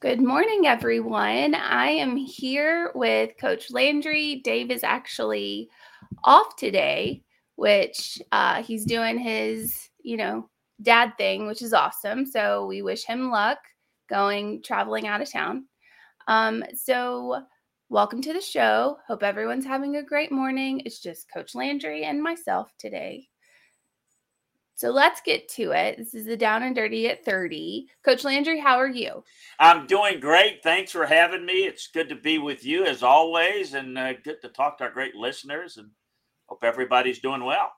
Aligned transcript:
Good 0.00 0.22
morning, 0.22 0.68
everyone. 0.68 1.56
I 1.56 1.88
am 1.88 2.14
here 2.14 2.92
with 2.94 3.32
Coach 3.40 3.72
Landry. 3.72 4.36
Dave 4.44 4.70
is 4.70 4.84
actually 4.84 5.68
off 6.22 6.54
today, 6.54 7.24
which 7.56 8.22
uh, 8.30 8.62
he's 8.62 8.84
doing 8.84 9.18
his, 9.18 9.88
you 10.00 10.16
know, 10.16 10.48
dad 10.82 11.14
thing, 11.18 11.48
which 11.48 11.62
is 11.62 11.72
awesome. 11.72 12.26
So 12.26 12.66
we 12.66 12.80
wish 12.80 13.04
him 13.04 13.32
luck 13.32 13.58
going 14.08 14.62
traveling 14.62 15.08
out 15.08 15.20
of 15.20 15.28
town. 15.28 15.64
Um, 16.28 16.62
so 16.76 17.42
welcome 17.88 18.22
to 18.22 18.32
the 18.32 18.40
show. 18.40 18.98
Hope 19.08 19.24
everyone's 19.24 19.66
having 19.66 19.96
a 19.96 20.02
great 20.04 20.30
morning. 20.30 20.80
It's 20.84 21.00
just 21.00 21.26
Coach 21.34 21.56
Landry 21.56 22.04
and 22.04 22.22
myself 22.22 22.70
today. 22.78 23.27
So 24.78 24.90
let's 24.90 25.20
get 25.20 25.48
to 25.54 25.72
it. 25.72 25.98
This 25.98 26.14
is 26.14 26.24
the 26.24 26.36
down 26.36 26.62
and 26.62 26.72
dirty 26.72 27.08
at 27.08 27.24
30. 27.24 27.88
Coach 28.04 28.22
Landry, 28.22 28.60
how 28.60 28.76
are 28.76 28.86
you? 28.86 29.24
I'm 29.58 29.88
doing 29.88 30.20
great. 30.20 30.62
Thanks 30.62 30.92
for 30.92 31.04
having 31.04 31.44
me. 31.44 31.66
It's 31.66 31.88
good 31.88 32.08
to 32.10 32.14
be 32.14 32.38
with 32.38 32.64
you 32.64 32.84
as 32.84 33.02
always, 33.02 33.74
and 33.74 33.98
uh, 33.98 34.12
good 34.22 34.40
to 34.40 34.48
talk 34.48 34.78
to 34.78 34.84
our 34.84 34.92
great 34.92 35.16
listeners. 35.16 35.78
And 35.78 35.90
hope 36.46 36.62
everybody's 36.62 37.18
doing 37.18 37.42
well. 37.42 37.72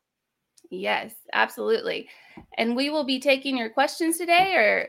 Yes, 0.69 1.15
absolutely. 1.33 2.11
And 2.59 2.77
we 2.77 2.91
will 2.91 3.05
be 3.05 3.19
taking 3.19 3.57
your 3.57 3.71
questions 3.71 4.19
today, 4.19 4.55
or 4.55 4.89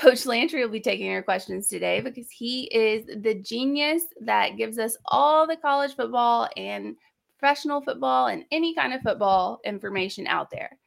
Coach 0.00 0.24
Landry 0.24 0.62
will 0.62 0.70
be 0.70 0.78
taking 0.78 1.10
your 1.10 1.24
questions 1.24 1.66
today 1.66 2.00
because 2.00 2.30
he 2.30 2.66
is 2.66 3.06
the 3.24 3.34
genius 3.34 4.04
that 4.20 4.56
gives 4.56 4.78
us 4.78 4.96
all 5.06 5.48
the 5.48 5.56
college 5.56 5.96
football 5.96 6.48
and 6.56 6.94
professional 7.40 7.80
football 7.80 8.28
and 8.28 8.44
any 8.52 8.72
kind 8.72 8.94
of 8.94 9.00
football 9.00 9.58
information 9.64 10.28
out 10.28 10.48
there. 10.52 10.78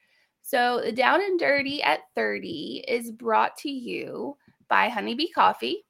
So, 0.51 0.81
the 0.83 0.91
Down 0.91 1.21
and 1.21 1.39
Dirty 1.39 1.81
at 1.81 2.01
30 2.13 2.83
is 2.85 3.09
brought 3.09 3.55
to 3.59 3.69
you 3.69 4.35
by 4.67 4.89
Honeybee 4.89 5.29
Coffee. 5.29 5.85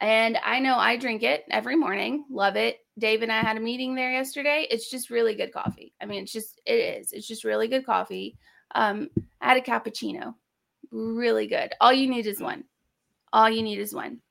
And 0.00 0.38
I 0.42 0.60
know 0.60 0.78
I 0.78 0.96
drink 0.96 1.22
it 1.22 1.44
every 1.50 1.76
morning. 1.76 2.24
Love 2.30 2.56
it. 2.56 2.78
Dave 2.98 3.20
and 3.20 3.30
I 3.30 3.42
had 3.42 3.58
a 3.58 3.60
meeting 3.60 3.94
there 3.94 4.10
yesterday. 4.10 4.66
It's 4.70 4.90
just 4.90 5.10
really 5.10 5.34
good 5.34 5.52
coffee. 5.52 5.92
I 6.00 6.06
mean, 6.06 6.22
it's 6.22 6.32
just, 6.32 6.58
it 6.64 6.72
is. 7.02 7.12
It's 7.12 7.28
just 7.28 7.44
really 7.44 7.68
good 7.68 7.84
coffee. 7.84 8.38
Um, 8.74 9.10
I 9.42 9.48
had 9.48 9.58
a 9.58 9.60
cappuccino. 9.60 10.32
Really 10.90 11.46
good. 11.46 11.74
All 11.82 11.92
you 11.92 12.08
need 12.08 12.26
is 12.26 12.40
one. 12.40 12.64
All 13.30 13.50
you 13.50 13.62
need 13.62 13.78
is 13.78 13.92
one. 13.92 14.22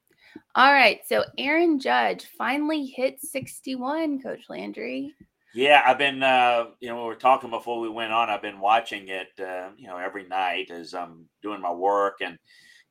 All 0.56 0.74
right. 0.74 1.02
So, 1.06 1.24
Aaron 1.38 1.80
Judge 1.80 2.26
finally 2.36 2.88
hit 2.88 3.22
61, 3.22 4.24
Coach 4.24 4.46
Landry. 4.50 5.14
Yeah, 5.54 5.82
I've 5.86 6.00
been, 6.00 6.24
uh, 6.24 6.66
you 6.80 6.90
know, 6.90 6.96
we 6.98 7.04
were 7.04 7.16
talking 7.16 7.52
before 7.52 7.80
we 7.80 7.90
went 7.90 8.12
on. 8.12 8.30
I've 8.30 8.42
been 8.42 8.60
watching 8.60 9.08
it, 9.10 9.28
uh, 9.40 9.70
you 9.78 9.88
know, 9.88 9.98
every 9.98 10.28
night 10.28 10.72
as 10.72 10.94
I'm 10.96 11.28
doing 11.44 11.62
my 11.62 11.72
work 11.72 12.16
and 12.22 12.40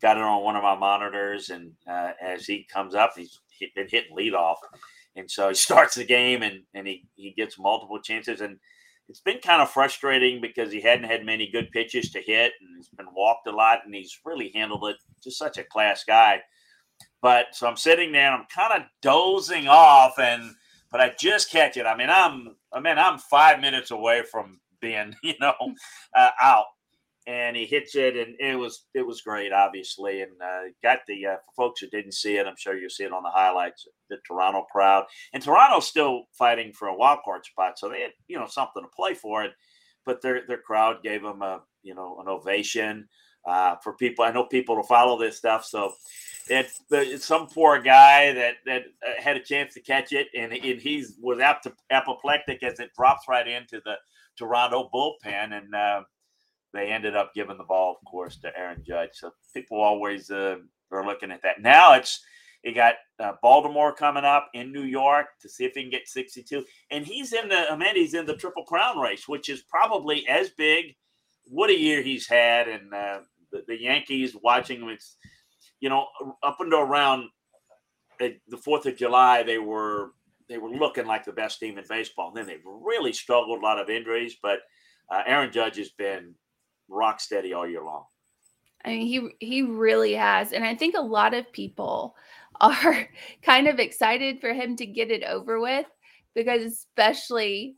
got 0.00 0.16
it 0.16 0.22
on 0.22 0.44
one 0.44 0.54
of 0.54 0.62
my 0.62 0.76
monitors. 0.76 1.50
And 1.50 1.72
uh, 1.90 2.12
as 2.22 2.46
he 2.46 2.64
comes 2.72 2.94
up, 2.94 3.14
he's 3.16 3.40
been 3.74 3.88
hitting 3.90 4.16
leadoff. 4.16 4.56
And 5.16 5.28
so 5.28 5.48
he 5.48 5.54
starts 5.56 5.96
the 5.96 6.04
game 6.04 6.42
and, 6.42 6.60
and 6.72 6.86
he, 6.86 7.04
he 7.16 7.32
gets 7.32 7.58
multiple 7.58 8.00
chances. 8.00 8.40
And 8.40 8.58
it's 9.08 9.20
been 9.20 9.40
kind 9.40 9.60
of 9.60 9.68
frustrating 9.70 10.40
because 10.40 10.70
he 10.72 10.80
hadn't 10.80 11.10
had 11.10 11.26
many 11.26 11.50
good 11.50 11.68
pitches 11.72 12.12
to 12.12 12.20
hit 12.20 12.52
and 12.60 12.76
he's 12.76 12.88
been 12.90 13.12
walked 13.12 13.48
a 13.48 13.50
lot 13.50 13.80
and 13.84 13.92
he's 13.94 14.16
really 14.24 14.52
handled 14.54 14.88
it. 14.88 14.96
Just 15.22 15.36
such 15.36 15.58
a 15.58 15.64
class 15.64 16.04
guy. 16.04 16.40
But 17.20 17.46
so 17.52 17.66
I'm 17.66 17.76
sitting 17.76 18.12
there 18.12 18.30
and 18.32 18.34
I'm 18.42 18.46
kind 18.54 18.80
of 18.82 18.88
dozing 19.00 19.68
off 19.68 20.18
and 20.18 20.54
but 20.92 21.00
I 21.00 21.12
just 21.18 21.50
catch 21.50 21.76
it. 21.78 21.86
I 21.86 21.96
mean, 21.96 22.10
I'm 22.10 22.54
I 22.72 22.78
mean, 22.78 22.98
I'm 22.98 23.18
five 23.18 23.60
minutes 23.60 23.90
away 23.90 24.22
from 24.30 24.60
being, 24.80 25.16
you 25.22 25.34
know, 25.40 25.54
uh, 26.14 26.30
out. 26.40 26.66
And 27.24 27.54
he 27.54 27.66
hits 27.66 27.94
it, 27.94 28.16
and 28.16 28.34
it 28.40 28.56
was 28.56 28.86
it 28.94 29.06
was 29.06 29.20
great, 29.20 29.52
obviously, 29.52 30.22
and 30.22 30.32
uh, 30.42 30.62
got 30.82 30.98
the 31.06 31.26
uh, 31.26 31.36
for 31.36 31.68
folks 31.68 31.80
who 31.80 31.86
didn't 31.86 32.14
see 32.14 32.36
it. 32.36 32.48
I'm 32.48 32.56
sure 32.58 32.76
you'll 32.76 32.90
see 32.90 33.04
it 33.04 33.12
on 33.12 33.22
the 33.22 33.30
highlights. 33.30 33.86
The 34.10 34.16
Toronto 34.26 34.66
crowd, 34.72 35.04
and 35.32 35.40
Toronto's 35.40 35.86
still 35.86 36.24
fighting 36.36 36.72
for 36.72 36.88
a 36.88 36.96
wild 36.96 37.20
card 37.24 37.44
spot, 37.44 37.78
so 37.78 37.88
they 37.88 38.00
had 38.00 38.10
you 38.26 38.40
know 38.40 38.48
something 38.48 38.82
to 38.82 38.88
play 38.88 39.14
for 39.14 39.44
it. 39.44 39.52
But 40.04 40.20
their 40.20 40.44
their 40.48 40.58
crowd 40.58 41.04
gave 41.04 41.22
them 41.22 41.42
a 41.42 41.60
you 41.84 41.94
know 41.94 42.18
an 42.20 42.26
ovation 42.26 43.06
uh, 43.46 43.76
for 43.84 43.92
people. 43.92 44.24
I 44.24 44.32
know 44.32 44.46
people 44.46 44.74
to 44.74 44.82
follow 44.82 45.16
this 45.16 45.36
stuff, 45.36 45.64
so 45.64 45.92
it's, 46.48 47.24
some 47.24 47.46
poor 47.46 47.80
guy 47.80 48.32
that 48.32 48.54
that 48.66 48.82
uh, 49.06 49.22
had 49.22 49.36
a 49.36 49.42
chance 49.42 49.74
to 49.74 49.80
catch 49.80 50.12
it, 50.12 50.28
and, 50.36 50.52
and 50.52 50.80
he's 50.80 51.14
was 51.20 51.38
apoplectic 51.90 52.62
as 52.62 52.80
it 52.80 52.90
drops 52.96 53.26
right 53.28 53.46
into 53.46 53.80
the 53.84 53.94
Toronto 54.36 54.88
bullpen, 54.92 55.52
and 55.56 55.74
uh, 55.74 56.02
they 56.72 56.88
ended 56.88 57.16
up 57.16 57.34
giving 57.34 57.58
the 57.58 57.64
ball, 57.64 57.96
of 57.98 58.10
course, 58.10 58.38
to 58.38 58.56
Aaron 58.58 58.82
Judge. 58.86 59.10
So 59.14 59.30
people 59.54 59.80
always 59.80 60.30
uh, 60.30 60.56
are 60.90 61.06
looking 61.06 61.30
at 61.30 61.42
that. 61.42 61.60
Now 61.60 61.94
it's 61.94 62.20
you 62.62 62.74
got 62.74 62.94
uh, 63.18 63.32
Baltimore 63.42 63.92
coming 63.92 64.24
up 64.24 64.48
in 64.54 64.72
New 64.72 64.84
York 64.84 65.26
to 65.40 65.48
see 65.48 65.64
if 65.64 65.72
he 65.74 65.82
can 65.82 65.90
get 65.90 66.08
62, 66.08 66.64
and 66.90 67.04
he's 67.04 67.32
in 67.32 67.48
the 67.48 67.70
I 67.70 67.76
mean 67.76 67.96
he's 67.96 68.14
in 68.14 68.26
the 68.26 68.36
Triple 68.36 68.64
Crown 68.64 68.98
race, 68.98 69.28
which 69.28 69.48
is 69.48 69.62
probably 69.62 70.26
as 70.28 70.50
big. 70.50 70.94
What 71.46 71.70
a 71.70 71.78
year 71.78 72.02
he's 72.02 72.28
had, 72.28 72.68
and 72.68 72.94
uh, 72.94 73.20
the, 73.50 73.64
the 73.66 73.80
Yankees 73.80 74.36
watching 74.42 74.80
him. 74.80 74.88
It's 74.88 75.16
you 75.82 75.88
know, 75.88 76.06
up 76.44 76.58
until 76.60 76.78
around 76.78 77.28
the 78.18 78.56
Fourth 78.56 78.86
of 78.86 78.96
July, 78.96 79.42
they 79.42 79.58
were 79.58 80.12
they 80.48 80.56
were 80.56 80.70
looking 80.70 81.06
like 81.06 81.24
the 81.24 81.32
best 81.32 81.58
team 81.58 81.76
in 81.76 81.84
baseball. 81.88 82.28
And 82.28 82.36
then 82.36 82.46
they've 82.46 82.64
really 82.64 83.12
struggled, 83.12 83.58
a 83.58 83.62
lot 83.62 83.80
of 83.80 83.90
injuries, 83.90 84.36
but 84.40 84.60
uh, 85.10 85.22
Aaron 85.26 85.50
Judge 85.50 85.76
has 85.78 85.90
been 85.90 86.34
rock 86.88 87.20
steady 87.20 87.52
all 87.52 87.68
year 87.68 87.82
long. 87.82 88.04
I 88.84 88.90
mean, 88.90 89.06
he 89.06 89.46
he 89.46 89.62
really 89.62 90.14
has, 90.14 90.52
and 90.52 90.64
I 90.64 90.76
think 90.76 90.94
a 90.96 91.00
lot 91.00 91.34
of 91.34 91.52
people 91.52 92.14
are 92.60 93.08
kind 93.42 93.66
of 93.66 93.80
excited 93.80 94.40
for 94.40 94.52
him 94.52 94.76
to 94.76 94.86
get 94.86 95.10
it 95.10 95.24
over 95.24 95.60
with 95.60 95.86
because 96.34 96.62
especially 96.62 97.76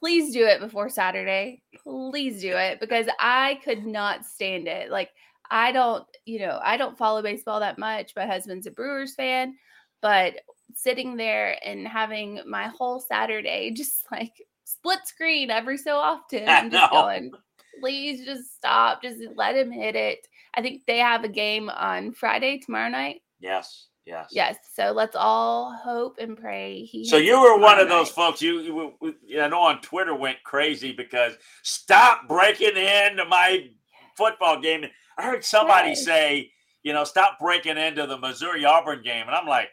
please 0.00 0.32
do 0.32 0.44
it 0.44 0.58
before 0.60 0.88
Saturday. 0.88 1.62
Please 1.84 2.40
do 2.40 2.56
it 2.56 2.80
because 2.80 3.06
I 3.20 3.60
could 3.64 3.86
not 3.86 4.26
stand 4.26 4.66
it. 4.66 4.90
Like 4.90 5.10
I 5.52 5.70
don't, 5.70 6.04
you 6.24 6.38
know, 6.38 6.58
I 6.64 6.78
don't 6.78 6.96
follow 6.96 7.20
baseball 7.20 7.60
that 7.60 7.78
much. 7.78 8.14
My 8.16 8.26
husband's 8.26 8.66
a 8.66 8.70
Brewers 8.70 9.14
fan, 9.14 9.54
but 10.00 10.36
sitting 10.74 11.14
there 11.14 11.58
and 11.62 11.86
having 11.86 12.40
my 12.46 12.68
whole 12.68 12.98
Saturday 12.98 13.70
just 13.76 14.06
like 14.10 14.32
split 14.64 15.00
screen 15.04 15.50
every 15.50 15.76
so 15.76 15.98
often. 15.98 16.48
I'm 16.48 16.70
just 16.70 16.90
going, 16.90 17.32
please 17.80 18.24
just 18.24 18.56
stop. 18.56 19.02
Just 19.02 19.20
let 19.36 19.54
him 19.54 19.70
hit 19.70 19.94
it. 19.94 20.26
I 20.54 20.62
think 20.62 20.86
they 20.86 20.98
have 20.98 21.22
a 21.22 21.28
game 21.28 21.68
on 21.68 22.12
Friday 22.12 22.58
tomorrow 22.58 22.88
night. 22.88 23.20
Yes. 23.38 23.88
Yes. 24.06 24.30
Yes. 24.32 24.56
So 24.74 24.92
let's 24.92 25.14
all 25.14 25.76
hope 25.84 26.16
and 26.18 26.34
pray. 26.34 26.84
He 26.84 27.04
so 27.04 27.18
you 27.18 27.38
were 27.38 27.58
one 27.58 27.78
of 27.78 27.90
those 27.90 28.08
folks. 28.08 28.40
You, 28.40 28.94
you, 29.22 29.40
I 29.40 29.48
know 29.48 29.60
on 29.60 29.82
Twitter 29.82 30.14
went 30.14 30.42
crazy 30.44 30.92
because 30.92 31.34
stop 31.62 32.26
breaking 32.26 32.76
into 32.76 33.26
my 33.26 33.68
football 34.16 34.60
game. 34.60 34.86
I 35.22 35.26
heard 35.26 35.44
somebody 35.44 35.90
yes. 35.90 36.04
say, 36.04 36.50
you 36.82 36.92
know, 36.92 37.04
stop 37.04 37.38
breaking 37.38 37.78
into 37.78 38.06
the 38.06 38.18
Missouri 38.18 38.64
Auburn 38.64 39.02
game, 39.02 39.26
and 39.26 39.36
I'm 39.36 39.46
like, 39.46 39.68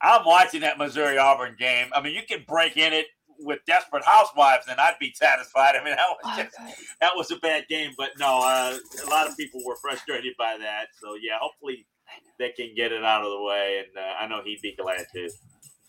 I'm 0.00 0.24
watching 0.24 0.60
that 0.60 0.78
Missouri 0.78 1.18
Auburn 1.18 1.56
game. 1.58 1.88
I 1.92 2.00
mean, 2.00 2.14
you 2.14 2.22
can 2.28 2.44
break 2.46 2.76
in 2.76 2.92
it 2.92 3.06
with 3.40 3.58
Desperate 3.66 4.04
Housewives, 4.04 4.66
and 4.68 4.78
I'd 4.78 4.94
be 5.00 5.12
satisfied. 5.14 5.74
I 5.74 5.82
mean, 5.82 5.96
that 5.96 6.06
was 6.08 6.18
oh, 6.24 6.42
just, 6.42 6.56
that 7.00 7.10
was 7.16 7.30
a 7.32 7.36
bad 7.36 7.64
game, 7.68 7.90
but 7.98 8.10
no, 8.20 8.40
uh, 8.40 8.76
a 9.04 9.10
lot 9.10 9.28
of 9.28 9.36
people 9.36 9.62
were 9.66 9.76
frustrated 9.76 10.34
by 10.38 10.56
that. 10.58 10.88
So 11.02 11.16
yeah, 11.20 11.38
hopefully 11.40 11.86
they 12.38 12.50
can 12.50 12.72
get 12.76 12.92
it 12.92 13.02
out 13.02 13.24
of 13.24 13.30
the 13.30 13.42
way, 13.42 13.84
and 13.84 13.98
uh, 13.98 14.14
I 14.20 14.28
know 14.28 14.42
he'd 14.44 14.62
be 14.62 14.76
glad 14.76 15.06
to. 15.14 15.30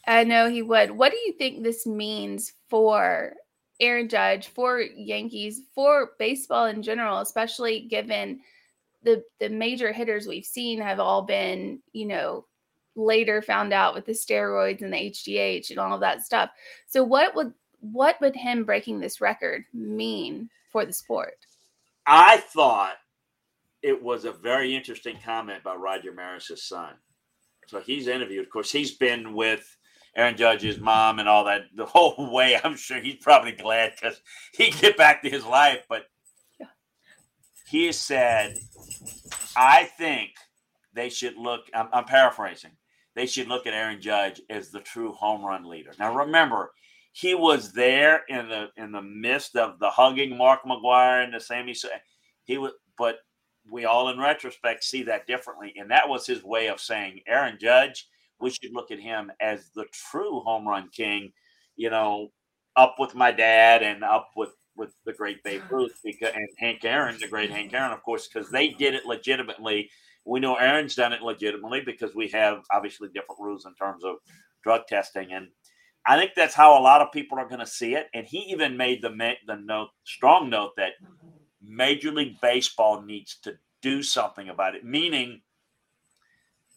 I 0.07 0.23
know 0.23 0.49
he 0.49 0.63
would. 0.63 0.91
What 0.91 1.11
do 1.11 1.17
you 1.25 1.33
think 1.33 1.63
this 1.63 1.85
means 1.85 2.53
for 2.69 3.33
Aaron 3.79 4.09
Judge, 4.09 4.47
for 4.47 4.81
Yankees, 4.81 5.61
for 5.75 6.11
baseball 6.17 6.65
in 6.65 6.81
general, 6.81 7.19
especially 7.19 7.81
given 7.81 8.39
the 9.05 9.23
the 9.39 9.49
major 9.49 9.93
hitters 9.93 10.27
we've 10.27 10.45
seen 10.45 10.81
have 10.81 10.99
all 10.99 11.21
been, 11.21 11.79
you 11.93 12.05
know, 12.05 12.45
later 12.95 13.41
found 13.41 13.73
out 13.73 13.93
with 13.93 14.05
the 14.05 14.11
steroids 14.11 14.81
and 14.81 14.91
the 14.91 14.97
HGH 14.97 15.69
and 15.69 15.79
all 15.79 15.93
of 15.93 16.01
that 16.01 16.23
stuff. 16.23 16.49
So 16.87 17.03
what 17.03 17.35
would 17.35 17.53
what 17.79 18.19
would 18.19 18.35
him 18.35 18.65
breaking 18.65 18.99
this 18.99 19.21
record 19.21 19.63
mean 19.73 20.49
for 20.71 20.85
the 20.85 20.93
sport? 20.93 21.37
I 22.05 22.37
thought 22.37 22.95
it 23.81 24.01
was 24.01 24.25
a 24.25 24.31
very 24.31 24.75
interesting 24.75 25.17
comment 25.23 25.63
by 25.63 25.75
Roger 25.75 26.11
Maris's 26.11 26.63
son. 26.63 26.93
So 27.67 27.79
he's 27.79 28.07
interviewed. 28.07 28.45
Of 28.45 28.51
course, 28.51 28.71
he's 28.71 28.91
been 28.91 29.33
with 29.33 29.77
Aaron 30.15 30.37
Judge's 30.37 30.79
mom 30.79 31.19
and 31.19 31.27
all 31.27 31.45
that 31.45 31.63
the 31.75 31.85
whole 31.85 32.15
way. 32.33 32.59
I'm 32.63 32.75
sure 32.75 32.99
he's 32.99 33.17
probably 33.21 33.51
glad 33.51 33.93
because 33.95 34.21
he 34.53 34.71
get 34.71 34.97
back 34.97 35.21
to 35.21 35.29
his 35.29 35.45
life. 35.45 35.85
But 35.89 36.03
yeah. 36.59 36.67
he 37.67 37.91
said, 37.91 38.57
"I 39.55 39.85
think 39.85 40.31
they 40.93 41.09
should 41.09 41.37
look." 41.37 41.61
I'm, 41.73 41.89
I'm 41.93 42.05
paraphrasing 42.05 42.71
they 43.15 43.25
should 43.25 43.47
look 43.47 43.65
at 43.65 43.73
Aaron 43.73 44.01
Judge 44.01 44.41
as 44.49 44.69
the 44.69 44.81
true 44.81 45.13
home 45.13 45.43
run 45.43 45.63
leader. 45.63 45.91
Now 45.97 46.13
remember, 46.13 46.71
he 47.13 47.33
was 47.33 47.71
there 47.71 48.23
in 48.27 48.49
the 48.49 48.67
in 48.75 48.91
the 48.91 49.01
midst 49.01 49.55
of 49.55 49.79
the 49.79 49.89
hugging 49.89 50.37
Mark 50.37 50.63
McGwire 50.65 51.23
and 51.23 51.33
the 51.33 51.39
Sammy. 51.39 51.73
He 52.43 52.57
was, 52.57 52.73
but 52.97 53.19
we 53.71 53.85
all 53.85 54.09
in 54.09 54.19
retrospect 54.19 54.83
see 54.83 55.03
that 55.03 55.27
differently, 55.27 55.73
and 55.77 55.89
that 55.89 56.07
was 56.07 56.27
his 56.27 56.43
way 56.43 56.67
of 56.67 56.81
saying 56.81 57.21
Aaron 57.25 57.57
Judge. 57.59 58.07
We 58.39 58.49
should 58.49 58.73
look 58.73 58.91
at 58.91 58.99
him 58.99 59.31
as 59.39 59.69
the 59.73 59.85
true 60.11 60.41
home 60.41 60.67
run 60.67 60.89
king. 60.89 61.31
You 61.77 61.89
know, 61.89 62.31
up 62.75 62.95
with 62.99 63.15
my 63.15 63.31
dad 63.31 63.81
and 63.81 64.03
up 64.03 64.31
with 64.35 64.49
with 64.75 64.94
the 65.06 65.13
great 65.13 65.44
Babe 65.44 65.62
Ruth 65.69 66.00
because, 66.04 66.33
and 66.36 66.48
Hank 66.57 66.83
Aaron, 66.83 67.18
the 67.19 67.27
great 67.27 67.51
Hank 67.51 67.74
Aaron, 67.74 67.92
of 67.92 68.04
course, 68.04 68.27
because 68.27 68.50
they 68.50 68.69
did 68.69 68.94
it 68.94 69.06
legitimately 69.06 69.89
we 70.25 70.39
know 70.39 70.56
Aaron's 70.56 70.95
done 70.95 71.13
it 71.13 71.22
legitimately 71.22 71.81
because 71.86 72.16
we 72.16 72.27
have 72.30 72.63
obviously 72.72 73.10
different 73.10 73.39
rules 73.39 73.66
in 73.66 73.75
terms 73.75 74.04
of 74.04 74.16
drug 74.63 74.88
testing, 74.88 75.31
and 75.31 75.48
I 76.07 76.18
think 76.18 76.31
that's 76.36 76.56
how 76.56 76.77
a 76.77 76.81
lot 76.81 77.01
of 77.01 77.12
people 77.12 77.38
are 77.38 77.48
going 77.48 77.60
to 77.60 77.68
see 77.68 77.95
it. 77.95 78.07
And 78.13 78.25
he 78.25 78.39
even 78.51 78.75
made 78.75 79.01
the 79.01 79.10
the 79.48 79.56
note, 79.56 79.89
strong 80.04 80.50
note 80.50 80.72
that 80.77 80.94
Major 81.62 82.12
League 82.12 82.42
Baseball 82.42 83.01
needs 83.01 83.38
to 83.44 83.54
do 83.81 84.01
something 84.01 84.50
about 84.50 84.75
it, 84.75 84.83
meaning 84.83 85.42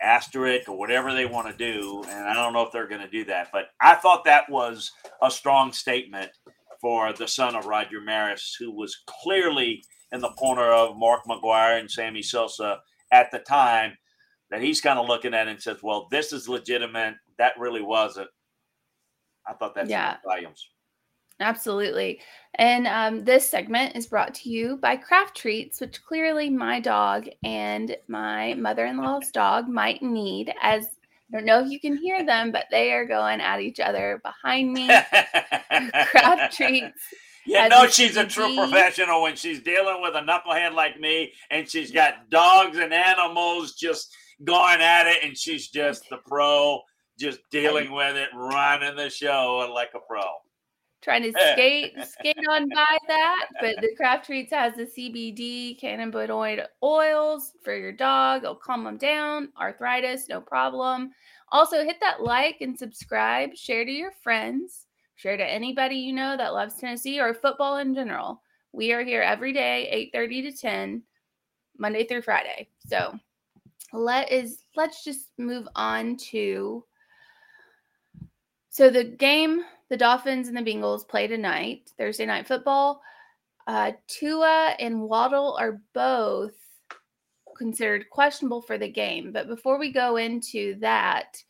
asterisk 0.00 0.68
or 0.68 0.78
whatever 0.78 1.12
they 1.12 1.26
want 1.26 1.48
to 1.48 1.56
do. 1.56 2.04
And 2.08 2.26
I 2.26 2.34
don't 2.34 2.52
know 2.52 2.62
if 2.62 2.70
they're 2.70 2.86
going 2.86 3.00
to 3.00 3.10
do 3.10 3.24
that, 3.24 3.48
but 3.52 3.70
I 3.80 3.94
thought 3.94 4.24
that 4.26 4.48
was 4.48 4.92
a 5.22 5.30
strong 5.30 5.72
statement 5.72 6.30
for 6.80 7.12
the 7.12 7.28
son 7.28 7.54
of 7.56 7.66
Roger 7.66 8.00
Maris, 8.00 8.56
who 8.58 8.70
was 8.70 8.96
clearly 9.06 9.82
in 10.12 10.20
the 10.20 10.30
corner 10.30 10.70
of 10.70 10.96
Mark 10.96 11.24
McGwire 11.28 11.78
and 11.78 11.90
Sammy 11.90 12.22
Sosa 12.22 12.78
at 13.12 13.30
the 13.30 13.40
time 13.40 13.96
that 14.50 14.62
he's 14.62 14.80
kind 14.80 14.98
of 14.98 15.06
looking 15.06 15.34
at 15.34 15.48
and 15.48 15.60
says, 15.60 15.78
well, 15.82 16.08
this 16.10 16.32
is 16.32 16.48
legitimate. 16.48 17.14
That 17.38 17.58
really 17.58 17.82
wasn't. 17.82 18.28
I 19.46 19.52
thought 19.54 19.74
that's 19.74 19.90
yeah. 19.90 20.16
volumes. 20.24 20.68
Absolutely. 21.40 22.20
And 22.54 22.86
um, 22.86 23.24
this 23.24 23.48
segment 23.48 23.94
is 23.94 24.06
brought 24.06 24.34
to 24.34 24.50
you 24.50 24.76
by 24.78 24.96
Craft 24.96 25.36
Treats, 25.36 25.80
which 25.80 26.02
clearly 26.04 26.50
my 26.50 26.80
dog 26.80 27.28
and 27.44 27.96
my 28.08 28.54
mother 28.54 28.86
in 28.86 28.96
law's 28.96 29.30
dog 29.30 29.68
might 29.68 30.02
need. 30.02 30.52
As 30.60 30.97
I 31.30 31.36
don't 31.36 31.44
know 31.44 31.62
if 31.62 31.70
you 31.70 31.78
can 31.78 31.96
hear 31.96 32.24
them, 32.24 32.52
but 32.52 32.66
they 32.70 32.92
are 32.92 33.04
going 33.04 33.40
at 33.40 33.60
each 33.60 33.80
other 33.80 34.20
behind 34.24 34.72
me. 34.72 34.86
Craft 36.10 36.56
Treats 36.56 37.02
you 37.48 37.68
know 37.68 37.86
she's 37.86 38.16
a 38.16 38.26
true 38.26 38.54
professional 38.54 39.22
when 39.22 39.34
she's 39.34 39.62
dealing 39.62 40.02
with 40.02 40.14
a 40.14 40.20
knucklehead 40.20 40.74
like 40.74 41.00
me 41.00 41.32
and 41.50 41.68
she's 41.68 41.90
got 41.90 42.28
dogs 42.30 42.78
and 42.78 42.92
animals 42.92 43.74
just 43.74 44.14
going 44.44 44.80
at 44.80 45.06
it 45.06 45.24
and 45.24 45.36
she's 45.36 45.68
just 45.68 46.04
the 46.10 46.18
pro, 46.26 46.80
just 47.18 47.40
dealing 47.50 47.92
with 47.92 48.16
it, 48.16 48.28
running 48.34 48.96
the 48.96 49.08
show 49.08 49.70
like 49.74 49.90
a 49.94 49.98
pro. 50.06 50.22
Trying 51.00 51.22
to 51.22 51.38
eh. 51.38 51.52
skate 51.52 51.94
skate 52.06 52.48
on 52.50 52.68
by 52.74 52.98
that, 53.06 53.48
but 53.60 53.76
the 53.80 53.94
Craft 53.96 54.26
Treats 54.26 54.52
has 54.52 54.74
the 54.74 54.84
CBD 54.84 55.80
cannabinoid 55.80 56.64
oils 56.82 57.52
for 57.62 57.76
your 57.76 57.92
dog. 57.92 58.42
It'll 58.42 58.56
calm 58.56 58.84
them 58.84 58.96
down, 58.96 59.50
arthritis, 59.60 60.28
no 60.28 60.40
problem. 60.40 61.10
Also, 61.50 61.84
hit 61.84 61.96
that 62.00 62.22
like 62.22 62.60
and 62.60 62.78
subscribe, 62.78 63.54
share 63.54 63.84
to 63.84 63.92
your 63.92 64.12
friends 64.22 64.88
share 65.18 65.36
to 65.36 65.44
anybody 65.44 65.96
you 65.96 66.12
know 66.12 66.36
that 66.36 66.54
loves 66.54 66.76
Tennessee 66.76 67.20
or 67.20 67.34
football 67.34 67.78
in 67.78 67.92
general. 67.92 68.40
We 68.72 68.92
are 68.92 69.02
here 69.02 69.20
every 69.20 69.52
day, 69.52 70.10
8:30 70.14 70.42
to 70.42 70.52
10, 70.56 71.02
Monday 71.76 72.04
through 72.04 72.22
Friday. 72.22 72.68
So 72.86 73.18
let 73.92 74.30
is 74.30 74.62
let's 74.76 75.02
just 75.04 75.30
move 75.36 75.66
on 75.74 76.16
to 76.30 76.84
so 78.70 78.90
the 78.90 79.04
game 79.04 79.64
the 79.90 79.96
Dolphins 79.96 80.48
and 80.48 80.56
the 80.56 80.62
Bengals 80.62 81.06
play 81.06 81.26
tonight, 81.26 81.90
Thursday 81.96 82.26
night 82.26 82.46
football. 82.46 83.00
Uh, 83.66 83.92
Tua 84.06 84.74
and 84.78 85.02
Waddle 85.02 85.56
are 85.60 85.80
both 85.94 86.54
considered 87.56 88.08
questionable 88.10 88.62
for 88.62 88.78
the 88.78 88.88
game. 88.88 89.32
But 89.32 89.48
before 89.48 89.78
we 89.78 89.92
go 89.92 90.16
into 90.16 90.76
that, 90.80 91.42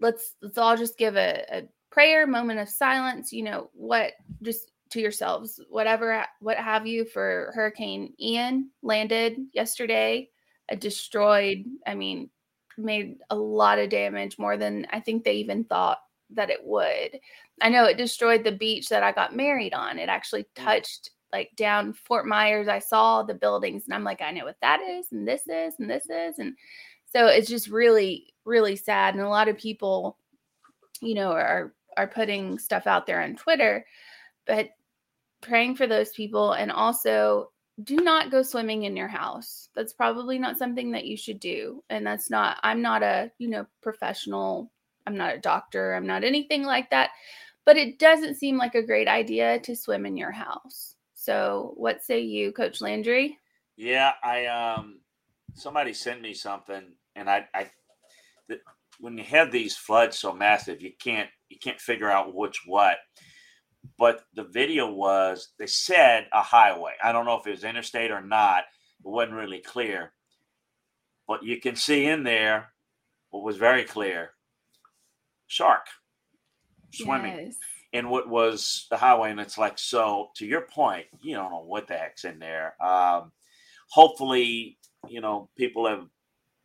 let's 0.00 0.36
let's 0.40 0.58
all 0.58 0.76
just 0.76 0.96
give 0.96 1.16
a, 1.16 1.44
a 1.50 1.62
prayer, 1.90 2.26
moment 2.26 2.60
of 2.60 2.68
silence, 2.68 3.32
you 3.32 3.42
know, 3.42 3.70
what 3.74 4.12
just 4.42 4.70
to 4.90 5.00
yourselves, 5.00 5.60
whatever, 5.68 6.24
what 6.40 6.56
have 6.56 6.86
you 6.86 7.04
for 7.04 7.52
Hurricane 7.54 8.12
Ian 8.20 8.70
landed 8.82 9.36
yesterday, 9.52 10.28
destroyed, 10.78 11.64
I 11.86 11.94
mean, 11.94 12.30
made 12.76 13.18
a 13.30 13.36
lot 13.36 13.78
of 13.78 13.90
damage, 13.90 14.38
more 14.38 14.56
than 14.56 14.86
I 14.90 15.00
think 15.00 15.22
they 15.22 15.34
even 15.34 15.64
thought 15.64 15.98
that 16.34 16.50
it 16.50 16.60
would. 16.64 17.18
I 17.60 17.68
know 17.68 17.84
it 17.84 17.96
destroyed 17.96 18.44
the 18.44 18.52
beach 18.52 18.88
that 18.88 19.02
I 19.02 19.12
got 19.12 19.36
married 19.36 19.74
on. 19.74 19.98
It 19.98 20.08
actually 20.08 20.44
mm. 20.44 20.48
touched 20.54 21.10
like 21.32 21.50
down 21.56 21.92
Fort 21.92 22.26
Myers. 22.26 22.68
I 22.68 22.78
saw 22.78 23.22
the 23.22 23.34
buildings 23.34 23.84
and 23.84 23.94
I'm 23.94 24.04
like, 24.04 24.20
I 24.20 24.32
know 24.32 24.44
what 24.44 24.60
that 24.62 24.80
is, 24.80 25.06
and 25.12 25.26
this 25.26 25.42
is, 25.46 25.74
and 25.78 25.88
this 25.88 26.04
is. 26.10 26.38
And 26.38 26.56
so 27.12 27.26
it's 27.26 27.48
just 27.48 27.68
really, 27.68 28.32
really 28.44 28.76
sad. 28.76 29.14
And 29.14 29.22
a 29.22 29.28
lot 29.28 29.48
of 29.48 29.58
people, 29.58 30.16
you 31.00 31.14
know, 31.14 31.32
are 31.32 31.72
are 31.96 32.06
putting 32.06 32.58
stuff 32.58 32.86
out 32.86 33.06
there 33.06 33.20
on 33.20 33.36
Twitter, 33.36 33.84
but 34.46 34.70
praying 35.40 35.74
for 35.74 35.86
those 35.86 36.10
people 36.10 36.52
and 36.52 36.70
also 36.70 37.50
do 37.84 37.96
not 37.96 38.30
go 38.30 38.42
swimming 38.42 38.84
in 38.84 38.96
your 38.96 39.08
house. 39.08 39.68
That's 39.74 39.92
probably 39.92 40.38
not 40.38 40.58
something 40.58 40.90
that 40.92 41.06
you 41.06 41.16
should 41.16 41.40
do. 41.40 41.82
And 41.90 42.06
that's 42.06 42.30
not 42.30 42.58
I'm 42.62 42.82
not 42.82 43.02
a, 43.02 43.30
you 43.38 43.48
know, 43.48 43.66
professional, 43.82 44.70
I'm 45.06 45.16
not 45.16 45.34
a 45.34 45.38
doctor, 45.38 45.94
I'm 45.94 46.06
not 46.06 46.24
anything 46.24 46.64
like 46.64 46.90
that, 46.90 47.10
but 47.64 47.76
it 47.76 47.98
doesn't 47.98 48.36
seem 48.36 48.56
like 48.56 48.74
a 48.74 48.82
great 48.82 49.08
idea 49.08 49.60
to 49.60 49.76
swim 49.76 50.06
in 50.06 50.16
your 50.16 50.32
house. 50.32 50.96
So, 51.14 51.74
what 51.76 52.02
say 52.02 52.20
you, 52.20 52.52
coach 52.52 52.80
Landry? 52.80 53.38
Yeah, 53.76 54.12
I 54.22 54.46
um 54.46 55.00
somebody 55.54 55.92
sent 55.92 56.22
me 56.22 56.34
something 56.34 56.82
and 57.16 57.28
I 57.28 57.46
I 57.54 57.70
when 59.00 59.16
you 59.16 59.24
have 59.24 59.50
these 59.50 59.76
floods 59.76 60.18
so 60.18 60.32
massive, 60.32 60.82
you 60.82 60.92
can't 60.98 61.28
you 61.48 61.58
can't 61.58 61.80
figure 61.80 62.10
out 62.10 62.34
which 62.34 62.62
what. 62.66 62.98
But 63.98 64.24
the 64.34 64.44
video 64.44 64.90
was 64.92 65.48
they 65.58 65.66
said 65.66 66.26
a 66.32 66.42
highway. 66.42 66.92
I 67.02 67.12
don't 67.12 67.24
know 67.24 67.38
if 67.38 67.46
it 67.46 67.52
was 67.52 67.64
interstate 67.64 68.10
or 68.10 68.20
not. 68.20 68.64
It 69.04 69.08
wasn't 69.08 69.36
really 69.36 69.60
clear. 69.60 70.12
But 71.26 71.42
you 71.42 71.60
can 71.60 71.76
see 71.76 72.06
in 72.06 72.24
there 72.24 72.72
what 73.30 73.44
was 73.44 73.56
very 73.56 73.84
clear 73.84 74.32
shark 75.50 75.86
swimming 76.92 77.36
Yes. 77.36 77.56
in 77.92 78.08
what 78.08 78.28
was 78.28 78.86
the 78.90 78.96
highway. 78.96 79.30
And 79.30 79.40
it's 79.40 79.58
like, 79.58 79.78
so 79.78 80.30
to 80.36 80.46
your 80.46 80.62
point, 80.62 81.06
you 81.20 81.34
don't 81.36 81.50
know 81.50 81.64
what 81.64 81.88
the 81.88 81.94
heck's 81.94 82.24
in 82.24 82.38
there. 82.38 82.74
Um, 82.82 83.32
hopefully, 83.90 84.78
you 85.08 85.20
know, 85.20 85.50
people 85.56 85.86
have 85.88 86.06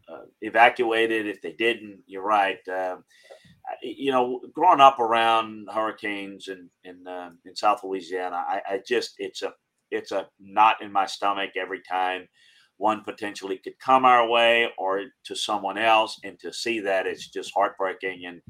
uh, 0.07 0.25
evacuated. 0.41 1.27
If 1.27 1.41
they 1.41 1.53
didn't, 1.53 2.03
you're 2.07 2.23
right. 2.23 2.59
I- 2.67 2.97
you 3.81 4.11
know, 4.11 4.41
growing 4.53 4.79
up 4.81 4.99
around 4.99 5.67
hurricanes 5.73 6.47
in 6.49 6.69
in, 6.83 7.07
um 7.07 7.39
in 7.45 7.55
South 7.55 7.83
Louisiana, 7.83 8.37
I, 8.47 8.61
I 8.69 8.81
just 8.87 9.15
it's 9.17 9.41
a 9.41 9.53
it's 9.91 10.11
a 10.11 10.27
knot 10.39 10.81
in 10.81 10.91
my 10.91 11.05
stomach 11.07 11.51
every 11.57 11.81
time 11.81 12.27
one 12.77 13.03
potentially 13.03 13.57
could 13.57 13.79
come 13.79 14.05
our 14.05 14.27
way 14.27 14.69
or 14.77 15.03
to 15.25 15.35
someone 15.35 15.77
else, 15.77 16.19
and 16.23 16.37
to 16.39 16.51
see 16.53 16.79
that 16.81 17.07
it's 17.07 17.29
just 17.29 17.53
heartbreaking 17.55 18.25
and 18.25 18.41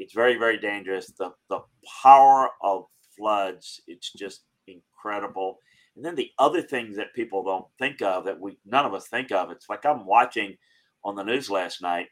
it's 0.00 0.14
very 0.14 0.36
very 0.36 0.58
dangerous. 0.58 1.12
The 1.18 1.30
the 1.48 1.60
power 2.02 2.50
of 2.62 2.86
floods, 3.16 3.80
it's 3.86 4.12
just 4.12 4.42
incredible. 4.66 5.58
And 5.94 6.04
then 6.04 6.14
the 6.14 6.30
other 6.38 6.62
things 6.62 6.96
that 6.96 7.14
people 7.14 7.44
don't 7.44 7.66
think 7.78 8.02
of 8.02 8.24
that 8.24 8.40
we 8.40 8.58
none 8.64 8.86
of 8.86 8.94
us 8.94 9.08
think 9.08 9.30
of, 9.30 9.50
it's 9.50 9.68
like 9.68 9.84
I'm 9.86 10.06
watching 10.06 10.56
on 11.04 11.14
the 11.14 11.22
news 11.22 11.50
last 11.50 11.82
night 11.82 12.08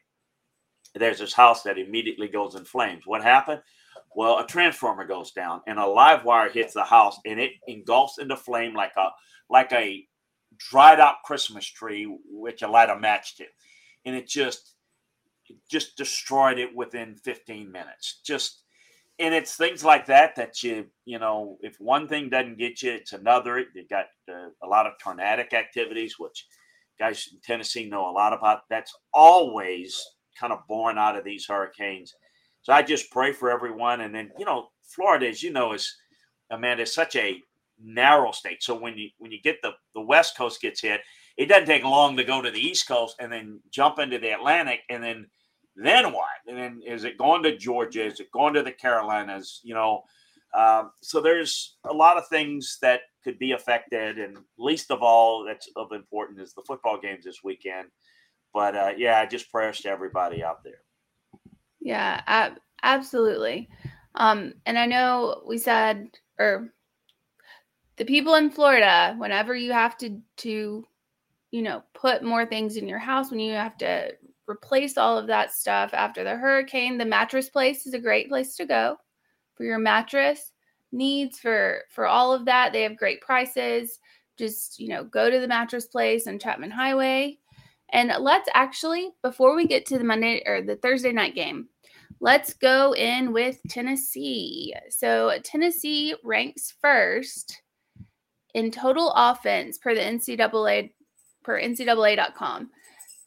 there's 0.95 1.19
this 1.19 1.33
house 1.33 1.63
that 1.63 1.77
immediately 1.77 2.27
goes 2.27 2.55
in 2.55 2.65
flames. 2.65 3.03
What 3.05 3.21
happened? 3.23 3.61
Well, 4.15 4.39
a 4.39 4.47
transformer 4.47 5.05
goes 5.05 5.31
down 5.31 5.61
and 5.67 5.77
a 5.77 5.85
live 5.85 6.25
wire 6.25 6.49
hits 6.49 6.73
the 6.73 6.83
house 6.83 7.19
and 7.25 7.39
it 7.39 7.51
engulfs 7.67 8.17
into 8.17 8.35
flame 8.35 8.73
like 8.73 8.93
a 8.97 9.09
like 9.49 9.71
a 9.71 10.05
dried 10.57 10.99
out 10.99 11.23
Christmas 11.23 11.65
tree 11.65 12.11
which 12.29 12.61
you 12.61 12.67
light 12.71 12.89
a 12.89 12.99
match 12.99 13.37
to. 13.37 13.45
And 14.05 14.15
it 14.15 14.27
just 14.27 14.75
just 15.69 15.97
destroyed 15.97 16.59
it 16.59 16.75
within 16.75 17.15
15 17.15 17.71
minutes. 17.71 18.21
Just 18.25 18.63
and 19.19 19.33
it's 19.33 19.55
things 19.55 19.83
like 19.83 20.05
that 20.05 20.35
that 20.37 20.63
you 20.63 20.85
you 21.05 21.19
know 21.19 21.57
if 21.61 21.75
one 21.79 22.07
thing 22.07 22.29
doesn't 22.29 22.57
get 22.57 22.81
you, 22.81 22.91
it's 22.91 23.13
another. 23.13 23.59
You 23.59 23.87
got 23.89 24.05
uh, 24.31 24.49
a 24.63 24.67
lot 24.67 24.87
of 24.87 24.93
tornadic 25.01 25.53
activities, 25.53 26.15
which 26.17 26.45
guys 26.99 27.29
in 27.31 27.39
Tennessee 27.41 27.85
know 27.85 28.09
a 28.09 28.11
lot 28.11 28.33
about. 28.33 28.61
That's 28.69 28.95
always 29.13 30.01
kind 30.39 30.53
of 30.53 30.67
born 30.67 30.97
out 30.97 31.17
of 31.17 31.23
these 31.23 31.45
hurricanes. 31.45 32.13
So 32.61 32.73
I 32.73 32.81
just 32.81 33.11
pray 33.11 33.31
for 33.31 33.49
everyone. 33.49 34.01
And 34.01 34.13
then, 34.13 34.31
you 34.37 34.45
know, 34.45 34.67
Florida, 34.83 35.27
as 35.27 35.41
you 35.41 35.51
know, 35.51 35.73
is 35.73 35.95
Amanda, 36.51 36.83
is 36.83 36.93
such 36.93 37.15
a 37.15 37.41
narrow 37.81 38.31
state. 38.31 38.61
So 38.63 38.75
when 38.75 38.97
you 38.97 39.09
when 39.17 39.31
you 39.31 39.41
get 39.41 39.61
the 39.61 39.71
the 39.95 40.01
West 40.01 40.37
Coast 40.37 40.61
gets 40.61 40.81
hit, 40.81 41.01
it 41.37 41.47
doesn't 41.47 41.67
take 41.67 41.83
long 41.83 42.17
to 42.17 42.23
go 42.23 42.41
to 42.41 42.51
the 42.51 42.59
East 42.59 42.87
Coast 42.87 43.15
and 43.19 43.31
then 43.31 43.61
jump 43.71 43.99
into 43.99 44.19
the 44.19 44.33
Atlantic 44.33 44.81
and 44.89 45.03
then 45.03 45.27
then 45.85 46.11
what? 46.11 46.25
And 46.47 46.57
then 46.57 46.81
is 46.85 47.03
it 47.03 47.17
going 47.17 47.43
to 47.43 47.57
Georgia? 47.57 48.05
Is 48.05 48.19
it 48.19 48.31
going 48.31 48.53
to 48.55 48.63
the 48.63 48.71
Carolinas? 48.71 49.61
You 49.63 49.75
know, 49.75 50.03
um, 50.57 50.91
so 51.01 51.21
there's 51.21 51.77
a 51.85 51.93
lot 51.93 52.17
of 52.17 52.27
things 52.27 52.77
that 52.81 53.01
could 53.23 53.37
be 53.37 53.51
affected, 53.51 54.17
and 54.17 54.37
least 54.57 54.91
of 54.91 55.03
all, 55.03 55.45
that's 55.45 55.69
of 55.75 55.91
importance 55.91 56.39
is 56.39 56.53
the 56.53 56.63
football 56.65 56.99
games 56.99 57.25
this 57.25 57.43
weekend. 57.43 57.87
But 58.53 58.75
uh, 58.75 58.91
yeah, 58.97 59.25
just 59.25 59.51
prayers 59.51 59.79
to 59.81 59.89
everybody 59.89 60.43
out 60.43 60.63
there. 60.63 60.81
Yeah, 61.79 62.21
ab- 62.25 62.59
absolutely. 62.81 63.69
Um, 64.15 64.53
and 64.65 64.77
I 64.77 64.85
know 64.85 65.43
we 65.47 65.57
said, 65.57 66.07
or 66.39 66.73
the 67.97 68.05
people 68.05 68.35
in 68.35 68.49
Florida, 68.49 69.15
whenever 69.17 69.55
you 69.55 69.71
have 69.71 69.97
to 69.99 70.19
to, 70.37 70.85
you 71.51 71.61
know, 71.61 71.83
put 71.93 72.23
more 72.23 72.45
things 72.45 72.75
in 72.75 72.87
your 72.87 72.99
house, 72.99 73.29
when 73.29 73.39
you 73.39 73.53
have 73.53 73.77
to 73.79 74.13
replace 74.49 74.97
all 74.97 75.17
of 75.17 75.27
that 75.27 75.53
stuff 75.53 75.93
after 75.93 76.23
the 76.23 76.35
hurricane, 76.35 76.97
the 76.97 77.05
mattress 77.05 77.49
place 77.49 77.85
is 77.85 77.93
a 77.93 77.99
great 77.99 78.29
place 78.29 78.55
to 78.55 78.65
go 78.65 78.97
for 79.55 79.63
your 79.63 79.77
mattress 79.79 80.51
needs 80.91 81.39
for 81.39 81.83
for 81.89 82.07
all 82.07 82.33
of 82.33 82.45
that. 82.45 82.73
They 82.73 82.83
have 82.83 82.97
great 82.97 83.21
prices. 83.21 83.99
Just 84.37 84.79
you 84.79 84.87
know, 84.87 85.03
go 85.03 85.29
to 85.29 85.39
the 85.39 85.47
mattress 85.47 85.85
place 85.85 86.27
on 86.27 86.39
Chapman 86.39 86.71
Highway. 86.71 87.37
And 87.91 88.13
let's 88.19 88.47
actually, 88.53 89.09
before 89.23 89.55
we 89.55 89.65
get 89.65 89.85
to 89.87 89.97
the 89.97 90.03
Monday 90.03 90.43
or 90.45 90.61
the 90.61 90.75
Thursday 90.75 91.11
night 91.11 91.33
game, 91.33 91.67
let's 92.19 92.53
go 92.53 92.93
in 92.93 93.33
with 93.33 93.59
Tennessee. 93.67 94.73
So 94.89 95.33
Tennessee 95.43 96.15
ranks 96.23 96.75
first 96.79 97.61
in 98.53 98.71
total 98.71 99.11
offense 99.15 99.77
per 99.77 99.95
the 99.95 100.01
NCAA 100.01 100.91
per 101.43 101.59
NCAA.com. 101.59 102.69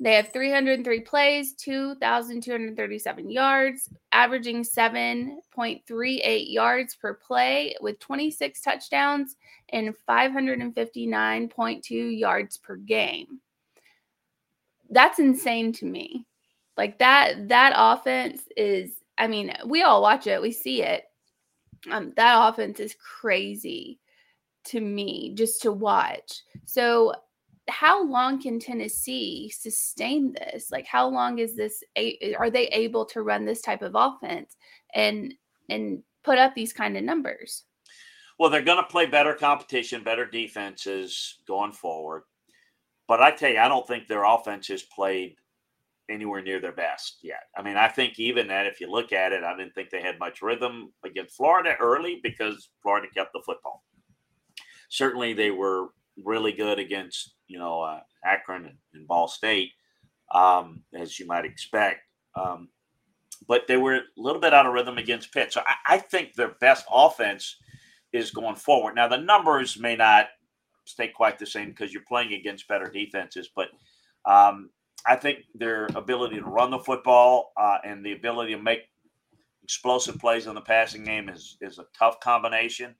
They 0.00 0.14
have 0.14 0.32
303 0.32 1.00
plays, 1.00 1.52
2,237 1.54 3.30
yards, 3.30 3.88
averaging 4.10 4.64
7.38 4.64 6.52
yards 6.52 6.96
per 6.96 7.14
play 7.14 7.76
with 7.80 8.00
26 8.00 8.60
touchdowns 8.60 9.36
and 9.68 9.94
559.2 10.08 12.18
yards 12.18 12.58
per 12.58 12.74
game 12.76 13.40
that's 14.92 15.18
insane 15.18 15.72
to 15.72 15.86
me. 15.86 16.26
Like 16.76 16.98
that 16.98 17.48
that 17.48 17.72
offense 17.74 18.42
is 18.56 18.96
I 19.18 19.26
mean, 19.26 19.52
we 19.66 19.82
all 19.82 20.00
watch 20.00 20.26
it, 20.26 20.40
we 20.40 20.52
see 20.52 20.82
it. 20.82 21.04
Um 21.90 22.12
that 22.16 22.48
offense 22.48 22.78
is 22.78 22.94
crazy 22.94 23.98
to 24.64 24.80
me 24.80 25.34
just 25.34 25.62
to 25.62 25.72
watch. 25.72 26.42
So 26.64 27.14
how 27.68 28.04
long 28.04 28.40
can 28.40 28.58
Tennessee 28.58 29.52
sustain 29.56 30.32
this? 30.32 30.70
Like 30.70 30.86
how 30.86 31.08
long 31.08 31.38
is 31.38 31.56
this 31.56 31.82
are 32.38 32.50
they 32.50 32.66
able 32.68 33.04
to 33.06 33.22
run 33.22 33.44
this 33.44 33.60
type 33.62 33.82
of 33.82 33.92
offense 33.94 34.56
and 34.94 35.34
and 35.68 36.02
put 36.24 36.38
up 36.38 36.54
these 36.54 36.72
kind 36.72 36.96
of 36.96 37.04
numbers? 37.04 37.64
Well, 38.38 38.50
they're 38.50 38.62
going 38.62 38.82
to 38.82 38.90
play 38.90 39.06
better 39.06 39.34
competition, 39.34 40.02
better 40.02 40.26
defenses 40.26 41.38
going 41.46 41.72
forward. 41.72 42.22
But 43.06 43.22
I 43.22 43.30
tell 43.30 43.50
you, 43.50 43.58
I 43.58 43.68
don't 43.68 43.86
think 43.86 44.08
their 44.08 44.24
offense 44.24 44.68
has 44.68 44.82
played 44.82 45.36
anywhere 46.10 46.42
near 46.42 46.60
their 46.60 46.72
best 46.72 47.18
yet. 47.22 47.44
I 47.56 47.62
mean, 47.62 47.76
I 47.76 47.88
think 47.88 48.18
even 48.18 48.48
that, 48.48 48.66
if 48.66 48.80
you 48.80 48.90
look 48.90 49.12
at 49.12 49.32
it, 49.32 49.44
I 49.44 49.56
didn't 49.56 49.74
think 49.74 49.90
they 49.90 50.02
had 50.02 50.18
much 50.18 50.42
rhythm 50.42 50.92
against 51.04 51.36
Florida 51.36 51.76
early 51.80 52.20
because 52.22 52.70
Florida 52.82 53.06
kept 53.14 53.32
the 53.32 53.42
football. 53.44 53.84
Certainly, 54.88 55.34
they 55.34 55.50
were 55.50 55.88
really 56.22 56.52
good 56.52 56.78
against 56.78 57.34
you 57.48 57.58
know 57.58 57.80
uh, 57.82 58.00
Akron 58.24 58.66
and, 58.66 58.76
and 58.94 59.06
Ball 59.06 59.28
State, 59.28 59.70
um, 60.32 60.82
as 60.94 61.18
you 61.18 61.26
might 61.26 61.44
expect. 61.44 62.00
Um, 62.34 62.68
but 63.48 63.66
they 63.66 63.76
were 63.76 63.96
a 63.96 64.02
little 64.16 64.40
bit 64.40 64.54
out 64.54 64.66
of 64.66 64.72
rhythm 64.72 64.98
against 64.98 65.32
Pitt. 65.32 65.52
So 65.52 65.62
I, 65.66 65.94
I 65.94 65.98
think 65.98 66.34
their 66.34 66.54
best 66.60 66.86
offense 66.92 67.56
is 68.12 68.30
going 68.30 68.56
forward. 68.56 68.94
Now 68.94 69.08
the 69.08 69.16
numbers 69.16 69.78
may 69.78 69.96
not 69.96 70.28
stay 70.84 71.08
quite 71.08 71.38
the 71.38 71.46
same 71.46 71.68
because 71.68 71.92
you're 71.92 72.02
playing 72.08 72.34
against 72.34 72.68
better 72.68 72.90
defenses, 72.90 73.50
but 73.54 73.68
um, 74.24 74.70
I 75.06 75.16
think 75.16 75.40
their 75.54 75.88
ability 75.94 76.36
to 76.36 76.44
run 76.44 76.70
the 76.70 76.78
football 76.78 77.52
uh, 77.60 77.78
and 77.84 78.04
the 78.04 78.12
ability 78.12 78.54
to 78.54 78.62
make 78.62 78.80
explosive 79.62 80.18
plays 80.18 80.46
in 80.46 80.54
the 80.54 80.60
passing 80.60 81.04
game 81.04 81.28
is 81.28 81.56
is 81.60 81.78
a 81.78 81.86
tough 81.98 82.20
combination. 82.20 82.94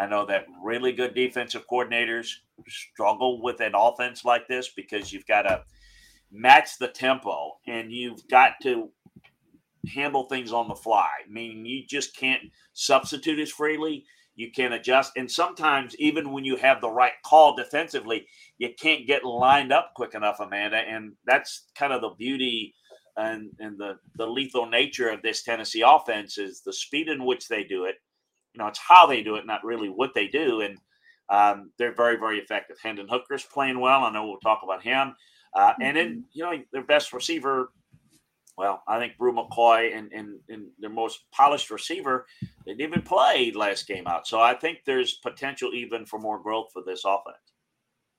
I 0.00 0.06
know 0.06 0.24
that 0.26 0.46
really 0.64 0.92
good 0.92 1.14
defensive 1.14 1.66
coordinators 1.70 2.28
struggle 2.66 3.42
with 3.42 3.60
an 3.60 3.72
offense 3.74 4.24
like 4.24 4.48
this 4.48 4.70
because 4.74 5.12
you've 5.12 5.26
got 5.26 5.42
to 5.42 5.62
match 6.32 6.78
the 6.78 6.88
tempo 6.88 7.58
and 7.66 7.92
you've 7.92 8.26
got 8.28 8.52
to 8.62 8.88
handle 9.86 10.24
things 10.24 10.52
on 10.52 10.68
the 10.68 10.74
fly. 10.74 11.10
I 11.26 11.30
mean, 11.30 11.66
you 11.66 11.84
just 11.86 12.16
can't 12.16 12.42
substitute 12.72 13.38
as 13.40 13.50
freely. 13.50 14.06
You 14.36 14.50
can't 14.50 14.72
adjust, 14.72 15.12
and 15.16 15.30
sometimes 15.30 15.94
even 15.98 16.32
when 16.32 16.44
you 16.46 16.56
have 16.56 16.80
the 16.80 16.88
right 16.88 17.12
call 17.26 17.54
defensively, 17.54 18.26
you 18.56 18.70
can't 18.80 19.06
get 19.06 19.22
lined 19.22 19.70
up 19.70 19.92
quick 19.94 20.14
enough, 20.14 20.40
Amanda. 20.40 20.78
And 20.78 21.12
that's 21.26 21.66
kind 21.74 21.92
of 21.92 22.00
the 22.00 22.10
beauty 22.10 22.74
and, 23.18 23.50
and 23.58 23.76
the 23.76 23.98
the 24.14 24.26
lethal 24.26 24.64
nature 24.64 25.10
of 25.10 25.20
this 25.20 25.42
Tennessee 25.42 25.82
offense 25.86 26.38
is 26.38 26.62
the 26.62 26.72
speed 26.72 27.08
in 27.08 27.26
which 27.26 27.48
they 27.48 27.64
do 27.64 27.84
it. 27.84 27.96
You 28.54 28.58
know, 28.58 28.66
it's 28.66 28.78
how 28.78 29.06
they 29.06 29.22
do 29.22 29.36
it, 29.36 29.46
not 29.46 29.64
really 29.64 29.88
what 29.88 30.14
they 30.14 30.26
do. 30.28 30.60
And 30.60 30.78
um, 31.28 31.70
they're 31.78 31.94
very, 31.94 32.16
very 32.16 32.38
effective. 32.38 32.76
Hendon 32.82 33.08
Hooker's 33.08 33.44
playing 33.44 33.78
well. 33.78 34.02
I 34.02 34.10
know 34.10 34.26
we'll 34.26 34.38
talk 34.38 34.60
about 34.64 34.82
him. 34.82 35.14
Uh, 35.54 35.74
And 35.80 35.96
then, 35.96 36.24
you 36.32 36.42
know, 36.44 36.52
their 36.72 36.84
best 36.84 37.12
receiver, 37.12 37.72
well, 38.56 38.82
I 38.86 38.98
think 38.98 39.16
Bru 39.16 39.32
McCoy 39.32 39.96
and, 39.96 40.12
and, 40.12 40.38
and 40.48 40.66
their 40.78 40.90
most 40.90 41.20
polished 41.32 41.70
receiver 41.70 42.26
didn't 42.66 42.80
even 42.80 43.02
play 43.02 43.52
last 43.52 43.86
game 43.86 44.06
out. 44.06 44.26
So 44.26 44.40
I 44.40 44.54
think 44.54 44.80
there's 44.84 45.14
potential 45.14 45.70
even 45.74 46.04
for 46.04 46.18
more 46.18 46.42
growth 46.42 46.70
for 46.72 46.82
this 46.84 47.04
offense. 47.04 47.38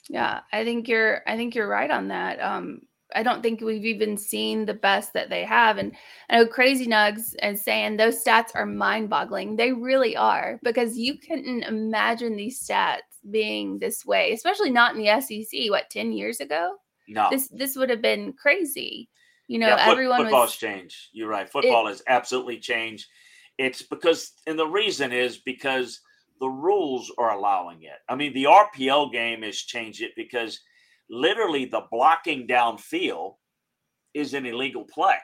Yeah, 0.10 0.40
I 0.52 0.64
think 0.64 0.88
you're 0.88 1.22
I 1.28 1.38
think 1.38 1.54
you're 1.54 1.68
right 1.68 1.92
on 1.92 2.08
that. 2.08 2.42
Um 2.42 2.82
I 3.16 3.24
don't 3.24 3.42
think 3.42 3.62
we've 3.62 3.86
even 3.86 4.18
seen 4.18 4.66
the 4.66 4.74
best 4.74 5.14
that 5.14 5.30
they 5.30 5.44
have. 5.44 5.78
And 5.78 5.94
I 6.30 6.38
know 6.38 6.48
Crazy 6.48 6.88
Nugs 6.88 7.36
and 7.42 7.58
saying 7.60 7.98
those 7.98 8.24
stats 8.24 8.50
are 8.56 8.66
mind 8.66 9.10
boggling. 9.10 9.56
They 9.56 9.72
really 9.72 10.16
are 10.16 10.60
because 10.64 10.98
you 10.98 11.18
couldn't 11.18 11.64
imagine 11.64 12.36
these 12.36 12.62
stats 12.66 13.00
being 13.30 13.80
this 13.80 14.06
way, 14.06 14.32
especially 14.32 14.72
not 14.72 14.96
in 14.96 15.02
the 15.02 15.22
SEC. 15.22 15.70
What 15.70 15.90
ten 15.90 16.12
years 16.12 16.40
ago? 16.40 16.76
No, 17.08 17.28
This 17.30 17.48
this 17.50 17.76
would 17.76 17.90
have 17.90 18.02
been 18.02 18.34
crazy. 18.34 19.10
You 19.48 19.60
know, 19.60 19.68
yeah, 19.68 19.86
foot- 19.86 19.92
everyone 19.92 20.22
football's 20.24 20.50
was 20.50 20.56
changed. 20.56 21.10
You're 21.12 21.28
right. 21.28 21.50
Football 21.50 21.88
has 21.88 22.02
absolutely 22.08 22.58
changed. 22.58 23.08
It's 23.58 23.82
because, 23.82 24.32
and 24.48 24.58
the 24.58 24.66
reason 24.66 25.12
is 25.12 25.38
because 25.38 26.00
the 26.40 26.48
rules 26.48 27.12
are 27.18 27.32
allowing 27.32 27.84
it. 27.84 28.00
I 28.10 28.16
mean, 28.16 28.34
the 28.34 28.46
RPO 28.46 29.12
game 29.12 29.44
has 29.44 29.58
changed 29.58 30.02
it 30.02 30.12
because 30.16 30.62
literally 31.12 31.66
the 31.66 31.84
blocking 31.92 32.48
downfield 32.48 33.36
is 34.14 34.34
an 34.34 34.46
illegal 34.46 34.86
play. 34.92 35.18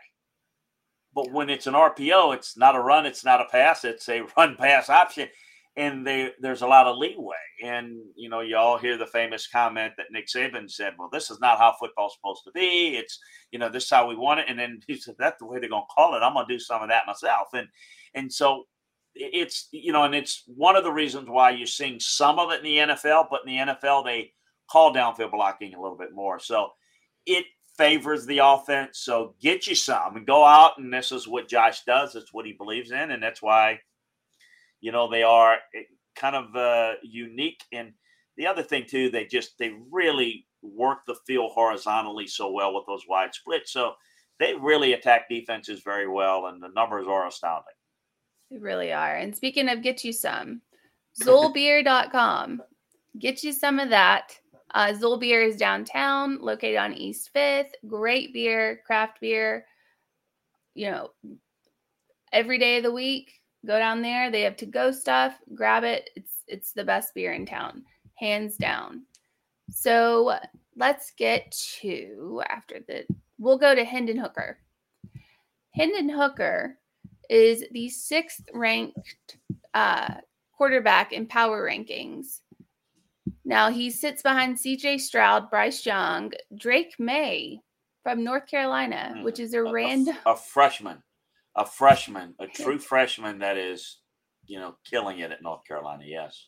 But 1.15 1.31
when 1.31 1.49
it's 1.49 1.65
an 1.65 1.73
RPO, 1.73 2.35
it's 2.35 2.57
not 2.57 2.75
a 2.75 2.79
run, 2.79 3.07
it's 3.07 3.25
not 3.25 3.41
a 3.41 3.45
pass, 3.45 3.83
it's 3.85 4.07
a 4.09 4.21
run 4.37 4.55
pass 4.55 4.89
option. 4.89 5.29
And 5.75 6.05
they, 6.05 6.31
there's 6.39 6.63
a 6.63 6.67
lot 6.67 6.87
of 6.87 6.97
leeway. 6.97 7.35
And, 7.63 7.97
you 8.15 8.29
know, 8.29 8.41
you 8.41 8.57
all 8.57 8.79
hear 8.79 8.97
the 8.97 9.05
famous 9.05 9.47
comment 9.47 9.93
that 9.97 10.07
Nick 10.11 10.25
Saban 10.27 10.69
said, 10.69 10.93
well, 10.97 11.09
this 11.11 11.29
is 11.29 11.39
not 11.39 11.59
how 11.59 11.75
football's 11.79 12.15
supposed 12.15 12.41
to 12.45 12.51
be. 12.51 12.97
It's, 12.97 13.19
you 13.51 13.59
know, 13.59 13.69
this 13.69 13.83
is 13.83 13.89
how 13.89 14.07
we 14.07 14.15
want 14.15 14.39
it. 14.39 14.47
And 14.49 14.57
then 14.57 14.79
he 14.87 14.95
said, 14.95 15.15
that's 15.19 15.37
the 15.39 15.45
way 15.45 15.59
they're 15.59 15.69
going 15.69 15.83
to 15.83 15.93
call 15.93 16.15
it. 16.15 16.23
I'm 16.23 16.33
going 16.33 16.47
to 16.47 16.53
do 16.53 16.59
some 16.59 16.81
of 16.81 16.89
that 16.89 17.05
myself. 17.05 17.49
And, 17.53 17.67
and 18.15 18.33
so 18.33 18.63
it's, 19.13 19.69
you 19.71 19.91
know, 19.91 20.03
and 20.03 20.15
it's 20.15 20.43
one 20.47 20.75
of 20.75 20.83
the 20.83 20.91
reasons 20.91 21.29
why 21.29 21.51
you're 21.51 21.67
seeing 21.67 21.99
some 21.99 22.39
of 22.39 22.51
it 22.51 22.65
in 22.65 22.87
the 22.87 22.93
NFL, 22.93 23.27
but 23.29 23.41
in 23.45 23.67
the 23.67 23.73
NFL, 23.73 24.03
they 24.03 24.33
call 24.69 24.93
downfield 24.93 25.31
blocking 25.31 25.73
a 25.73 25.81
little 25.81 25.97
bit 25.97 26.13
more. 26.13 26.39
So 26.39 26.69
it 27.25 27.45
favors 27.77 28.25
the 28.25 28.39
offense. 28.39 28.99
So 28.99 29.35
get 29.41 29.67
you 29.67 29.75
some 29.75 30.17
and 30.17 30.25
go 30.25 30.43
out. 30.43 30.77
And 30.77 30.93
this 30.93 31.11
is 31.11 31.27
what 31.27 31.47
Josh 31.47 31.83
does. 31.85 32.15
It's 32.15 32.33
what 32.33 32.45
he 32.45 32.53
believes 32.53 32.91
in. 32.91 33.11
And 33.11 33.21
that's 33.21 33.41
why, 33.41 33.79
you 34.81 34.91
know, 34.91 35.09
they 35.09 35.23
are 35.23 35.57
eh, 35.75 35.83
kind 36.15 36.35
of 36.35 36.55
uh, 36.55 36.93
unique. 37.03 37.63
And 37.71 37.93
the 38.35 38.47
other 38.47 38.63
thing, 38.63 38.85
too, 38.87 39.09
they 39.09 39.25
just, 39.25 39.57
they 39.59 39.73
really 39.91 40.45
work 40.61 40.99
the 41.05 41.17
field 41.27 41.51
horizontally 41.53 42.27
so 42.27 42.51
well 42.51 42.73
with 42.73 42.85
those 42.87 43.05
wide 43.07 43.33
splits. 43.33 43.71
So 43.71 43.93
they 44.39 44.53
really 44.55 44.93
attack 44.93 45.29
defenses 45.29 45.81
very 45.83 46.07
well. 46.07 46.47
And 46.47 46.61
the 46.61 46.69
numbers 46.75 47.07
are 47.07 47.27
astounding. 47.27 47.65
They 48.49 48.57
really 48.57 48.93
are. 48.93 49.15
And 49.15 49.35
speaking 49.35 49.69
of 49.69 49.83
get 49.83 50.03
you 50.03 50.13
some, 50.13 50.61
Xulbeer.com. 51.21 52.61
Get 53.19 53.43
you 53.43 53.51
some 53.51 53.79
of 53.79 53.89
that. 53.89 54.37
Uh, 54.73 54.87
Xul 54.87 55.19
Beer 55.19 55.41
is 55.41 55.57
downtown, 55.57 56.39
located 56.41 56.77
on 56.77 56.93
East 56.93 57.29
Fifth. 57.33 57.73
Great 57.87 58.33
beer, 58.33 58.81
craft 58.85 59.19
beer. 59.21 59.65
You 60.73 60.91
know, 60.91 61.09
every 62.33 62.59
day 62.59 62.77
of 62.77 62.83
the 62.83 62.91
week, 62.91 63.41
go 63.65 63.79
down 63.79 64.01
there. 64.01 64.29
They 64.29 64.41
have 64.41 64.57
to 64.57 64.65
go 64.65 64.91
stuff. 64.91 65.39
Grab 65.55 65.83
it. 65.83 66.09
It's 66.15 66.43
it's 66.47 66.71
the 66.73 66.83
best 66.83 67.13
beer 67.13 67.33
in 67.33 67.45
town, 67.45 67.83
hands 68.15 68.57
down. 68.57 69.03
So 69.69 70.37
let's 70.75 71.11
get 71.17 71.51
to 71.81 72.41
after 72.49 72.79
the. 72.87 73.05
We'll 73.39 73.57
go 73.57 73.75
to 73.75 73.83
Hendon 73.83 74.17
Hooker. 74.17 74.59
Hendon 75.71 76.09
Hooker 76.09 76.77
is 77.29 77.63
the 77.71 77.89
sixth 77.89 78.41
ranked 78.53 79.37
uh, 79.73 80.15
quarterback 80.57 81.13
in 81.13 81.27
power 81.27 81.67
rankings. 81.69 82.39
Now 83.47 83.71
he 83.71 83.89
sits 83.89 84.21
behind 84.21 84.57
CJ 84.57 84.99
Stroud, 84.99 85.49
Bryce 85.49 85.85
Young, 85.85 86.33
Drake 86.57 86.93
Maye 86.99 87.61
from 88.03 88.21
North 88.23 88.45
Carolina, 88.45 89.13
Mm. 89.15 89.23
which 89.23 89.39
is 89.39 89.53
a 89.53 89.63
A- 89.63 89.71
random. 89.71 90.17
a 90.25 90.35
freshman, 90.35 91.01
a 91.55 91.65
freshman, 91.65 92.35
a 92.39 92.47
true 92.47 92.77
freshman 92.77 93.39
that 93.39 93.55
is, 93.57 93.99
you 94.45 94.59
know, 94.59 94.75
killing 94.85 95.19
it 95.19 95.31
at 95.31 95.41
North 95.41 95.61
Carolina. 95.65 96.03
Yes. 96.05 96.47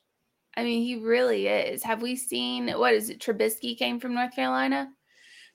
I 0.57 0.63
mean, 0.65 0.83
he 0.83 0.97
really 0.97 1.47
is. 1.47 1.83
Have 1.83 2.01
we 2.01 2.17
seen 2.17 2.67
what 2.77 2.93
is 2.93 3.09
it? 3.09 3.19
Trubisky 3.19 3.77
came 3.77 4.01
from 4.01 4.13
North 4.13 4.35
Carolina. 4.35 4.89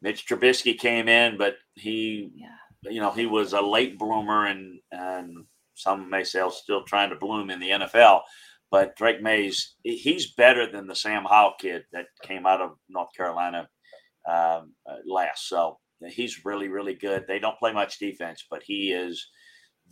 Mitch 0.00 0.26
Trubisky 0.26 0.78
came 0.78 1.09
in, 1.09 1.37
but 1.37 1.57
he, 1.74 2.30
Yeah. 2.35 2.57
you 2.90 3.00
know, 3.00 3.11
he 3.11 3.26
was 3.26 3.52
a 3.52 3.61
late 3.61 3.98
bloomer, 3.98 4.46
and 4.46 4.80
and 4.92 5.46
some 5.74 6.09
may 6.09 6.24
say 6.24 6.42
still 6.50 6.85
trying 6.85 7.11
to 7.11 7.16
bloom 7.16 7.50
in 7.50 7.61
the 7.61 7.68
NFL. 7.70 8.22
But 8.70 8.96
Drake 8.96 9.22
Mays, 9.22 9.74
he's 9.83 10.33
better 10.33 10.70
than 10.70 10.87
the 10.87 10.96
Sam 10.96 11.24
Howell 11.24 11.55
kid 11.61 11.85
that 11.92 12.07
came 12.22 12.46
out 12.46 12.61
of 12.61 12.72
North 12.88 13.11
Carolina 13.16 13.68
um, 14.29 14.72
uh, 14.88 14.96
last. 15.07 15.48
So 15.48 15.79
he's 16.09 16.44
really, 16.44 16.68
really 16.68 16.94
good. 16.94 17.24
They 17.27 17.38
don't 17.38 17.59
play 17.59 17.72
much 17.72 17.98
defense, 17.98 18.44
but 18.50 18.62
he 18.64 18.92
is 18.92 19.29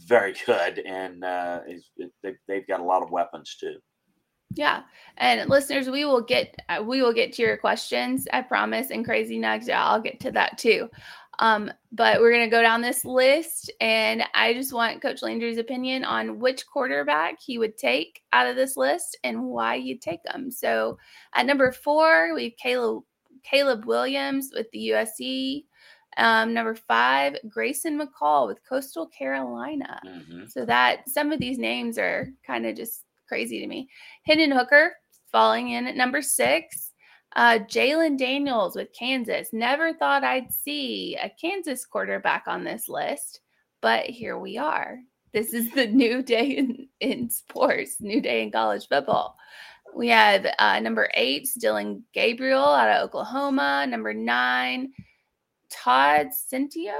very 0.06 0.34
good, 0.46 0.80
and 0.80 1.24
uh, 1.24 1.60
they, 2.22 2.34
they've 2.48 2.66
got 2.66 2.80
a 2.80 2.84
lot 2.84 3.02
of 3.02 3.10
weapons 3.10 3.56
too. 3.58 3.76
Yeah, 4.54 4.82
and 5.16 5.48
listeners, 5.48 5.88
we 5.88 6.04
will 6.04 6.20
get 6.20 6.54
uh, 6.68 6.82
we 6.84 7.02
will 7.02 7.12
get 7.12 7.32
to 7.34 7.42
your 7.42 7.56
questions. 7.56 8.26
I 8.32 8.42
promise. 8.42 8.90
And 8.90 9.04
crazy 9.04 9.38
nugs, 9.38 9.68
yeah, 9.68 9.84
I'll 9.84 10.00
get 10.00 10.20
to 10.20 10.32
that 10.32 10.58
too. 10.58 10.90
Um, 11.42 11.72
but 11.90 12.20
we're 12.20 12.30
gonna 12.30 12.48
go 12.48 12.62
down 12.62 12.82
this 12.82 13.04
list, 13.04 13.68
and 13.80 14.22
I 14.32 14.54
just 14.54 14.72
want 14.72 15.02
Coach 15.02 15.22
Landry's 15.22 15.58
opinion 15.58 16.04
on 16.04 16.38
which 16.38 16.64
quarterback 16.68 17.40
he 17.44 17.58
would 17.58 17.76
take 17.76 18.22
out 18.32 18.46
of 18.46 18.54
this 18.54 18.76
list 18.76 19.18
and 19.24 19.42
why 19.42 19.74
you'd 19.74 20.00
take 20.00 20.22
them. 20.22 20.52
So 20.52 20.98
at 21.34 21.44
number 21.44 21.72
four, 21.72 22.32
we 22.36 22.44
have 22.44 22.56
Caleb 22.58 23.02
Caleb 23.42 23.86
Williams 23.86 24.52
with 24.54 24.70
the 24.70 24.90
USC. 24.90 25.66
Um, 26.16 26.54
number 26.54 26.76
five, 26.76 27.36
Grayson 27.48 27.98
McCall 27.98 28.46
with 28.46 28.62
Coastal 28.68 29.08
Carolina. 29.08 30.00
Mhm. 30.06 30.48
So 30.48 30.64
that 30.66 31.08
some 31.08 31.32
of 31.32 31.40
these 31.40 31.58
names 31.58 31.98
are 31.98 32.28
kind 32.46 32.66
of 32.66 32.76
just 32.76 33.04
crazy 33.26 33.58
to 33.58 33.66
me. 33.66 33.88
Hendon 34.26 34.52
Hooker 34.52 34.94
falling 35.32 35.70
in 35.70 35.88
at 35.88 35.96
number 35.96 36.22
six. 36.22 36.91
Uh, 37.34 37.58
Jalon 37.60 38.18
Daniels 38.18 38.76
with 38.76 38.92
Kansas. 38.92 39.48
Never 39.52 39.94
thought 39.94 40.24
I'd 40.24 40.52
see 40.52 41.16
a 41.16 41.30
Kansas 41.30 41.86
quarterback 41.86 42.44
on 42.46 42.62
this 42.64 42.88
list, 42.88 43.40
but 43.80 44.04
here 44.04 44.38
we 44.38 44.58
are. 44.58 44.98
This 45.32 45.54
is 45.54 45.70
the 45.72 45.86
new 46.02 46.22
day 46.22 46.46
in, 46.58 46.88
in 47.00 47.30
sports, 47.30 48.00
new 48.00 48.20
day 48.20 48.42
in 48.42 48.50
college 48.50 48.86
football. 48.88 49.36
We 49.94 50.08
have 50.08 50.46
uh, 50.58 50.80
number 50.80 51.10
eight, 51.14 51.48
Dillon 51.58 52.04
Gabriel 52.12 52.62
out 52.62 52.90
of 52.90 53.04
Oklahoma. 53.04 53.86
Number 53.88 54.12
nine, 54.14 54.92
Todd 55.70 56.28
Centeio. 56.52 56.98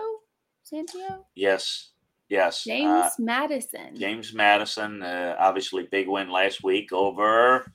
Centeio? 0.71 1.25
Yes, 1.35 1.91
yes. 2.29 2.65
James 2.65 2.89
Uh, 2.89 3.11
Madison. 3.19 3.97
James 3.97 4.33
Madison, 4.35 5.03
uh, 5.03 5.37
obviously 5.39 5.87
big 5.91 6.09
win 6.09 6.31
last 6.31 6.63
week 6.63 6.93
over 6.93 7.71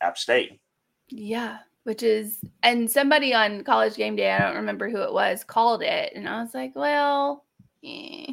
App 0.00 0.16
State. 0.18 0.60
Yeah, 1.08 1.58
which 1.84 2.02
is 2.02 2.40
and 2.62 2.90
somebody 2.90 3.32
on 3.34 3.64
college 3.64 3.96
game 3.96 4.16
day, 4.16 4.30
I 4.30 4.38
don't 4.38 4.56
remember 4.56 4.90
who 4.90 5.02
it 5.02 5.12
was, 5.12 5.44
called 5.44 5.82
it, 5.82 6.12
and 6.14 6.28
I 6.28 6.42
was 6.42 6.54
like, 6.54 6.74
well, 6.74 7.44
eh. 7.84 8.26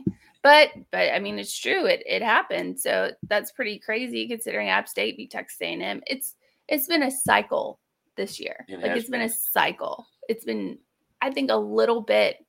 but 0.43 0.69
but 0.91 1.13
I 1.13 1.19
mean, 1.19 1.39
it's 1.39 1.57
true. 1.57 1.85
It 1.85 2.03
it 2.05 2.21
happened, 2.21 2.79
so 2.79 3.11
that's 3.27 3.51
pretty 3.51 3.79
crazy 3.79 4.27
considering 4.27 4.69
App 4.69 4.87
State 4.87 5.17
beat 5.17 5.31
Texas 5.31 5.61
A&M. 5.61 6.01
It's 6.07 6.35
it's 6.67 6.87
been 6.87 7.03
a 7.03 7.11
cycle 7.11 7.79
this 8.15 8.39
year. 8.39 8.65
It 8.67 8.81
like 8.81 8.91
it's 8.91 9.09
been. 9.09 9.19
been. 9.19 9.29
a 9.29 9.33
cycle. 9.33 10.05
It's 10.27 10.45
been, 10.45 10.79
I 11.21 11.31
think, 11.31 11.51
a 11.51 11.55
little 11.55 12.01
bit 12.01 12.43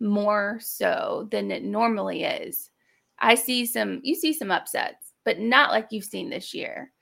more 0.00 0.58
so 0.60 1.28
than 1.30 1.50
it 1.50 1.64
normally 1.64 2.24
is. 2.24 2.70
I 3.18 3.34
see 3.34 3.66
some, 3.66 4.00
you 4.04 4.14
see 4.14 4.32
some 4.32 4.50
upsets, 4.50 5.12
but 5.24 5.40
not 5.40 5.72
like 5.72 5.88
you've 5.90 6.04
seen 6.04 6.30
this 6.30 6.54
year. 6.54 6.92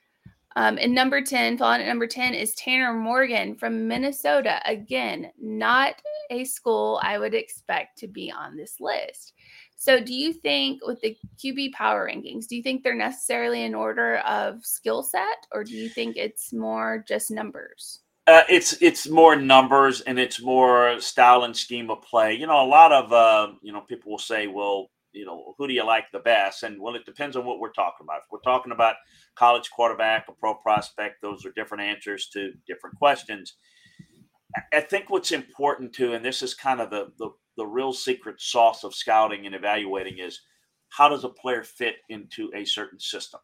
Um, 0.57 0.79
and 0.81 0.95
number 0.95 1.21
10, 1.21 1.59
falling 1.59 1.83
at 1.83 1.87
number 1.87 2.07
10 2.07 2.33
is 2.33 2.55
Tanner 2.55 2.95
Morgan 2.95 3.57
from 3.57 3.87
Minnesota. 3.87 4.59
Again, 4.65 5.31
not 5.39 6.01
a 6.31 6.45
school 6.45 6.99
I 7.03 7.19
would 7.19 7.35
expect 7.35 7.99
to 7.99 8.09
be 8.09 8.33
on 8.33 8.57
this 8.57 8.77
list. 8.81 9.35
So, 9.77 10.01
do 10.01 10.15
you 10.15 10.33
think 10.33 10.81
with 10.87 10.99
the 11.03 11.15
QB 11.45 11.73
power 11.73 12.09
rankings, 12.11 12.47
do 12.47 12.57
you 12.57 12.63
think 12.63 12.83
they're 12.83 12.95
necessarily 12.95 13.65
in 13.65 13.75
order 13.75 14.17
of 14.21 14.65
skill 14.65 15.03
set, 15.03 15.47
or 15.53 15.63
do 15.63 15.75
you 15.75 15.91
think 15.91 16.17
it's 16.17 16.55
more 16.55 17.05
just 17.07 17.31
numbers? 17.31 18.01
Uh, 18.27 18.43
it's 18.49 18.81
it's 18.81 19.07
more 19.07 19.37
numbers 19.37 20.01
and 20.01 20.19
it's 20.19 20.43
more 20.43 20.99
style 21.01 21.45
and 21.45 21.55
scheme 21.55 21.91
of 21.91 22.01
play. 22.01 22.33
You 22.33 22.47
know, 22.47 22.65
a 22.65 22.67
lot 22.67 22.91
of 22.91 23.13
uh, 23.13 23.53
you 23.61 23.73
know 23.73 23.83
people 23.83 24.11
will 24.11 24.19
say, 24.19 24.47
well, 24.47 24.91
you 25.17 25.27
know, 25.27 25.55
who 25.59 25.67
do 25.69 25.75
you 25.75 25.85
like 25.85 26.07
the 26.13 26.21
best? 26.21 26.63
And 26.65 26.81
well, 26.81 26.95
it 26.97 27.07
depends 27.07 27.37
on 27.37 27.45
what 27.47 27.61
we're 27.61 27.73
talking 27.73 28.05
about. 28.05 28.19
If 28.19 28.27
we're 28.33 28.41
talking 28.53 28.73
about 28.73 28.97
college 29.37 29.71
quarterback, 29.71 30.27
a 30.29 30.33
pro 30.33 30.55
prospect, 30.55 31.23
those 31.23 31.47
are 31.47 31.53
different 31.57 31.85
answers 31.85 32.29
to 32.35 32.53
different 32.69 32.97
questions. 32.99 33.57
I- 34.73 34.81
think 34.81 35.11
what's 35.11 35.33
important 35.33 35.93
too, 35.95 36.15
and 36.15 36.25
this 36.25 36.43
is 36.43 36.55
kind 36.55 36.81
of 36.81 36.91
the 36.91 37.13
the, 37.19 37.31
the 37.57 37.67
real 37.67 37.93
secret 37.93 38.41
sauce 38.41 38.85
of 38.85 38.95
scouting 38.95 39.47
and 39.47 39.55
evaluating 39.55 40.19
is 40.19 40.41
how 40.91 41.09
does 41.09 41.25
a 41.25 41.29
player 41.29 41.65
fit 41.65 41.97
into 42.09 42.51
a 42.55 42.65
certain 42.65 43.01
system? 43.01 43.41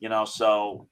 You 0.00 0.08
know, 0.08 0.24
so 0.24 0.88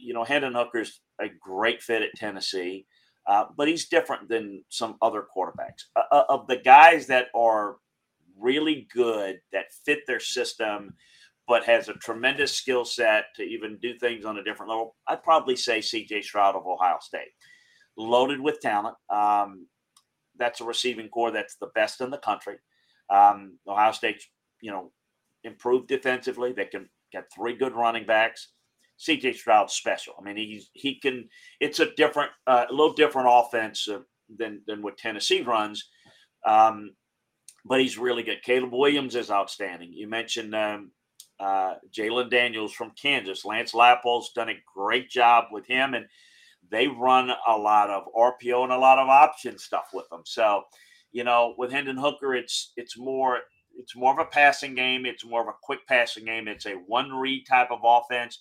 you 0.00 0.14
know, 0.14 0.24
Hendon 0.24 0.54
Hooker's 0.54 1.00
a 1.20 1.26
great 1.28 1.82
fit 1.82 2.02
at 2.02 2.14
Tennessee. 2.16 2.86
uh, 3.26 3.46
but 3.56 3.68
he's 3.68 3.88
different 3.88 4.28
than 4.28 4.64
some 4.70 4.96
other 5.02 5.24
quarterbacks. 5.36 5.84
Uh, 5.96 6.02
uh, 6.12 6.24
of 6.30 6.46
the 6.48 6.56
guys 6.56 7.06
that 7.08 7.26
are 7.34 7.76
really 8.38 8.86
good, 8.92 9.40
that 9.52 9.72
fit 9.84 10.00
their 10.06 10.20
system, 10.20 10.94
but 11.46 11.64
has 11.64 11.88
a 11.88 11.94
tremendous 11.94 12.52
skill 12.52 12.84
set 12.84 13.26
to 13.36 13.42
even 13.42 13.78
do 13.80 13.98
things 13.98 14.24
on 14.24 14.38
a 14.38 14.44
different 14.44 14.70
level, 14.70 14.94
I'd 15.06 15.22
probably 15.22 15.56
say 15.56 15.78
CJ 15.78 16.22
Stroud 16.22 16.54
of 16.54 16.66
Ohio 16.66 16.98
State. 17.00 17.30
Loaded 17.96 18.40
with 18.40 18.60
talent. 18.60 18.96
Um, 19.10 19.66
that's 20.38 20.60
a 20.60 20.64
receiving 20.64 21.08
corps 21.08 21.32
that's 21.32 21.56
the 21.56 21.70
best 21.74 22.00
in 22.00 22.10
the 22.10 22.18
country. 22.18 22.56
Um, 23.10 23.58
Ohio 23.66 23.92
State's, 23.92 24.28
you 24.60 24.70
know, 24.70 24.92
improved 25.42 25.88
defensively. 25.88 26.52
They 26.52 26.66
can 26.66 26.88
get 27.12 27.24
three 27.34 27.56
good 27.56 27.74
running 27.74 28.06
backs. 28.06 28.52
CJ 29.00 29.36
Stroud's 29.36 29.74
special. 29.74 30.14
I 30.18 30.22
mean, 30.22 30.36
he's 30.36 30.70
he 30.72 30.98
can. 30.98 31.28
It's 31.60 31.78
a 31.78 31.94
different, 31.94 32.30
uh, 32.46 32.66
a 32.68 32.72
little 32.72 32.92
different 32.92 33.28
offense 33.30 33.88
uh, 33.88 34.00
than 34.36 34.62
than 34.66 34.82
what 34.82 34.98
Tennessee 34.98 35.42
runs, 35.42 35.88
um, 36.44 36.90
but 37.68 37.80
he's 37.80 37.98
really 37.98 38.22
good. 38.22 38.42
Caleb 38.42 38.72
Williams 38.72 39.14
is 39.14 39.30
outstanding. 39.30 39.92
You 39.92 40.08
mentioned 40.08 40.54
um, 40.54 40.90
uh, 41.38 41.74
Jalon 41.92 42.30
Daniels 42.30 42.72
from 42.72 42.92
Kansas. 43.00 43.44
Lance 43.44 43.72
Leipold's 43.72 44.32
done 44.32 44.48
a 44.48 44.62
great 44.74 45.10
job 45.10 45.46
with 45.52 45.66
him, 45.66 45.94
and 45.94 46.06
they 46.70 46.86
run 46.86 47.30
a 47.46 47.56
lot 47.56 47.90
of 47.90 48.04
RPO 48.16 48.64
and 48.64 48.72
a 48.72 48.78
lot 48.78 48.98
of 48.98 49.08
option 49.08 49.58
stuff 49.58 49.90
with 49.92 50.08
them. 50.08 50.22
So, 50.24 50.62
you 51.12 51.24
know, 51.24 51.54
with 51.58 51.70
Hendon 51.70 51.98
Hooker, 51.98 52.34
it's 52.34 52.72
it's 52.76 52.98
more 52.98 53.38
it's 53.76 53.94
more 53.94 54.12
of 54.12 54.18
a 54.18 54.30
passing 54.30 54.74
game. 54.74 55.06
It's 55.06 55.24
more 55.24 55.42
of 55.42 55.48
a 55.48 55.58
quick 55.62 55.86
passing 55.86 56.24
game. 56.24 56.48
It's 56.48 56.66
a 56.66 56.72
one 56.72 57.12
read 57.12 57.46
type 57.46 57.70
of 57.70 57.80
offense 57.84 58.40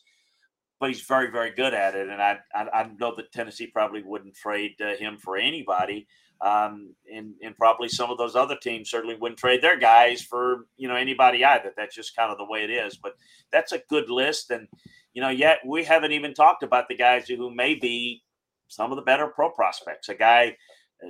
but 0.79 0.89
he's 0.89 1.01
very, 1.01 1.31
very 1.31 1.51
good 1.51 1.73
at 1.73 1.95
it. 1.95 2.09
And 2.09 2.21
I, 2.21 2.37
I, 2.53 2.67
I 2.73 2.89
know 2.99 3.15
that 3.15 3.31
Tennessee 3.31 3.67
probably 3.67 4.03
wouldn't 4.03 4.35
trade 4.35 4.75
uh, 4.81 4.95
him 4.95 5.17
for 5.17 5.37
anybody. 5.37 6.07
Um, 6.39 6.93
and, 7.11 7.33
and 7.41 7.57
probably 7.57 7.89
some 7.89 8.11
of 8.11 8.19
those 8.19 8.35
other 8.35 8.57
teams 8.61 8.91
certainly 8.91 9.15
wouldn't 9.15 9.39
trade 9.39 9.61
their 9.61 9.77
guys 9.77 10.21
for, 10.21 10.67
you 10.77 10.87
know, 10.87 10.95
anybody 10.95 11.43
either. 11.43 11.73
That's 11.75 11.95
just 11.95 12.15
kind 12.15 12.31
of 12.31 12.37
the 12.37 12.45
way 12.45 12.63
it 12.63 12.69
is. 12.69 12.95
But 12.95 13.13
that's 13.51 13.71
a 13.71 13.81
good 13.89 14.09
list. 14.09 14.51
And, 14.51 14.67
you 15.13 15.21
know, 15.21 15.29
yet 15.29 15.59
we 15.65 15.83
haven't 15.83 16.11
even 16.11 16.33
talked 16.33 16.61
about 16.61 16.87
the 16.87 16.95
guys 16.95 17.27
who 17.27 17.53
may 17.53 17.73
be 17.73 18.23
some 18.67 18.91
of 18.91 18.97
the 18.97 19.01
better 19.01 19.27
pro 19.27 19.49
prospects. 19.49 20.09
A 20.09 20.15
guy 20.15 20.55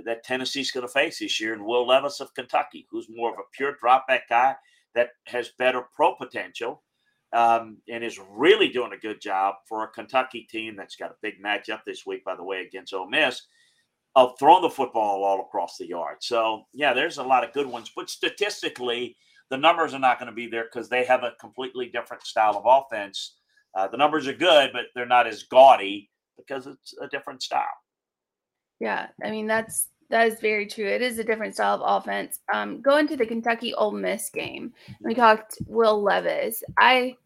that 0.05 0.23
Tennessee's 0.23 0.71
going 0.71 0.85
to 0.85 0.91
face 0.91 1.19
this 1.19 1.39
year, 1.39 1.53
and 1.53 1.65
Will 1.65 1.87
Levis 1.87 2.19
of 2.19 2.33
Kentucky, 2.33 2.87
who's 2.89 3.07
more 3.09 3.31
of 3.31 3.39
a 3.39 3.49
pure 3.53 3.75
drop 3.79 4.07
back 4.07 4.29
guy 4.29 4.55
that 4.95 5.09
has 5.25 5.51
better 5.57 5.83
pro 5.95 6.15
potential 6.15 6.83
um, 7.33 7.77
and 7.89 8.03
is 8.03 8.19
really 8.29 8.69
doing 8.69 8.93
a 8.93 8.97
good 8.97 9.21
job 9.21 9.55
for 9.67 9.83
a 9.83 9.89
Kentucky 9.89 10.47
team 10.49 10.75
that's 10.75 10.95
got 10.95 11.11
a 11.11 11.15
big 11.21 11.41
matchup 11.43 11.81
this 11.85 12.05
week, 12.05 12.23
by 12.23 12.35
the 12.35 12.43
way, 12.43 12.61
against 12.61 12.93
Ole 12.93 13.09
Miss, 13.09 13.43
of 14.17 14.33
throwing 14.39 14.63
the 14.63 14.69
football 14.69 15.23
all 15.23 15.41
across 15.41 15.77
the 15.77 15.87
yard. 15.87 16.17
So, 16.21 16.63
yeah, 16.73 16.91
there's 16.91 17.19
a 17.19 17.23
lot 17.23 17.43
of 17.43 17.53
good 17.53 17.67
ones. 17.67 17.91
But 17.95 18.09
statistically, 18.09 19.15
the 19.51 19.57
numbers 19.57 19.93
are 19.93 19.99
not 19.99 20.17
going 20.17 20.25
to 20.25 20.35
be 20.35 20.47
there 20.47 20.63
because 20.63 20.89
they 20.89 21.05
have 21.05 21.23
a 21.23 21.33
completely 21.39 21.89
different 21.89 22.23
style 22.23 22.57
of 22.57 22.63
offense. 22.65 23.35
Uh, 23.75 23.87
the 23.87 23.95
numbers 23.95 24.27
are 24.27 24.33
good, 24.33 24.71
but 24.73 24.85
they're 24.95 25.05
not 25.05 25.27
as 25.27 25.43
gaudy 25.43 26.09
because 26.35 26.65
it's 26.65 26.95
a 26.99 27.07
different 27.07 27.43
style. 27.43 27.67
Yeah, 28.79 29.05
I 29.23 29.29
mean 29.29 29.45
that's 29.45 29.89
that 30.09 30.27
is 30.27 30.39
very 30.39 30.65
true. 30.65 30.87
It 30.87 31.03
is 31.03 31.19
a 31.19 31.23
different 31.23 31.53
style 31.53 31.83
of 31.83 32.01
offense. 32.01 32.39
Um, 32.51 32.81
going 32.81 33.07
to 33.09 33.17
the 33.17 33.25
Kentucky 33.25 33.75
Ole 33.75 33.91
Miss 33.91 34.31
game, 34.31 34.73
we 35.01 35.13
talked 35.13 35.59
Will 35.67 36.01
Levis. 36.01 36.63
I 36.75 37.17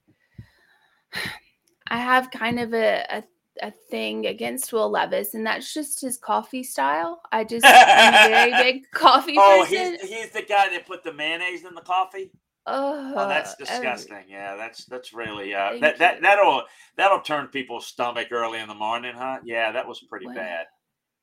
I 1.87 1.97
have 1.97 2.31
kind 2.31 2.59
of 2.59 2.73
a, 2.73 3.05
a, 3.09 3.23
a 3.61 3.71
thing 3.89 4.27
against 4.27 4.71
Will 4.73 4.89
Levis, 4.89 5.33
and 5.33 5.45
that's 5.45 5.73
just 5.73 6.01
his 6.01 6.17
coffee 6.17 6.63
style. 6.63 7.21
I 7.31 7.43
just 7.43 7.65
I'm 7.65 8.13
a 8.13 8.29
very 8.29 8.53
big 8.63 8.91
coffee 8.91 9.35
oh, 9.37 9.65
person. 9.67 9.97
he's, 9.99 10.09
he's 10.09 10.29
the 10.31 10.43
guy 10.43 10.69
that 10.69 10.85
put 10.87 11.03
the 11.03 11.13
mayonnaise 11.13 11.65
in 11.65 11.75
the 11.75 11.81
coffee. 11.81 12.31
Oh, 12.67 13.13
Oh, 13.15 13.27
that's 13.27 13.55
disgusting. 13.55 14.25
Yeah, 14.29 14.55
that's 14.55 14.85
that's 14.85 15.13
really 15.13 15.53
uh, 15.53 15.73
that 15.81 15.97
that 15.97 16.21
that'll 16.21 16.63
that'll 16.95 17.21
turn 17.21 17.47
people's 17.47 17.87
stomach 17.87 18.27
early 18.31 18.59
in 18.59 18.67
the 18.67 18.75
morning, 18.75 19.13
huh? 19.15 19.39
Yeah, 19.43 19.71
that 19.71 19.87
was 19.87 19.99
pretty 20.01 20.27
Wow. 20.27 20.33
bad. 20.35 20.65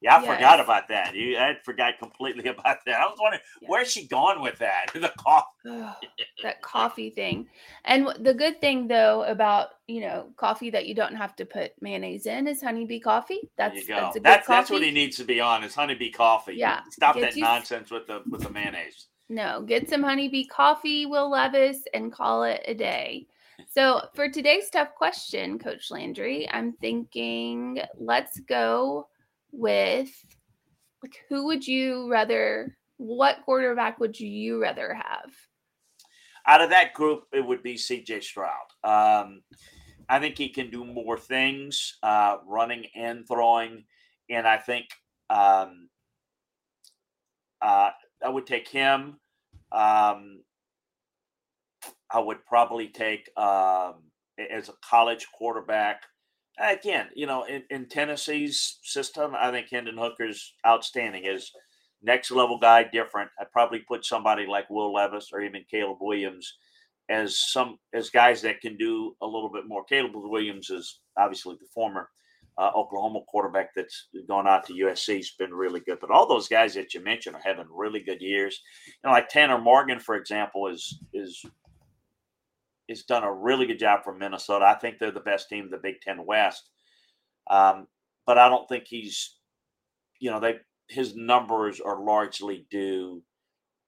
Yeah, 0.00 0.16
I 0.18 0.20
forgot 0.20 0.61
about 0.61 0.87
that. 0.88 1.14
You, 1.14 1.37
I 1.37 1.56
forgot 1.64 1.98
completely 1.98 2.48
about 2.48 2.78
that. 2.87 3.00
I 3.00 3.04
was 3.06 3.18
wondering 3.20 3.42
where's 3.62 3.90
she 3.90 4.06
going 4.06 4.40
with 4.40 4.58
that? 4.58 4.87
The 4.94 5.12
coffee. 5.18 5.46
That 6.42 6.62
coffee 6.62 7.11
thing. 7.11 7.48
And 7.84 8.08
the 8.20 8.32
good 8.32 8.61
thing 8.61 8.87
though 8.87 9.24
about 9.24 9.70
you 9.88 10.00
know 10.00 10.28
coffee 10.37 10.70
that 10.70 10.87
you 10.87 10.94
don't 10.94 11.16
have 11.16 11.34
to 11.37 11.44
put 11.44 11.72
mayonnaise 11.80 12.26
in 12.26 12.46
is 12.46 12.62
honeybee 12.62 13.00
coffee. 13.00 13.40
That's 13.56 13.74
There 13.74 13.82
you 13.82 13.88
go. 13.88 13.94
that's 13.96 14.16
a 14.16 14.18
good 14.20 14.24
That's 14.24 14.46
coffee. 14.46 14.56
that's 14.61 14.70
what 14.70 14.82
he 14.82 14.90
needs 14.92 15.16
to 15.16 15.24
be 15.24 15.40
on 15.40 15.64
is 15.64 15.74
honeybee 15.74 16.11
coffee. 16.11 16.54
Yeah, 16.54 16.80
Stop 16.90 17.16
gets 17.16 17.34
that 17.34 17.37
you 17.37 17.44
nonsense 17.44 17.90
with 17.90 18.06
the 18.06 18.22
with 18.30 18.42
the 18.42 18.50
mayonnaise. 18.50 19.06
No, 19.28 19.62
get 19.62 19.90
some 19.90 20.02
honeybee 20.02 20.44
coffee, 20.46 21.06
Will 21.06 21.28
Levis, 21.30 21.82
and 21.92 22.12
call 22.12 22.44
it 22.44 22.62
a 22.66 22.74
day. 22.74 23.26
So 23.68 24.02
for 24.14 24.28
today's 24.30 24.70
tough 24.70 24.94
question, 24.94 25.58
Coach 25.58 25.90
Landry, 25.90 26.48
I'm 26.52 26.72
thinking 26.80 27.80
let's 27.98 28.38
go 28.40 29.08
with 29.52 30.11
like 31.02 31.16
who 31.28 31.46
would 31.46 31.66
you 31.66 32.11
rather 32.11 32.76
what 32.96 33.42
quarterback 33.44 34.00
would 34.00 34.18
you 34.18 34.61
rather 34.61 34.94
have? 34.94 35.30
out 36.48 36.62
of 36.62 36.70
that 36.70 36.94
group, 36.94 37.24
it 37.32 37.46
would 37.46 37.62
be 37.62 37.74
CJ 37.74 38.22
Stroud. 38.22 38.54
Um, 38.82 39.42
I 40.08 40.18
think 40.18 40.38
he 40.38 40.48
can 40.48 40.70
do 40.70 40.82
more 40.82 41.18
things, 41.18 41.98
uh, 42.02 42.38
running 42.46 42.87
and 42.96 43.28
throwing, 43.28 43.84
and 44.30 44.48
I 44.48 44.56
think 44.56 44.87
um, 45.28 45.90
uh, 47.61 47.90
I 48.24 48.28
would 48.30 48.46
take 48.46 48.66
him. 48.66 49.20
Um, 49.70 50.40
I 52.11 52.18
would 52.18 52.44
probably 52.46 52.88
take 52.88 53.28
um, 53.37 54.04
as 54.38 54.70
a 54.70 54.74
college 54.82 55.26
quarterback. 55.30 56.02
Again, 56.61 57.09
you 57.14 57.27
know, 57.27 57.44
in, 57.44 57.62
in 57.71 57.87
Tennessee's 57.87 58.79
system, 58.83 59.35
I 59.38 59.51
think 59.51 59.68
Hendon 59.71 59.97
Hooker's 59.97 60.55
outstanding. 60.66 61.25
Is 61.25 61.53
next 62.03 62.31
level 62.31 62.59
guy 62.59 62.85
different. 62.85 63.31
I'd 63.40 63.53
probably 63.53 63.81
put 63.81 64.05
somebody 64.05 64.47
like 64.47 64.71
Will 64.71 64.92
Levis 64.92 65.31
or 65.33 65.40
even 65.40 65.64
Caleb 65.71 65.99
Williams 66.01 66.57
as 67.09 67.40
some 67.40 67.79
as 67.94 68.11
guys 68.11 68.42
that 68.42 68.61
can 68.61 68.77
do 68.77 69.16
a 69.23 69.27
little 69.27 69.51
bit 69.51 69.66
more. 69.66 69.85
Caleb 69.85 70.12
Williams 70.14 70.71
is 70.71 71.01
obviously 71.16 71.57
the 71.61 71.66
former 71.73 72.09
uh, 72.59 72.71
Oklahoma 72.75 73.21
quarterback 73.29 73.71
that's 73.75 74.09
gone 74.29 74.49
out 74.49 74.66
to 74.66 74.75
USC. 74.75 75.16
He's 75.16 75.31
been 75.33 75.55
really 75.55 75.81
good, 75.81 75.99
but 76.01 76.11
all 76.11 76.29
those 76.29 76.49
guys 76.49 76.75
that 76.75 76.92
you 76.92 77.03
mentioned 77.03 77.37
are 77.37 77.42
having 77.44 77.66
really 77.71 78.01
good 78.01 78.21
years. 78.21 78.61
You 78.87 78.92
know, 79.05 79.11
like 79.12 79.29
Tanner 79.29 79.59
Morgan, 79.59 80.01
for 80.01 80.16
example, 80.16 80.66
is 80.66 80.99
is 81.14 81.44
is 82.88 83.05
done 83.05 83.24
a 83.24 83.33
really 83.33 83.66
good 83.66 83.79
job 83.79 84.01
for 84.03 84.14
Minnesota. 84.14 84.64
I 84.64 84.74
think 84.74 84.98
they're 84.98 85.11
the 85.11 85.20
best 85.20 85.48
team 85.48 85.64
in 85.64 85.70
the 85.70 85.79
Big 85.79 86.01
Ten 86.01 86.24
West. 86.24 86.70
Um, 87.51 87.87
but 88.27 88.38
I 88.38 88.48
don't 88.48 88.68
think 88.68 88.85
he's, 88.87 89.37
you 90.20 90.31
know, 90.31 90.40
they 90.40 90.57
his 90.88 91.14
numbers 91.14 91.81
are 91.81 92.03
largely 92.03 92.66
due 92.70 93.22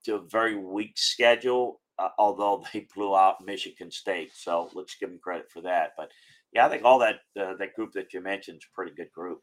to 0.05 0.17
a 0.17 0.29
very 0.31 0.57
weak 0.57 0.93
schedule. 0.97 1.81
Uh, 1.99 2.09
although 2.19 2.65
they 2.73 2.87
blew 2.95 3.15
out 3.15 3.45
Michigan 3.45 3.91
State, 3.91 4.31
so 4.35 4.71
let's 4.75 4.97
give 4.99 5.11
them 5.11 5.19
credit 5.23 5.51
for 5.51 5.61
that. 5.63 5.91
But 5.97 6.11
yeah, 6.53 6.67
I 6.67 6.71
think 6.71 6.85
all 6.85 6.99
that 7.01 7.17
uh, 7.39 7.55
that 7.59 7.75
group 7.75 7.93
that 7.93 8.13
you 8.13 8.23
mentioned 8.23 8.59
is 8.59 8.69
a 8.71 8.75
pretty 8.75 8.93
good 8.97 9.13
group. 9.13 9.41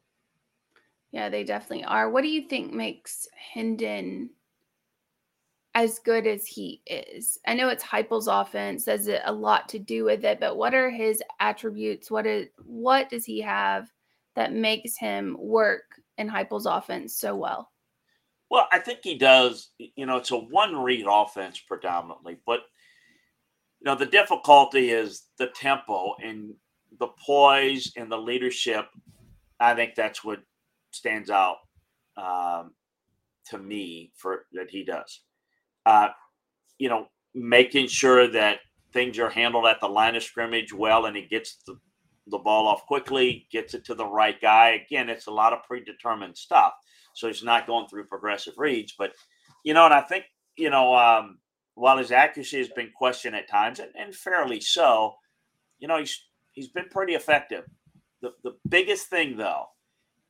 Yeah, 1.12 1.28
they 1.28 1.44
definitely 1.44 1.84
are. 1.84 2.10
What 2.10 2.22
do 2.22 2.28
you 2.28 2.48
think 2.48 2.72
makes 2.72 3.26
Hendon 3.54 4.30
as 5.78 6.00
good 6.00 6.26
as 6.26 6.44
he 6.44 6.82
is? 6.86 7.38
I 7.46 7.54
know 7.54 7.68
it's 7.68 7.84
Heupel's 7.84 8.26
offense 8.26 8.86
has 8.86 9.06
a 9.06 9.20
a 9.24 9.32
lot 9.32 9.68
to 9.68 9.78
do 9.78 10.04
with 10.04 10.24
it, 10.24 10.40
but 10.40 10.56
what 10.56 10.74
are 10.74 10.90
his 10.90 11.22
attributes? 11.38 12.10
What 12.10 12.26
is 12.26 12.48
what 12.64 13.08
does 13.08 13.24
he 13.24 13.40
have 13.42 13.88
that 14.34 14.52
makes 14.52 14.96
him 14.96 15.36
work 15.38 15.84
in 16.18 16.28
Heupel's 16.28 16.66
offense 16.66 17.14
so 17.16 17.36
well? 17.36 17.70
Well, 18.50 18.66
I 18.72 18.80
think 18.80 19.00
he 19.04 19.16
does. 19.16 19.68
You 19.78 20.06
know, 20.06 20.16
it's 20.16 20.32
a 20.32 20.36
one 20.36 20.74
read 20.74 21.06
offense 21.08 21.60
predominantly, 21.60 22.38
but 22.44 22.62
you 23.80 23.84
know 23.84 23.94
the 23.94 24.06
difficulty 24.06 24.90
is 24.90 25.26
the 25.38 25.46
tempo 25.54 26.16
and 26.20 26.54
the 26.98 27.08
poise 27.24 27.92
and 27.96 28.10
the 28.10 28.18
leadership. 28.18 28.86
I 29.60 29.74
think 29.74 29.94
that's 29.94 30.24
what 30.24 30.40
stands 30.90 31.30
out 31.30 31.58
um, 32.16 32.72
to 33.46 33.58
me 33.58 34.10
for 34.16 34.46
that 34.54 34.70
he 34.70 34.82
does. 34.82 35.20
Uh, 35.88 36.08
you 36.78 36.88
know, 36.90 37.06
making 37.34 37.88
sure 37.88 38.24
that 38.30 38.58
things 38.92 39.18
are 39.18 39.30
handled 39.30 39.66
at 39.66 39.80
the 39.80 39.88
line 39.88 40.16
of 40.16 40.22
scrimmage 40.22 40.72
well, 40.72 41.06
and 41.06 41.16
he 41.16 41.26
gets 41.26 41.50
the 41.66 41.74
the 42.30 42.38
ball 42.38 42.66
off 42.68 42.86
quickly, 42.86 43.46
gets 43.50 43.72
it 43.72 43.84
to 43.86 43.94
the 43.94 44.06
right 44.20 44.38
guy. 44.40 44.66
Again, 44.86 45.08
it's 45.08 45.28
a 45.28 45.38
lot 45.42 45.54
of 45.54 45.64
predetermined 45.66 46.36
stuff. 46.36 46.72
So 47.14 47.26
he's 47.26 47.42
not 47.42 47.66
going 47.66 47.86
through 47.88 48.06
progressive 48.06 48.54
reads. 48.58 48.94
But, 48.98 49.12
you 49.64 49.72
know, 49.74 49.86
and 49.86 49.94
I 49.94 50.02
think, 50.02 50.24
you 50.56 50.70
know, 50.70 50.94
um, 50.94 51.38
while 51.74 51.98
his 51.98 52.12
accuracy 52.12 52.58
has 52.58 52.68
been 52.68 52.90
questioned 52.94 53.34
at 53.34 53.48
times, 53.48 53.80
and, 53.80 53.90
and 53.98 54.14
fairly 54.14 54.60
so, 54.60 55.14
you 55.78 55.88
know, 55.88 55.98
he's 55.98 56.14
he's 56.52 56.68
been 56.68 56.88
pretty 56.90 57.14
effective. 57.14 57.64
The 58.20 58.32
the 58.44 58.52
biggest 58.68 59.08
thing 59.08 59.36
though 59.36 59.64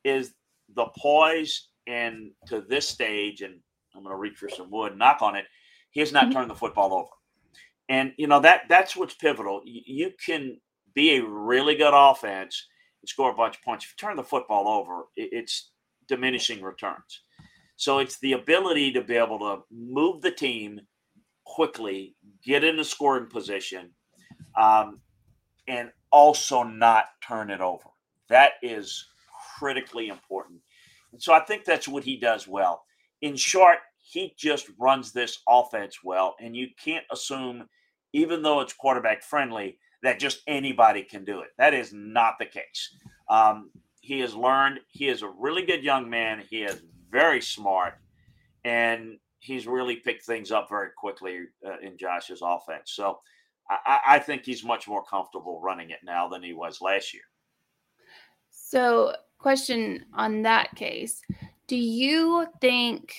is 0.05 0.35
the 0.77 0.87
poise 0.97 1.71
and 1.87 2.31
to 2.47 2.61
this 2.61 2.89
stage, 2.89 3.43
and 3.43 3.55
I'm 3.99 4.05
going 4.05 4.15
to 4.15 4.21
reach 4.21 4.39
for 4.39 4.49
some 4.49 4.71
wood, 4.71 4.97
knock 4.97 5.23
on 5.23 5.37
it. 5.37 5.47
He 5.91 6.01
has 6.01 6.13
not 6.13 6.25
mm-hmm. 6.25 6.33
turned 6.33 6.51
the 6.51 6.55
football 6.55 6.95
over, 6.95 7.11
and 7.89 8.13
you 8.17 8.27
know 8.27 8.41
that 8.41 8.63
that's 8.69 8.97
what's 8.97 9.15
pivotal. 9.15 9.63
You 9.65 10.13
can 10.25 10.59
be 10.95 11.17
a 11.17 11.25
really 11.25 11.75
good 11.75 11.95
offense 11.95 12.67
and 13.03 13.09
score 13.09 13.31
a 13.31 13.35
bunch 13.35 13.57
of 13.57 13.63
points. 13.63 13.85
If 13.85 13.93
you 13.93 14.07
turn 14.07 14.17
the 14.17 14.25
football 14.25 14.69
over, 14.69 15.05
it's 15.17 15.71
diminishing 16.09 16.63
returns. 16.63 17.23
So 17.77 17.99
it's 17.99 18.19
the 18.19 18.33
ability 18.33 18.93
to 18.93 19.03
be 19.03 19.17
able 19.17 19.39
to 19.39 19.63
move 19.71 20.21
the 20.21 20.33
team 20.33 20.81
quickly, 21.45 22.17
get 22.45 22.65
in 22.65 22.79
a 22.81 22.85
scoring 22.85 23.27
position, 23.27 23.91
um, 24.57 25.01
and 25.69 25.91
also 26.11 26.63
not 26.63 27.07
turn 27.27 27.51
it 27.51 27.61
over. 27.61 27.89
That 28.29 28.53
is 28.63 29.07
critically 29.59 30.09
important. 30.09 30.61
And 31.13 31.23
so 31.23 31.33
I 31.33 31.41
think 31.41 31.65
that's 31.65 31.89
what 31.89 32.05
he 32.05 32.17
does 32.17 32.49
well. 32.49 32.83
In 33.23 33.37
short, 33.37 33.79
he 34.11 34.35
just 34.39 34.71
runs 34.79 35.13
this 35.13 35.41
offense 35.47 35.99
well. 36.03 36.35
And 36.41 36.57
you 36.57 36.69
can't 36.83 37.05
assume, 37.13 37.69
even 38.15 38.43
though 38.43 38.61
it's 38.61 38.73
quarterback 38.73 39.23
friendly, 39.23 39.79
that 40.03 40.19
just 40.19 40.41
anybody 40.47 41.03
can 41.03 41.25
do 41.25 41.41
it. 41.41 41.49
That 41.59 41.75
is 41.75 41.93
not 41.93 42.35
the 42.39 42.47
case. 42.47 42.95
Um, 43.29 43.71
he 44.01 44.21
has 44.21 44.35
learned, 44.35 44.81
he 44.89 45.09
is 45.09 45.23
a 45.23 45.29
really 45.29 45.67
good 45.67 45.85
young 45.85 46.09
man. 46.09 46.43
He 46.49 46.63
is 46.63 46.81
very 47.11 47.43
smart. 47.43 47.95
And 48.65 49.19
he's 49.41 49.67
really 49.67 49.97
picked 49.97 50.25
things 50.25 50.51
up 50.51 50.69
very 50.71 50.89
quickly 50.97 51.41
uh, 51.67 51.79
in 51.83 51.99
Josh's 51.99 52.41
offense. 52.43 52.93
So 52.93 53.19
I, 53.69 54.01
I 54.07 54.19
think 54.19 54.45
he's 54.45 54.65
much 54.65 54.89
more 54.89 55.05
comfortable 55.05 55.61
running 55.61 55.91
it 55.91 56.01
now 56.03 56.29
than 56.29 56.43
he 56.43 56.55
was 56.55 56.81
last 56.81 57.13
year. 57.13 57.23
So, 58.51 59.13
question 59.39 60.05
on 60.15 60.43
that 60.43 60.75
case 60.75 61.21
Do 61.67 61.77
you 61.77 62.47
think 62.61 63.15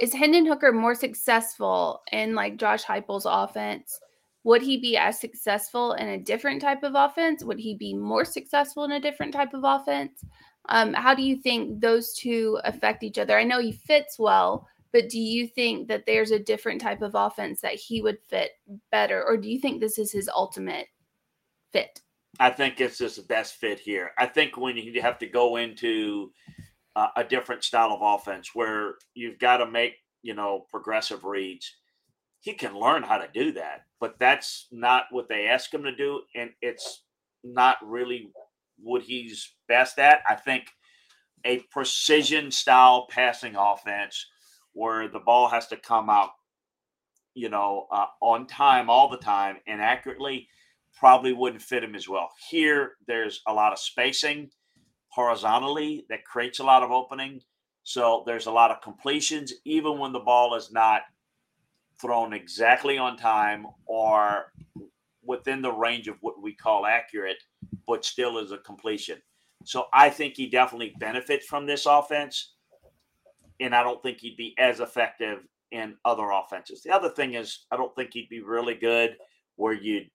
is 0.00 0.12
Hendon 0.12 0.46
Hooker 0.46 0.72
more 0.72 0.94
successful 0.94 2.02
in 2.10 2.34
like 2.34 2.56
Josh 2.56 2.84
Heupel's 2.84 3.26
offense? 3.28 4.00
Would 4.44 4.62
he 4.62 4.78
be 4.78 4.96
as 4.96 5.18
successful 5.18 5.92
in 5.94 6.08
a 6.08 6.18
different 6.18 6.60
type 6.60 6.82
of 6.82 6.92
offense? 6.94 7.42
Would 7.42 7.58
he 7.58 7.74
be 7.74 7.94
more 7.94 8.24
successful 8.24 8.84
in 8.84 8.92
a 8.92 9.00
different 9.00 9.32
type 9.32 9.54
of 9.54 9.62
offense? 9.64 10.22
Um, 10.68 10.92
how 10.92 11.14
do 11.14 11.22
you 11.22 11.36
think 11.36 11.80
those 11.80 12.14
two 12.14 12.58
affect 12.64 13.02
each 13.02 13.18
other? 13.18 13.38
I 13.38 13.44
know 13.44 13.60
he 13.60 13.72
fits 13.72 14.18
well, 14.18 14.66
but 14.92 15.08
do 15.08 15.18
you 15.18 15.46
think 15.46 15.88
that 15.88 16.06
there's 16.06 16.30
a 16.30 16.38
different 16.38 16.80
type 16.80 17.02
of 17.02 17.14
offense 17.14 17.60
that 17.60 17.74
he 17.74 18.02
would 18.02 18.18
fit 18.28 18.52
better, 18.90 19.24
or 19.24 19.36
do 19.36 19.48
you 19.48 19.58
think 19.58 19.80
this 19.80 19.98
is 19.98 20.12
his 20.12 20.28
ultimate 20.28 20.86
fit? 21.72 22.00
I 22.40 22.50
think 22.50 22.80
it's 22.80 22.98
just 22.98 23.16
the 23.16 23.22
best 23.22 23.54
fit 23.54 23.78
here. 23.78 24.10
I 24.18 24.26
think 24.26 24.56
when 24.56 24.76
you 24.76 25.00
have 25.02 25.18
to 25.18 25.26
go 25.26 25.56
into 25.56 26.32
uh, 26.96 27.08
a 27.16 27.24
different 27.24 27.64
style 27.64 27.90
of 27.92 28.00
offense 28.02 28.50
where 28.54 28.94
you've 29.14 29.38
got 29.38 29.58
to 29.58 29.66
make, 29.66 29.94
you 30.22 30.34
know, 30.34 30.66
progressive 30.70 31.24
reads, 31.24 31.76
he 32.40 32.52
can 32.54 32.78
learn 32.78 33.02
how 33.02 33.18
to 33.18 33.28
do 33.32 33.52
that, 33.52 33.82
but 34.00 34.18
that's 34.18 34.66
not 34.70 35.04
what 35.10 35.28
they 35.28 35.46
ask 35.46 35.72
him 35.72 35.82
to 35.84 35.94
do. 35.94 36.20
And 36.34 36.50
it's 36.60 37.04
not 37.42 37.78
really 37.82 38.30
what 38.78 39.02
he's 39.02 39.54
best 39.66 39.98
at. 39.98 40.20
I 40.28 40.34
think 40.34 40.64
a 41.44 41.60
precision 41.70 42.50
style 42.50 43.06
passing 43.10 43.54
offense 43.56 44.26
where 44.72 45.08
the 45.08 45.20
ball 45.20 45.48
has 45.48 45.66
to 45.68 45.76
come 45.76 46.10
out, 46.10 46.30
you 47.34 47.48
know, 47.48 47.86
uh, 47.90 48.06
on 48.20 48.46
time 48.46 48.90
all 48.90 49.08
the 49.08 49.16
time 49.16 49.56
and 49.66 49.80
accurately 49.80 50.48
probably 50.94 51.32
wouldn't 51.32 51.62
fit 51.62 51.84
him 51.84 51.94
as 51.94 52.08
well. 52.08 52.30
Here, 52.50 52.92
there's 53.06 53.40
a 53.46 53.52
lot 53.52 53.72
of 53.72 53.78
spacing 53.78 54.50
horizontally 55.14 56.04
that 56.08 56.24
creates 56.24 56.58
a 56.58 56.64
lot 56.64 56.82
of 56.82 56.90
opening. 56.90 57.40
So 57.84 58.24
there's 58.26 58.46
a 58.46 58.52
lot 58.52 58.70
of 58.70 58.80
completions, 58.80 59.52
even 59.64 59.98
when 59.98 60.12
the 60.12 60.18
ball 60.18 60.54
is 60.54 60.72
not 60.72 61.02
thrown 62.00 62.32
exactly 62.32 62.98
on 62.98 63.16
time 63.16 63.66
or 63.86 64.52
within 65.24 65.62
the 65.62 65.72
range 65.72 66.08
of 66.08 66.16
what 66.20 66.42
we 66.42 66.52
call 66.52 66.84
accurate, 66.84 67.42
but 67.86 68.04
still 68.04 68.38
is 68.38 68.50
a 68.50 68.58
completion. 68.58 69.18
So 69.64 69.86
I 69.92 70.10
think 70.10 70.34
he 70.34 70.48
definitely 70.48 70.94
benefits 70.98 71.46
from 71.46 71.66
this 71.66 71.86
offense 71.86 72.54
and 73.60 73.74
I 73.74 73.82
don't 73.84 74.02
think 74.02 74.18
he'd 74.18 74.36
be 74.36 74.54
as 74.58 74.80
effective 74.80 75.46
in 75.70 75.94
other 76.04 76.30
offenses. 76.30 76.82
The 76.82 76.90
other 76.90 77.08
thing 77.08 77.34
is, 77.34 77.66
I 77.70 77.76
don't 77.76 77.94
think 77.94 78.12
he'd 78.12 78.28
be 78.28 78.40
really 78.40 78.74
good 78.74 79.16
where 79.56 79.72
you, 79.72 80.06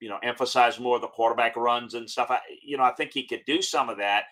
you 0.00 0.08
know, 0.08 0.18
emphasize 0.22 0.78
more 0.78 1.00
the 1.00 1.08
quarterback 1.08 1.56
runs 1.56 1.94
and 1.94 2.08
stuff. 2.08 2.30
I, 2.30 2.38
you 2.62 2.76
know, 2.76 2.84
I 2.84 2.92
think 2.92 3.12
he 3.12 3.26
could 3.26 3.44
do 3.46 3.60
some 3.60 3.88
of 3.88 3.98
that. 3.98 4.24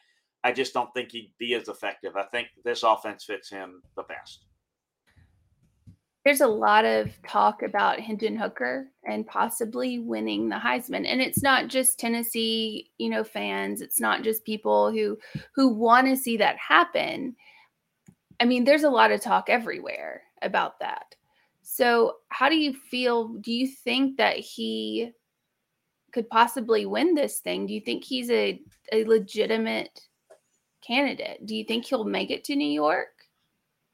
I 0.44 0.52
just 0.52 0.74
don't 0.74 0.92
think 0.94 1.12
he'd 1.12 1.32
be 1.38 1.54
as 1.54 1.68
effective. 1.68 2.16
I 2.16 2.24
think 2.24 2.48
this 2.64 2.82
offense 2.82 3.24
fits 3.24 3.50
him 3.50 3.82
the 3.96 4.02
best. 4.04 4.46
There's 6.24 6.40
a 6.40 6.46
lot 6.46 6.84
of 6.84 7.10
talk 7.26 7.62
about 7.62 7.98
Hendon 7.98 8.36
Hooker 8.36 8.86
and 9.04 9.26
possibly 9.26 9.98
winning 9.98 10.48
the 10.48 10.56
Heisman. 10.56 11.04
And 11.04 11.20
it's 11.20 11.42
not 11.42 11.66
just 11.66 11.98
Tennessee, 11.98 12.90
you 12.98 13.08
know, 13.08 13.24
fans. 13.24 13.80
It's 13.80 14.00
not 14.00 14.22
just 14.22 14.44
people 14.44 14.92
who 14.92 15.18
who 15.54 15.68
want 15.68 16.06
to 16.06 16.16
see 16.16 16.36
that 16.36 16.56
happen 16.56 17.34
I 18.42 18.44
mean, 18.44 18.64
there's 18.64 18.82
a 18.82 18.90
lot 18.90 19.12
of 19.12 19.20
talk 19.20 19.48
everywhere 19.48 20.22
about 20.42 20.80
that. 20.80 21.14
So, 21.62 22.16
how 22.30 22.48
do 22.48 22.56
you 22.56 22.74
feel? 22.74 23.28
Do 23.28 23.52
you 23.52 23.68
think 23.68 24.16
that 24.16 24.36
he 24.36 25.12
could 26.12 26.28
possibly 26.28 26.84
win 26.84 27.14
this 27.14 27.38
thing? 27.38 27.66
Do 27.66 27.72
you 27.72 27.80
think 27.80 28.02
he's 28.02 28.30
a, 28.30 28.60
a 28.92 29.04
legitimate 29.04 30.00
candidate? 30.86 31.46
Do 31.46 31.56
you 31.56 31.64
think 31.64 31.86
he'll 31.86 32.04
make 32.04 32.30
it 32.30 32.44
to 32.44 32.56
New 32.56 32.70
York? 32.70 33.08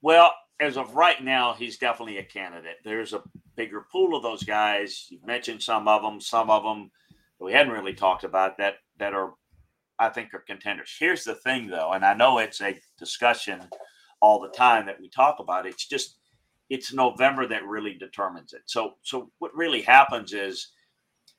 Well, 0.02 0.32
as 0.60 0.76
of 0.76 0.94
right 0.94 1.22
now, 1.22 1.54
he's 1.54 1.78
definitely 1.78 2.18
a 2.18 2.24
candidate. 2.24 2.76
There's 2.84 3.12
a 3.12 3.22
bigger 3.56 3.86
pool 3.90 4.16
of 4.16 4.22
those 4.22 4.42
guys. 4.42 5.06
You've 5.08 5.26
mentioned 5.26 5.62
some 5.62 5.86
of 5.88 6.02
them, 6.02 6.20
some 6.20 6.50
of 6.50 6.62
them 6.62 6.90
we 7.40 7.52
hadn't 7.52 7.72
really 7.72 7.94
talked 7.94 8.24
about 8.24 8.58
that 8.58 8.76
that 8.98 9.14
are, 9.14 9.34
I 9.98 10.08
think, 10.08 10.34
are 10.34 10.40
contenders. 10.40 10.94
Here's 10.98 11.24
the 11.24 11.34
thing, 11.34 11.68
though, 11.68 11.92
and 11.92 12.04
I 12.04 12.14
know 12.14 12.38
it's 12.38 12.60
a 12.60 12.78
discussion 12.98 13.60
all 14.20 14.40
the 14.40 14.48
time 14.48 14.86
that 14.86 15.00
we 15.00 15.08
talk 15.08 15.36
about. 15.38 15.66
It's 15.66 15.86
just 15.86 16.16
it's 16.70 16.92
November 16.92 17.46
that 17.46 17.66
really 17.66 17.94
determines 17.94 18.52
it. 18.52 18.62
So 18.66 18.94
so 19.02 19.30
what 19.38 19.54
really 19.54 19.82
happens 19.82 20.32
is 20.32 20.68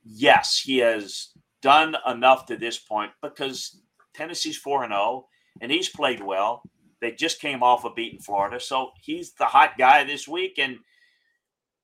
yes, 0.03 0.59
he 0.59 0.77
has 0.77 1.29
done 1.61 1.95
enough 2.07 2.45
to 2.45 2.55
this 2.55 2.77
point 2.77 3.11
because 3.21 3.81
Tennessee's 4.13 4.57
4 4.57 4.85
and 4.85 4.93
0 4.93 5.27
and 5.61 5.71
he's 5.71 5.89
played 5.89 6.21
well. 6.21 6.61
They 7.01 7.11
just 7.11 7.39
came 7.39 7.63
off 7.63 7.85
of 7.85 7.95
beating 7.95 8.19
Florida. 8.19 8.59
So 8.59 8.91
he's 9.01 9.33
the 9.33 9.45
hot 9.45 9.77
guy 9.77 10.03
this 10.03 10.27
week 10.27 10.57
and 10.57 10.79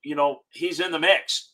you 0.06 0.16
know, 0.16 0.42
he's 0.52 0.80
in 0.80 0.92
the 0.92 1.00
mix. 1.00 1.54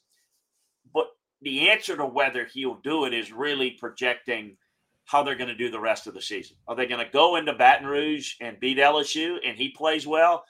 But 0.93 1.07
the 1.41 1.69
answer 1.69 1.95
to 1.95 2.05
whether 2.05 2.45
he'll 2.45 2.79
do 2.83 3.05
it 3.05 3.13
is 3.13 3.31
really 3.31 3.71
projecting 3.71 4.57
how 5.05 5.23
they're 5.23 5.35
going 5.35 5.47
to 5.47 5.55
do 5.55 5.71
the 5.71 5.79
rest 5.79 6.05
of 6.05 6.13
the 6.13 6.21
season. 6.21 6.57
Are 6.67 6.75
they 6.75 6.85
going 6.85 7.03
to 7.03 7.11
go 7.11 7.37
into 7.37 7.53
Baton 7.53 7.87
Rouge 7.87 8.35
and 8.41 8.59
beat 8.59 8.77
LSU 8.77 9.37
and 9.45 9.57
he 9.57 9.69
plays 9.69 10.05
well? 10.05 10.43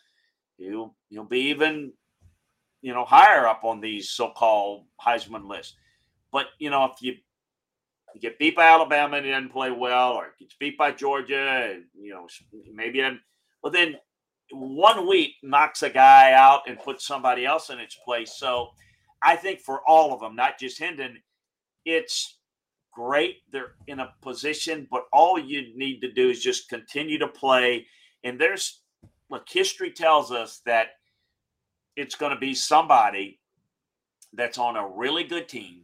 He'll 0.57 0.95
he'll 1.09 1.23
be 1.23 1.49
even 1.49 1.93
you 2.81 2.93
know 2.93 3.05
higher 3.05 3.47
up 3.47 3.63
on 3.63 3.79
these 3.79 4.09
so-called 4.11 4.85
Heisman 5.03 5.47
lists. 5.47 5.75
But 6.31 6.47
you 6.59 6.69
know 6.69 6.85
if 6.85 7.01
you, 7.01 7.15
you 8.13 8.21
get 8.21 8.39
beat 8.39 8.55
by 8.55 8.65
Alabama 8.65 9.17
and 9.17 9.25
he 9.25 9.31
doesn't 9.31 9.51
play 9.51 9.71
well, 9.71 10.13
or 10.13 10.33
gets 10.39 10.55
beat 10.59 10.77
by 10.77 10.91
Georgia, 10.91 11.71
and, 11.73 11.85
you 11.99 12.13
know 12.13 12.27
maybe 12.73 13.01
then 13.01 13.19
well 13.63 13.71
then 13.71 13.95
one 14.51 15.07
week 15.07 15.35
knocks 15.43 15.83
a 15.83 15.89
guy 15.89 16.33
out 16.33 16.61
and 16.67 16.79
puts 16.79 17.07
somebody 17.07 17.45
else 17.45 17.69
in 17.69 17.79
its 17.79 17.97
place. 18.03 18.33
So 18.33 18.71
I 19.21 19.35
think 19.35 19.61
for 19.61 19.81
all 19.87 20.13
of 20.13 20.19
them, 20.19 20.35
not 20.35 20.59
just 20.59 20.79
Hendon, 20.79 21.17
it's 21.85 22.37
great. 22.91 23.37
They're 23.51 23.73
in 23.87 23.99
a 23.99 24.13
position, 24.21 24.87
but 24.91 25.05
all 25.13 25.39
you 25.39 25.77
need 25.77 26.01
to 26.01 26.11
do 26.11 26.29
is 26.29 26.41
just 26.41 26.69
continue 26.69 27.17
to 27.19 27.27
play. 27.27 27.87
And 28.23 28.39
there's, 28.39 28.81
look, 29.29 29.47
history 29.47 29.91
tells 29.91 30.31
us 30.31 30.61
that 30.65 30.87
it's 31.95 32.15
going 32.15 32.33
to 32.33 32.39
be 32.39 32.53
somebody 32.53 33.39
that's 34.33 34.57
on 34.57 34.75
a 34.75 34.87
really 34.87 35.23
good 35.23 35.47
team 35.47 35.83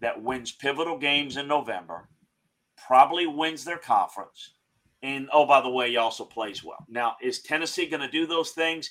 that 0.00 0.22
wins 0.22 0.52
pivotal 0.52 0.98
games 0.98 1.36
in 1.36 1.48
November, 1.48 2.08
probably 2.86 3.26
wins 3.26 3.64
their 3.64 3.78
conference. 3.78 4.52
And 5.02 5.28
oh, 5.32 5.46
by 5.46 5.60
the 5.60 5.68
way, 5.68 5.90
he 5.90 5.96
also 5.96 6.24
plays 6.24 6.64
well. 6.64 6.84
Now, 6.88 7.16
is 7.22 7.40
Tennessee 7.40 7.86
going 7.86 8.02
to 8.02 8.10
do 8.10 8.26
those 8.26 8.50
things? 8.50 8.90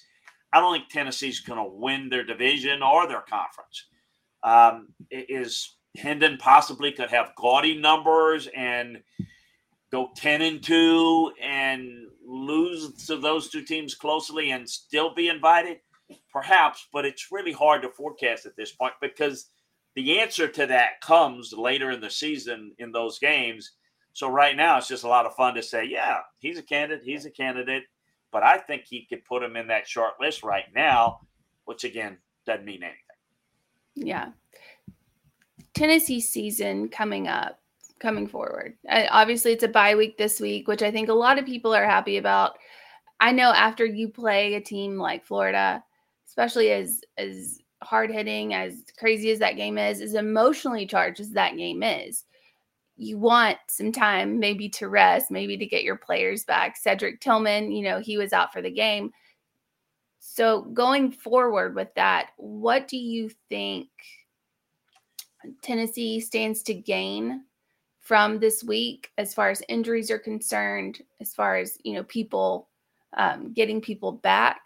I 0.54 0.62
don't 0.62 0.74
think 0.74 0.90
Tennessee's 0.90 1.42
going 1.42 1.60
to 1.60 1.70
win 1.70 2.10
their 2.10 2.24
division 2.24 2.82
or 2.82 3.08
their 3.08 3.22
conference. 3.22 3.88
Um, 4.44 4.90
is 5.12 5.76
Hendon 5.98 6.38
possibly 6.38 6.92
could 6.92 7.10
have 7.10 7.36
gaudy 7.36 7.78
numbers 7.78 8.48
and 8.56 9.02
go 9.92 10.12
10 10.16 10.42
and 10.42 10.64
2 10.64 11.34
and 11.42 12.06
lose 12.26 13.06
to 13.08 13.18
those 13.18 13.50
two 13.50 13.64
teams 13.64 13.96
closely 13.96 14.52
and 14.52 14.70
still 14.70 15.14
be 15.14 15.28
invited? 15.28 15.80
Perhaps, 16.32 16.88
but 16.94 17.06
it's 17.06 17.32
really 17.32 17.52
hard 17.52 17.82
to 17.82 17.90
forecast 17.90 18.46
at 18.46 18.56
this 18.56 18.72
point 18.72 18.94
because 19.02 19.50
the 19.98 20.20
answer 20.20 20.48
to 20.48 20.68
that 20.68 21.02
comes 21.02 21.52
later 21.52 21.90
in 21.90 22.00
the 22.00 22.10
season 22.10 22.72
in 22.78 22.92
those 22.92 23.18
games. 23.18 23.72
So 24.14 24.30
right 24.30 24.56
now, 24.56 24.78
it's 24.78 24.88
just 24.88 25.04
a 25.04 25.08
lot 25.08 25.26
of 25.26 25.34
fun 25.34 25.56
to 25.56 25.64
say, 25.64 25.86
yeah, 25.86 26.20
he's 26.38 26.60
a 26.60 26.62
candidate, 26.62 27.04
he's 27.04 27.26
a 27.26 27.32
candidate, 27.32 27.84
but 28.32 28.44
I 28.44 28.60
think 28.60 28.84
he 28.86 29.08
could 29.10 29.26
put 29.26 29.42
him 29.42 29.56
in 29.56 29.66
that 29.70 29.88
short 29.88 30.14
list 30.22 30.44
right 30.44 30.66
now, 30.76 31.22
which 31.66 31.84
again 31.84 32.20
doesn't 32.46 32.64
mean 32.64 32.84
anything. 32.84 33.02
Yeah. 33.96 34.30
Tennessee 35.74 36.22
season 36.22 36.90
coming 36.90 37.28
up, 37.28 37.60
coming 38.00 38.28
forward. 38.28 38.78
obviously, 38.88 39.52
it's 39.52 39.64
a 39.64 39.68
bye 39.68 39.96
week 39.96 40.16
this 40.16 40.40
week, 40.40 40.68
which 40.68 40.84
I 40.84 40.92
think 40.92 41.10
a 41.10 41.14
lot 41.14 41.40
of 41.40 41.46
people 41.48 41.74
are 41.74 41.86
happy 41.86 42.18
about. 42.18 42.60
I 43.20 43.32
know 43.32 43.52
after 43.52 43.84
you 43.84 44.10
play 44.10 44.54
a 44.54 44.62
team 44.62 44.98
like 44.98 45.26
Florida, 45.26 45.84
especially 46.28 46.70
as 46.70 47.02
as 47.18 47.64
hard 47.88 48.12
hitting, 48.12 48.54
as 48.54 48.84
crazy 49.00 49.32
as 49.32 49.40
that 49.40 49.56
game 49.56 49.78
is, 49.78 50.02
as 50.02 50.14
emotionally 50.14 50.86
charged 50.86 51.22
as 51.22 51.32
that 51.32 51.56
game 51.56 51.84
is, 51.84 52.26
you 52.98 53.18
want 53.18 53.58
some 53.70 53.94
time 53.94 54.40
maybe 54.40 54.68
to 54.68 54.90
rest, 54.90 55.32
maybe 55.32 55.56
to 55.56 55.66
get 55.66 55.84
your 55.84 55.96
players 55.96 56.44
back. 56.44 56.76
Cedric 56.76 57.22
Tillman, 57.22 57.72
you 57.72 57.84
know, 57.84 58.00
he 58.00 58.18
was 58.18 58.34
out 58.34 58.52
for 58.52 58.62
the 58.62 58.72
game. 58.72 59.12
So 60.20 60.64
going 60.64 61.12
forward 61.12 61.76
with 61.76 61.94
that, 61.96 62.32
what 62.36 62.90
do 62.90 62.98
you 62.98 63.30
think 63.48 63.88
Tennessee 65.62 66.20
stands 66.20 66.64
to 66.64 66.74
gain 66.74 67.44
from 68.02 68.40
this 68.40 68.64
week 68.64 69.12
as 69.18 69.34
far 69.34 69.50
as 69.50 69.64
injuries 69.70 70.12
are 70.12 70.20
concerned, 70.20 71.02
as 71.22 71.34
far 71.34 71.56
as, 71.56 71.78
you 71.84 71.94
know, 71.94 72.04
people 72.04 72.68
um, 73.16 73.54
getting 73.54 73.80
people 73.80 74.12
back 74.12 74.60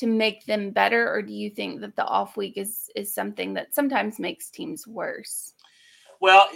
to 0.00 0.06
make 0.06 0.46
them 0.46 0.70
better, 0.70 1.12
or 1.12 1.22
do 1.22 1.32
you 1.32 1.50
think 1.50 1.80
that 1.82 1.94
the 1.96 2.04
off 2.04 2.36
week 2.36 2.56
is 2.56 2.90
is 2.96 3.14
something 3.14 3.54
that 3.54 3.74
sometimes 3.74 4.18
makes 4.18 4.50
teams 4.50 4.86
worse? 4.86 5.54
Well, 6.20 6.48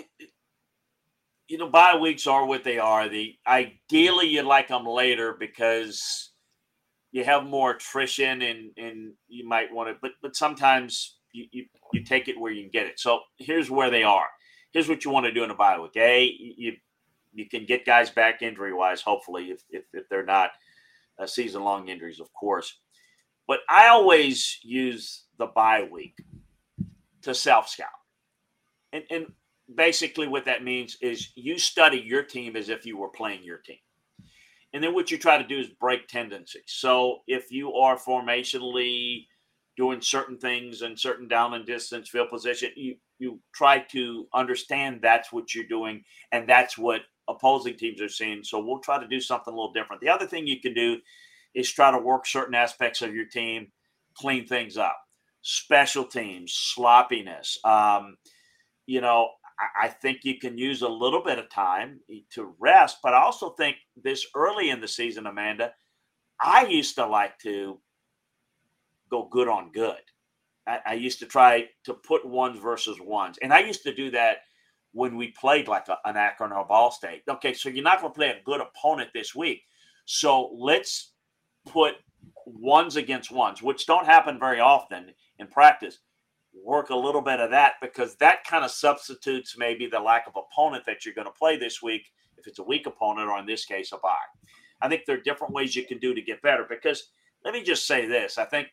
you 1.48 1.59
know, 1.59 1.68
bye 1.68 1.96
weeks 1.96 2.26
are 2.26 2.46
what 2.46 2.64
they 2.64 2.78
are. 2.78 3.09
The 3.09 3.35
ideally 3.46 4.28
you 4.28 4.42
like 4.42 4.68
them 4.68 4.87
later 4.87 5.37
because 5.38 6.30
you 7.12 7.22
have 7.24 7.44
more 7.44 7.72
attrition 7.72 8.42
and 8.42 8.70
and 8.78 9.12
you 9.28 9.46
might 9.46 9.72
want 9.72 9.90
to, 9.90 9.96
but 10.00 10.12
but 10.22 10.35
sometimes 10.35 11.18
you, 11.33 11.46
you 11.52 11.64
you 11.92 12.02
take 12.02 12.28
it 12.28 12.40
where 12.40 12.50
you 12.50 12.62
can 12.62 12.70
get 12.70 12.87
it. 12.87 12.98
So 12.98 13.20
here's 13.38 13.70
where 13.70 13.90
they 13.90 14.02
are. 14.02 14.26
Here's 14.72 14.88
what 14.88 15.04
you 15.04 15.11
want 15.11 15.26
to 15.26 15.33
do 15.33 15.44
in 15.44 15.50
a 15.50 15.54
bye 15.54 15.78
week. 15.78 15.96
A 15.96 16.24
you 16.24 16.72
you 17.35 17.46
can 17.48 17.66
get 17.66 17.85
guys 17.85 18.09
back 18.09 18.40
injury 18.40 18.72
wise, 18.72 19.02
hopefully, 19.02 19.50
if 19.50 19.62
if, 19.68 19.85
if 19.92 20.09
they're 20.09 20.24
not 20.24 20.52
uh, 21.18 21.26
season 21.26 21.62
long 21.62 21.88
injuries, 21.88 22.20
of 22.20 22.33
course. 22.33 22.78
But 23.46 23.61
I 23.68 23.88
always 23.88 24.59
use 24.62 25.24
the 25.38 25.46
bye 25.46 25.87
week 25.90 26.16
to 27.22 27.35
self 27.35 27.68
scout. 27.68 27.88
And, 28.92 29.04
and 29.11 29.26
basically, 29.74 30.28
what 30.28 30.44
that 30.46 30.64
means 30.64 30.96
is 31.00 31.30
you 31.35 31.59
study 31.59 31.98
your 31.98 32.22
team 32.22 32.57
as 32.57 32.68
if 32.68 32.87
you 32.87 32.96
were 32.96 33.09
playing 33.09 33.42
your 33.42 33.59
team. 33.59 33.78
And 34.72 34.83
then 34.83 34.92
what 34.92 35.11
you 35.11 35.18
try 35.18 35.38
to 35.38 35.46
do 35.46 35.59
is 35.59 35.68
break 35.80 36.09
tendencies. 36.09 36.64
So 36.66 37.20
if 37.28 37.52
you 37.52 37.74
are 37.74 37.96
formationally 37.96 39.26
doing 39.76 40.00
certain 40.00 40.37
things 40.37 40.83
and 40.83 40.98
certain 40.98 41.28
down 41.28 41.54
and 41.54 41.64
distance 41.64 42.09
field 42.09 42.30
position, 42.30 42.70
you 42.76 42.96
you 43.18 43.38
try 43.54 43.78
to 43.78 44.26
understand 44.35 44.98
that's 45.00 45.33
what 45.33 45.54
you're 45.54 45.64
doing 45.64 46.02
and 46.33 46.48
that's 46.48 46.76
what 46.76 47.02
opposing 47.28 47.76
teams 47.76 48.00
are 48.02 48.09
seeing. 48.09 48.42
So 48.42 48.59
we'll 48.59 48.80
try 48.80 49.00
to 49.00 49.07
do 49.07 49.20
something 49.20 49.52
a 49.52 49.57
little 49.57 49.72
different. 49.72 50.02
The 50.02 50.09
other 50.09 50.26
thing 50.26 50.46
you 50.46 50.61
can 50.61 50.74
do 50.74 50.98
is 51.55 51.71
try 51.71 51.90
to 51.90 51.99
work 51.99 52.27
certain 52.27 52.55
aspects 52.55 53.03
of 53.03 53.14
your 53.14 53.27
team, 53.27 53.69
clean 54.14 54.47
things 54.47 54.77
up, 54.77 54.99
special 55.43 56.05
teams, 56.05 56.53
sloppiness. 56.53 57.59
Um, 57.64 58.17
you 58.87 59.01
know, 59.01 59.31
I, 59.59 59.87
I 59.87 59.88
think 59.88 60.21
you 60.25 60.38
can 60.38 60.59
use 60.59 60.83
a 60.83 60.88
little 60.88 61.23
bit 61.23 61.38
of 61.38 61.51
time 61.51 62.01
to 62.33 62.55
rest, 62.59 62.99
but 63.03 63.14
I 63.14 63.23
also 63.23 63.51
think 63.51 63.77
this 64.03 64.27
early 64.35 64.71
in 64.71 64.81
the 64.81 64.88
season, 64.88 65.27
Amanda, 65.27 65.73
I 66.40 66.67
used 66.67 66.97
to 66.97 67.07
like 67.07 67.38
to 67.40 67.79
go 69.11 69.29
good 69.31 69.49
on 69.49 69.71
good. 69.73 70.01
I, 70.67 70.81
I 70.87 70.95
used 70.95 71.21
to 71.21 71.27
try 71.27 71.69
to 71.85 71.95
put 71.95 72.27
ones 72.27 72.59
versus 72.59 72.99
ones, 73.01 73.38
and 73.43 73.53
I 73.53 73.61
used 73.61 73.83
to 73.85 73.95
do 73.95 74.11
that 74.11 74.38
when 74.93 75.17
we 75.17 75.29
played 75.29 75.69
like 75.69 75.88
a, 75.88 75.99
an 76.05 76.17
Akron 76.17 76.53
or 76.53 76.64
Ball 76.64 76.90
State. 76.90 77.23
Okay, 77.29 77.53
so 77.53 77.69
you're 77.69 77.85
not 77.85 78.01
going 78.01 78.12
to 78.12 78.17
play 78.17 78.31
a 78.31 78.43
good 78.45 78.61
opponent 78.61 79.11
this 79.12 79.35
week. 79.35 79.62
So 80.07 80.51
let's 80.57 81.13
put 81.66 81.94
ones 82.46 82.96
against 82.96 83.31
ones, 83.31 83.62
which 83.62 83.87
don't 83.87 84.07
happen 84.07 84.38
very 84.38 84.61
often 84.61 85.12
in 85.38 85.46
practice. 85.48 85.98
Work 86.53 86.90
a 86.90 86.96
little 86.96 87.20
bit 87.20 87.40
of 87.40 87.50
that 87.50 87.74
because 87.83 88.16
that 88.16 88.44
kind 88.44 88.64
of 88.64 88.70
substitutes 88.70 89.57
maybe 89.59 89.87
the 89.87 89.98
lack 89.98 90.27
of 90.27 90.35
opponent 90.37 90.85
that 90.87 91.05
you're 91.05 91.14
going 91.14 91.27
to 91.27 91.33
play 91.33 91.57
this 91.57 91.83
week 91.83 92.11
if 92.37 92.46
it's 92.46 92.59
a 92.59 92.64
weak 92.64 92.87
opponent, 92.87 93.29
or 93.29 93.38
in 93.38 93.46
this 93.46 93.64
case, 93.64 93.92
a 93.92 93.96
bye. 93.98 94.16
I 94.81 94.88
think 94.88 95.03
there 95.07 95.16
are 95.16 95.22
different 95.22 95.55
ways 95.55 95.74
you 95.74 95.85
can 95.85 95.98
do 95.98 96.14
to 96.14 96.20
get 96.20 96.42
better 96.42 96.66
because 96.68 97.11
let 97.44 97.55
me 97.55 97.62
just 97.62 97.87
say 97.87 98.07
this. 98.07 98.38
I 98.38 98.44
think 98.44 98.68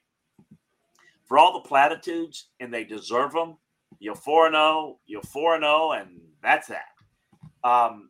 for 1.25 1.37
all 1.37 1.53
the 1.53 1.67
platitudes, 1.67 2.49
and 2.59 2.73
they 2.73 2.83
deserve 2.83 3.31
them, 3.31 3.57
you're 3.99 4.15
4 4.15 4.51
0, 4.51 4.99
you're 5.05 5.21
4 5.21 5.59
0, 5.59 5.91
and 5.93 6.19
that's 6.43 6.67
that. 6.67 6.85
Um, 7.63 8.09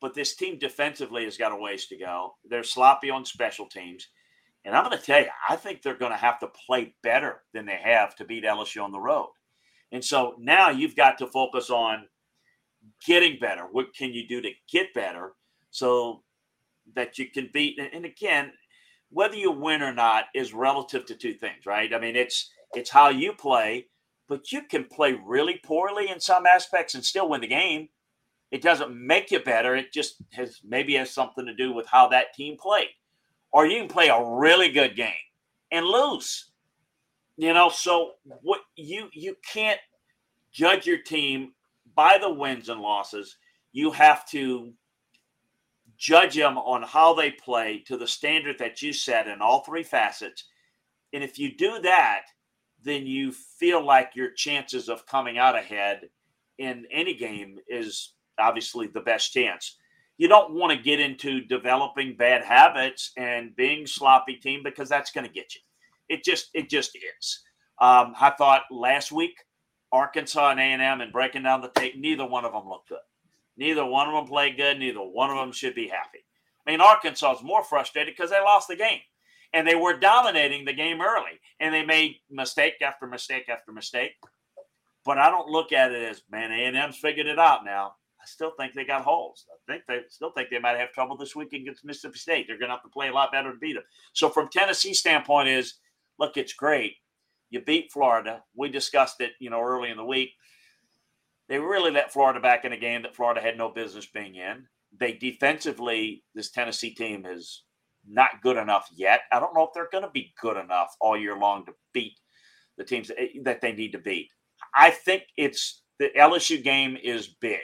but 0.00 0.14
this 0.14 0.34
team 0.34 0.58
defensively 0.58 1.24
has 1.24 1.36
got 1.36 1.52
a 1.52 1.56
ways 1.56 1.86
to 1.86 1.96
go. 1.96 2.34
They're 2.48 2.62
sloppy 2.62 3.10
on 3.10 3.24
special 3.24 3.66
teams. 3.66 4.08
And 4.64 4.74
I'm 4.74 4.84
going 4.84 4.96
to 4.96 5.04
tell 5.04 5.20
you, 5.20 5.28
I 5.48 5.56
think 5.56 5.82
they're 5.82 5.96
going 5.96 6.12
to 6.12 6.18
have 6.18 6.38
to 6.40 6.46
play 6.66 6.94
better 7.02 7.42
than 7.52 7.66
they 7.66 7.78
have 7.82 8.16
to 8.16 8.24
beat 8.24 8.44
LSU 8.44 8.82
on 8.82 8.92
the 8.92 9.00
road. 9.00 9.30
And 9.92 10.04
so 10.04 10.34
now 10.38 10.70
you've 10.70 10.96
got 10.96 11.18
to 11.18 11.26
focus 11.26 11.70
on 11.70 12.06
getting 13.06 13.38
better. 13.38 13.62
What 13.70 13.94
can 13.94 14.12
you 14.12 14.26
do 14.26 14.40
to 14.40 14.50
get 14.70 14.94
better 14.94 15.32
so 15.70 16.22
that 16.94 17.18
you 17.18 17.30
can 17.30 17.50
beat? 17.52 17.78
And 17.78 18.04
again, 18.04 18.52
whether 19.10 19.36
you 19.36 19.52
win 19.52 19.82
or 19.82 19.92
not 19.92 20.24
is 20.34 20.54
relative 20.54 21.04
to 21.06 21.14
two 21.14 21.34
things, 21.34 21.66
right? 21.66 21.92
I 21.94 22.00
mean, 22.00 22.16
it's 22.16 22.50
it's 22.74 22.90
how 22.90 23.10
you 23.10 23.32
play, 23.34 23.86
but 24.28 24.50
you 24.50 24.62
can 24.62 24.84
play 24.84 25.16
really 25.24 25.60
poorly 25.64 26.10
in 26.10 26.18
some 26.20 26.46
aspects 26.46 26.94
and 26.94 27.04
still 27.04 27.28
win 27.28 27.40
the 27.40 27.46
game. 27.46 27.88
It 28.50 28.62
doesn't 28.62 28.94
make 28.94 29.30
you 29.30 29.40
better. 29.40 29.76
It 29.76 29.92
just 29.92 30.16
has 30.32 30.60
maybe 30.64 30.94
has 30.96 31.12
something 31.12 31.46
to 31.46 31.54
do 31.54 31.72
with 31.72 31.86
how 31.86 32.08
that 32.08 32.34
team 32.34 32.56
played. 32.58 32.88
Or 33.54 33.66
you 33.66 33.78
can 33.78 33.88
play 33.88 34.08
a 34.08 34.20
really 34.20 34.68
good 34.68 34.96
game 34.96 35.12
and 35.70 35.86
lose. 35.86 36.50
You 37.36 37.54
know, 37.54 37.68
so 37.68 38.14
what 38.42 38.62
you 38.74 39.08
you 39.12 39.36
can't 39.46 39.78
judge 40.50 40.86
your 40.88 40.98
team 40.98 41.52
by 41.94 42.18
the 42.18 42.32
wins 42.32 42.68
and 42.68 42.80
losses. 42.80 43.36
You 43.70 43.92
have 43.92 44.28
to 44.30 44.72
judge 45.96 46.34
them 46.34 46.58
on 46.58 46.82
how 46.82 47.14
they 47.14 47.30
play 47.30 47.78
to 47.86 47.96
the 47.96 48.08
standard 48.08 48.58
that 48.58 48.82
you 48.82 48.92
set 48.92 49.28
in 49.28 49.40
all 49.40 49.62
three 49.62 49.84
facets. 49.84 50.44
And 51.12 51.22
if 51.22 51.38
you 51.38 51.56
do 51.56 51.80
that, 51.82 52.22
then 52.82 53.06
you 53.06 53.30
feel 53.30 53.84
like 53.84 54.16
your 54.16 54.30
chances 54.32 54.88
of 54.88 55.06
coming 55.06 55.38
out 55.38 55.56
ahead 55.56 56.08
in 56.58 56.86
any 56.90 57.14
game 57.14 57.58
is 57.68 58.14
obviously 58.36 58.88
the 58.88 59.00
best 59.00 59.32
chance. 59.32 59.76
You 60.16 60.28
don't 60.28 60.54
want 60.54 60.72
to 60.72 60.82
get 60.82 61.00
into 61.00 61.40
developing 61.40 62.16
bad 62.16 62.44
habits 62.44 63.12
and 63.16 63.54
being 63.56 63.86
sloppy 63.86 64.36
team 64.36 64.62
because 64.62 64.88
that's 64.88 65.10
going 65.10 65.26
to 65.26 65.32
get 65.32 65.54
you. 65.54 65.60
It 66.08 66.24
just 66.24 66.50
it 66.54 66.70
just 66.70 66.96
is. 66.96 67.42
Um, 67.80 68.14
I 68.20 68.30
thought 68.30 68.62
last 68.70 69.10
week 69.10 69.34
Arkansas 69.90 70.50
and 70.50 70.60
A 70.60 70.62
and 70.62 71.12
breaking 71.12 71.42
down 71.42 71.60
the 71.60 71.68
tape, 71.68 71.96
neither 71.96 72.26
one 72.26 72.44
of 72.44 72.52
them 72.52 72.68
looked 72.68 72.90
good. 72.90 72.98
Neither 73.56 73.84
one 73.84 74.08
of 74.08 74.14
them 74.14 74.26
played 74.26 74.56
good. 74.56 74.78
Neither 74.78 75.00
one 75.00 75.30
of 75.30 75.36
them 75.36 75.52
should 75.52 75.74
be 75.74 75.88
happy. 75.88 76.24
I 76.66 76.70
mean, 76.70 76.80
Arkansas 76.80 77.36
is 77.36 77.42
more 77.42 77.62
frustrated 77.62 78.14
because 78.16 78.30
they 78.30 78.40
lost 78.40 78.68
the 78.68 78.76
game 78.76 79.00
and 79.52 79.66
they 79.66 79.74
were 79.74 79.96
dominating 79.96 80.64
the 80.64 80.72
game 80.72 81.00
early 81.00 81.40
and 81.60 81.72
they 81.72 81.84
made 81.84 82.16
mistake 82.30 82.74
after 82.82 83.06
mistake 83.06 83.48
after 83.48 83.72
mistake. 83.72 84.12
But 85.04 85.18
I 85.18 85.30
don't 85.30 85.48
look 85.48 85.72
at 85.72 85.92
it 85.92 86.10
as 86.10 86.22
man, 86.30 86.50
A 86.50 86.64
and 86.66 86.76
M's 86.76 86.96
figured 86.96 87.26
it 87.26 87.38
out 87.38 87.64
now. 87.64 87.94
I 88.24 88.26
still 88.26 88.52
think 88.58 88.72
they 88.72 88.86
got 88.86 89.04
holes. 89.04 89.44
I 89.52 89.72
think 89.72 89.84
they 89.86 90.00
still 90.08 90.30
think 90.30 90.48
they 90.48 90.58
might 90.58 90.78
have 90.78 90.92
trouble 90.92 91.14
this 91.14 91.36
week 91.36 91.52
against 91.52 91.84
Mississippi 91.84 92.18
State. 92.18 92.46
They're 92.48 92.58
going 92.58 92.70
to 92.70 92.74
have 92.74 92.82
to 92.82 92.88
play 92.88 93.08
a 93.08 93.12
lot 93.12 93.32
better 93.32 93.52
to 93.52 93.58
beat 93.58 93.74
them. 93.74 93.82
So 94.14 94.30
from 94.30 94.48
Tennessee 94.48 94.94
standpoint, 94.94 95.48
is 95.48 95.74
look, 96.18 96.38
it's 96.38 96.54
great. 96.54 96.94
You 97.50 97.60
beat 97.60 97.92
Florida. 97.92 98.42
We 98.56 98.70
discussed 98.70 99.20
it, 99.20 99.32
you 99.40 99.50
know, 99.50 99.60
early 99.60 99.90
in 99.90 99.98
the 99.98 100.04
week. 100.04 100.30
They 101.50 101.58
really 101.58 101.90
let 101.90 102.14
Florida 102.14 102.40
back 102.40 102.64
in 102.64 102.72
a 102.72 102.78
game 102.78 103.02
that 103.02 103.14
Florida 103.14 103.42
had 103.42 103.58
no 103.58 103.68
business 103.68 104.06
being 104.06 104.36
in. 104.36 104.64
They 104.98 105.12
defensively, 105.12 106.24
this 106.34 106.50
Tennessee 106.50 106.94
team 106.94 107.26
is 107.26 107.64
not 108.08 108.40
good 108.42 108.56
enough 108.56 108.88
yet. 108.96 109.20
I 109.32 109.38
don't 109.38 109.54
know 109.54 109.64
if 109.64 109.70
they're 109.74 109.90
going 109.92 110.04
to 110.04 110.10
be 110.10 110.32
good 110.40 110.56
enough 110.56 110.96
all 110.98 111.18
year 111.18 111.36
long 111.36 111.66
to 111.66 111.72
beat 111.92 112.18
the 112.78 112.84
teams 112.84 113.10
that 113.42 113.60
they 113.60 113.72
need 113.72 113.92
to 113.92 113.98
beat. 113.98 114.30
I 114.74 114.90
think 114.90 115.24
it's 115.36 115.82
the 115.98 116.10
LSU 116.16 116.62
game 116.62 116.96
is 117.02 117.36
big 117.40 117.60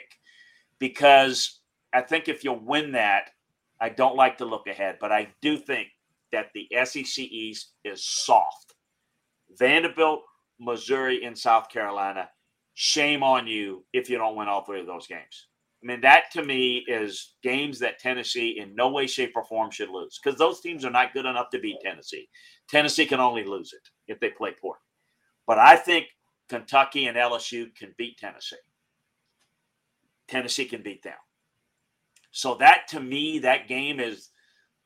because 0.81 1.59
I 1.93 2.01
think 2.01 2.27
if 2.27 2.43
you 2.43 2.51
win 2.51 2.91
that, 2.93 3.29
I 3.79 3.89
don't 3.89 4.15
like 4.15 4.37
to 4.39 4.45
look 4.45 4.67
ahead, 4.67 4.97
but 4.99 5.11
I 5.11 5.29
do 5.41 5.55
think 5.55 5.87
that 6.31 6.47
the 6.53 6.67
SEC 6.83 7.23
East 7.23 7.73
is 7.85 8.03
soft. 8.03 8.73
Vanderbilt, 9.57 10.23
Missouri, 10.59 11.23
and 11.23 11.37
South 11.37 11.69
Carolina, 11.69 12.29
shame 12.73 13.21
on 13.21 13.45
you 13.45 13.85
if 13.93 14.09
you 14.09 14.17
don't 14.17 14.35
win 14.35 14.47
all 14.47 14.63
three 14.63 14.81
of 14.81 14.87
those 14.87 15.07
games. 15.07 15.47
I 15.83 15.87
mean, 15.87 16.01
that 16.01 16.31
to 16.33 16.43
me 16.43 16.83
is 16.87 17.35
games 17.43 17.77
that 17.79 17.99
Tennessee 17.99 18.59
in 18.59 18.75
no 18.75 18.89
way, 18.89 19.07
shape, 19.07 19.33
or 19.35 19.43
form 19.45 19.69
should 19.71 19.89
lose 19.89 20.19
because 20.23 20.37
those 20.37 20.61
teams 20.61 20.83
are 20.83 20.91
not 20.91 21.13
good 21.13 21.25
enough 21.25 21.49
to 21.51 21.59
beat 21.59 21.77
Tennessee. 21.81 22.27
Tennessee 22.69 23.05
can 23.05 23.19
only 23.19 23.43
lose 23.43 23.73
it 23.73 23.87
if 24.07 24.19
they 24.19 24.29
play 24.29 24.53
poor. 24.59 24.77
But 25.45 25.59
I 25.59 25.75
think 25.75 26.05
Kentucky 26.49 27.07
and 27.07 27.17
LSU 27.17 27.75
can 27.75 27.93
beat 27.97 28.17
Tennessee. 28.17 28.57
Tennessee 30.31 30.65
can 30.65 30.81
beat 30.81 31.03
them. 31.03 31.13
So 32.31 32.55
that 32.55 32.87
to 32.89 32.99
me, 32.99 33.39
that 33.39 33.67
game 33.67 33.99
is 33.99 34.29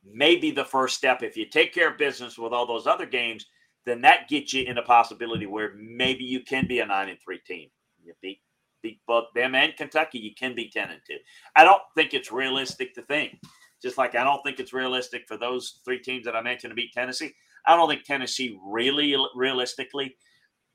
maybe 0.04 0.50
the 0.50 0.64
first 0.64 0.96
step. 0.96 1.22
If 1.22 1.36
you 1.36 1.46
take 1.46 1.72
care 1.72 1.90
of 1.90 1.98
business 1.98 2.36
with 2.36 2.52
all 2.52 2.66
those 2.66 2.86
other 2.86 3.06
games, 3.06 3.46
then 3.84 4.00
that 4.02 4.28
gets 4.28 4.52
you 4.52 4.64
in 4.64 4.78
a 4.78 4.82
possibility 4.82 5.46
where 5.46 5.74
maybe 5.76 6.24
you 6.24 6.40
can 6.40 6.66
be 6.66 6.80
a 6.80 6.86
nine 6.86 7.08
and 7.08 7.18
three 7.24 7.38
team. 7.46 7.68
You 8.04 8.12
beat 8.20 8.40
beat 8.82 9.00
both 9.06 9.24
them 9.34 9.54
and 9.54 9.76
Kentucky, 9.76 10.18
you 10.18 10.32
can 10.38 10.54
be 10.54 10.68
ten 10.68 10.90
and 10.90 11.00
two. 11.06 11.18
I 11.54 11.64
don't 11.64 11.82
think 11.94 12.12
it's 12.12 12.30
realistic 12.32 12.94
to 12.94 13.02
think. 13.02 13.38
Just 13.82 13.98
like 13.98 14.14
I 14.16 14.24
don't 14.24 14.42
think 14.42 14.58
it's 14.58 14.72
realistic 14.72 15.24
for 15.28 15.36
those 15.36 15.80
three 15.84 16.00
teams 16.00 16.24
that 16.24 16.36
I 16.36 16.42
mentioned 16.42 16.72
to 16.72 16.74
beat 16.74 16.92
Tennessee. 16.92 17.32
I 17.66 17.76
don't 17.76 17.88
think 17.88 18.04
Tennessee 18.04 18.58
really 18.64 19.16
realistically 19.34 20.16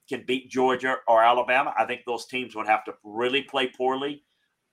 can 0.08 0.24
beat 0.26 0.50
Georgia 0.50 0.98
or 1.08 1.24
Alabama. 1.24 1.74
I 1.78 1.86
think 1.86 2.02
those 2.06 2.26
teams 2.26 2.56
would 2.56 2.68
have 2.68 2.84
to 2.86 2.94
really 3.04 3.44
play 3.44 3.68
poorly. 3.68 4.24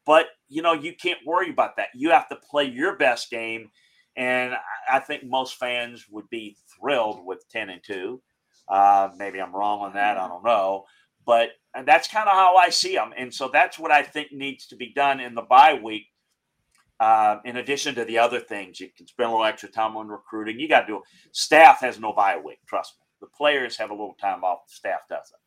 But 0.09 0.29
you 0.49 0.63
know, 0.63 0.73
you 0.73 0.95
can't 0.95 1.19
worry 1.27 1.51
about 1.51 1.77
that. 1.77 1.89
You 1.95 2.11
have 2.11 2.31
to 2.31 2.37
play 2.37 2.65
your 2.65 2.97
best 2.97 3.31
game. 3.31 3.71
And 4.17 4.55
I 4.91 5.01
think 5.01 5.23
most 5.23 5.57
fans 5.57 6.07
would 6.11 6.29
be 6.31 6.57
thrilled 6.75 7.25
with 7.25 7.47
10 7.51 7.69
and 7.69 7.83
2. 7.85 8.21
Uh, 8.69 9.11
maybe 9.19 9.39
I'm 9.39 9.55
wrong 9.55 9.81
on 9.81 9.93
that. 9.93 10.17
I 10.17 10.27
don't 10.27 10.43
know. 10.43 10.87
But 11.27 11.51
that's 11.85 12.09
kind 12.09 12.27
of 12.27 12.33
how 12.33 12.57
I 12.57 12.71
see 12.71 12.95
them. 12.95 13.13
And 13.19 13.33
so 13.33 13.51
that's 13.53 13.79
what 13.79 13.93
I 13.93 14.03
think 14.03 14.33
needs 14.33 14.67
to 14.69 14.77
be 14.77 14.95
done 14.95 15.21
in 15.21 15.35
the 15.35 15.43
bye 15.43 15.79
week. 15.81 16.07
Uh, 16.99 17.37
in 17.45 17.59
addition 17.59 17.95
to 17.97 18.07
the 18.07 18.19
other 18.19 18.41
things, 18.41 18.81
you 18.81 18.89
can 18.97 19.07
spend 19.07 19.29
a 19.29 19.31
little 19.31 19.45
extra 19.45 19.69
time 19.69 19.95
on 19.95 20.09
recruiting. 20.09 20.59
You 20.59 20.71
got 20.71 20.81
to 20.81 20.87
do. 20.87 20.97
it. 20.97 21.03
Staff 21.33 21.81
has 21.83 22.01
no 22.01 22.15
bye 22.15 22.41
week. 22.43 22.61
Trust 22.67 22.95
me. 22.99 23.05
The 23.21 23.29
players 23.37 23.77
have 23.77 23.91
a 23.91 23.95
little 23.95 24.17
time 24.19 24.43
off. 24.43 24.61
The 24.67 24.75
staff 24.75 25.01
doesn't. 25.11 25.39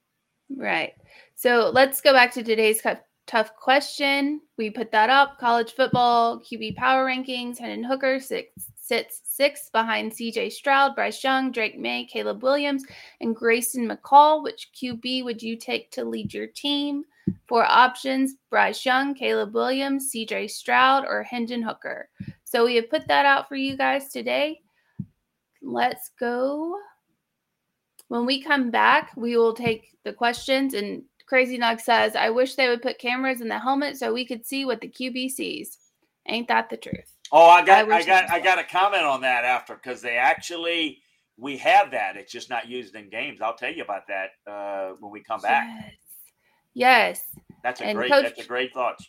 Right. 0.55 0.93
So 1.34 1.72
let's 1.74 1.99
go 1.99 2.14
back 2.14 2.32
to 2.34 2.43
today's 2.43 2.80
tough 3.28 3.55
question. 3.55 4.41
We 4.57 4.69
put 4.69 4.91
that 4.91 5.09
up. 5.09 5.38
College 5.39 5.74
football 5.74 6.39
QB 6.41 6.76
power 6.76 7.05
rankings. 7.05 7.59
Hendon 7.59 7.84
Hooker 7.84 8.19
six, 8.19 8.49
sits 8.78 9.22
sixth 9.24 9.72
behind 9.72 10.11
CJ 10.11 10.51
Stroud, 10.51 10.95
Bryce 10.95 11.24
Young, 11.24 11.51
Drake 11.51 11.80
Maye, 11.80 12.05
Caleb 12.05 12.43
Williams, 12.43 12.84
and 13.22 13.36
Grayson 13.36 13.88
McCall. 13.88 14.43
Which 14.43 14.69
QB 14.80 15.24
would 15.24 15.41
you 15.41 15.57
take 15.57 15.91
to 15.91 16.03
lead 16.03 16.34
your 16.34 16.47
team? 16.47 17.03
Four 17.47 17.65
options 17.65 18.36
Bryce 18.49 18.86
Young, 18.86 19.13
Caleb 19.13 19.53
Williams, 19.53 20.11
CJ 20.13 20.49
Stroud, 20.49 21.05
or 21.05 21.24
Hendon 21.24 21.61
Hooker. 21.61 22.09
So 22.43 22.65
we 22.65 22.76
have 22.76 22.89
put 22.89 23.07
that 23.07 23.26
out 23.26 23.47
for 23.47 23.55
you 23.55 23.78
guys 23.78 24.09
today. 24.09 24.59
Let's 25.61 26.11
go. 26.19 26.76
When 28.07 28.26
we 28.26 28.41
come 28.41 28.72
back, 28.72 29.11
we 29.15 29.38
will 29.38 29.53
take 29.53 29.95
the 30.03 30.11
questions 30.11 30.74
and 30.74 31.03
Crazy 31.32 31.58
Nug 31.58 31.80
says, 31.80 32.18
I 32.18 32.30
wish 32.30 32.56
they 32.56 32.68
would 32.68 32.82
put 32.82 33.00
cameras 33.00 33.40
in 33.40 33.48
the 33.48 33.58
helmet 33.58 33.96
so 33.98 34.12
we 34.12 34.26
could 34.26 34.46
see 34.46 34.66
what 34.66 34.82
the 34.82 34.90
QB 34.90 35.32
sees. 35.32 35.78
Ain't 36.28 36.50
that 36.50 36.70
the 36.70 36.76
truth? 36.76 37.16
Oh, 37.32 37.48
I 37.48 37.64
got 37.64 37.90
I, 37.90 38.00
I 38.00 38.04
got 38.04 38.30
I 38.30 38.40
got 38.42 38.60
a 38.60 38.66
comment 38.66 39.04
on 39.04 39.22
that 39.22 39.46
after 39.46 39.76
because 39.76 40.02
they 40.02 40.18
actually 40.18 41.00
we 41.38 41.56
have 41.56 41.90
that. 41.92 42.18
It's 42.18 42.34
just 42.34 42.50
not 42.50 42.68
used 42.68 42.96
in 42.96 43.10
games. 43.10 43.42
I'll 43.42 43.56
tell 43.56 43.72
you 43.72 43.82
about 43.82 44.10
that 44.10 44.32
uh, 44.46 44.96
when 45.00 45.10
we 45.10 45.24
come 45.24 45.40
back. 45.40 45.70
Yes. 46.74 47.22
yes. 47.38 47.42
That's 47.64 47.80
a 47.80 47.86
and 47.86 47.98
great 47.98 48.12
Coach, 48.12 48.24
that's 48.24 48.42
a 48.42 48.46
great 48.46 48.74
thought. 48.74 49.00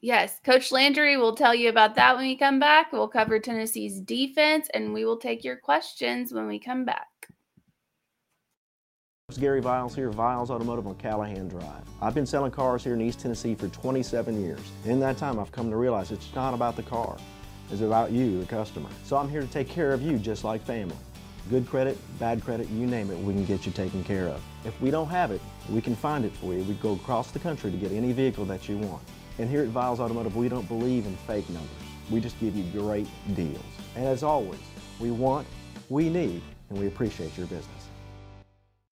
Yes, 0.00 0.40
Coach 0.42 0.72
Landry 0.72 1.18
will 1.18 1.36
tell 1.36 1.54
you 1.54 1.68
about 1.68 1.94
that 1.96 2.16
when 2.16 2.24
we 2.24 2.38
come 2.38 2.58
back. 2.58 2.90
We'll 2.90 3.06
cover 3.06 3.38
Tennessee's 3.38 4.00
defense 4.00 4.70
and 4.72 4.94
we 4.94 5.04
will 5.04 5.18
take 5.18 5.44
your 5.44 5.56
questions 5.56 6.32
when 6.32 6.46
we 6.46 6.58
come 6.58 6.86
back. 6.86 7.09
It's 9.30 9.38
Gary 9.38 9.60
Viles 9.60 9.94
here, 9.94 10.10
Viles 10.10 10.50
Automotive 10.50 10.88
on 10.88 10.96
Callahan 10.96 11.46
Drive. 11.46 11.84
I've 12.02 12.16
been 12.16 12.26
selling 12.26 12.50
cars 12.50 12.82
here 12.82 12.94
in 12.94 13.00
East 13.00 13.20
Tennessee 13.20 13.54
for 13.54 13.68
27 13.68 14.42
years. 14.42 14.58
In 14.86 14.98
that 14.98 15.18
time, 15.18 15.38
I've 15.38 15.52
come 15.52 15.70
to 15.70 15.76
realize 15.76 16.10
it's 16.10 16.34
not 16.34 16.52
about 16.52 16.74
the 16.74 16.82
car. 16.82 17.16
It's 17.70 17.80
about 17.80 18.10
you, 18.10 18.40
the 18.40 18.46
customer. 18.46 18.88
So 19.04 19.16
I'm 19.16 19.28
here 19.28 19.40
to 19.40 19.46
take 19.46 19.68
care 19.68 19.92
of 19.92 20.02
you 20.02 20.18
just 20.18 20.42
like 20.42 20.64
family. 20.64 20.96
Good 21.48 21.68
credit, 21.68 21.96
bad 22.18 22.42
credit, 22.42 22.68
you 22.70 22.88
name 22.88 23.08
it, 23.12 23.18
we 23.18 23.32
can 23.32 23.44
get 23.44 23.66
you 23.66 23.70
taken 23.70 24.02
care 24.02 24.26
of. 24.26 24.42
If 24.64 24.80
we 24.80 24.90
don't 24.90 25.06
have 25.06 25.30
it, 25.30 25.40
we 25.68 25.80
can 25.80 25.94
find 25.94 26.24
it 26.24 26.32
for 26.32 26.52
you. 26.52 26.64
We 26.64 26.74
go 26.74 26.94
across 26.94 27.30
the 27.30 27.38
country 27.38 27.70
to 27.70 27.76
get 27.76 27.92
any 27.92 28.10
vehicle 28.10 28.46
that 28.46 28.68
you 28.68 28.78
want. 28.78 29.02
And 29.38 29.48
here 29.48 29.62
at 29.62 29.68
Viles 29.68 30.00
Automotive, 30.00 30.34
we 30.34 30.48
don't 30.48 30.66
believe 30.66 31.06
in 31.06 31.16
fake 31.28 31.48
numbers. 31.50 31.70
We 32.10 32.18
just 32.18 32.40
give 32.40 32.56
you 32.56 32.64
great 32.72 33.06
deals. 33.36 33.62
And 33.94 34.06
as 34.06 34.24
always, 34.24 34.58
we 34.98 35.12
want, 35.12 35.46
we 35.88 36.08
need, 36.08 36.42
and 36.68 36.80
we 36.80 36.88
appreciate 36.88 37.38
your 37.38 37.46
business. 37.46 37.79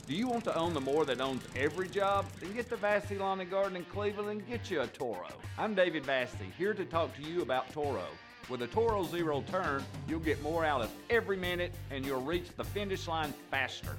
Do 0.08 0.14
you 0.14 0.26
want 0.26 0.44
to 0.44 0.56
own 0.56 0.72
the 0.72 0.80
more 0.80 1.04
that 1.04 1.20
owns 1.20 1.42
every 1.54 1.86
job? 1.86 2.24
Then 2.40 2.54
get 2.54 2.70
to 2.70 2.76
Vassy 2.76 3.18
Lawn 3.18 3.40
and 3.40 3.50
Garden 3.50 3.76
in 3.76 3.84
Cleveland 3.84 4.30
and 4.30 4.48
get 4.48 4.70
you 4.70 4.80
a 4.80 4.86
Toro. 4.86 5.28
I'm 5.58 5.74
David 5.74 6.06
Vassy, 6.06 6.46
here 6.56 6.72
to 6.72 6.86
talk 6.86 7.14
to 7.16 7.22
you 7.22 7.42
about 7.42 7.70
Toro. 7.74 8.06
With 8.48 8.62
a 8.62 8.66
Toro 8.68 9.04
Zero 9.04 9.44
Turn, 9.50 9.84
you'll 10.08 10.20
get 10.20 10.40
more 10.42 10.64
out 10.64 10.80
of 10.80 10.90
every 11.10 11.36
minute 11.36 11.74
and 11.90 12.06
you'll 12.06 12.22
reach 12.22 12.46
the 12.56 12.64
finish 12.64 13.06
line 13.06 13.34
faster. 13.50 13.98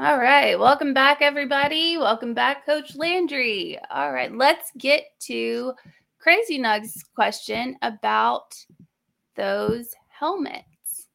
All 0.00 0.16
right. 0.16 0.56
Welcome 0.56 0.94
back, 0.94 1.22
everybody. 1.22 1.98
Welcome 1.98 2.32
back, 2.32 2.64
Coach 2.64 2.94
Landry. 2.94 3.76
All 3.90 4.12
right. 4.12 4.32
Let's 4.32 4.70
get 4.78 5.06
to 5.22 5.72
Crazy 6.20 6.56
Nug's 6.56 7.02
question 7.16 7.76
about 7.82 8.54
those 9.34 9.92
helmets. 10.06 11.08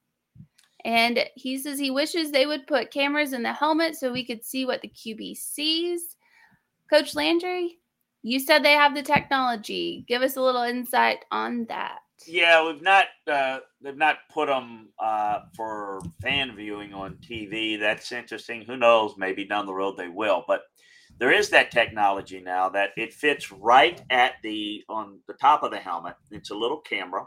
And 0.83 1.23
he 1.35 1.57
says 1.59 1.79
he 1.79 1.91
wishes 1.91 2.29
they 2.29 2.45
would 2.45 2.67
put 2.67 2.91
cameras 2.91 3.31
in 3.31 3.41
the 3.41 3.53
helmet 3.53 3.95
so 3.95 4.11
we 4.11 4.25
could 4.25 4.43
see 4.43 4.65
what 4.65 4.81
the 4.81 4.89
QB 4.89 5.37
sees. 5.37 6.17
Coach 6.89 7.15
Landry, 7.15 7.77
you 8.21 8.37
said 8.37 8.65
they 8.65 8.73
have 8.73 8.95
the 8.95 9.01
technology. 9.01 10.03
Give 10.09 10.21
us 10.21 10.35
a 10.35 10.41
little 10.41 10.63
insight 10.63 11.19
on 11.31 11.63
that. 11.69 11.99
Yeah, 12.27 12.65
we've 12.65 12.81
not 12.81 13.05
uh, 13.27 13.59
they've 13.81 13.97
not 13.97 14.17
put 14.31 14.47
them 14.47 14.89
uh, 14.99 15.41
for 15.55 16.01
fan 16.21 16.55
viewing 16.55 16.93
on 16.93 17.17
TV. 17.17 17.79
That's 17.79 18.11
interesting. 18.11 18.63
Who 18.63 18.77
knows? 18.77 19.15
Maybe 19.17 19.45
down 19.45 19.65
the 19.65 19.73
road 19.73 19.97
they 19.97 20.07
will. 20.09 20.43
But 20.47 20.61
there 21.19 21.31
is 21.31 21.49
that 21.49 21.71
technology 21.71 22.41
now 22.41 22.69
that 22.69 22.91
it 22.97 23.13
fits 23.13 23.51
right 23.51 24.01
at 24.09 24.33
the 24.43 24.83
on 24.89 25.19
the 25.27 25.33
top 25.33 25.63
of 25.63 25.71
the 25.71 25.77
helmet. 25.77 26.15
It's 26.31 26.51
a 26.51 26.55
little 26.55 26.79
camera, 26.81 27.25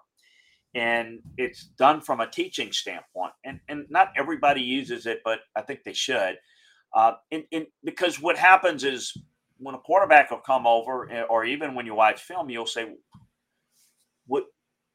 and 0.75 1.21
it's 1.37 1.65
done 1.79 2.01
from 2.01 2.21
a 2.21 2.31
teaching 2.31 2.73
standpoint. 2.73 3.33
And 3.45 3.61
and 3.69 3.87
not 3.91 4.13
everybody 4.17 4.63
uses 4.63 5.07
it, 5.07 5.21
but 5.25 5.41
I 5.57 5.63
think 5.63 5.85
they 5.85 5.93
should. 5.95 6.37
Uh, 6.95 7.15
in, 7.31 7.45
in, 7.51 7.67
because 7.85 8.21
what 8.23 8.39
happens 8.39 8.85
is 8.85 9.13
when 9.59 9.75
a 9.75 9.79
quarterback 9.79 10.31
will 10.31 10.39
come 10.39 10.67
over, 10.67 11.11
eh, 11.11 11.23
or 11.23 11.45
even 11.45 11.75
when 11.75 11.87
you 11.87 11.95
watch 11.95 12.23
film, 12.23 12.49
you'll 12.51 12.67
say, 12.67 12.87
"What 14.27 14.45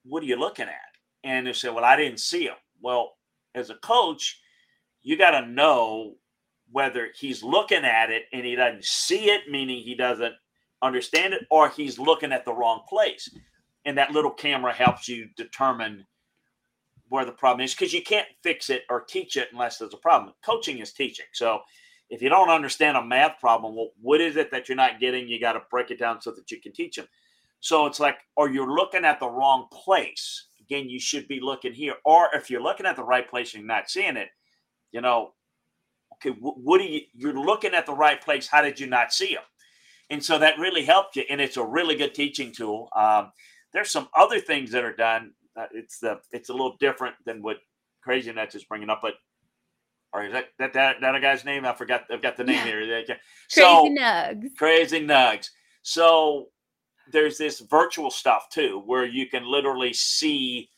what 0.04 0.24
are 0.24 0.28
you 0.28 0.38
looking 0.38 0.68
at?" 0.68 0.98
And 1.24 1.48
they 1.48 1.54
say, 1.54 1.70
"Well, 1.70 1.86
I 1.86 1.96
didn't 1.96 2.20
see 2.20 2.46
him." 2.46 2.56
Well, 2.82 3.18
as 3.56 3.70
a 3.70 3.76
coach, 3.76 4.40
you 5.02 5.18
got 5.18 5.32
to 5.32 5.48
know 5.48 6.16
whether 6.72 7.10
he's 7.16 7.44
looking 7.44 7.84
at 7.84 8.10
it 8.10 8.24
and 8.32 8.46
he 8.46 8.56
doesn't 8.56 8.86
see 8.86 9.30
it, 9.30 9.50
meaning 9.50 9.82
he 9.82 9.96
doesn't 9.96 10.34
understand 10.82 11.34
it, 11.34 11.46
or 11.50 11.70
he's 11.70 12.00
looking 12.00 12.32
at 12.32 12.46
the 12.46 12.54
wrong 12.54 12.82
place. 12.88 13.30
And 13.86 13.98
that 13.98 14.12
little 14.12 14.32
camera 14.32 14.74
helps 14.74 15.08
you 15.08 15.28
determine 15.36 16.06
where 17.10 17.26
the 17.26 17.32
problem 17.32 17.66
is 17.66 17.74
because 17.74 17.94
you 17.94 18.02
can't 18.02 18.28
fix 18.42 18.70
it 18.70 18.84
or 18.90 19.02
teach 19.02 19.36
it 19.36 19.50
unless 19.52 19.78
there's 19.78 19.94
a 19.94 19.98
problem. 19.98 20.34
Coaching 20.46 20.80
is 20.80 20.94
teaching. 20.94 21.26
So 21.34 21.60
if 22.10 22.22
you 22.22 22.30
don't 22.30 22.50
understand 22.50 22.96
a 22.96 23.04
math 23.04 23.40
problem, 23.40 23.76
well, 23.76 23.90
what 24.02 24.22
is 24.22 24.38
it 24.38 24.50
that 24.52 24.70
you're 24.70 24.78
not 24.78 25.00
getting? 25.00 25.28
You 25.28 25.40
got 25.40 25.54
to 25.54 25.62
break 25.70 25.92
it 25.92 26.00
down 26.00 26.22
so 26.22 26.32
that 26.32 26.50
you 26.52 26.62
can 26.62 26.72
teach 26.72 26.96
them. 26.96 27.08
So 27.62 27.86
it's 27.86 28.00
like, 28.00 28.18
or 28.36 28.50
you're 28.50 28.74
looking 28.74 29.06
at 29.06 29.20
the 29.20 29.30
wrong 29.30 29.68
place. 29.72 30.48
Again, 30.60 30.90
you 30.90 31.00
should 31.00 31.28
be 31.28 31.40
looking 31.40 31.74
here. 31.74 31.96
Or 32.06 32.30
if 32.34 32.50
you're 32.50 32.62
looking 32.62 32.86
at 32.86 32.96
the 32.96 33.04
right 33.04 33.28
place 33.30 33.54
and 33.54 33.62
you're 33.62 33.68
not 33.68 33.90
seeing 33.90 34.18
it, 34.18 34.30
you 34.92 35.00
know, 35.00 35.34
okay, 36.16 36.36
what 36.40 36.80
do 36.80 36.86
you, 36.86 37.02
you're 37.14 37.34
looking 37.34 37.74
at 37.74 37.86
the 37.86 37.94
right 37.94 38.22
place. 38.22 38.48
How 38.48 38.62
did 38.62 38.80
you 38.80 38.88
not 38.88 39.14
see 39.14 39.36
them? 39.36 39.44
And 40.10 40.24
so 40.24 40.38
that 40.40 40.60
really 40.60 40.84
helped 40.84 41.16
you. 41.16 41.24
And 41.30 41.40
it's 41.40 41.58
a 41.58 41.64
really 41.64 41.96
good 41.96 42.14
teaching 42.14 42.52
tool. 42.52 42.90
Um, 42.96 43.32
there's 43.74 43.92
some 43.92 44.10
other 44.18 44.40
things 44.40 44.72
that 44.72 44.84
are 44.84 44.96
done. 44.96 45.32
Uh, 45.56 45.68
it's 45.74 46.00
the, 46.00 46.20
it's 46.32 46.50
a 46.50 46.54
little 46.54 46.76
different 46.80 47.16
than 47.26 47.42
what 47.42 47.58
Crazy 48.04 48.32
Nuts 48.34 48.56
is 48.56 48.64
bringing 48.64 48.90
up, 48.90 49.00
but 49.02 49.14
or 50.14 50.26
is 50.26 50.34
that 50.34 50.48
that 50.60 50.74
that, 50.74 50.98
that 51.00 51.16
a 51.16 51.22
guy's 51.22 51.46
name? 51.46 51.66
I 51.66 51.74
forgot. 51.74 52.04
I've 52.12 52.22
got 52.22 52.36
the 52.36 52.44
name 52.44 52.56
yeah. 52.68 53.02
here. 53.06 53.18
So, 53.48 53.82
Crazy 53.82 53.96
Nugs. 53.96 54.58
Crazy 54.58 55.08
Nugs. 55.08 55.50
So 55.84 56.48
there's 57.12 57.38
this 57.38 57.60
virtual 57.60 58.12
stuff 58.12 58.50
too, 58.50 58.82
where 58.86 59.06
you 59.06 59.28
can 59.28 59.50
literally 59.50 59.94
see 59.94 60.70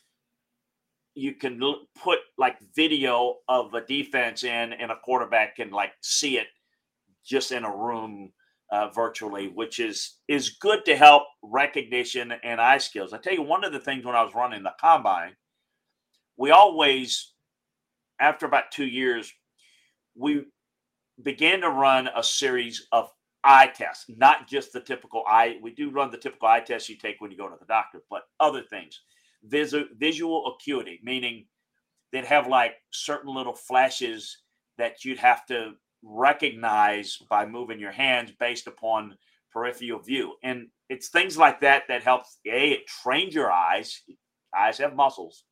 you 1.14 1.32
can 1.32 1.60
put 2.02 2.18
like 2.38 2.56
video 2.74 3.36
of 3.48 3.72
a 3.74 3.84
defense 3.86 4.42
in 4.42 4.72
and 4.72 4.90
a 4.90 4.96
quarterback 4.96 5.56
can 5.56 5.70
like 5.70 5.92
see 6.00 6.38
it 6.38 6.48
just 7.24 7.52
in 7.52 7.64
a 7.64 7.76
room 7.76 8.32
uh, 8.72 8.88
virtually 8.88 9.48
which 9.48 9.78
is 9.78 10.18
is 10.26 10.56
good 10.60 10.84
to 10.84 10.96
help 10.96 11.22
recognition 11.42 12.32
and 12.42 12.60
eye 12.60 12.78
skills. 12.78 13.12
I 13.12 13.18
tell 13.18 13.32
you 13.32 13.42
one 13.42 13.64
of 13.64 13.72
the 13.72 13.78
things 13.78 14.04
when 14.04 14.16
i 14.16 14.22
was 14.22 14.34
running 14.34 14.62
the 14.62 14.74
combine 14.80 15.36
we 16.36 16.50
always 16.50 17.32
after 18.20 18.46
about 18.46 18.72
two 18.72 18.86
years 18.86 19.32
we 20.16 20.44
began 21.22 21.60
to 21.60 21.70
run 21.70 22.08
a 22.16 22.22
series 22.22 22.86
of 22.90 23.10
eye 23.44 23.70
tests 23.74 24.06
not 24.08 24.48
just 24.48 24.72
the 24.72 24.80
typical 24.80 25.22
eye 25.28 25.56
we 25.62 25.70
do 25.70 25.90
run 25.90 26.10
the 26.10 26.16
typical 26.16 26.48
eye 26.48 26.60
test 26.60 26.88
you 26.88 26.96
take 26.96 27.20
when 27.20 27.30
you 27.30 27.36
go 27.36 27.48
to 27.48 27.56
the 27.60 27.66
doctor 27.66 28.02
but 28.10 28.22
other 28.40 28.62
things 28.62 29.00
visual, 29.46 29.84
visual 29.96 30.54
acuity, 30.54 31.00
meaning 31.02 31.46
they'd 32.12 32.24
have 32.24 32.46
like 32.46 32.74
certain 32.92 33.34
little 33.34 33.54
flashes 33.54 34.38
that 34.78 35.04
you'd 35.04 35.18
have 35.18 35.44
to 35.46 35.72
recognize 36.02 37.18
by 37.30 37.46
moving 37.46 37.78
your 37.78 37.92
hands 37.92 38.32
based 38.38 38.66
upon 38.66 39.16
peripheral 39.52 40.00
view. 40.00 40.34
And 40.42 40.68
it's 40.88 41.08
things 41.08 41.36
like 41.36 41.60
that 41.60 41.84
that 41.88 42.02
helps 42.02 42.38
a 42.46 42.72
it 42.72 42.86
trains 43.02 43.34
your 43.34 43.52
eyes. 43.52 44.02
Eyes 44.56 44.78
have 44.78 44.94
muscles, 44.94 45.44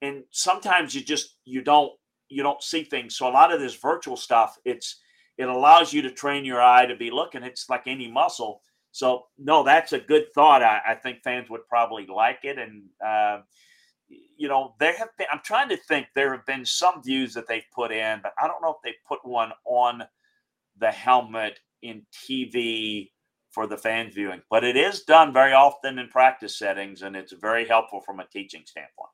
and 0.00 0.24
sometimes 0.30 0.94
you 0.94 1.02
just 1.02 1.36
you 1.44 1.60
don't 1.60 1.92
you 2.30 2.42
don't 2.42 2.62
see 2.62 2.82
things. 2.82 3.16
So 3.16 3.28
a 3.28 3.30
lot 3.30 3.52
of 3.52 3.60
this 3.60 3.74
virtual 3.74 4.16
stuff, 4.16 4.56
it's 4.64 4.98
it 5.38 5.48
allows 5.48 5.92
you 5.92 6.02
to 6.02 6.10
train 6.10 6.44
your 6.44 6.60
eye 6.60 6.84
to 6.84 6.96
be 6.96 7.10
looking. 7.10 7.44
It's 7.44 7.70
like 7.70 7.84
any 7.86 8.10
muscle. 8.10 8.60
So 8.90 9.26
no, 9.38 9.62
that's 9.62 9.92
a 9.92 10.00
good 10.00 10.32
thought. 10.34 10.62
I, 10.62 10.80
I 10.88 10.94
think 10.94 11.22
fans 11.22 11.48
would 11.48 11.66
probably 11.68 12.06
like 12.06 12.40
it, 12.42 12.58
and 12.58 12.82
uh, 13.04 13.42
you 14.08 14.48
know 14.48 14.74
there 14.80 14.96
have 14.96 15.10
been. 15.16 15.28
I'm 15.32 15.40
trying 15.44 15.68
to 15.68 15.76
think. 15.76 16.08
There 16.14 16.32
have 16.34 16.44
been 16.46 16.64
some 16.64 17.02
views 17.02 17.32
that 17.34 17.46
they've 17.46 17.62
put 17.72 17.92
in, 17.92 18.20
but 18.22 18.32
I 18.42 18.48
don't 18.48 18.60
know 18.60 18.70
if 18.70 18.82
they 18.82 18.94
put 19.06 19.20
one 19.24 19.52
on 19.64 20.02
the 20.78 20.90
helmet 20.90 21.60
in 21.82 22.02
TV 22.12 23.10
for 23.50 23.66
the 23.68 23.76
fan 23.76 24.10
viewing. 24.10 24.42
But 24.50 24.64
it 24.64 24.76
is 24.76 25.02
done 25.02 25.32
very 25.32 25.52
often 25.52 25.98
in 26.00 26.08
practice 26.08 26.58
settings, 26.58 27.02
and 27.02 27.14
it's 27.14 27.32
very 27.32 27.68
helpful 27.68 28.00
from 28.00 28.18
a 28.18 28.26
teaching 28.26 28.62
standpoint. 28.64 29.10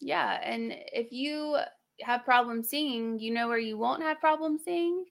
Yeah, 0.00 0.38
and 0.42 0.74
if 0.92 1.12
you 1.12 1.56
have 2.02 2.24
problems 2.24 2.68
seeing, 2.68 3.18
you 3.18 3.32
know 3.32 3.48
where 3.48 3.58
you 3.58 3.78
won't 3.78 4.02
have 4.02 4.20
problems 4.20 4.62
seeing 4.64 5.04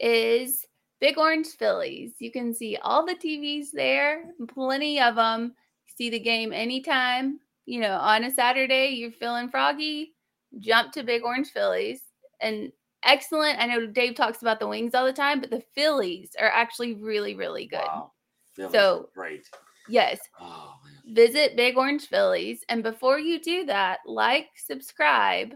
is 0.00 0.66
Big 1.00 1.18
Orange 1.18 1.48
Phillies. 1.58 2.12
You 2.18 2.30
can 2.30 2.54
see 2.54 2.76
all 2.82 3.04
the 3.04 3.14
TVs 3.14 3.72
there, 3.72 4.24
plenty 4.48 5.00
of 5.00 5.16
them. 5.16 5.54
See 5.96 6.10
the 6.10 6.20
game 6.20 6.52
anytime. 6.52 7.40
You 7.66 7.80
know, 7.80 7.96
on 7.96 8.24
a 8.24 8.30
Saturday, 8.30 8.88
you're 8.88 9.12
feeling 9.12 9.48
froggy, 9.48 10.14
jump 10.58 10.92
to 10.92 11.02
Big 11.02 11.22
Orange 11.24 11.50
Phillies. 11.50 12.00
And 12.40 12.72
excellent. 13.04 13.58
I 13.60 13.66
know 13.66 13.86
Dave 13.86 14.14
talks 14.14 14.42
about 14.42 14.60
the 14.60 14.68
wings 14.68 14.94
all 14.94 15.04
the 15.04 15.12
time, 15.12 15.40
but 15.40 15.50
the 15.50 15.62
Phillies 15.74 16.30
are 16.40 16.50
actually 16.50 16.94
really, 16.94 17.34
really 17.34 17.66
good. 17.66 17.78
Wow. 17.78 18.12
so 18.56 19.08
great. 19.14 19.48
Yes. 19.88 20.20
Oh, 20.40 20.74
Visit 21.06 21.56
Big 21.56 21.76
Orange 21.76 22.06
Phillies. 22.06 22.64
And 22.68 22.82
before 22.82 23.18
you 23.18 23.40
do 23.40 23.66
that, 23.66 23.98
like, 24.06 24.48
subscribe, 24.56 25.54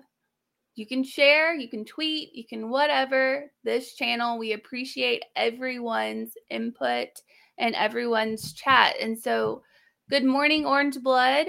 you 0.76 0.86
can 0.86 1.02
share, 1.02 1.54
you 1.54 1.68
can 1.68 1.86
tweet, 1.86 2.34
you 2.34 2.46
can 2.46 2.68
whatever 2.68 3.50
this 3.64 3.94
channel. 3.94 4.38
We 4.38 4.52
appreciate 4.52 5.24
everyone's 5.34 6.34
input 6.50 7.08
and 7.58 7.74
everyone's 7.74 8.52
chat. 8.52 8.94
And 9.00 9.18
so, 9.18 9.62
good 10.10 10.24
morning, 10.24 10.66
Orange 10.66 11.00
Blood. 11.02 11.46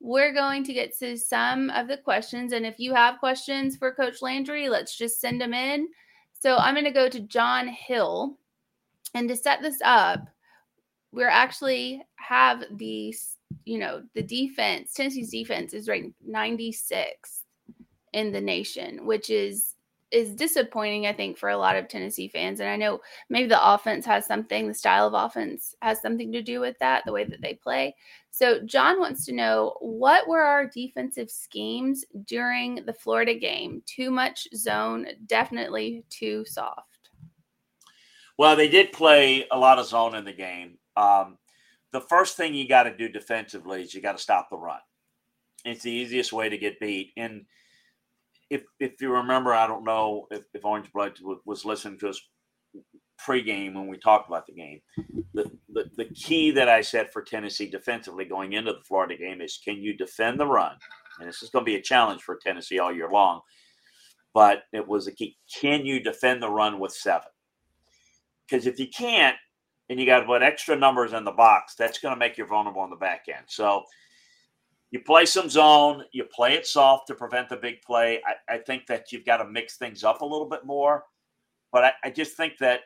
We're 0.00 0.34
going 0.34 0.64
to 0.64 0.74
get 0.74 0.98
to 0.98 1.16
some 1.16 1.70
of 1.70 1.86
the 1.86 1.96
questions. 1.96 2.52
And 2.52 2.66
if 2.66 2.78
you 2.78 2.92
have 2.92 3.20
questions 3.20 3.76
for 3.76 3.94
Coach 3.94 4.20
Landry, 4.20 4.68
let's 4.68 4.98
just 4.98 5.20
send 5.20 5.40
them 5.40 5.54
in. 5.54 5.88
So, 6.32 6.56
I'm 6.56 6.74
going 6.74 6.84
to 6.84 6.90
go 6.90 7.08
to 7.08 7.20
John 7.20 7.68
Hill. 7.68 8.36
And 9.14 9.28
to 9.28 9.36
set 9.36 9.62
this 9.62 9.78
up, 9.84 10.26
we're 11.12 11.28
actually 11.28 12.02
have 12.16 12.64
the, 12.72 13.14
you 13.64 13.78
know, 13.78 14.02
the 14.14 14.22
defense, 14.22 14.92
Tennessee's 14.92 15.30
defense 15.30 15.72
is 15.72 15.88
ranked 15.88 16.16
96 16.26 17.44
in 18.12 18.32
the 18.32 18.40
nation, 18.40 19.06
which 19.06 19.30
is 19.30 19.74
is 20.12 20.34
disappointing, 20.34 21.06
I 21.06 21.12
think, 21.12 21.36
for 21.36 21.48
a 21.48 21.56
lot 21.58 21.76
of 21.76 21.88
Tennessee 21.88 22.28
fans. 22.28 22.60
And 22.60 22.68
I 22.68 22.76
know 22.76 23.00
maybe 23.28 23.48
the 23.48 23.74
offense 23.74 24.06
has 24.06 24.24
something, 24.24 24.68
the 24.68 24.74
style 24.74 25.08
of 25.08 25.14
offense 25.14 25.74
has 25.82 26.00
something 26.00 26.30
to 26.30 26.42
do 26.42 26.60
with 26.60 26.78
that, 26.78 27.02
the 27.04 27.12
way 27.12 27.24
that 27.24 27.40
they 27.40 27.54
play. 27.54 27.94
So, 28.30 28.60
John 28.60 29.00
wants 29.00 29.24
to 29.26 29.34
know 29.34 29.76
what 29.80 30.28
were 30.28 30.42
our 30.42 30.66
defensive 30.66 31.30
schemes 31.30 32.04
during 32.24 32.84
the 32.86 32.92
Florida 32.92 33.34
game? 33.34 33.82
Too 33.86 34.10
much 34.10 34.46
zone, 34.54 35.06
definitely 35.26 36.04
too 36.08 36.44
soft. 36.44 37.10
Well, 38.38 38.54
they 38.54 38.68
did 38.68 38.92
play 38.92 39.46
a 39.50 39.58
lot 39.58 39.78
of 39.78 39.86
zone 39.86 40.14
in 40.14 40.24
the 40.24 40.32
game. 40.32 40.78
Um, 40.96 41.38
the 41.92 42.00
first 42.02 42.36
thing 42.36 42.54
you 42.54 42.68
got 42.68 42.84
to 42.84 42.96
do 42.96 43.08
defensively 43.08 43.82
is 43.82 43.94
you 43.94 44.02
got 44.02 44.16
to 44.16 44.22
stop 44.22 44.50
the 44.50 44.58
run. 44.58 44.80
It's 45.64 45.82
the 45.82 45.90
easiest 45.90 46.32
way 46.32 46.48
to 46.48 46.58
get 46.58 46.78
beat. 46.78 47.12
And 47.16 47.46
if 48.50 48.62
if 48.80 49.00
you 49.00 49.12
remember, 49.12 49.52
I 49.52 49.66
don't 49.66 49.84
know 49.84 50.26
if, 50.30 50.42
if 50.54 50.64
Orange 50.64 50.92
Blood 50.92 51.18
was 51.44 51.64
listening 51.64 51.98
to 52.00 52.08
us 52.08 52.20
pregame 53.20 53.74
when 53.74 53.86
we 53.86 53.96
talked 53.98 54.28
about 54.28 54.46
the 54.46 54.52
game. 54.52 54.80
The, 55.34 55.50
the 55.72 55.90
the 55.96 56.04
key 56.06 56.50
that 56.52 56.68
I 56.68 56.80
said 56.80 57.10
for 57.10 57.22
Tennessee 57.22 57.68
defensively 57.68 58.24
going 58.24 58.52
into 58.52 58.72
the 58.72 58.84
Florida 58.86 59.16
game 59.16 59.40
is 59.40 59.60
can 59.64 59.76
you 59.76 59.96
defend 59.96 60.38
the 60.38 60.46
run? 60.46 60.76
And 61.18 61.28
this 61.28 61.42
is 61.42 61.50
going 61.50 61.64
to 61.64 61.70
be 61.70 61.76
a 61.76 61.82
challenge 61.82 62.22
for 62.22 62.36
Tennessee 62.36 62.78
all 62.78 62.92
year 62.92 63.08
long. 63.10 63.40
But 64.34 64.64
it 64.72 64.86
was 64.86 65.06
a 65.06 65.12
key. 65.12 65.36
Can 65.60 65.86
you 65.86 66.00
defend 66.00 66.42
the 66.42 66.50
run 66.50 66.78
with 66.78 66.92
seven? 66.92 67.28
Because 68.48 68.66
if 68.66 68.78
you 68.78 68.88
can't, 68.88 69.36
and 69.88 69.98
you 69.98 70.04
got 70.04 70.20
to 70.20 70.26
put 70.26 70.42
extra 70.42 70.76
numbers 70.76 71.14
in 71.14 71.24
the 71.24 71.32
box, 71.32 71.74
that's 71.74 71.98
going 71.98 72.14
to 72.14 72.18
make 72.18 72.36
you 72.36 72.44
vulnerable 72.44 72.82
on 72.82 72.90
the 72.90 72.96
back 72.96 73.24
end. 73.28 73.44
So 73.48 73.84
you 74.90 75.00
play 75.00 75.26
some 75.26 75.48
zone, 75.48 76.04
you 76.12 76.24
play 76.24 76.54
it 76.54 76.66
soft 76.66 77.08
to 77.08 77.14
prevent 77.14 77.48
the 77.48 77.56
big 77.56 77.82
play. 77.82 78.20
I, 78.26 78.54
I 78.54 78.58
think 78.58 78.86
that 78.86 79.12
you've 79.12 79.26
got 79.26 79.38
to 79.38 79.48
mix 79.48 79.76
things 79.76 80.04
up 80.04 80.20
a 80.20 80.26
little 80.26 80.48
bit 80.48 80.64
more. 80.64 81.04
But 81.72 81.84
I, 81.84 81.92
I 82.04 82.10
just 82.10 82.36
think 82.36 82.54
that, 82.60 82.80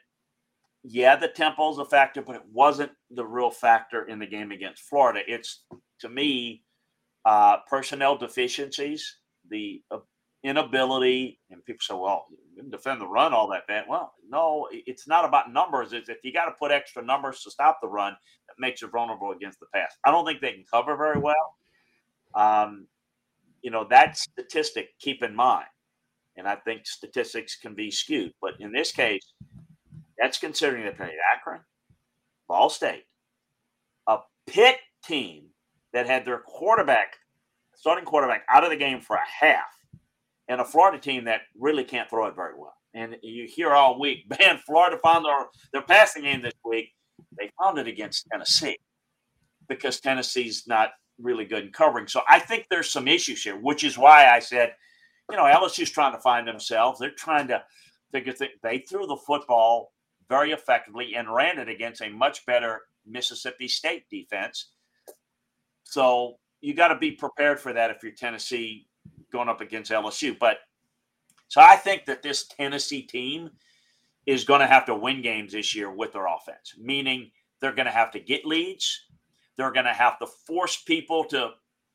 yeah, 0.83 1.15
the 1.15 1.29
tempo 1.29 1.71
is 1.71 1.79
a 1.79 1.85
factor, 1.85 2.23
but 2.23 2.37
it 2.37 2.43
wasn't 2.51 2.93
the 3.11 3.25
real 3.25 3.51
factor 3.51 4.07
in 4.07 4.19
the 4.19 4.27
game 4.27 4.51
against 4.51 4.85
Florida. 4.85 5.21
It's, 5.27 5.65
to 6.01 6.09
me, 6.09 6.65
uh, 7.27 7.59
personnel 7.69 8.17
deficiencies, 8.17 9.17
the 9.51 9.83
uh, 9.91 9.99
inability, 10.43 11.39
and 11.51 11.63
people 11.67 11.83
say, 11.83 11.95
well, 11.95 12.27
defend 12.71 13.01
the 13.01 13.07
run 13.07 13.35
all 13.35 13.47
that 13.49 13.67
bad. 13.67 13.85
Well, 13.87 14.15
no, 14.27 14.69
it's 14.73 15.07
not 15.07 15.27
about 15.27 15.53
numbers. 15.53 15.93
It's 15.93 16.09
if 16.09 16.17
you 16.25 16.33
got 16.33 16.47
to 16.47 16.53
put 16.59 16.71
extra 16.71 17.05
numbers 17.05 17.43
to 17.43 17.51
stop 17.51 17.79
the 17.83 17.89
run, 17.89 18.15
that 18.49 18.55
makes 18.59 18.81
you 18.81 18.89
vulnerable 18.89 19.33
against 19.33 19.61
the 19.61 19.67
pass. 19.75 19.95
I 20.07 20.11
don't 20.11 20.25
think 20.25 20.41
they 20.41 20.53
can 20.53 20.65
cover 20.73 20.97
very 20.97 21.21
well. 21.21 21.57
Um, 22.35 22.87
you 23.63 23.71
know, 23.71 23.87
that 23.91 24.17
statistic, 24.17 24.91
keep 24.99 25.23
in 25.23 25.35
mind. 25.35 25.67
And 26.37 26.49
I 26.49 26.57
think 26.57 26.87
statistics 26.87 27.57
can 27.57 27.75
be 27.75 27.91
skewed. 27.91 28.33
But 28.41 28.55
in 28.61 28.73
this 28.73 28.93
case, 28.93 29.33
that's 30.19 30.39
considering 30.39 30.85
they 30.85 30.93
played 30.93 31.17
Akron, 31.35 31.61
Ball 32.49 32.71
State, 32.71 33.05
a 34.07 34.19
Pitt 34.47 34.77
team 35.05 35.47
that 35.93 36.07
had 36.07 36.25
their 36.25 36.39
quarterback, 36.39 37.17
starting 37.75 38.05
quarterback, 38.05 38.45
out 38.49 38.65
of 38.65 38.71
the 38.71 38.77
game 38.77 39.01
for 39.01 39.17
a 39.17 39.45
half, 39.45 39.67
and 40.49 40.61
a 40.61 40.65
Florida 40.65 40.99
team 40.99 41.25
that 41.25 41.43
really 41.59 41.85
can't 41.85 42.09
throw 42.09 42.27
it 42.27 42.37
very 42.37 42.55
well. 42.57 42.75
And 42.95 43.17
you 43.23 43.47
hear 43.47 43.73
all 43.73 44.01
week, 44.01 44.27
man, 44.41 44.59
Florida 44.67 44.99
found 45.03 45.25
their, 45.25 45.47
their 45.73 45.83
passing 45.83 46.23
game 46.23 46.43
this 46.43 46.55
week. 46.65 46.93
They 47.39 47.51
found 47.63 47.79
it 47.79 47.87
against 47.87 48.27
Tennessee 48.31 48.79
because 49.69 50.01
Tennessee's 50.01 50.65
not 50.67 50.91
really 51.23 51.45
good 51.45 51.65
in 51.65 51.73
covering. 51.73 52.07
So 52.07 52.23
I 52.29 52.39
think 52.39 52.67
there's 52.71 52.91
some 52.91 53.09
issues 53.09 53.43
here, 53.43 53.57
which 53.57 53.85
is 53.85 53.99
why 53.99 54.31
I 54.31 54.39
said, 54.39 54.75
you 55.31 55.37
know, 55.37 55.45
LSU's 55.45 55.91
trying 55.91 56.13
to 56.13 56.21
find 56.21 56.47
themselves. 56.47 56.99
They're 56.99 57.11
trying 57.11 57.49
to 57.49 57.63
figure 58.13 58.33
things. 58.33 58.53
They 58.63 58.79
threw 58.79 59.07
the 59.07 59.17
football 59.17 59.93
very 60.29 60.53
effectively 60.53 61.15
and 61.17 61.33
ran 61.33 61.59
it 61.59 61.69
against 61.69 62.03
a 62.03 62.09
much 62.09 62.45
better 62.47 62.83
Mississippi 63.07 63.69
State 63.69 64.05
defense. 64.11 64.71
So 65.85 66.37
you 66.61 66.75
got 66.75 66.89
to 66.89 66.99
be 66.99 67.13
prepared 67.13 67.61
for 67.61 67.73
that 67.73 67.91
if 67.91 68.03
you're 68.03 68.13
Tennessee 68.13 68.87
going 69.33 69.49
up 69.49 69.61
against 69.61 69.91
LSU. 69.91 70.39
But 70.39 70.59
so 71.49 71.61
I 71.61 71.77
think 71.77 72.05
that 72.07 72.23
this 72.23 72.47
Tennessee 72.47 73.03
team 73.03 73.51
is 74.27 74.45
going 74.45 74.61
to 74.61 74.67
have 74.67 74.85
to 74.87 74.95
win 74.95 75.23
games 75.23 75.53
this 75.53 75.75
year 75.75 75.91
with 75.91 76.13
their 76.13 76.27
offense, 76.27 76.75
meaning 76.79 77.31
they're 77.61 77.75
going 77.75 77.87
to 77.87 77.93
have 77.93 78.11
to 78.13 78.21
get 78.21 78.47
leads. 78.47 79.07
They're 79.61 79.71
going 79.71 79.85
to 79.85 79.93
have 79.93 80.19
to 80.21 80.27
force 80.27 80.77
people 80.77 81.23
to, 81.25 81.51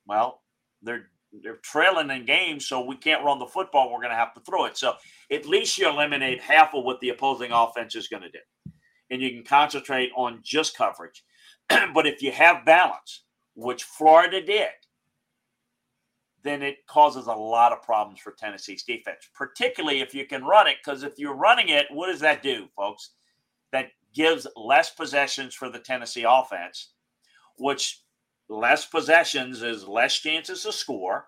well, 0.06 0.42
they're 0.82 1.08
they're 1.42 1.56
trailing 1.56 2.10
in 2.10 2.24
games, 2.24 2.68
so 2.68 2.80
we 2.80 2.96
can't 2.96 3.24
run 3.24 3.40
the 3.40 3.46
football. 3.46 3.92
We're 3.92 3.98
going 3.98 4.10
to 4.10 4.16
have 4.16 4.32
to 4.34 4.40
throw 4.40 4.66
it. 4.66 4.76
So 4.76 4.94
at 5.32 5.46
least 5.46 5.76
you 5.76 5.88
eliminate 5.88 6.40
half 6.40 6.74
of 6.74 6.84
what 6.84 7.00
the 7.00 7.08
opposing 7.08 7.50
offense 7.50 7.96
is 7.96 8.06
going 8.06 8.22
to 8.22 8.30
do, 8.30 8.72
and 9.10 9.20
you 9.20 9.30
can 9.30 9.42
concentrate 9.42 10.12
on 10.16 10.38
just 10.44 10.76
coverage. 10.76 11.24
but 11.92 12.06
if 12.06 12.22
you 12.22 12.30
have 12.30 12.64
balance, 12.64 13.24
which 13.56 13.82
Florida 13.82 14.40
did, 14.40 14.68
then 16.44 16.62
it 16.62 16.86
causes 16.86 17.26
a 17.26 17.32
lot 17.32 17.72
of 17.72 17.82
problems 17.82 18.20
for 18.20 18.30
Tennessee's 18.30 18.84
defense, 18.84 19.28
particularly 19.34 20.02
if 20.02 20.14
you 20.14 20.24
can 20.24 20.44
run 20.44 20.68
it. 20.68 20.76
Because 20.82 21.02
if 21.02 21.18
you're 21.18 21.34
running 21.34 21.70
it, 21.70 21.86
what 21.90 22.06
does 22.06 22.20
that 22.20 22.44
do, 22.44 22.68
folks? 22.76 23.10
That 23.72 23.88
gives 24.14 24.46
less 24.54 24.90
possessions 24.90 25.54
for 25.54 25.68
the 25.68 25.80
Tennessee 25.80 26.24
offense, 26.26 26.92
which 27.58 28.02
less 28.48 28.86
possessions 28.86 29.62
is 29.62 29.86
less 29.86 30.18
chances 30.18 30.62
to 30.62 30.72
score 30.72 31.26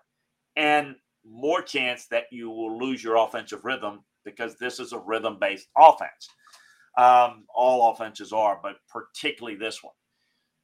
and 0.55 0.95
more 1.25 1.61
chance 1.61 2.07
that 2.07 2.25
you 2.31 2.49
will 2.49 2.77
lose 2.79 3.03
your 3.03 3.17
offensive 3.17 3.65
rhythm 3.65 4.03
because 4.25 4.57
this 4.57 4.79
is 4.79 4.93
a 4.93 4.99
rhythm 4.99 5.37
based 5.39 5.67
offense. 5.77 6.29
Um, 6.97 7.45
all 7.53 7.91
offenses 7.91 8.33
are, 8.33 8.59
but 8.61 8.75
particularly 8.89 9.57
this 9.57 9.83
one. 9.83 9.93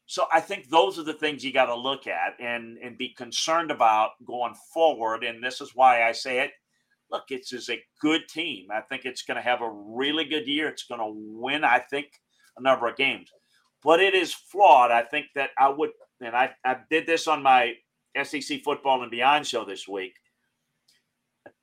So 0.07 0.25
I 0.31 0.39
think 0.39 0.69
those 0.69 0.99
are 0.99 1.03
the 1.03 1.13
things 1.13 1.43
you 1.43 1.51
got 1.51 1.65
to 1.65 1.75
look 1.75 2.07
at 2.07 2.39
and 2.39 2.77
and 2.77 2.97
be 2.97 3.09
concerned 3.09 3.71
about 3.71 4.11
going 4.25 4.53
forward. 4.73 5.23
And 5.23 5.43
this 5.43 5.61
is 5.61 5.71
why 5.73 6.03
I 6.03 6.11
say 6.11 6.39
it. 6.39 6.51
Look, 7.11 7.23
it's 7.29 7.53
is 7.53 7.69
a 7.69 7.81
good 8.01 8.27
team. 8.27 8.67
I 8.71 8.81
think 8.81 9.05
it's 9.05 9.23
going 9.23 9.37
to 9.37 9.43
have 9.43 9.61
a 9.61 9.69
really 9.69 10.25
good 10.25 10.47
year. 10.47 10.67
It's 10.67 10.85
going 10.85 10.99
to 11.01 11.13
win, 11.39 11.63
I 11.63 11.79
think, 11.79 12.07
a 12.57 12.61
number 12.61 12.87
of 12.87 12.97
games. 12.97 13.31
But 13.85 14.01
it 14.01 14.15
is 14.15 14.33
flawed. 14.33 14.89
I 14.89 15.03
think 15.03 15.27
that 15.35 15.51
I 15.59 15.69
would, 15.69 15.91
and 16.19 16.35
I, 16.35 16.49
I 16.65 16.77
did 16.89 17.05
this 17.05 17.27
on 17.27 17.43
my 17.43 17.75
SEC 18.21 18.63
football 18.63 19.03
and 19.03 19.11
beyond 19.11 19.45
show 19.45 19.63
this 19.63 19.87
week. 19.87 20.13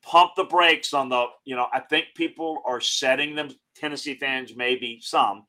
Pump 0.01 0.31
the 0.37 0.45
brakes 0.45 0.93
on 0.93 1.09
the, 1.09 1.25
you 1.43 1.57
know, 1.57 1.67
I 1.73 1.81
think 1.81 2.05
people 2.15 2.61
are 2.65 2.79
setting 2.79 3.35
them, 3.35 3.49
Tennessee 3.75 4.15
fans, 4.15 4.55
maybe 4.55 4.99
some, 5.01 5.43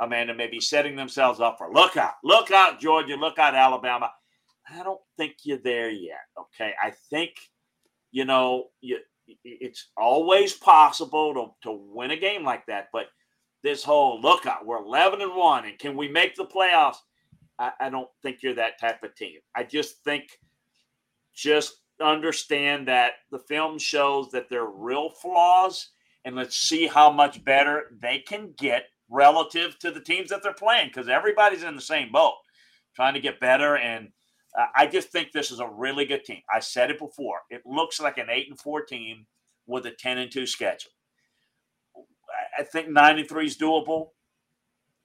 Amanda, 0.00 0.34
may 0.34 0.48
be 0.48 0.60
setting 0.60 0.96
themselves 0.96 1.40
up 1.40 1.58
for 1.58 1.72
look 1.72 1.96
out, 1.96 2.14
look 2.24 2.50
out, 2.50 2.80
Georgia, 2.80 3.14
look 3.14 3.38
out, 3.38 3.54
Alabama. 3.54 4.10
I 4.68 4.82
don't 4.82 5.00
think 5.16 5.36
you're 5.44 5.58
there 5.58 5.90
yet. 5.90 6.18
Okay. 6.36 6.72
I 6.82 6.92
think, 7.08 7.34
you 8.10 8.24
know, 8.24 8.70
you, 8.80 8.98
it's 9.44 9.90
always 9.96 10.54
possible 10.54 11.34
to, 11.62 11.68
to 11.68 11.78
win 11.92 12.10
a 12.10 12.16
game 12.16 12.42
like 12.42 12.66
that. 12.66 12.88
But 12.92 13.06
this 13.66 13.82
whole 13.82 14.20
look 14.20 14.46
out, 14.46 14.64
we're 14.64 14.78
11 14.78 15.20
and 15.20 15.34
1, 15.34 15.64
and 15.64 15.76
can 15.76 15.96
we 15.96 16.06
make 16.06 16.36
the 16.36 16.44
playoffs? 16.44 16.98
I, 17.58 17.72
I 17.80 17.90
don't 17.90 18.08
think 18.22 18.38
you're 18.40 18.54
that 18.54 18.78
type 18.78 19.02
of 19.02 19.16
team. 19.16 19.40
I 19.56 19.64
just 19.64 20.04
think, 20.04 20.38
just 21.34 21.82
understand 22.00 22.86
that 22.86 23.14
the 23.32 23.40
film 23.40 23.80
shows 23.80 24.30
that 24.30 24.48
there 24.48 24.62
are 24.62 24.70
real 24.70 25.10
flaws, 25.10 25.90
and 26.24 26.36
let's 26.36 26.56
see 26.56 26.86
how 26.86 27.10
much 27.10 27.44
better 27.44 27.96
they 28.00 28.20
can 28.20 28.54
get 28.56 28.84
relative 29.10 29.76
to 29.80 29.90
the 29.90 30.00
teams 30.00 30.30
that 30.30 30.44
they're 30.44 30.52
playing 30.52 30.86
because 30.86 31.08
everybody's 31.08 31.64
in 31.64 31.74
the 31.74 31.80
same 31.80 32.12
boat, 32.12 32.34
trying 32.94 33.14
to 33.14 33.20
get 33.20 33.40
better. 33.40 33.76
And 33.78 34.10
uh, 34.56 34.66
I 34.76 34.86
just 34.86 35.08
think 35.08 35.32
this 35.32 35.50
is 35.50 35.58
a 35.58 35.68
really 35.68 36.04
good 36.04 36.24
team. 36.24 36.42
I 36.54 36.60
said 36.60 36.92
it 36.92 37.00
before. 37.00 37.40
It 37.50 37.62
looks 37.66 37.98
like 38.00 38.18
an 38.18 38.30
eight 38.30 38.48
and 38.48 38.60
four 38.60 38.84
team 38.84 39.26
with 39.66 39.86
a 39.86 39.90
ten 39.90 40.18
and 40.18 40.30
two 40.30 40.46
schedule. 40.46 40.92
I 42.58 42.62
think 42.62 42.88
nine 42.88 43.18
and 43.18 43.28
three 43.28 43.46
is 43.46 43.58
doable. 43.58 44.08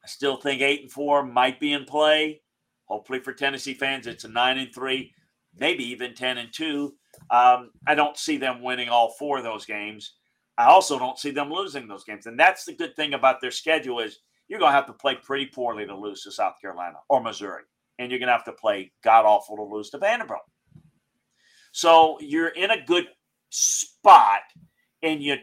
I 0.04 0.08
still 0.08 0.38
think 0.38 0.62
eight 0.62 0.82
and 0.82 0.92
four 0.92 1.26
might 1.26 1.60
be 1.60 1.74
in 1.74 1.86
play. 1.86 2.42
Hopefully 2.86 3.20
for 3.20 3.34
Tennessee 3.34 3.74
fans, 3.74 4.08
it's 4.08 4.24
a 4.24 4.30
nine 4.30 4.58
and 4.58 4.74
three, 4.74 5.14
maybe 5.58 5.84
even 5.86 6.14
ten 6.14 6.38
and 6.38 6.52
two. 6.52 6.96
Um, 7.30 7.72
I 7.88 7.96
don't 7.96 8.18
see 8.18 8.38
them 8.38 8.62
winning 8.62 8.90
all 8.90 9.16
four 9.18 9.38
of 9.38 9.44
those 9.44 9.66
games. 9.66 10.14
I 10.58 10.66
also 10.66 11.00
don't 11.00 11.20
see 11.20 11.32
them 11.32 11.52
losing 11.52 11.88
those 11.88 12.04
games. 12.04 12.26
And 12.26 12.40
that's 12.40 12.66
the 12.66 12.74
good 12.74 12.96
thing 12.96 13.14
about 13.14 13.42
their 13.42 13.52
schedule 13.52 14.00
is 14.00 14.20
you're 14.48 14.60
going 14.60 14.72
to 14.72 14.76
have 14.76 14.88
to 14.88 14.94
play 14.94 15.16
pretty 15.16 15.46
poorly 15.46 15.86
to 15.86 15.96
lose 15.96 16.24
to 16.24 16.32
South 16.32 16.56
Carolina 16.62 16.98
or 17.10 17.22
Missouri. 17.22 17.64
And 18.00 18.12
you're 18.12 18.20
going 18.20 18.28
to 18.28 18.34
have 18.34 18.46
to 18.46 18.52
play 18.54 18.92
god 19.04 19.26
awful 19.26 19.56
to 19.56 19.64
lose 19.64 19.90
to 19.92 19.98
Vanderbilt. 19.98 20.42
So 21.72 22.18
you're 22.20 22.50
in 22.50 22.72
a 22.72 22.86
good 22.86 23.08
spot. 23.50 24.42
And 25.04 25.24
you, 25.24 25.38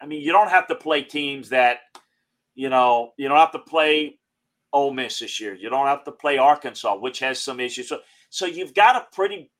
I 0.00 0.06
mean, 0.06 0.22
you 0.22 0.32
don't 0.32 0.50
have 0.50 0.68
to 0.68 0.74
play 0.74 1.02
teams 1.02 1.48
that, 1.50 1.78
you 2.54 2.68
know, 2.68 3.12
you 3.16 3.28
don't 3.28 3.38
have 3.38 3.52
to 3.52 3.58
play 3.58 4.18
Ole 4.72 4.92
Miss 4.92 5.18
this 5.18 5.40
year. 5.40 5.54
You 5.54 5.70
don't 5.70 5.86
have 5.86 6.04
to 6.04 6.12
play 6.12 6.38
Arkansas, 6.38 6.96
which 6.96 7.18
has 7.20 7.40
some 7.40 7.60
issues. 7.60 7.88
So, 7.88 8.00
so 8.30 8.46
you've 8.46 8.74
got 8.74 8.96
a 8.96 9.06
pretty 9.12 9.50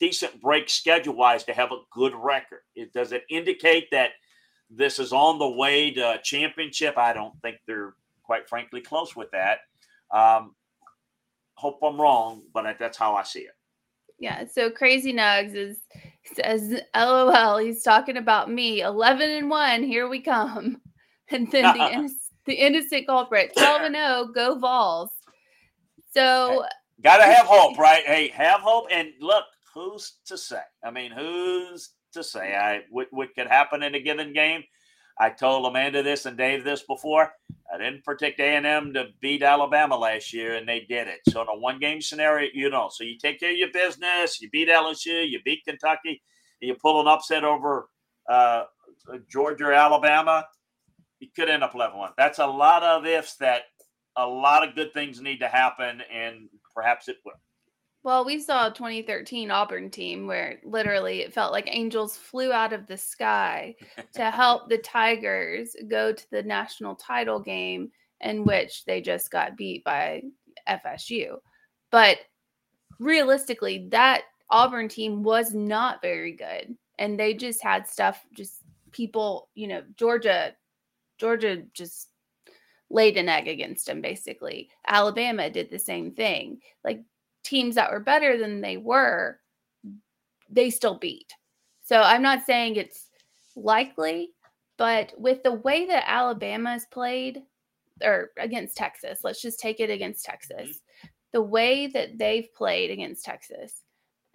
decent 0.00 0.40
break 0.40 0.68
schedule 0.68 1.14
wise 1.14 1.44
to 1.44 1.52
have 1.52 1.72
a 1.72 1.80
good 1.90 2.14
record? 2.14 2.60
It, 2.74 2.92
does 2.92 3.12
it 3.12 3.24
indicate 3.30 3.90
that 3.92 4.10
this 4.70 4.98
is 4.98 5.12
on 5.12 5.38
the 5.38 5.48
way 5.48 5.90
to 5.92 6.14
a 6.14 6.20
championship? 6.22 6.98
I 6.98 7.12
don't 7.12 7.34
think 7.42 7.58
they're 7.66 7.94
quite 8.22 8.48
frankly 8.48 8.80
close 8.80 9.16
with 9.16 9.30
that. 9.30 9.60
Um, 10.10 10.54
hope 11.54 11.78
I'm 11.82 12.00
wrong, 12.00 12.42
but 12.52 12.76
that's 12.78 12.98
how 12.98 13.14
I 13.14 13.22
see 13.22 13.40
it. 13.40 13.55
Yeah. 14.18 14.44
So 14.50 14.70
Crazy 14.70 15.12
Nugs 15.12 15.54
is 15.54 15.78
says, 16.34 16.80
"LOL." 16.94 17.58
He's 17.58 17.82
talking 17.82 18.16
about 18.16 18.50
me. 18.50 18.80
Eleven 18.80 19.30
and 19.30 19.50
one. 19.50 19.82
Here 19.82 20.08
we 20.08 20.20
come. 20.20 20.80
And 21.28 21.50
then 21.50 21.64
the 21.76 22.14
the 22.46 22.54
innocent 22.54 23.08
culprit. 23.08 23.50
Twelve 23.56 23.82
and 23.82 23.96
zero. 23.96 24.06
Oh, 24.08 24.32
go 24.32 24.56
Vols. 24.60 25.10
So. 26.14 26.64
Got 27.02 27.16
to 27.16 27.24
have 27.24 27.46
hope, 27.46 27.76
right? 27.78 28.04
Hey, 28.06 28.28
have 28.28 28.60
hope. 28.60 28.86
And 28.92 29.08
look, 29.20 29.44
who's 29.74 30.18
to 30.26 30.38
say? 30.38 30.62
I 30.84 30.92
mean, 30.92 31.10
who's 31.10 31.90
to 32.12 32.22
say? 32.22 32.54
I 32.54 32.82
what, 32.90 33.08
what 33.10 33.34
could 33.34 33.48
happen 33.48 33.82
in 33.82 33.96
a 33.96 34.00
given 34.00 34.32
game? 34.32 34.62
I 35.18 35.30
told 35.30 35.66
Amanda 35.66 36.02
this 36.02 36.26
and 36.26 36.36
Dave 36.36 36.64
this 36.64 36.82
before. 36.82 37.32
I 37.72 37.78
didn't 37.78 38.04
predict 38.04 38.38
A&M 38.38 38.92
to 38.94 39.06
beat 39.20 39.42
Alabama 39.42 39.96
last 39.96 40.32
year, 40.32 40.56
and 40.56 40.68
they 40.68 40.80
did 40.80 41.08
it. 41.08 41.20
So 41.28 41.40
in 41.42 41.48
a 41.48 41.58
one-game 41.58 42.00
scenario, 42.00 42.50
you 42.52 42.70
know, 42.70 42.88
so 42.92 43.02
you 43.02 43.18
take 43.18 43.40
care 43.40 43.50
of 43.50 43.56
your 43.56 43.72
business. 43.72 44.40
You 44.40 44.50
beat 44.50 44.68
LSU, 44.68 45.28
you 45.28 45.40
beat 45.44 45.64
Kentucky, 45.66 46.22
and 46.60 46.68
you 46.68 46.74
pull 46.74 47.00
an 47.00 47.08
upset 47.08 47.44
over 47.44 47.88
uh, 48.28 48.64
Georgia 49.28 49.64
or 49.64 49.72
Alabama. 49.72 50.46
You 51.18 51.28
could 51.34 51.48
end 51.48 51.64
up 51.64 51.72
11-1. 51.72 52.10
That's 52.16 52.38
a 52.38 52.46
lot 52.46 52.82
of 52.82 53.06
ifs 53.06 53.36
that 53.36 53.62
a 54.16 54.26
lot 54.26 54.66
of 54.66 54.74
good 54.74 54.92
things 54.92 55.20
need 55.20 55.38
to 55.38 55.48
happen, 55.48 56.02
and 56.12 56.48
perhaps 56.74 57.08
it 57.08 57.16
will. 57.24 57.32
Well, 58.06 58.24
we 58.24 58.38
saw 58.38 58.68
a 58.68 58.72
2013 58.72 59.50
Auburn 59.50 59.90
team 59.90 60.28
where 60.28 60.60
literally 60.62 61.22
it 61.22 61.32
felt 61.32 61.50
like 61.50 61.68
angels 61.68 62.16
flew 62.16 62.52
out 62.52 62.72
of 62.72 62.86
the 62.86 62.96
sky 62.96 63.74
to 64.12 64.30
help 64.30 64.68
the 64.68 64.78
Tigers 64.78 65.74
go 65.88 66.12
to 66.12 66.30
the 66.30 66.44
national 66.44 66.94
title 66.94 67.40
game, 67.40 67.90
in 68.20 68.44
which 68.44 68.84
they 68.84 69.00
just 69.00 69.32
got 69.32 69.56
beat 69.56 69.82
by 69.82 70.22
FSU. 70.68 71.38
But 71.90 72.18
realistically, 73.00 73.88
that 73.90 74.22
Auburn 74.50 74.88
team 74.88 75.24
was 75.24 75.52
not 75.52 76.00
very 76.00 76.30
good. 76.30 76.76
And 77.00 77.18
they 77.18 77.34
just 77.34 77.60
had 77.60 77.88
stuff, 77.88 78.24
just 78.36 78.62
people, 78.92 79.48
you 79.56 79.66
know, 79.66 79.82
Georgia, 79.96 80.54
Georgia 81.18 81.64
just 81.74 82.10
laid 82.88 83.16
an 83.16 83.28
egg 83.28 83.48
against 83.48 83.86
them, 83.86 84.00
basically. 84.00 84.70
Alabama 84.86 85.50
did 85.50 85.72
the 85.72 85.78
same 85.80 86.12
thing. 86.12 86.60
Like 86.84 87.02
teams 87.46 87.76
that 87.76 87.90
were 87.90 88.00
better 88.00 88.36
than 88.36 88.60
they 88.60 88.76
were, 88.76 89.38
they 90.50 90.70
still 90.70 90.98
beat. 90.98 91.32
So 91.82 92.00
I'm 92.00 92.22
not 92.22 92.44
saying 92.44 92.76
it's 92.76 93.08
likely, 93.54 94.30
but 94.76 95.12
with 95.16 95.42
the 95.42 95.52
way 95.52 95.86
that 95.86 96.04
Alabama's 96.06 96.86
played 96.90 97.42
or 98.02 98.30
against 98.38 98.76
Texas, 98.76 99.20
let's 99.22 99.40
just 99.40 99.60
take 99.60 99.80
it 99.80 99.90
against 99.90 100.24
Texas. 100.24 100.60
Mm-hmm. 100.60 101.08
The 101.32 101.42
way 101.42 101.86
that 101.88 102.18
they've 102.18 102.52
played 102.54 102.90
against 102.90 103.24
Texas 103.24 103.82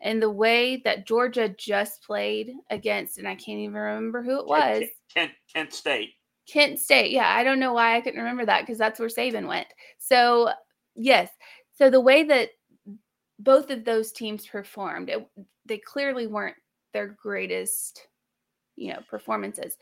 and 0.02 0.22
the 0.22 0.30
way 0.30 0.82
that 0.86 1.06
Georgia 1.06 1.50
just 1.50 2.04
played 2.04 2.54
against, 2.70 3.18
and 3.18 3.28
I 3.28 3.36
can't 3.36 3.60
even 3.60 3.74
remember 3.74 4.24
who 4.24 4.40
it 4.40 4.48
was. 4.48 4.84
Kent, 5.14 5.32
Kent 5.54 5.74
State. 5.74 6.12
Kent 6.48 6.80
State. 6.80 7.12
Yeah, 7.12 7.30
I 7.30 7.44
don't 7.44 7.60
know 7.60 7.74
why 7.74 7.96
I 7.96 8.02
couldn't 8.02 8.20
remember 8.20 8.46
that 8.46 8.62
because 8.62 8.78
that's 8.78 9.00
where 9.00 9.10
Saban 9.10 9.48
went. 9.48 9.68
So, 10.00 10.52
yes. 10.96 11.30
So 11.78 11.90
the 11.90 12.02
way 12.02 12.24
that 12.24 12.50
both 13.44 13.70
of 13.72 13.84
those 13.84 14.12
teams 14.12 14.46
performed, 14.46 15.10
it, 15.10 15.28
they 15.66 15.78
clearly 15.78 16.28
weren't 16.28 16.56
their 16.94 17.08
greatest, 17.08 18.08
you 18.76 18.94
know, 18.94 19.00
performances. 19.10 19.78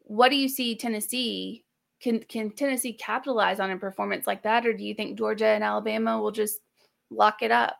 What 0.00 0.30
do 0.30 0.36
you 0.36 0.48
see 0.48 0.76
Tennessee? 0.76 1.64
Can 2.00 2.20
can 2.24 2.50
Tennessee 2.50 2.92
capitalize 2.92 3.60
on 3.60 3.70
a 3.70 3.78
performance 3.78 4.26
like 4.26 4.42
that, 4.42 4.66
or 4.66 4.72
do 4.72 4.84
you 4.84 4.94
think 4.94 5.16
Georgia 5.16 5.46
and 5.46 5.64
Alabama 5.64 6.20
will 6.20 6.32
just 6.32 6.58
lock 7.10 7.42
it 7.42 7.50
up? 7.50 7.76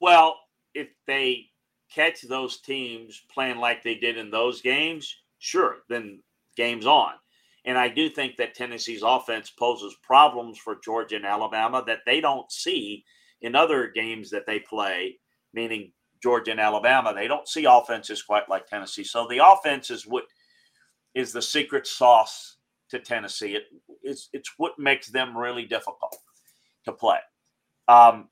Well, 0.00 0.36
if 0.74 0.88
they 1.06 1.46
catch 1.92 2.22
those 2.22 2.60
teams 2.60 3.22
playing 3.32 3.58
like 3.58 3.82
they 3.82 3.94
did 3.94 4.16
in 4.16 4.30
those 4.30 4.60
games, 4.60 5.14
sure, 5.38 5.78
then 5.88 6.20
game's 6.56 6.86
on. 6.86 7.12
And 7.64 7.76
I 7.76 7.88
do 7.88 8.08
think 8.08 8.36
that 8.36 8.54
Tennessee's 8.54 9.02
offense 9.02 9.50
poses 9.50 9.96
problems 10.02 10.58
for 10.58 10.78
Georgia 10.84 11.16
and 11.16 11.26
Alabama 11.26 11.82
that 11.86 12.00
they 12.06 12.20
don't 12.20 12.50
see 12.50 13.04
in 13.42 13.54
other 13.54 13.90
games 13.94 14.30
that 14.30 14.46
they 14.46 14.58
play, 14.58 15.18
meaning 15.52 15.92
Georgia 16.22 16.52
and 16.52 16.60
Alabama. 16.60 17.14
They 17.14 17.28
don't 17.28 17.48
see 17.48 17.64
offenses 17.64 18.22
quite 18.22 18.48
like 18.48 18.66
Tennessee. 18.66 19.04
So 19.04 19.26
the 19.28 19.46
offense 19.46 19.90
is 19.90 20.06
what 20.06 20.24
is 21.14 21.32
the 21.32 21.42
secret 21.42 21.86
sauce 21.86 22.56
to 22.90 22.98
Tennessee. 22.98 23.56
It, 23.56 23.64
it's 24.02 24.28
it's 24.32 24.52
what 24.56 24.78
makes 24.78 25.08
them 25.08 25.36
really 25.36 25.64
difficult 25.64 26.16
to 26.84 26.92
play. 26.92 27.18
Um, 27.88 28.28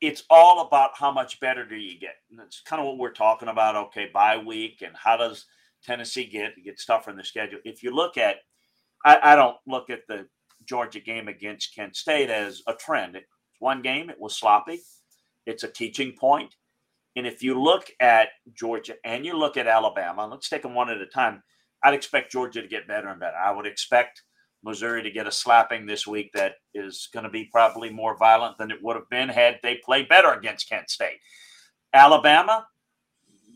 it's 0.00 0.24
all 0.28 0.66
about 0.66 0.90
how 0.94 1.12
much 1.12 1.38
better 1.38 1.64
do 1.64 1.76
you 1.76 1.98
get. 1.98 2.16
And 2.30 2.38
that's 2.38 2.60
kind 2.60 2.80
of 2.80 2.86
what 2.86 2.98
we're 2.98 3.12
talking 3.12 3.48
about. 3.48 3.76
Okay, 3.76 4.10
bye 4.12 4.36
week 4.36 4.82
and 4.84 4.94
how 4.96 5.16
does 5.16 5.46
Tennessee 5.84 6.26
get 6.26 6.52
get 6.64 6.80
tougher 6.84 7.10
in 7.10 7.16
the 7.16 7.24
schedule? 7.24 7.60
If 7.64 7.82
you 7.82 7.94
look 7.94 8.18
at, 8.18 8.36
I, 9.04 9.18
I 9.22 9.36
don't 9.36 9.56
look 9.66 9.90
at 9.90 10.06
the 10.08 10.26
Georgia 10.64 11.00
game 11.00 11.28
against 11.28 11.74
Kent 11.74 11.96
State 11.96 12.30
as 12.30 12.62
a 12.66 12.74
trend. 12.74 13.16
It's 13.16 13.26
one 13.62 13.80
game; 13.80 14.10
it 14.10 14.20
was 14.20 14.36
sloppy. 14.36 14.80
It's 15.46 15.64
a 15.64 15.68
teaching 15.68 16.12
point. 16.18 16.54
And 17.16 17.26
if 17.26 17.42
you 17.42 17.60
look 17.60 17.90
at 18.00 18.28
Georgia 18.54 18.94
and 19.04 19.24
you 19.24 19.36
look 19.36 19.56
at 19.56 19.66
Alabama, 19.66 20.26
let's 20.26 20.48
take 20.48 20.62
them 20.62 20.74
one 20.74 20.90
at 20.90 21.00
a 21.00 21.06
time. 21.06 21.42
I'd 21.84 21.94
expect 21.94 22.32
Georgia 22.32 22.62
to 22.62 22.68
get 22.68 22.88
better 22.88 23.08
and 23.08 23.20
better. 23.20 23.36
I 23.36 23.50
would 23.50 23.66
expect 23.66 24.22
Missouri 24.64 25.02
to 25.02 25.10
get 25.10 25.26
a 25.26 25.32
slapping 25.32 25.84
this 25.84 26.06
week 26.06 26.30
that 26.34 26.54
is 26.74 27.08
going 27.12 27.24
to 27.24 27.30
be 27.30 27.48
probably 27.52 27.90
more 27.90 28.16
violent 28.16 28.56
than 28.58 28.70
it 28.70 28.82
would 28.82 28.96
have 28.96 29.08
been 29.10 29.28
had 29.28 29.58
they 29.62 29.80
played 29.84 30.08
better 30.08 30.32
against 30.32 30.68
Kent 30.68 30.88
State. 30.88 31.18
Alabama, 31.92 32.66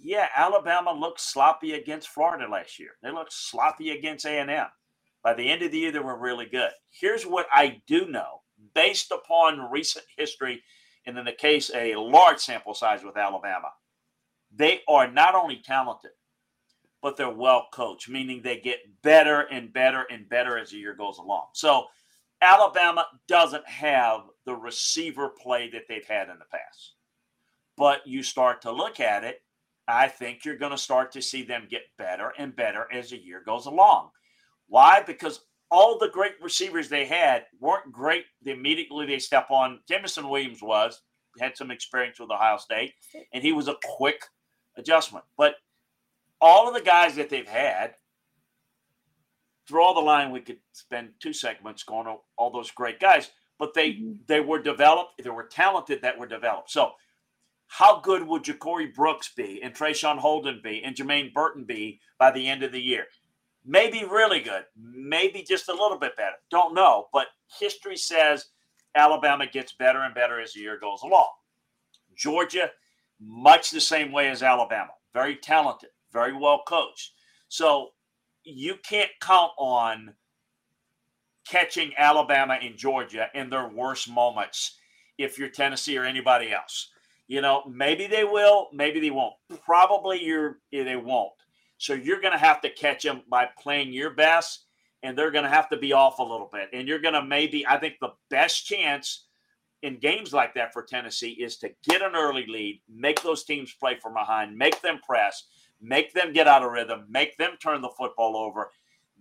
yeah, 0.02 0.28
Alabama 0.36 0.92
looked 0.92 1.20
sloppy 1.20 1.72
against 1.72 2.08
Florida 2.08 2.50
last 2.50 2.78
year. 2.78 2.90
They 3.02 3.10
looked 3.10 3.32
sloppy 3.32 3.90
against 3.90 4.26
A&M. 4.26 4.66
By 5.22 5.34
the 5.34 5.48
end 5.48 5.62
of 5.62 5.72
the 5.72 5.78
year, 5.78 5.92
they 5.92 5.98
were 5.98 6.18
really 6.18 6.46
good. 6.46 6.70
Here's 6.90 7.24
what 7.24 7.46
I 7.52 7.80
do 7.86 8.06
know, 8.06 8.42
based 8.74 9.10
upon 9.12 9.70
recent 9.70 10.04
history, 10.16 10.62
and 11.06 11.16
in 11.18 11.24
the 11.24 11.32
case 11.32 11.70
a 11.74 11.94
large 11.96 12.38
sample 12.38 12.74
size 12.74 13.02
with 13.04 13.16
Alabama, 13.16 13.68
they 14.54 14.80
are 14.88 15.10
not 15.10 15.34
only 15.34 15.60
talented, 15.64 16.12
but 17.02 17.16
they're 17.16 17.30
well 17.30 17.68
coached, 17.72 18.08
meaning 18.08 18.42
they 18.42 18.58
get 18.58 18.78
better 19.02 19.42
and 19.42 19.72
better 19.72 20.06
and 20.10 20.28
better 20.28 20.58
as 20.58 20.70
the 20.70 20.78
year 20.78 20.94
goes 20.94 21.18
along. 21.18 21.46
So 21.52 21.86
Alabama 22.40 23.06
doesn't 23.28 23.66
have 23.66 24.22
the 24.44 24.54
receiver 24.54 25.30
play 25.30 25.70
that 25.70 25.82
they've 25.88 26.06
had 26.06 26.28
in 26.28 26.38
the 26.38 26.44
past. 26.50 26.94
But 27.76 28.06
you 28.06 28.22
start 28.22 28.62
to 28.62 28.72
look 28.72 29.00
at 29.00 29.24
it, 29.24 29.42
I 29.88 30.08
think 30.08 30.44
you're 30.44 30.56
going 30.56 30.72
to 30.72 30.78
start 30.78 31.12
to 31.12 31.22
see 31.22 31.42
them 31.42 31.68
get 31.70 31.82
better 31.96 32.32
and 32.38 32.56
better 32.56 32.86
as 32.92 33.10
the 33.10 33.18
year 33.18 33.42
goes 33.44 33.66
along. 33.66 34.10
Why? 34.68 35.02
Because 35.02 35.40
all 35.70 35.98
the 35.98 36.08
great 36.08 36.34
receivers 36.40 36.88
they 36.88 37.04
had 37.04 37.46
weren't 37.60 37.92
great 37.92 38.24
immediately 38.44 39.06
they 39.06 39.18
step 39.18 39.50
on. 39.50 39.80
Jameson 39.88 40.28
Williams 40.28 40.62
was, 40.62 41.02
had 41.40 41.56
some 41.56 41.70
experience 41.70 42.18
with 42.20 42.30
Ohio 42.30 42.56
State, 42.56 42.94
and 43.32 43.42
he 43.42 43.52
was 43.52 43.68
a 43.68 43.76
quick 43.84 44.22
adjustment. 44.76 45.24
But 45.36 45.56
all 46.40 46.68
of 46.68 46.74
the 46.74 46.80
guys 46.80 47.16
that 47.16 47.30
they've 47.30 47.48
had, 47.48 47.94
draw 49.66 49.92
the 49.92 50.00
line, 50.00 50.30
we 50.30 50.40
could 50.40 50.58
spend 50.72 51.10
two 51.20 51.32
segments 51.32 51.82
going 51.82 52.06
on 52.06 52.18
all 52.36 52.50
those 52.50 52.70
great 52.70 53.00
guys, 53.00 53.30
but 53.58 53.74
they 53.74 53.92
mm-hmm. 53.92 54.12
they 54.26 54.40
were 54.40 54.62
developed, 54.62 55.22
they 55.22 55.30
were 55.30 55.44
talented 55.44 56.02
that 56.02 56.18
were 56.18 56.26
developed. 56.26 56.70
So 56.70 56.92
how 57.68 58.00
good 58.00 58.26
would 58.26 58.44
Ja'Corey 58.44 58.94
Brooks 58.94 59.32
be 59.36 59.60
and 59.62 59.74
Traeshon 59.74 60.18
Holden 60.18 60.60
be 60.62 60.82
and 60.84 60.94
Jermaine 60.94 61.32
Burton 61.34 61.64
be 61.64 62.00
by 62.18 62.30
the 62.30 62.46
end 62.46 62.62
of 62.62 62.72
the 62.72 62.80
year? 62.80 63.06
Maybe 63.66 64.04
really 64.04 64.40
good, 64.40 64.64
maybe 64.76 65.42
just 65.42 65.68
a 65.68 65.72
little 65.72 65.98
bit 65.98 66.16
better. 66.16 66.36
Don't 66.50 66.74
know, 66.74 67.08
but 67.12 67.26
history 67.58 67.96
says 67.96 68.46
Alabama 68.94 69.46
gets 69.46 69.72
better 69.72 70.02
and 70.02 70.14
better 70.14 70.40
as 70.40 70.52
the 70.52 70.60
year 70.60 70.78
goes 70.78 71.02
along. 71.02 71.28
Georgia, 72.16 72.70
much 73.20 73.70
the 73.70 73.80
same 73.80 74.12
way 74.12 74.28
as 74.28 74.42
Alabama, 74.42 74.92
very 75.12 75.36
talented, 75.36 75.90
very 76.12 76.32
well 76.32 76.62
coached. 76.66 77.12
So 77.48 77.90
you 78.44 78.76
can't 78.82 79.10
count 79.20 79.52
on 79.58 80.14
catching 81.46 81.92
Alabama 81.98 82.58
and 82.60 82.76
Georgia 82.76 83.28
in 83.34 83.50
their 83.50 83.68
worst 83.68 84.08
moments 84.08 84.78
if 85.18 85.38
you're 85.38 85.48
Tennessee 85.48 85.96
or 85.96 86.04
anybody 86.04 86.52
else. 86.52 86.90
You 87.28 87.40
know, 87.40 87.64
maybe 87.68 88.06
they 88.06 88.24
will, 88.24 88.68
maybe 88.72 89.00
they 89.00 89.10
won't. 89.10 89.34
Probably 89.64 90.22
you're 90.22 90.58
they 90.70 90.96
won't. 90.96 91.32
So 91.78 91.94
you're 91.94 92.20
going 92.20 92.32
to 92.32 92.38
have 92.38 92.60
to 92.62 92.70
catch 92.70 93.02
them 93.02 93.22
by 93.28 93.48
playing 93.60 93.92
your 93.92 94.10
best, 94.10 94.66
and 95.02 95.16
they're 95.16 95.30
going 95.30 95.44
to 95.44 95.50
have 95.50 95.68
to 95.70 95.76
be 95.76 95.92
off 95.92 96.18
a 96.18 96.22
little 96.22 96.48
bit. 96.52 96.70
And 96.72 96.88
you're 96.88 97.00
going 97.00 97.14
to 97.14 97.22
maybe, 97.22 97.66
I 97.66 97.78
think, 97.78 97.96
the 98.00 98.12
best 98.30 98.66
chance 98.66 99.26
in 99.82 99.98
games 99.98 100.32
like 100.32 100.54
that 100.54 100.72
for 100.72 100.82
Tennessee 100.82 101.32
is 101.32 101.58
to 101.58 101.70
get 101.88 102.02
an 102.02 102.16
early 102.16 102.46
lead, 102.46 102.80
make 102.88 103.22
those 103.22 103.44
teams 103.44 103.74
play 103.74 103.96
from 104.00 104.14
behind, 104.14 104.56
make 104.56 104.80
them 104.80 104.98
press, 105.06 105.44
make 105.80 106.12
them 106.14 106.32
get 106.32 106.48
out 106.48 106.62
of 106.62 106.72
rhythm, 106.72 107.04
make 107.08 107.36
them 107.36 107.52
turn 107.62 107.82
the 107.82 107.90
football 107.96 108.36
over. 108.36 108.70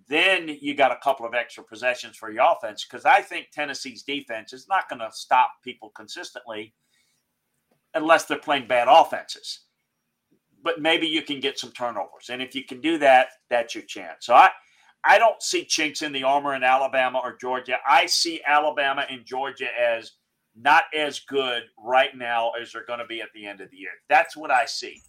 Then 0.08 0.58
you 0.62 0.76
got 0.76 0.92
a 0.92 1.00
couple 1.04 1.26
of 1.26 1.34
extra 1.34 1.64
possessions 1.64 2.16
for 2.16 2.32
your 2.32 2.52
offense 2.52 2.86
because 2.86 3.06
I 3.06 3.22
think 3.22 3.48
Tennessee's 3.52 4.04
defense 4.04 4.54
is 4.54 4.68
not 4.68 4.88
going 4.90 5.00
to 5.00 5.10
stop 5.12 5.50
people 5.64 5.90
consistently 5.90 6.74
unless 7.94 8.26
they're 8.26 8.38
playing 8.38 8.68
bad 8.68 8.88
offenses. 8.90 9.62
But 10.66 10.82
maybe 10.82 11.08
you 11.08 11.22
can 11.22 11.40
get 11.40 11.60
some 11.60 11.72
turnovers. 11.72 12.30
And 12.30 12.42
if 12.42 12.56
you 12.56 12.66
can 12.66 12.82
do 12.82 12.98
that, 12.98 13.28
that's 13.50 13.74
your 13.74 13.86
chance. 13.86 14.26
So 14.26 14.34
I 14.34 14.50
I 15.06 15.20
don't 15.20 15.42
see 15.42 15.64
chinks 15.64 16.02
in 16.02 16.12
the 16.12 16.24
armor 16.24 16.56
in 16.56 16.64
Alabama 16.64 17.22
or 17.24 17.38
Georgia. 17.38 17.78
I 17.88 18.08
see 18.08 18.42
Alabama 18.46 19.06
and 19.10 19.24
Georgia 19.24 19.68
as 19.80 20.14
not 20.56 20.86
as 20.98 21.20
good 21.20 21.64
right 21.78 22.18
now 22.18 22.52
as 22.60 22.72
they're 22.72 22.86
going 22.86 23.00
to 23.00 23.06
be 23.06 23.22
at 23.22 23.30
the 23.36 23.46
end 23.46 23.62
of 23.62 23.70
the 23.70 23.78
year. 23.78 23.92
That's 24.10 24.36
what 24.36 24.52
I 24.52 24.66
see. 24.66 25.00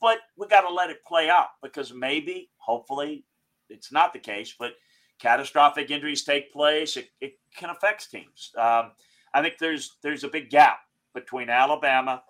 But 0.00 0.18
we 0.38 0.46
got 0.46 0.62
to 0.62 0.72
let 0.72 0.90
it 0.90 1.04
play 1.06 1.28
out 1.28 1.48
because 1.62 1.92
maybe, 1.92 2.50
hopefully, 2.56 3.24
it's 3.68 3.92
not 3.92 4.12
the 4.12 4.18
case, 4.18 4.54
but 4.58 4.72
catastrophic 5.18 5.90
injuries 5.90 6.24
take 6.24 6.52
place. 6.52 6.96
It, 6.96 7.08
it 7.20 7.34
can 7.56 7.70
affect 7.70 8.10
teams. 8.10 8.50
Um, 8.56 8.92
I 9.34 9.42
think 9.42 9.58
there's 9.58 9.96
there's 10.02 10.24
a 10.24 10.28
big 10.28 10.48
gap 10.48 10.78
between 11.14 11.50
Alabama 11.50 12.22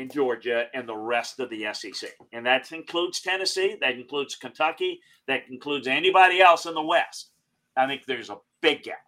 and 0.00 0.10
Georgia 0.10 0.66
and 0.72 0.88
the 0.88 0.96
rest 0.96 1.40
of 1.40 1.50
the 1.50 1.66
SEC. 1.72 2.10
And 2.32 2.46
that 2.46 2.72
includes 2.72 3.20
Tennessee, 3.20 3.76
that 3.80 3.94
includes 3.94 4.34
Kentucky, 4.34 5.00
that 5.26 5.42
includes 5.50 5.86
anybody 5.86 6.40
else 6.40 6.64
in 6.64 6.74
the 6.74 6.82
West. 6.82 7.30
I 7.76 7.86
think 7.86 8.06
there's 8.06 8.30
a 8.30 8.38
big 8.62 8.82
gap. 8.82 9.04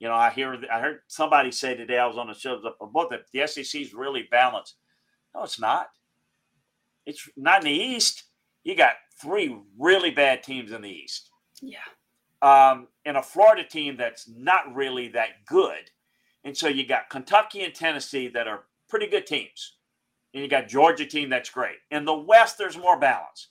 You 0.00 0.08
know, 0.08 0.14
I 0.14 0.30
hear 0.30 0.56
I 0.70 0.80
heard 0.80 1.00
somebody 1.08 1.50
say 1.50 1.74
today 1.74 1.98
I 1.98 2.06
was 2.06 2.18
on 2.18 2.28
the 2.28 2.34
show 2.34 2.60
about 2.80 3.10
that 3.10 3.24
the 3.32 3.46
SEC 3.46 3.80
is 3.80 3.94
really 3.94 4.28
balanced. 4.30 4.76
No, 5.34 5.42
it's 5.42 5.58
not. 5.58 5.88
It's 7.06 7.28
not 7.36 7.64
in 7.64 7.72
the 7.72 7.84
East. 7.84 8.24
You 8.64 8.76
got 8.76 8.94
three 9.20 9.58
really 9.78 10.10
bad 10.10 10.42
teams 10.42 10.72
in 10.72 10.82
the 10.82 10.90
East. 10.90 11.30
Yeah. 11.62 11.78
Um, 12.42 12.86
and 13.06 13.16
a 13.16 13.22
Florida 13.22 13.64
team 13.64 13.96
that's 13.96 14.28
not 14.28 14.72
really 14.74 15.08
that 15.08 15.44
good. 15.46 15.90
And 16.44 16.56
so 16.56 16.68
you 16.68 16.86
got 16.86 17.10
Kentucky 17.10 17.64
and 17.64 17.74
Tennessee 17.74 18.28
that 18.28 18.46
are 18.46 18.64
pretty 18.88 19.08
good 19.08 19.26
teams. 19.26 19.77
And 20.34 20.42
you 20.42 20.48
got 20.48 20.68
Georgia 20.68 21.06
team 21.06 21.30
that's 21.30 21.50
great. 21.50 21.76
In 21.90 22.04
the 22.04 22.16
West, 22.16 22.58
there's 22.58 22.76
more 22.76 22.98
balance. 22.98 23.48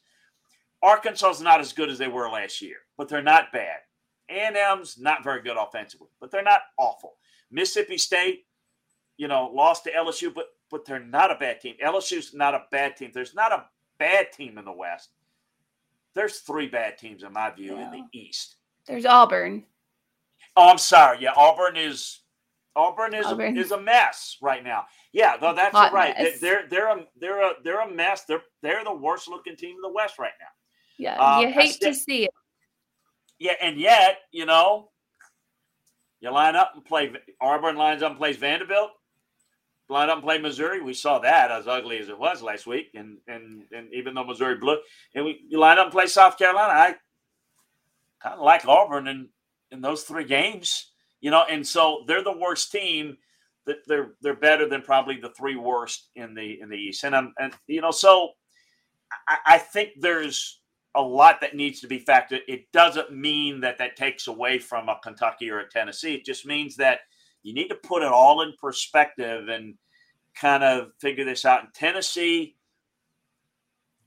Arkansas 0.84 1.32
is 1.32 1.42
not 1.42 1.60
as 1.60 1.74
good 1.74 1.90
as 1.90 1.98
they 1.98 2.08
were 2.08 2.30
last 2.30 2.62
year, 2.62 2.78
but 2.98 3.08
they're 3.08 3.22
not 3.22 3.52
bad. 3.52 3.80
A&M's 4.30 4.98
not 5.00 5.24
very 5.24 5.42
good 5.42 5.58
offensively, 5.58 6.10
but 6.20 6.30
they're 6.30 6.44
not 6.44 6.62
awful. 6.78 7.16
Mississippi 7.50 7.98
State, 7.98 8.46
you 9.18 9.28
know, 9.28 9.50
lost 9.54 9.86
to 9.86 9.92
LSU, 9.92 10.34
but 10.34 10.48
but 10.70 10.86
they're 10.86 11.00
not 11.00 11.32
a 11.32 11.36
bad 11.36 11.62
team. 11.62 11.76
LSU's 11.84 12.34
not 12.34 12.54
a 12.54 12.66
bad 12.72 12.98
team. 12.98 13.12
There's 13.14 13.34
not 13.34 13.54
a 13.54 13.66
bad 14.00 14.34
team 14.34 14.58
in 14.58 14.66
the 14.66 14.72
West. 14.72 15.12
There's 16.14 16.40
three 16.40 16.68
bad 16.68 16.98
teams 16.98 17.24
in 17.24 17.32
my 17.32 17.52
view 17.52 17.78
in 17.78 17.90
the 17.90 18.04
East. 18.12 18.58
There's 18.86 19.06
Auburn. 19.06 19.64
Oh, 20.56 20.70
I'm 20.70 20.78
sorry. 20.78 21.20
Yeah, 21.22 21.32
Auburn 21.38 21.78
is 21.78 22.22
Auburn 22.78 23.14
is 23.16 23.26
Auburn. 23.26 23.58
A, 23.58 23.60
is 23.60 23.72
a 23.72 23.82
mess 23.82 24.38
right 24.42 24.64
now. 24.64 24.86
Yeah, 25.12 25.36
though 25.38 25.54
that's 25.54 25.76
Hot 25.76 25.92
right. 25.92 26.16
Mess. 26.18 26.40
They're 26.40 26.68
they're 26.70 26.88
a 26.96 27.06
they're 27.20 27.42
a 27.42 27.52
they're 27.64 27.82
a 27.82 27.92
mess. 27.92 28.24
They're 28.26 28.44
they're 28.62 28.84
the 28.84 28.94
worst 28.94 29.28
looking 29.28 29.56
team 29.56 29.76
in 29.76 29.82
the 29.82 29.92
West 29.92 30.20
right 30.20 30.32
now. 30.40 30.48
Yeah, 31.00 31.18
Um, 31.18 31.42
you 31.42 31.50
hate 31.52 31.74
still- 31.74 31.92
to 31.92 31.98
see 32.00 32.24
it. 32.26 32.32
Yeah, 33.40 33.54
and 33.62 33.78
yet 33.78 34.20
you 34.32 34.46
know, 34.46 34.90
you 36.22 36.32
line 36.32 36.56
up 36.56 36.72
and 36.76 36.86
play. 36.86 37.12
Auburn 37.42 37.76
lines 37.76 38.02
up 38.04 38.12
and 38.12 38.18
plays 38.20 38.38
Vanderbilt. 38.38 38.92
Line 39.90 40.10
up 40.10 40.16
and 40.18 40.24
play 40.24 40.38
Missouri. 40.38 40.82
We 40.82 40.94
saw 40.94 41.20
that 41.20 41.50
as 41.50 41.66
ugly 41.68 41.98
as 42.00 42.10
it 42.10 42.20
was 42.20 42.42
last 42.42 42.68
week, 42.68 42.88
and 42.94 43.18
and 43.28 43.64
and 43.72 43.94
even 43.94 44.14
though 44.14 44.24
Missouri 44.26 44.56
blew, 44.56 44.78
and 45.16 45.24
we 45.26 45.40
you 45.48 45.60
line 45.60 45.78
up 45.80 45.86
and 45.86 45.92
play 45.94 46.08
South 46.08 46.38
Carolina. 46.38 46.74
I 46.74 46.96
kind 48.22 48.36
of 48.36 48.42
like 48.42 48.66
Auburn 48.68 49.08
in 49.08 49.30
in 49.72 49.82
those 49.82 50.04
three 50.04 50.26
games, 50.26 50.92
you 51.22 51.32
know, 51.32 51.44
and 51.50 51.66
so 51.66 52.04
they're 52.08 52.24
the 52.24 52.38
worst 52.38 52.72
team. 52.72 53.18
That 53.66 53.78
they're 53.86 54.12
they're 54.22 54.34
better 54.34 54.68
than 54.68 54.82
probably 54.82 55.20
the 55.20 55.34
three 55.38 55.58
worst 55.58 56.08
in 56.16 56.34
the 56.34 56.62
in 56.62 56.70
the 56.70 56.78
East, 56.78 57.04
and 57.04 57.16
I'm 57.16 57.34
and 57.38 57.54
you 57.68 57.82
know 57.82 57.92
so 57.92 58.32
I, 59.28 59.38
I 59.46 59.58
think 59.58 59.92
there's 60.00 60.62
a 60.96 61.02
lot 61.02 61.42
that 61.42 61.56
needs 61.56 61.80
to 61.82 61.88
be 61.88 62.00
factored. 62.00 62.42
It 62.48 62.72
doesn't 62.72 63.12
mean 63.12 63.60
that 63.62 63.78
that 63.78 63.96
takes 63.96 64.28
away 64.28 64.58
from 64.58 64.90
a 64.90 65.00
Kentucky 65.04 65.52
or 65.52 65.60
a 65.60 65.70
Tennessee. 65.70 66.16
It 66.16 66.26
just 66.26 66.46
means 66.46 66.76
that 66.78 67.02
you 67.44 67.54
need 67.54 67.68
to 67.68 67.76
put 67.76 68.02
it 68.02 68.12
all 68.12 68.42
in 68.42 68.54
perspective 68.60 69.48
and 69.48 69.76
kind 70.36 70.64
of 70.64 70.92
figure 71.00 71.24
this 71.24 71.46
out. 71.46 71.62
In 71.62 71.70
Tennessee, 71.74 72.56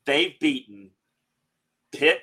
they've 0.05 0.39
beaten 0.41 0.91
Pitt. 1.93 2.21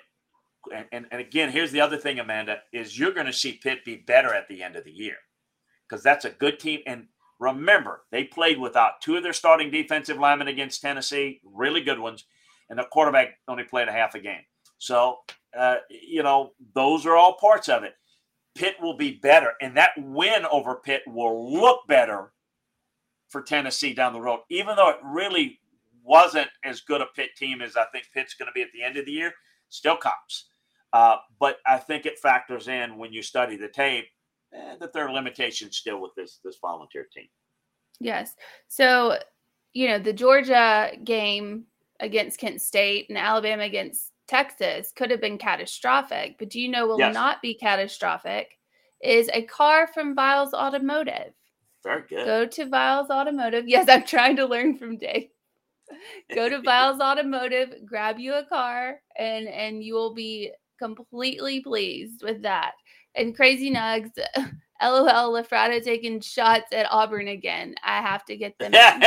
And, 0.73 1.05
and, 1.11 1.21
again, 1.21 1.51
here's 1.51 1.71
the 1.71 1.81
other 1.81 1.97
thing, 1.97 2.19
Amanda, 2.19 2.57
is 2.73 2.97
you're 2.97 3.13
going 3.13 3.25
to 3.25 3.33
see 3.33 3.59
Pitt 3.61 3.85
be 3.85 3.95
better 3.95 4.33
at 4.33 4.47
the 4.47 4.63
end 4.63 4.75
of 4.75 4.83
the 4.83 4.91
year 4.91 5.15
because 5.87 6.03
that's 6.03 6.25
a 6.25 6.29
good 6.29 6.59
team. 6.59 6.81
And 6.85 7.07
remember, 7.39 8.03
they 8.11 8.23
played 8.23 8.59
without 8.59 9.01
two 9.01 9.15
of 9.15 9.23
their 9.23 9.33
starting 9.33 9.71
defensive 9.71 10.17
linemen 10.17 10.47
against 10.47 10.81
Tennessee, 10.81 11.41
really 11.43 11.81
good 11.81 11.99
ones, 11.99 12.25
and 12.69 12.77
the 12.77 12.83
quarterback 12.83 13.37
only 13.47 13.63
played 13.63 13.87
a 13.87 13.93
half 13.93 14.15
a 14.15 14.19
game. 14.19 14.41
So, 14.77 15.17
uh, 15.57 15.77
you 15.89 16.23
know, 16.23 16.51
those 16.75 17.05
are 17.05 17.15
all 17.15 17.37
parts 17.37 17.69
of 17.69 17.83
it. 17.83 17.93
Pitt 18.55 18.75
will 18.81 18.97
be 18.97 19.19
better, 19.21 19.53
and 19.61 19.77
that 19.77 19.91
win 19.97 20.45
over 20.51 20.75
Pitt 20.75 21.03
will 21.05 21.53
look 21.53 21.87
better 21.87 22.33
for 23.29 23.41
Tennessee 23.41 23.93
down 23.93 24.13
the 24.13 24.21
road, 24.21 24.39
even 24.49 24.75
though 24.75 24.89
it 24.89 24.97
really 25.03 25.59
wasn't 26.03 26.47
as 26.63 26.81
good 26.81 27.01
a 27.01 27.05
Pitt 27.15 27.35
team 27.35 27.61
as 27.61 27.75
I 27.75 27.85
think 27.91 28.05
Pitt's 28.13 28.33
going 28.33 28.47
to 28.47 28.53
be 28.53 28.61
at 28.61 28.71
the 28.73 28.81
end 28.81 28.97
of 28.97 29.05
the 29.05 29.11
year. 29.11 29.33
Still 29.69 29.97
comes, 29.97 30.45
uh, 30.93 31.17
but 31.39 31.57
I 31.65 31.77
think 31.77 32.05
it 32.05 32.19
factors 32.19 32.67
in 32.67 32.97
when 32.97 33.13
you 33.13 33.21
study 33.21 33.57
the 33.57 33.67
tape 33.67 34.05
eh, 34.53 34.75
that 34.79 34.93
there 34.93 35.07
are 35.07 35.13
limitations 35.13 35.77
still 35.77 36.01
with 36.01 36.11
this 36.15 36.39
this 36.43 36.57
volunteer 36.61 37.07
team. 37.13 37.27
Yes. 37.99 38.35
So, 38.67 39.17
you 39.73 39.87
know, 39.87 39.99
the 39.99 40.13
Georgia 40.13 40.91
game 41.03 41.65
against 41.99 42.39
Kent 42.39 42.61
State 42.61 43.07
and 43.09 43.17
Alabama 43.17 43.63
against 43.63 44.11
Texas 44.27 44.91
could 44.95 45.09
have 45.09 45.21
been 45.21 45.37
catastrophic, 45.37 46.35
but 46.37 46.49
do 46.49 46.59
you 46.59 46.67
know 46.67 46.85
will 46.85 46.99
Yes. 46.99 47.13
not 47.13 47.41
be 47.41 47.53
catastrophic 47.53 48.59
is 49.01 49.29
a 49.33 49.43
car 49.43 49.87
from 49.87 50.15
Viles 50.15 50.53
Automotive. 50.53 51.33
Very 51.83 52.03
good. 52.09 52.25
Go 52.25 52.45
to 52.45 52.65
Viles 52.65 53.09
Automotive. 53.09 53.65
Yes, 53.67 53.87
I'm 53.89 54.03
trying 54.03 54.35
to 54.37 54.45
learn 54.45 54.77
from 54.77 54.97
Dave. 54.97 55.29
Go 56.35 56.49
to 56.49 56.61
Viles 56.63 56.99
Automotive, 56.99 57.85
grab 57.85 58.19
you 58.19 58.33
a 58.33 58.45
car, 58.45 58.99
and 59.17 59.47
and 59.47 59.83
you 59.83 59.93
will 59.93 60.13
be 60.13 60.51
completely 60.77 61.61
pleased 61.61 62.23
with 62.23 62.41
that. 62.43 62.73
And 63.15 63.35
Crazy 63.35 63.71
Nugs, 63.71 64.11
LOL, 64.81 65.33
LaFratta 65.33 65.83
taking 65.83 66.19
shots 66.19 66.71
at 66.71 66.85
Auburn 66.91 67.27
again. 67.27 67.75
I 67.83 68.01
have 68.01 68.25
to 68.25 68.35
get 68.37 68.57
them. 68.59 68.73
in. 68.73 68.99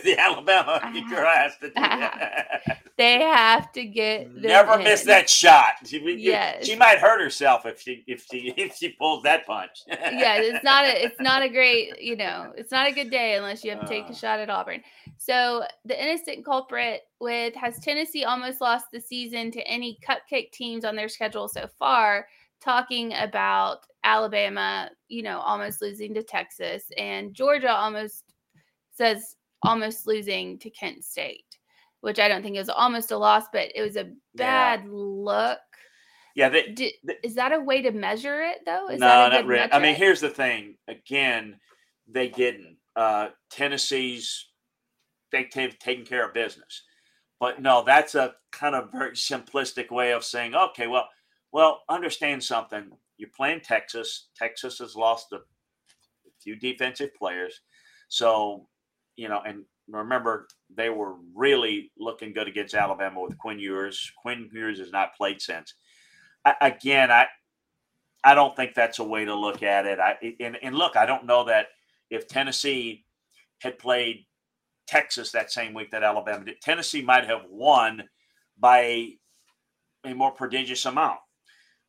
the 0.00 0.16
Alabama 0.18 0.80
girl 1.08 1.26
has 1.26 1.52
to 1.58 1.68
do 1.68 1.72
that. 1.74 2.82
They 2.98 3.20
have 3.20 3.72
to 3.72 3.84
get 3.84 4.32
them 4.34 4.42
Never 4.42 4.78
miss 4.78 5.02
that 5.04 5.28
shot. 5.28 5.72
She, 5.84 5.98
Yes. 6.18 6.66
she 6.66 6.76
might 6.76 6.98
hurt 6.98 7.20
herself 7.20 7.66
if 7.66 7.80
she 7.80 8.04
if 8.06 8.26
she 8.30 8.48
if 8.56 8.74
she 8.76 8.90
pulls 8.90 9.22
that 9.24 9.46
punch. 9.46 9.82
yeah, 9.88 10.36
it's 10.38 10.64
not 10.64 10.84
a 10.84 11.04
it's 11.04 11.20
not 11.20 11.42
a 11.42 11.48
great, 11.48 12.00
you 12.00 12.16
know, 12.16 12.52
it's 12.56 12.72
not 12.72 12.86
a 12.88 12.92
good 12.92 13.10
day 13.10 13.34
unless 13.36 13.64
you 13.64 13.70
have 13.70 13.80
to 13.80 13.86
take 13.86 14.04
a 14.06 14.08
Uh. 14.10 14.14
shot 14.14 14.40
at 14.40 14.50
Auburn. 14.50 14.82
So 15.18 15.64
the 15.84 16.00
innocent 16.02 16.44
culprit 16.44 17.02
with 17.20 17.54
has 17.54 17.78
Tennessee 17.80 18.24
almost 18.24 18.60
lost 18.60 18.86
the 18.92 19.00
season 19.00 19.50
to 19.52 19.60
any 19.66 19.98
cupcake 20.06 20.52
teams 20.52 20.84
on 20.84 20.94
their 20.96 21.08
schedule 21.08 21.48
so 21.48 21.66
far, 21.78 22.26
talking 22.62 23.12
about 23.14 23.80
Alabama, 24.06 24.88
you 25.08 25.22
know, 25.24 25.40
almost 25.40 25.82
losing 25.82 26.14
to 26.14 26.22
Texas 26.22 26.84
and 26.96 27.34
Georgia 27.34 27.70
almost 27.70 28.22
says 28.92 29.34
almost 29.64 30.06
losing 30.06 30.58
to 30.60 30.70
Kent 30.70 31.04
State, 31.04 31.58
which 32.02 32.20
I 32.20 32.28
don't 32.28 32.42
think 32.42 32.56
is 32.56 32.68
almost 32.68 33.10
a 33.10 33.18
loss, 33.18 33.44
but 33.52 33.68
it 33.74 33.82
was 33.82 33.96
a 33.96 34.12
bad 34.36 34.86
look. 34.88 35.58
yeah, 36.36 36.48
they, 36.48 36.68
Di- 36.68 36.94
is 37.24 37.34
that 37.34 37.52
a 37.52 37.58
way 37.58 37.82
to 37.82 37.90
measure 37.90 38.42
it 38.42 38.58
though? 38.64 38.88
Is 38.88 39.00
no, 39.00 39.08
that 39.08 39.32
a 39.32 39.34
not 39.34 39.46
really. 39.46 39.72
I 39.72 39.80
mean, 39.80 39.96
here's 39.96 40.20
the 40.20 40.30
thing. 40.30 40.76
Again, 40.86 41.58
they 42.06 42.28
didn't. 42.28 42.76
Uh, 42.94 43.30
Tennessee's 43.50 44.46
they, 45.32 45.48
they've 45.52 45.78
taken 45.80 46.04
care 46.04 46.24
of 46.24 46.32
business, 46.32 46.84
but 47.40 47.60
no, 47.60 47.82
that's 47.84 48.14
a 48.14 48.34
kind 48.52 48.76
of 48.76 48.92
very 48.92 49.16
simplistic 49.16 49.90
way 49.90 50.12
of 50.12 50.24
saying, 50.24 50.54
okay, 50.54 50.86
well, 50.86 51.08
well, 51.56 51.84
understand 51.88 52.44
something. 52.44 52.90
You're 53.16 53.30
playing 53.34 53.62
Texas. 53.62 54.28
Texas 54.36 54.78
has 54.78 54.94
lost 54.94 55.32
a 55.32 55.38
few 56.38 56.54
defensive 56.54 57.14
players, 57.14 57.62
so 58.08 58.68
you 59.16 59.30
know, 59.30 59.40
and 59.40 59.64
remember 59.88 60.48
they 60.68 60.90
were 60.90 61.14
really 61.34 61.90
looking 61.98 62.34
good 62.34 62.46
against 62.46 62.74
Alabama 62.74 63.22
with 63.22 63.38
Quinn 63.38 63.58
Ewers. 63.58 64.12
Quinn 64.20 64.50
Ewers 64.52 64.78
has 64.80 64.92
not 64.92 65.16
played 65.16 65.40
since. 65.40 65.72
I, 66.44 66.56
again, 66.60 67.10
I 67.10 67.24
I 68.22 68.34
don't 68.34 68.54
think 68.54 68.74
that's 68.74 68.98
a 68.98 69.04
way 69.04 69.24
to 69.24 69.34
look 69.34 69.62
at 69.62 69.86
it. 69.86 69.98
I 69.98 70.34
and, 70.38 70.58
and 70.62 70.76
look, 70.76 70.94
I 70.94 71.06
don't 71.06 71.24
know 71.24 71.44
that 71.44 71.68
if 72.10 72.28
Tennessee 72.28 73.06
had 73.60 73.78
played 73.78 74.26
Texas 74.86 75.32
that 75.32 75.50
same 75.50 75.72
week 75.72 75.90
that 75.92 76.02
Alabama 76.02 76.44
did, 76.44 76.60
Tennessee 76.60 77.00
might 77.00 77.24
have 77.24 77.46
won 77.48 78.02
by 78.58 79.12
a 80.04 80.12
more 80.12 80.32
prodigious 80.32 80.84
amount 80.84 81.20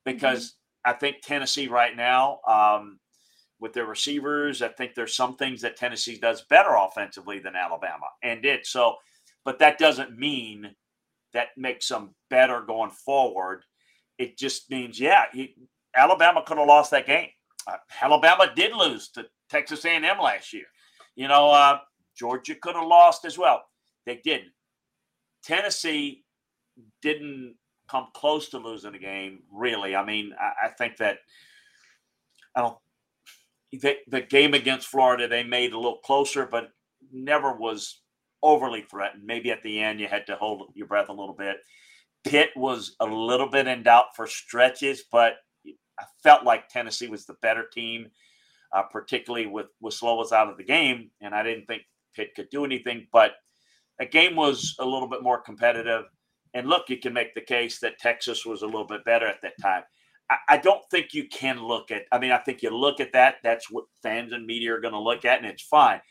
because 0.07 0.55
I 0.85 0.93
think 0.93 1.17
Tennessee 1.21 1.67
right 1.67 1.95
now, 1.95 2.39
um, 2.47 2.99
with 3.59 3.73
their 3.73 3.85
receivers, 3.85 4.61
I 4.61 4.69
think 4.69 4.93
there's 4.93 5.15
some 5.15 5.35
things 5.35 5.61
that 5.61 5.75
Tennessee 5.75 6.17
does 6.17 6.43
better 6.43 6.75
offensively 6.75 7.39
than 7.39 7.55
Alabama 7.55 8.05
and 8.23 8.41
did. 8.41 8.65
So, 8.65 8.95
but 9.43 9.59
that 9.59 9.77
doesn't 9.77 10.17
mean 10.17 10.73
that 11.33 11.47
makes 11.57 11.87
them 11.87 12.15
better 12.29 12.61
going 12.61 12.91
forward. 12.91 13.63
It 14.17 14.37
just 14.37 14.69
means, 14.71 14.99
yeah, 14.99 15.25
he, 15.33 15.55
Alabama 15.95 16.43
could 16.45 16.57
have 16.57 16.67
lost 16.67 16.91
that 16.91 17.07
game. 17.07 17.29
Uh, 17.67 17.77
Alabama 18.01 18.51
did 18.55 18.73
lose 18.73 19.09
to 19.09 19.25
Texas 19.49 19.83
A&M 19.83 20.03
last 20.03 20.53
year. 20.53 20.65
You 21.15 21.27
know, 21.27 21.49
uh, 21.49 21.79
Georgia 22.15 22.55
could 22.55 22.75
have 22.75 22.87
lost 22.87 23.25
as 23.25 23.37
well. 23.37 23.63
They 24.05 24.21
didn't. 24.23 24.53
Tennessee 25.43 26.23
didn't 27.01 27.55
come 27.89 28.07
close 28.13 28.49
to 28.49 28.57
losing 28.57 28.95
a 28.95 28.99
game, 28.99 29.39
really. 29.51 29.95
I 29.95 30.05
mean, 30.05 30.33
I, 30.39 30.67
I 30.67 30.69
think 30.69 30.97
that 30.97 31.19
I 32.55 32.61
don't. 32.61 32.77
The, 33.71 33.97
the 34.07 34.21
game 34.21 34.53
against 34.53 34.87
Florida, 34.87 35.27
they 35.27 35.43
made 35.43 35.73
a 35.73 35.77
little 35.77 35.97
closer, 35.97 36.45
but 36.45 36.69
never 37.11 37.53
was 37.53 38.01
overly 38.41 38.81
threatened. 38.81 39.25
Maybe 39.25 39.51
at 39.51 39.61
the 39.63 39.79
end, 39.79 39.99
you 39.99 40.07
had 40.07 40.25
to 40.27 40.35
hold 40.35 40.71
your 40.73 40.87
breath 40.87 41.09
a 41.09 41.13
little 41.13 41.35
bit. 41.35 41.57
Pitt 42.23 42.49
was 42.55 42.95
a 42.99 43.05
little 43.05 43.49
bit 43.49 43.67
in 43.67 43.83
doubt 43.83 44.15
for 44.15 44.27
stretches, 44.27 45.03
but 45.11 45.37
I 45.99 46.03
felt 46.23 46.43
like 46.43 46.69
Tennessee 46.69 47.07
was 47.07 47.25
the 47.25 47.35
better 47.41 47.65
team, 47.71 48.09
uh, 48.73 48.83
particularly 48.83 49.47
with 49.47 49.67
with 49.81 49.95
Slovis 49.95 50.31
out 50.31 50.49
of 50.49 50.57
the 50.57 50.63
game, 50.63 51.11
and 51.21 51.33
I 51.33 51.43
didn't 51.43 51.65
think 51.65 51.83
Pitt 52.15 52.35
could 52.35 52.49
do 52.49 52.65
anything. 52.65 53.07
But 53.11 53.33
the 53.99 54.05
game 54.05 54.35
was 54.35 54.75
a 54.79 54.85
little 54.85 55.07
bit 55.07 55.23
more 55.23 55.41
competitive. 55.41 56.05
And 56.57 56.67
look, 56.67 56.89
you 56.89 56.97
can 56.97 57.13
make 57.13 57.35
the 57.35 57.41
case 57.41 57.77
that 57.79 57.99
Texas 57.99 58.43
was 58.43 58.63
a 58.63 58.65
little 58.65 58.87
bit 58.87 59.05
better 59.05 59.27
at 59.27 59.43
that 59.43 59.61
time. 59.61 59.83
I, 60.31 60.37
I 60.49 60.57
don't 60.57 60.81
think 60.89 61.13
you 61.13 61.27
can 61.27 61.63
look 61.63 61.91
at. 61.91 62.05
I 62.11 62.17
mean, 62.17 62.31
I 62.31 62.39
think 62.39 62.63
you 62.63 62.71
look 62.71 62.99
at 62.99 63.13
that. 63.13 63.35
That's 63.43 63.69
what 63.69 63.85
fans 64.01 64.33
and 64.33 64.43
media 64.43 64.73
are 64.73 64.81
going 64.81 64.95
to 64.95 64.99
look 64.99 65.23
at, 65.23 65.37
and 65.37 65.45
it's 65.45 65.61
fine. 65.61 66.01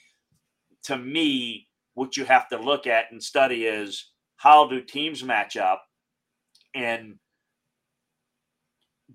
To 0.85 0.97
me, 0.97 1.67
what 1.95 2.17
you 2.17 2.25
have 2.27 2.49
to 2.51 2.59
look 2.59 2.87
at 2.87 3.11
and 3.11 3.21
study 3.21 3.65
is 3.65 4.13
how 4.37 4.69
do 4.69 4.81
teams 4.81 5.25
match 5.25 5.57
up, 5.57 5.83
and 6.77 7.17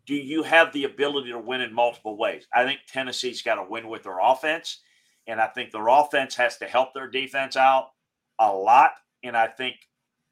do 0.05 0.15
you 0.15 0.43
have 0.43 0.73
the 0.73 0.83
ability 0.83 1.29
to 1.31 1.39
win 1.39 1.61
in 1.61 1.73
multiple 1.73 2.17
ways? 2.17 2.45
I 2.53 2.65
think 2.65 2.81
Tennessee's 2.91 3.41
got 3.41 3.55
to 3.55 3.63
win 3.63 3.87
with 3.87 4.03
their 4.03 4.19
offense, 4.19 4.81
And 5.27 5.39
I 5.39 5.47
think 5.47 5.71
their 5.71 5.87
offense 5.87 6.35
has 6.35 6.57
to 6.57 6.65
help 6.65 6.93
their 6.93 7.07
defense 7.07 7.55
out 7.55 7.89
a 8.39 8.51
lot. 8.51 8.91
And 9.23 9.37
I 9.37 9.47
think 9.47 9.75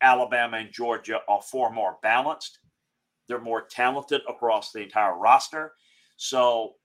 Alabama 0.01 0.57
and 0.57 0.71
Georgia 0.71 1.19
are 1.27 1.41
far 1.41 1.71
more 1.71 1.97
balanced. 2.01 2.59
They're 3.27 3.39
more 3.39 3.61
talented 3.61 4.21
across 4.27 4.71
the 4.71 4.81
entire 4.81 5.17
roster. 5.17 5.73
So, 6.17 6.75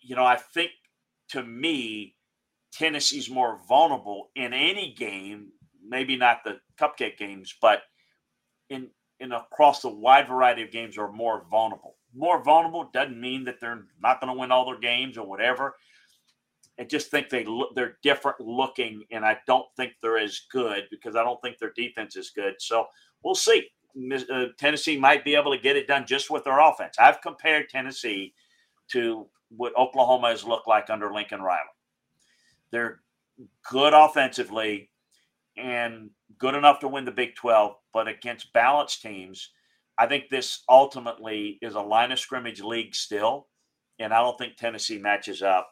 you 0.00 0.16
know, 0.16 0.24
I 0.24 0.36
think 0.36 0.72
to 1.30 1.42
me, 1.42 2.16
Tennessee's 2.72 3.30
more 3.30 3.60
vulnerable 3.68 4.30
in 4.34 4.52
any 4.52 4.94
game, 4.94 5.52
maybe 5.86 6.16
not 6.16 6.42
the 6.44 6.58
cupcake 6.78 7.18
games, 7.18 7.54
but 7.60 7.82
in 8.70 8.88
in 9.20 9.32
across 9.32 9.82
the 9.82 9.88
wide 9.88 10.26
variety 10.26 10.62
of 10.62 10.72
games 10.72 10.98
are 10.98 11.12
more 11.12 11.44
vulnerable. 11.48 11.96
More 12.12 12.42
vulnerable 12.42 12.90
doesn't 12.92 13.20
mean 13.20 13.44
that 13.44 13.60
they're 13.60 13.84
not 14.02 14.20
going 14.20 14.32
to 14.32 14.38
win 14.38 14.50
all 14.50 14.66
their 14.66 14.80
games 14.80 15.16
or 15.16 15.26
whatever. 15.26 15.76
I 16.82 16.84
just 16.84 17.12
think 17.12 17.28
they 17.28 17.44
look 17.44 17.76
they're 17.76 17.98
different 18.02 18.40
looking, 18.40 19.04
and 19.12 19.24
I 19.24 19.38
don't 19.46 19.66
think 19.76 19.92
they're 20.02 20.18
as 20.18 20.40
good 20.50 20.88
because 20.90 21.14
I 21.14 21.22
don't 21.22 21.40
think 21.40 21.58
their 21.58 21.72
defense 21.76 22.16
is 22.16 22.30
good. 22.30 22.54
So 22.58 22.86
we'll 23.22 23.36
see. 23.36 23.68
Uh, 24.28 24.46
Tennessee 24.58 24.98
might 24.98 25.24
be 25.24 25.36
able 25.36 25.52
to 25.52 25.62
get 25.62 25.76
it 25.76 25.86
done 25.86 26.06
just 26.08 26.28
with 26.28 26.42
their 26.42 26.58
offense. 26.58 26.96
I've 26.98 27.20
compared 27.20 27.68
Tennessee 27.68 28.34
to 28.88 29.28
what 29.56 29.78
Oklahoma 29.78 30.30
has 30.30 30.42
looked 30.42 30.66
like 30.66 30.90
under 30.90 31.12
Lincoln 31.14 31.40
Riley. 31.40 31.60
They're 32.72 32.98
good 33.70 33.94
offensively 33.94 34.90
and 35.56 36.10
good 36.36 36.56
enough 36.56 36.80
to 36.80 36.88
win 36.88 37.04
the 37.04 37.12
Big 37.12 37.36
12, 37.36 37.76
but 37.92 38.08
against 38.08 38.52
balanced 38.52 39.02
teams, 39.02 39.50
I 39.98 40.08
think 40.08 40.30
this 40.30 40.64
ultimately 40.68 41.60
is 41.62 41.76
a 41.76 41.80
line 41.80 42.10
of 42.10 42.18
scrimmage 42.18 42.60
league 42.60 42.96
still. 42.96 43.46
And 44.00 44.12
I 44.12 44.20
don't 44.20 44.36
think 44.36 44.56
Tennessee 44.56 44.98
matches 44.98 45.42
up 45.42 45.71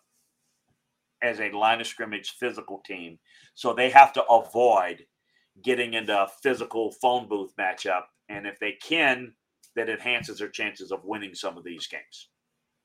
as 1.23 1.41
a 1.41 1.51
line 1.51 1.81
of 1.81 1.87
scrimmage 1.87 2.37
physical 2.39 2.81
team. 2.85 3.19
So 3.55 3.73
they 3.73 3.91
have 3.91 4.13
to 4.15 4.25
avoid 4.25 5.05
getting 5.63 5.95
into 5.95 6.19
a 6.19 6.29
physical 6.43 6.93
phone 6.93 7.29
booth 7.29 7.53
matchup. 7.59 8.03
And 8.29 8.47
if 8.47 8.59
they 8.59 8.77
can, 8.83 9.35
that 9.77 9.89
enhances 9.89 10.39
their 10.39 10.49
chances 10.49 10.93
of 10.93 11.05
winning 11.05 11.35
some 11.35 11.57
of 11.57 11.65
these 11.65 11.87
games. 11.87 12.29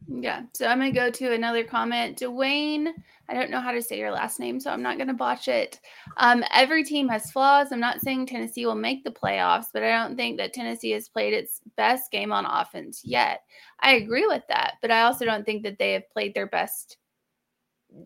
Yeah. 0.07 0.43
So 0.53 0.67
I'm 0.67 0.79
going 0.79 0.93
to 0.93 0.99
go 0.99 1.09
to 1.09 1.33
another 1.33 1.63
comment. 1.63 2.19
Dwayne, 2.19 2.89
I 3.27 3.33
don't 3.33 3.49
know 3.49 3.61
how 3.61 3.71
to 3.71 3.81
say 3.81 3.97
your 3.97 4.11
last 4.11 4.39
name, 4.39 4.59
so 4.59 4.69
I'm 4.69 4.83
not 4.83 4.97
going 4.97 5.07
to 5.07 5.13
botch 5.13 5.47
it. 5.47 5.79
Um, 6.17 6.43
every 6.53 6.83
team 6.83 7.07
has 7.07 7.31
flaws. 7.31 7.71
I'm 7.71 7.79
not 7.79 8.01
saying 8.01 8.27
Tennessee 8.27 8.65
will 8.65 8.75
make 8.75 9.03
the 9.03 9.11
playoffs, 9.11 9.67
but 9.73 9.83
I 9.83 9.89
don't 9.89 10.15
think 10.15 10.37
that 10.37 10.53
Tennessee 10.53 10.91
has 10.91 11.09
played 11.09 11.33
its 11.33 11.61
best 11.75 12.11
game 12.11 12.31
on 12.31 12.45
offense 12.45 13.01
yet. 13.03 13.41
I 13.79 13.95
agree 13.95 14.27
with 14.27 14.43
that, 14.49 14.73
but 14.81 14.91
I 14.91 15.03
also 15.03 15.25
don't 15.25 15.45
think 15.45 15.63
that 15.63 15.79
they 15.79 15.93
have 15.93 16.09
played 16.11 16.35
their 16.35 16.47
best 16.47 16.97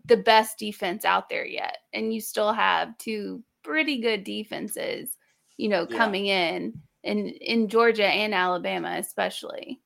the 0.06 0.16
best 0.16 0.58
defense 0.58 1.04
out 1.04 1.28
there 1.28 1.46
yet. 1.46 1.78
And 1.92 2.12
you 2.12 2.20
still 2.20 2.52
have 2.52 2.96
two 2.98 3.42
pretty 3.62 4.00
good 4.00 4.24
defenses, 4.24 5.16
you 5.56 5.68
know, 5.68 5.86
coming 5.86 6.26
in 6.26 6.74
in 7.02 7.28
in 7.28 7.68
Georgia 7.68 8.06
and 8.06 8.34
Alabama 8.34 8.96
especially. 8.98 9.80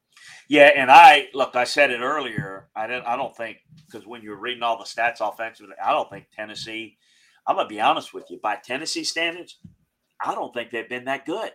Yeah, 0.48 0.70
and 0.74 0.90
I 0.90 1.28
look, 1.34 1.56
I 1.56 1.64
said 1.64 1.90
it 1.90 2.00
earlier. 2.00 2.68
I 2.76 2.86
don't 2.86 3.06
I 3.06 3.16
don't 3.16 3.36
think 3.36 3.58
because 3.86 4.06
when 4.06 4.22
you're 4.22 4.36
reading 4.36 4.62
all 4.62 4.78
the 4.78 4.84
stats 4.84 5.20
offensively, 5.20 5.74
I 5.82 5.92
don't 5.92 6.10
think 6.10 6.26
Tennessee, 6.34 6.96
I'm 7.46 7.56
gonna 7.56 7.68
be 7.68 7.80
honest 7.80 8.14
with 8.14 8.30
you, 8.30 8.38
by 8.42 8.56
Tennessee 8.56 9.04
standards, 9.04 9.58
I 10.24 10.34
don't 10.34 10.52
think 10.52 10.70
they've 10.70 10.88
been 10.88 11.04
that 11.06 11.26
good. 11.26 11.52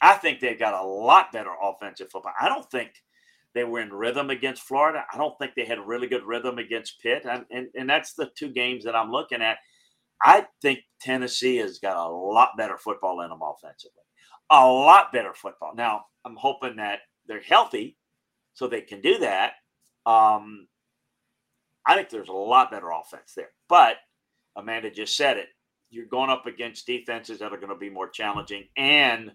I 0.00 0.14
think 0.14 0.40
they've 0.40 0.58
got 0.58 0.74
a 0.74 0.86
lot 0.86 1.32
better 1.32 1.50
offensive 1.60 2.10
football. 2.10 2.32
I 2.40 2.48
don't 2.48 2.68
think 2.70 2.92
they 3.54 3.64
were 3.64 3.80
in 3.80 3.92
rhythm 3.92 4.30
against 4.30 4.62
Florida. 4.62 5.04
I 5.12 5.18
don't 5.18 5.36
think 5.38 5.52
they 5.54 5.64
had 5.64 5.78
really 5.86 6.06
good 6.06 6.24
rhythm 6.24 6.58
against 6.58 7.00
Pitt. 7.00 7.24
And, 7.24 7.44
and, 7.50 7.68
and 7.74 7.88
that's 7.88 8.14
the 8.14 8.30
two 8.36 8.50
games 8.50 8.84
that 8.84 8.96
I'm 8.96 9.10
looking 9.10 9.42
at. 9.42 9.58
I 10.22 10.46
think 10.62 10.80
Tennessee 11.00 11.56
has 11.56 11.78
got 11.78 11.96
a 11.96 12.08
lot 12.08 12.50
better 12.56 12.78
football 12.78 13.20
in 13.22 13.28
them 13.28 13.40
offensively. 13.42 14.02
A 14.50 14.66
lot 14.66 15.12
better 15.12 15.34
football. 15.34 15.74
Now, 15.74 16.04
I'm 16.24 16.36
hoping 16.36 16.76
that 16.76 17.00
they're 17.26 17.40
healthy 17.40 17.96
so 18.54 18.66
they 18.66 18.80
can 18.80 19.00
do 19.00 19.18
that. 19.18 19.52
Um, 20.06 20.68
I 21.86 21.96
think 21.96 22.10
there's 22.10 22.28
a 22.28 22.32
lot 22.32 22.70
better 22.70 22.90
offense 22.90 23.34
there. 23.34 23.50
But 23.68 23.96
Amanda 24.56 24.90
just 24.90 25.16
said 25.16 25.36
it. 25.36 25.48
You're 25.90 26.06
going 26.06 26.30
up 26.30 26.46
against 26.46 26.86
defenses 26.86 27.38
that 27.40 27.52
are 27.52 27.58
going 27.58 27.68
to 27.68 27.76
be 27.76 27.90
more 27.90 28.08
challenging, 28.08 28.64
and 28.76 29.32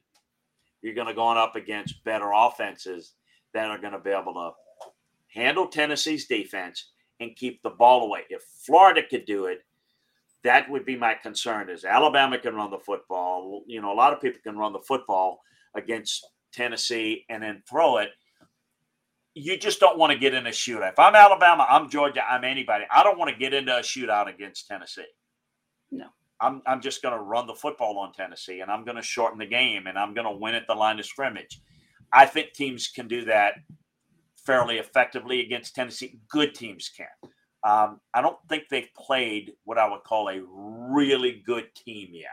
you're 0.82 0.96
going 0.96 1.08
to 1.08 1.14
go 1.14 1.24
on 1.24 1.38
up 1.38 1.56
against 1.56 2.04
better 2.04 2.32
offenses 2.34 3.14
that 3.58 3.72
are 3.72 3.80
going 3.80 3.94
to 3.94 4.00
be 4.00 4.12
able 4.12 4.36
to 4.36 4.52
handle 5.34 5.68
Tennessee's 5.68 6.28
defense 6.28 6.92
and 7.20 7.36
keep 7.36 7.64
the 7.64 7.72
ball 7.72 8.04
away. 8.04 8.22
If 8.30 8.44
Florida 8.66 9.02
could 9.10 9.26
do 9.26 9.48
it, 9.48 9.64
that 10.44 10.70
would 10.70 10.86
be 10.86 10.96
my 10.96 11.16
concern 11.16 11.68
is 11.72 11.84
Alabama 11.84 12.38
can 12.38 12.56
run 12.56 12.70
the 12.70 12.78
football. 12.78 13.64
You 13.66 13.82
know, 13.82 13.92
a 13.92 13.96
lot 13.96 14.14
of 14.14 14.22
people 14.22 14.40
can 14.44 14.58
run 14.58 14.74
the 14.74 14.84
football 14.88 15.40
against 15.76 16.24
Tennessee 16.54 17.26
and 17.30 17.42
then 17.42 17.64
throw 17.68 17.98
it. 17.98 18.10
You 19.34 19.58
just 19.58 19.80
don't 19.80 19.98
want 19.98 20.14
to 20.14 20.20
get 20.20 20.36
in 20.36 20.46
a 20.46 20.52
shootout. 20.52 20.92
If 20.92 21.00
I'm 21.00 21.16
Alabama, 21.16 21.66
I'm 21.68 21.90
Georgia, 21.90 22.22
I'm 22.24 22.44
anybody. 22.44 22.86
I 22.92 23.02
don't 23.02 23.18
want 23.18 23.32
to 23.32 23.38
get 23.38 23.56
into 23.56 23.76
a 23.76 23.82
shootout 23.82 24.32
against 24.32 24.68
Tennessee. 24.68 25.02
No. 25.90 26.08
I'm, 26.40 26.62
I'm 26.68 26.82
just 26.82 27.02
going 27.02 27.18
to 27.18 27.24
run 27.24 27.48
the 27.48 27.56
football 27.56 27.98
on 27.98 28.14
Tennessee 28.14 28.60
and 28.60 28.70
I'm 28.70 28.86
going 28.86 28.98
to 28.98 29.04
shorten 29.04 29.40
the 29.40 29.48
game 29.48 29.88
and 29.88 29.98
I'm 29.98 30.14
going 30.14 30.28
to 30.28 30.40
win 30.40 30.54
at 30.54 30.68
the 30.68 30.76
line 30.76 31.00
of 31.00 31.06
scrimmage. 31.08 31.60
I 32.14 32.26
think 32.26 32.54
teams 32.54 32.88
can 32.88 33.08
do 33.08 33.26
that 33.26 33.56
fairly 34.46 34.78
effectively 34.78 35.42
against 35.42 35.76
Tennessee. 35.76 36.20
Good 36.30 36.56
teams 36.56 36.90
can. 36.90 37.32
Um, 37.64 38.00
I 38.14 38.22
don't 38.22 38.38
think 38.48 38.70
they've 38.70 38.90
played 38.96 39.54
what 39.66 39.78
I 39.78 39.90
would 39.90 40.04
call 40.04 40.30
a 40.30 40.42
really 40.42 41.44
good 41.46 41.74
team 41.76 42.10
yet. 42.12 42.30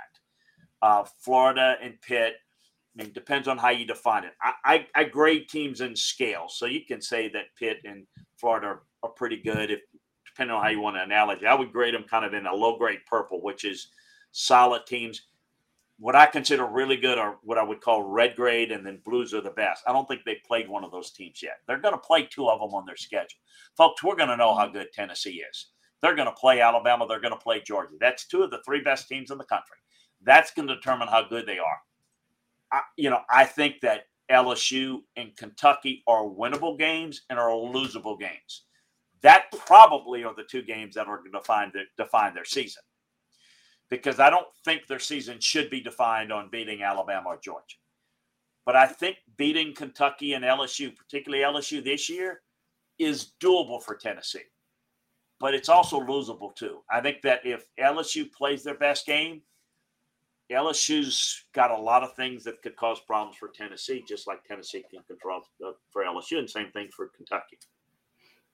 Uh, 0.81 1.05
Florida 1.19 1.77
and 1.83 2.01
Pitt, 2.03 2.35
I 2.99 3.03
mean, 3.03 3.13
depends 3.13 3.49
on 3.49 3.59
how 3.59 3.71
you 3.71 3.87
define 3.87 4.25
it. 4.25 4.35
I, 4.41 4.53
I, 4.65 4.87
I, 4.95 5.05
grade 5.05 5.49
teams 5.49 5.81
in 5.81 5.97
scale, 5.97 6.45
so 6.49 6.67
you 6.67 6.83
can 6.85 7.01
say 7.01 7.29
that 7.31 7.57
Pitt 7.59 7.79
and 7.85 8.07
Florida 8.37 8.67
are, 8.67 8.83
are 9.03 9.11
pretty 9.11 9.39
good. 9.39 9.71
If 9.71 9.81
depending 10.27 10.55
on 10.55 10.63
how 10.63 10.69
you 10.69 10.81
want 10.81 10.97
to 10.97 11.03
analogy, 11.03 11.47
I 11.47 11.55
would 11.55 11.73
grade 11.73 11.95
them 11.95 12.05
kind 12.05 12.25
of 12.25 12.35
in 12.35 12.47
a 12.47 12.55
low 12.55 12.77
grade 12.77 13.01
purple, 13.09 13.43
which 13.43 13.65
is 13.65 13.89
solid 14.33 14.87
teams 14.87 15.23
what 15.99 16.17
I 16.17 16.27
consider 16.27 16.67
really 16.67 16.97
good 16.97 17.19
are 17.19 17.39
what 17.43 17.59
I 17.59 17.63
would 17.63 17.81
call 17.81 18.03
red 18.03 18.35
grade, 18.35 18.73
and 18.73 18.85
then 18.85 19.01
blues 19.05 19.33
are 19.33 19.41
the 19.41 19.51
best. 19.51 19.85
I 19.87 19.93
don't 19.93 20.07
think 20.09 20.23
they've 20.25 20.43
played 20.47 20.69
one 20.69 20.85
of 20.85 20.91
those 20.91 21.13
teams 21.13 21.43
yet. 21.43 21.59
They're 21.67 21.81
going 21.81 21.95
to 21.95 21.99
play 21.99 22.27
two 22.27 22.49
of 22.49 22.61
them 22.61 22.75
on 22.75 22.85
their 22.85 22.97
schedule. 22.97 23.39
Folks, 23.77 24.03
we're 24.03 24.17
going 24.17 24.29
to 24.29 24.37
know 24.37 24.55
how 24.55 24.67
good 24.67 24.89
Tennessee 24.93 25.43
is. 25.51 25.69
They're 26.03 26.17
going 26.17 26.29
to 26.29 26.33
play 26.33 26.61
Alabama. 26.61 27.07
They're 27.07 27.21
going 27.21 27.33
to 27.33 27.39
play 27.39 27.63
Georgia. 27.65 27.95
That's 28.01 28.27
two 28.27 28.43
of 28.43 28.51
the 28.51 28.61
three 28.67 28.83
best 28.83 29.09
teams 29.09 29.31
in 29.31 29.39
the 29.39 29.45
country. 29.45 29.77
That's 30.23 30.51
going 30.51 30.69
to 30.69 30.75
determine 30.75 31.09
how 31.09 31.29
good 31.29 31.47
they 31.47 31.59
are. 31.59 31.79
I, 32.73 32.81
you 32.97 33.11
know, 33.11 33.21
I 33.31 33.45
think 33.45 33.81
that 33.83 34.07
LSU 34.31 34.99
and 35.17 35.37
Kentucky 35.37 36.03
are 36.09 36.25
winnable 36.25 36.79
games 36.79 37.23
and 37.31 37.39
are 37.39 37.51
losable 37.51 38.19
games. 38.19 38.65
That 39.23 39.45
probably 39.67 40.25
are 40.25 40.35
the 40.35 40.45
two 40.45 40.63
games 40.63 40.97
that 40.97 41.07
are 41.07 41.19
going 41.19 41.33
to 41.33 41.39
define 41.39 41.71
their, 41.73 41.85
define 41.97 42.35
their 42.35 42.45
season 42.45 42.83
because 43.91 44.21
I 44.21 44.31
don't 44.31 44.47
think 44.65 44.87
their 44.87 44.99
season 44.99 45.39
should 45.41 45.71
be 45.71 45.81
defined 45.81 46.33
on 46.33 46.51
beating 46.51 46.83
Alabama 46.83 47.31
or 47.31 47.39
Georgia. 47.43 47.77
But 48.67 48.77
I 48.77 48.87
think 48.87 49.17
beating 49.37 49.75
Kentucky 49.75 50.33
and 50.33 50.45
LSU, 50.45 50.95
particularly 50.97 51.45
LSU 51.45 51.85
this 51.85 52.09
year, 52.09 52.41
is 52.99 53.33
doable 53.43 53.83
for 53.83 53.95
Tennessee. 53.95 54.45
But 55.41 55.55
it's 55.55 55.69
also 55.69 56.01
losable 56.01 56.55
too. 56.55 56.79
I 56.91 57.01
think 57.01 57.21
that 57.23 57.45
if 57.45 57.67
LSU 57.79 58.33
plays 58.33 58.63
their 58.63 58.79
best 58.79 59.05
game, 59.05 59.43
LSU's 60.53 61.45
got 61.55 61.71
a 61.71 61.77
lot 61.77 62.03
of 62.03 62.15
things 62.15 62.45
that 62.45 62.63
could 62.63 62.77
cause 62.77 63.01
problems 63.01 63.37
for 63.37 63.49
Tennessee, 63.49 64.05
just 64.07 64.27
like 64.27 64.45
Tennessee 64.45 64.85
can 64.91 65.03
control 65.05 65.43
uh, 65.67 65.73
for 65.91 66.05
LSU, 66.05 66.39
and 66.39 66.49
same 66.49 66.71
thing 66.71 66.89
for 66.95 67.11
Kentucky. 67.17 67.59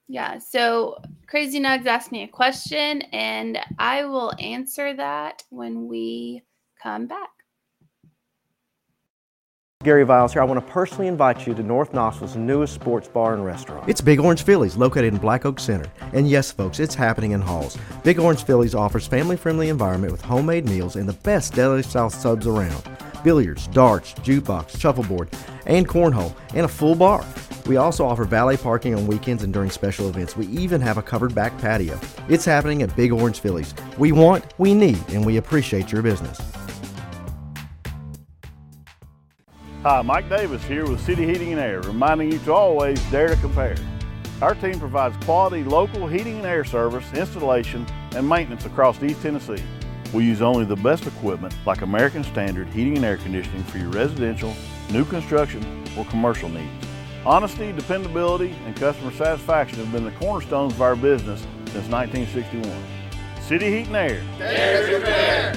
Yeah. 0.07 0.39
So 0.39 1.01
Crazy 1.27 1.59
Nugs 1.59 1.85
asked 1.85 2.11
me 2.11 2.23
a 2.23 2.27
question, 2.27 3.01
and 3.13 3.57
I 3.79 4.03
will 4.05 4.33
answer 4.39 4.93
that 4.93 5.43
when 5.49 5.87
we 5.87 6.43
come 6.81 7.07
back. 7.07 7.29
Gary 9.83 10.03
Viles 10.03 10.33
here. 10.33 10.43
I 10.43 10.45
want 10.45 10.63
to 10.63 10.71
personally 10.71 11.07
invite 11.07 11.47
you 11.47 11.55
to 11.55 11.63
North 11.63 11.91
Knoxville's 11.91 12.35
newest 12.35 12.75
sports 12.75 13.07
bar 13.07 13.33
and 13.33 13.43
restaurant. 13.43 13.89
It's 13.89 13.99
Big 13.99 14.19
Orange 14.19 14.43
Phillies, 14.43 14.77
located 14.77 15.13
in 15.13 15.19
Black 15.19 15.43
Oak 15.43 15.59
Center. 15.59 15.91
And 16.13 16.29
yes, 16.29 16.51
folks, 16.51 16.79
it's 16.79 16.93
happening 16.93 17.31
in 17.31 17.41
Halls. 17.41 17.79
Big 18.03 18.19
Orange 18.19 18.43
Phillies 18.43 18.75
offers 18.75 19.07
family-friendly 19.07 19.69
environment 19.69 20.11
with 20.11 20.21
homemade 20.21 20.65
meals 20.65 20.97
and 20.97 21.09
the 21.09 21.13
best 21.13 21.55
deli-style 21.55 22.11
subs 22.11 22.45
around. 22.45 22.83
Billiards, 23.23 23.65
darts, 23.67 24.13
jukebox, 24.15 24.79
shuffleboard, 24.79 25.29
and 25.65 25.87
cornhole, 25.87 26.35
and 26.53 26.65
a 26.65 26.69
full 26.69 26.93
bar. 26.93 27.25
We 27.65 27.77
also 27.77 28.05
offer 28.05 28.25
valet 28.25 28.57
parking 28.57 28.95
on 28.95 29.07
weekends 29.07 29.43
and 29.43 29.53
during 29.53 29.69
special 29.69 30.09
events. 30.09 30.35
We 30.35 30.47
even 30.47 30.81
have 30.81 30.97
a 30.97 31.01
covered 31.01 31.35
back 31.35 31.57
patio. 31.59 31.99
It's 32.27 32.45
happening 32.45 32.81
at 32.81 32.95
Big 32.95 33.11
Orange 33.11 33.39
Phillies. 33.39 33.73
We 33.97 34.11
want, 34.11 34.45
we 34.57 34.73
need, 34.73 34.99
and 35.09 35.25
we 35.25 35.37
appreciate 35.37 35.91
your 35.91 36.01
business. 36.01 36.39
Hi, 39.83 40.01
Mike 40.03 40.29
Davis 40.29 40.63
here 40.65 40.87
with 40.87 41.01
City 41.01 41.25
Heating 41.25 41.53
and 41.53 41.59
Air, 41.59 41.81
reminding 41.81 42.31
you 42.31 42.39
to 42.39 42.53
always 42.53 43.01
dare 43.09 43.29
to 43.29 43.35
compare. 43.37 43.75
Our 44.41 44.53
team 44.55 44.79
provides 44.79 45.15
quality 45.25 45.63
local 45.63 46.07
heating 46.07 46.37
and 46.37 46.45
air 46.45 46.63
service, 46.63 47.05
installation, 47.13 47.85
and 48.15 48.27
maintenance 48.27 48.65
across 48.65 49.01
East 49.01 49.21
Tennessee. 49.21 49.63
We 50.13 50.25
use 50.25 50.41
only 50.41 50.65
the 50.65 50.75
best 50.75 51.07
equipment 51.07 51.55
like 51.65 51.81
American 51.81 52.23
Standard 52.23 52.67
heating 52.67 52.95
and 52.97 53.05
air 53.05 53.17
conditioning 53.17 53.63
for 53.63 53.77
your 53.77 53.89
residential, 53.89 54.53
new 54.91 55.05
construction, 55.05 55.83
or 55.97 56.05
commercial 56.05 56.49
needs. 56.49 56.90
Honesty, 57.23 57.71
dependability, 57.71 58.55
and 58.65 58.75
customer 58.75 59.11
satisfaction 59.11 59.77
have 59.77 59.91
been 59.91 60.03
the 60.03 60.11
cornerstones 60.11 60.73
of 60.73 60.81
our 60.81 60.95
business 60.95 61.41
since 61.65 61.87
1961. 61.87 62.83
City 63.43 63.69
Heat 63.69 63.85
and 63.85 63.95
Air. 63.95 64.23
There's 64.39 64.89
your 64.89 65.01
bear. 65.01 65.55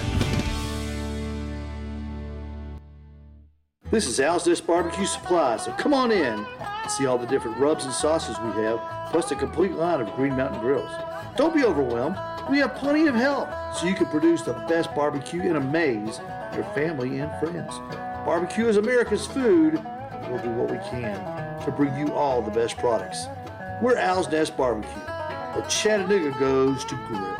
This 3.91 4.07
is 4.07 4.21
Al's 4.21 4.45
Dish 4.45 4.61
Barbecue 4.61 5.07
Supply, 5.07 5.57
so 5.57 5.73
come 5.73 5.95
on 5.95 6.12
in 6.12 6.45
and 6.61 6.91
see 6.91 7.07
all 7.07 7.17
the 7.17 7.27
different 7.27 7.57
rubs 7.57 7.87
and 7.87 7.95
sauces 7.95 8.37
we 8.41 8.62
have, 8.62 8.79
plus 9.11 9.31
a 9.31 9.35
complete 9.35 9.73
line 9.73 10.03
of 10.03 10.15
Green 10.17 10.37
Mountain 10.37 10.61
grills. 10.61 10.91
Don't 11.39 11.55
be 11.55 11.65
overwhelmed. 11.65 12.19
We 12.51 12.59
have 12.59 12.75
plenty 12.75 13.07
of 13.07 13.15
help 13.15 13.49
so 13.75 13.87
you 13.87 13.95
can 13.95 14.07
produce 14.07 14.43
the 14.43 14.53
best 14.69 14.95
barbecue 14.95 15.41
and 15.41 15.57
amaze 15.57 16.21
your 16.55 16.65
family 16.75 17.21
and 17.21 17.33
friends. 17.41 17.79
Barbecue 18.27 18.67
is 18.67 18.77
America's 18.77 19.27
food. 19.27 19.83
We'll 20.29 20.43
do 20.43 20.51
what 20.51 20.71
we 20.71 20.79
can 20.91 21.54
to 21.65 21.73
bring 21.73 21.97
you 21.99 22.12
all 22.12 22.43
the 22.43 22.51
best 22.51 22.77
products. 22.79 23.27
We're 23.81 23.97
Al's 23.97 24.31
Nest 24.31 24.57
Barbecue, 24.57 24.91
where 24.91 25.65
Chattanooga 25.69 26.39
goes 26.39 26.85
to 26.85 26.95
grill. 27.07 27.37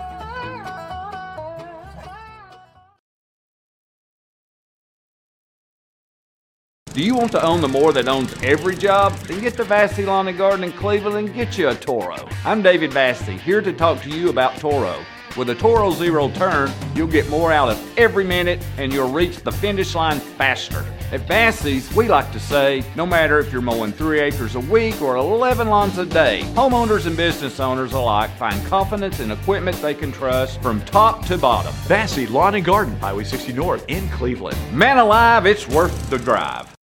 Do 6.95 7.03
you 7.03 7.17
want 7.17 7.33
to 7.33 7.45
own 7.45 7.61
the 7.61 7.67
more 7.67 7.93
that 7.93 8.07
owns 8.07 8.33
every 8.43 8.77
job? 8.77 9.13
Then 9.27 9.41
get 9.41 9.57
to 9.57 9.65
Vassy 9.65 10.07
Lawn 10.07 10.29
and 10.29 10.39
Garden 10.39 10.63
in 10.63 10.73
Cleveland 10.73 11.17
and 11.17 11.35
get 11.35 11.59
you 11.59 11.69
a 11.69 11.75
Toro. 11.75 12.29
I'm 12.45 12.63
David 12.63 12.93
Vassy, 12.93 13.37
here 13.37 13.61
to 13.61 13.73
talk 13.73 14.01
to 14.03 14.11
you 14.11 14.29
about 14.29 14.57
Toro. 14.59 15.05
With 15.37 15.51
a 15.51 15.57
Toro 15.57 15.91
Zero 15.91 16.29
Turn, 16.31 16.71
you'll 16.95 17.09
get 17.09 17.29
more 17.29 17.53
out 17.53 17.69
of 17.69 17.99
every 17.99 18.23
minute 18.23 18.65
and 18.79 18.93
you'll 18.93 19.11
reach 19.11 19.39
the 19.39 19.51
finish 19.51 19.97
line 19.97 20.21
faster. 20.21 20.87
At 21.15 21.29
Vassy's, 21.29 21.95
we 21.95 22.09
like 22.09 22.33
to 22.33 22.41
say, 22.41 22.83
no 22.97 23.07
matter 23.07 23.39
if 23.39 23.53
you're 23.53 23.63
mowing 23.63 23.93
three 23.93 24.19
acres 24.19 24.57
a 24.57 24.61
week 24.61 25.01
or 25.01 25.15
11 25.15 25.69
lawns 25.69 25.97
a 25.97 26.05
day, 26.05 26.41
homeowners 26.55 27.07
and 27.07 27.17
business 27.17 27.61
owners 27.61 27.93
alike 27.93 28.33
find 28.33 28.67
confidence 28.67 29.21
in 29.21 29.31
equipment 29.31 29.81
they 29.81 29.95
can 29.95 30.11
trust 30.11 30.61
from 30.61 30.85
top 30.87 31.25
to 31.27 31.39
bottom. 31.39 31.73
Vassy 31.85 32.27
Lawn 32.27 32.57
and 32.57 32.65
Garden, 32.65 32.97
Highway 32.97 33.23
60 33.23 33.53
North 33.53 33.85
in 33.87 34.09
Cleveland. 34.09 34.59
Man 34.77 34.99
alive, 34.99 35.47
it's 35.47 35.69
worth 35.69 36.11
the 36.11 36.19
drive. 36.19 36.75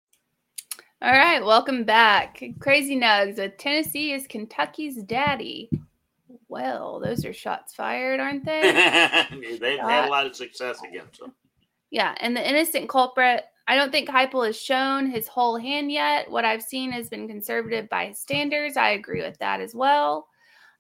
All 1.02 1.12
right, 1.12 1.44
welcome 1.44 1.84
back. 1.84 2.42
Crazy 2.62 2.98
Nugs 2.98 3.38
with 3.38 3.58
Tennessee 3.58 4.14
is 4.14 4.28
Kentucky's 4.28 5.04
daddy. 5.04 5.70
Well, 6.48 7.02
those 7.02 7.26
are 7.26 7.34
shots 7.34 7.76
fired, 7.76 8.22
aren't 8.22 8.46
they? 8.46 8.62
They've 9.60 9.78
had 9.78 10.08
a 10.08 10.10
lot 10.10 10.26
of 10.26 10.38
success 10.38 10.80
against 10.88 11.20
them. 11.20 11.34
Yeah, 11.90 12.16
and 12.22 12.34
the 12.34 12.50
innocent 12.50 12.88
culprit, 12.88 13.44
I 13.68 13.76
don't 13.76 13.92
think 13.92 14.10
Heupel 14.10 14.46
has 14.46 14.60
shown 14.60 15.10
his 15.10 15.28
whole 15.28 15.58
hand 15.58 15.92
yet. 15.92 16.30
What 16.30 16.46
I've 16.46 16.64
seen 16.64 16.92
has 16.92 17.10
been 17.10 17.28
conservative 17.28 17.88
by 17.90 18.08
his 18.08 18.20
standards. 18.20 18.78
I 18.78 18.92
agree 18.92 19.22
with 19.22 19.38
that 19.40 19.62
as 19.62 19.76
well. 19.76 20.28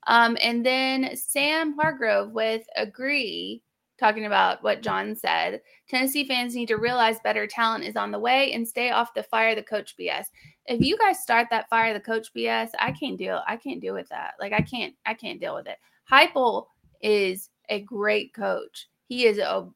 Um, 0.07 0.38
and 0.41 0.65
then 0.65 1.15
Sam 1.15 1.75
Hargrove 1.77 2.32
with 2.32 2.65
agree, 2.75 3.61
talking 3.99 4.25
about 4.25 4.63
what 4.63 4.82
John 4.82 5.15
said. 5.15 5.61
Tennessee 5.88 6.27
fans 6.27 6.55
need 6.55 6.67
to 6.69 6.77
realize 6.77 7.19
better 7.23 7.45
talent 7.45 7.84
is 7.84 7.95
on 7.95 8.11
the 8.11 8.19
way 8.19 8.51
and 8.53 8.67
stay 8.67 8.89
off 8.89 9.13
the 9.13 9.23
fire 9.23 9.53
the 9.53 9.61
coach 9.61 9.95
BS. 9.99 10.25
If 10.65 10.82
you 10.82 10.97
guys 10.97 11.19
start 11.19 11.47
that 11.51 11.69
fire 11.69 11.93
the 11.93 11.99
coach 11.99 12.34
BS, 12.36 12.69
I 12.79 12.91
can't 12.91 13.17
deal. 13.17 13.41
I 13.47 13.57
can't 13.57 13.79
deal 13.79 13.93
with 13.93 14.09
that. 14.09 14.34
Like 14.39 14.53
I 14.53 14.61
can't. 14.61 14.95
I 15.05 15.13
can't 15.13 15.39
deal 15.39 15.53
with 15.53 15.67
it. 15.67 15.77
Heupel 16.11 16.65
is 17.01 17.49
a 17.69 17.82
great 17.82 18.34
coach. 18.34 18.89
He 19.07 19.25
is 19.25 19.38
a. 19.38 19.67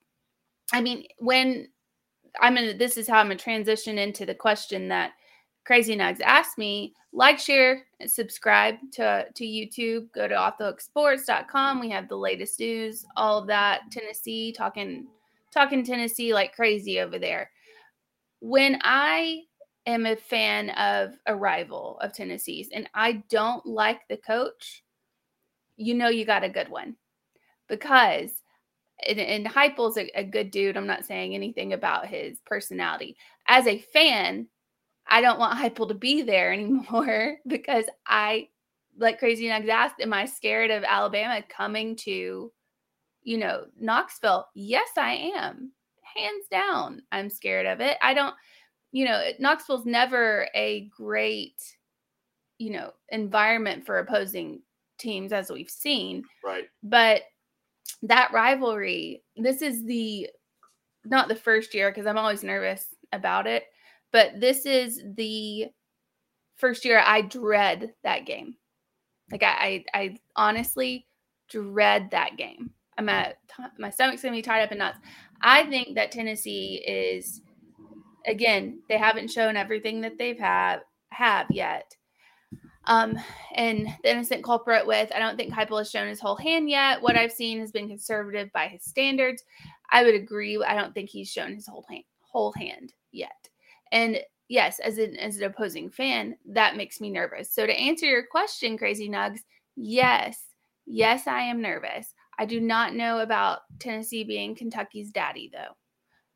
I 0.74 0.82
mean, 0.82 1.06
when 1.20 1.68
I'm 2.40 2.56
gonna. 2.56 2.74
This 2.74 2.98
is 2.98 3.08
how 3.08 3.20
I'm 3.20 3.28
gonna 3.28 3.38
transition 3.38 3.98
into 3.98 4.26
the 4.26 4.36
question 4.36 4.88
that 4.90 5.12
Crazy 5.66 5.96
Nugs 5.96 6.22
asked 6.22 6.58
me. 6.58 6.94
Like, 7.12 7.40
share, 7.40 7.84
subscribe 8.06 8.76
to 8.94 9.26
to 9.34 9.44
YouTube. 9.44 10.12
Go 10.14 10.28
to 10.28 10.36
offthehooksports.com. 10.36 11.80
We 11.80 11.90
have 11.90 12.08
the 12.08 12.18
latest 12.18 12.60
news, 12.60 13.06
all 13.16 13.40
of 13.40 13.48
that. 13.48 13.82
Tennessee 13.92 14.52
talking 14.52 15.08
talking 15.54 15.84
Tennessee 15.84 16.34
like 16.34 16.54
crazy 16.54 17.00
over 17.00 17.18
there. 17.18 17.50
When 18.42 18.80
I 18.82 19.42
am 19.86 20.06
a 20.06 20.16
fan 20.16 20.72
of 20.72 21.16
a 21.26 21.36
rival 21.36 21.98
of 22.02 22.14
Tennessee's 22.14 22.70
and 22.74 22.90
I 22.94 23.24
don't 23.30 23.66
like 23.66 24.02
the 24.10 24.18
coach, 24.18 24.84
you 25.78 25.94
know 25.94 26.10
you 26.10 26.26
got 26.26 26.44
a 26.44 26.50
good 26.50 26.70
one 26.70 26.96
because 27.68 28.32
and, 29.08 29.20
and 29.20 29.46
Heupel's 29.46 29.98
a, 29.98 30.10
a 30.18 30.24
good 30.24 30.52
dude. 30.52 30.78
I'm 30.78 30.88
not 30.88 31.06
saying 31.06 31.34
anything 31.34 31.74
about 31.74 32.08
his 32.08 32.40
personality. 32.46 33.18
As 33.48 33.68
a 33.68 33.80
fan, 33.80 34.48
I 35.08 35.22
don't 35.22 35.40
want 35.40 35.58
Heupel 35.58 35.88
to 35.88 35.94
be 35.94 36.22
there 36.22 36.52
anymore 36.54 37.38
because 37.48 37.86
I, 38.08 38.50
like 38.98 39.20
Crazy 39.20 39.46
Nugs 39.46 39.70
asked, 39.70 40.00
am 40.00 40.14
I 40.14 40.26
scared 40.26 40.72
of 40.72 40.84
Alabama 40.84 41.44
coming 41.50 41.96
to, 41.98 42.52
you 43.24 43.38
know, 43.38 43.66
Knoxville? 43.80 44.48
Yes, 44.56 44.90
I 44.98 45.32
am. 45.36 45.72
Hands 46.16 46.46
down, 46.50 47.02
I'm 47.12 47.30
scared 47.30 47.66
of 47.66 47.82
it. 47.82 47.98
I 48.02 48.14
don't, 48.14 48.34
you 48.94 49.04
know, 49.04 49.32
Knoxville's 49.38 49.86
never 49.86 50.48
a 50.56 50.90
great, 50.96 51.62
you 52.58 52.70
know, 52.70 52.92
environment 53.10 53.86
for 53.86 54.00
opposing 54.00 54.62
teams 54.98 55.34
as 55.34 55.52
we've 55.52 55.70
seen. 55.70 56.24
Right. 56.42 56.70
But 56.82 57.24
that 58.04 58.32
rivalry, 58.34 59.24
this 59.36 59.62
is 59.62 59.84
the 59.86 60.30
not 61.06 61.28
the 61.28 61.36
first 61.36 61.74
year 61.74 61.92
because 61.92 62.06
I'm 62.06 62.18
always 62.18 62.44
nervous 62.44 62.88
about 63.12 63.48
it, 63.48 63.66
but 64.12 64.40
this 64.40 64.66
is 64.66 65.02
the 65.16 65.68
first 66.56 66.86
year 66.86 67.02
I 67.06 67.22
dread 67.22 67.94
that 68.04 68.26
game. 68.26 68.56
Like 69.32 69.44
I, 69.44 69.86
I, 69.94 70.00
I 70.00 70.18
honestly 70.36 71.08
dread 71.50 72.10
that 72.12 72.38
game. 72.38 72.72
I'm 72.98 73.10
at 73.10 73.38
my 73.78 73.90
stomach's 73.90 74.22
gonna 74.22 74.36
be 74.36 74.42
tied 74.42 74.64
up 74.64 74.72
in 74.72 74.78
knots. 74.78 75.00
I 75.42 75.66
think 75.66 75.96
that 75.96 76.12
Tennessee 76.12 76.84
is 76.88 77.42
again, 78.26 78.80
they 78.90 78.98
haven't 78.98 79.32
shown 79.32 79.56
everything 79.56 80.02
that 80.02 80.18
they've 80.18 80.40
have 80.40 80.82
have 81.10 81.48
yet. 81.52 81.96
Um, 82.88 83.18
and 83.56 83.88
the 84.04 84.12
innocent 84.12 84.44
culprit 84.44 84.86
with 84.86 85.12
I 85.14 85.20
don't 85.20 85.38
think 85.38 85.54
Heupel 85.54 85.80
has 85.80 85.90
shown 85.90 86.08
his 86.08 86.20
whole 86.20 86.36
hand 86.36 86.70
yet. 86.70 87.02
What 87.02 87.16
I've 87.16 87.32
seen 87.32 87.60
has 87.60 87.72
been 87.72 87.88
conservative 87.88 88.52
by 88.54 88.68
his 88.68 88.84
standards. 88.84 89.44
I 89.92 90.04
would 90.04 90.16
agree. 90.16 90.64
I 90.64 90.76
don't 90.76 90.94
think 90.94 91.10
he's 91.10 91.32
shown 91.32 91.54
his 91.54 91.68
whole 91.68 91.86
hand 91.90 92.04
whole 92.22 92.52
hand 92.52 92.94
yet. 93.12 93.50
And 93.92 94.20
yes, 94.50 94.80
as 94.80 94.98
an 94.98 95.16
as 95.18 95.38
an 95.38 95.44
opposing 95.44 95.90
fan, 95.90 96.36
that 96.48 96.76
makes 96.76 97.00
me 97.00 97.10
nervous. 97.10 97.52
So 97.52 97.66
to 97.66 97.74
answer 97.74 98.06
your 98.06 98.26
question, 98.26 98.78
Crazy 98.78 99.10
Nugs, 99.10 99.40
yes, 99.76 100.42
yes, 100.86 101.28
I 101.28 101.42
am 101.42 101.62
nervous. 101.62 102.14
I 102.38 102.46
do 102.46 102.60
not 102.60 102.94
know 102.94 103.20
about 103.20 103.60
Tennessee 103.80 104.24
being 104.24 104.56
Kentucky's 104.56 105.12
daddy 105.12 105.50
though. 105.52 105.76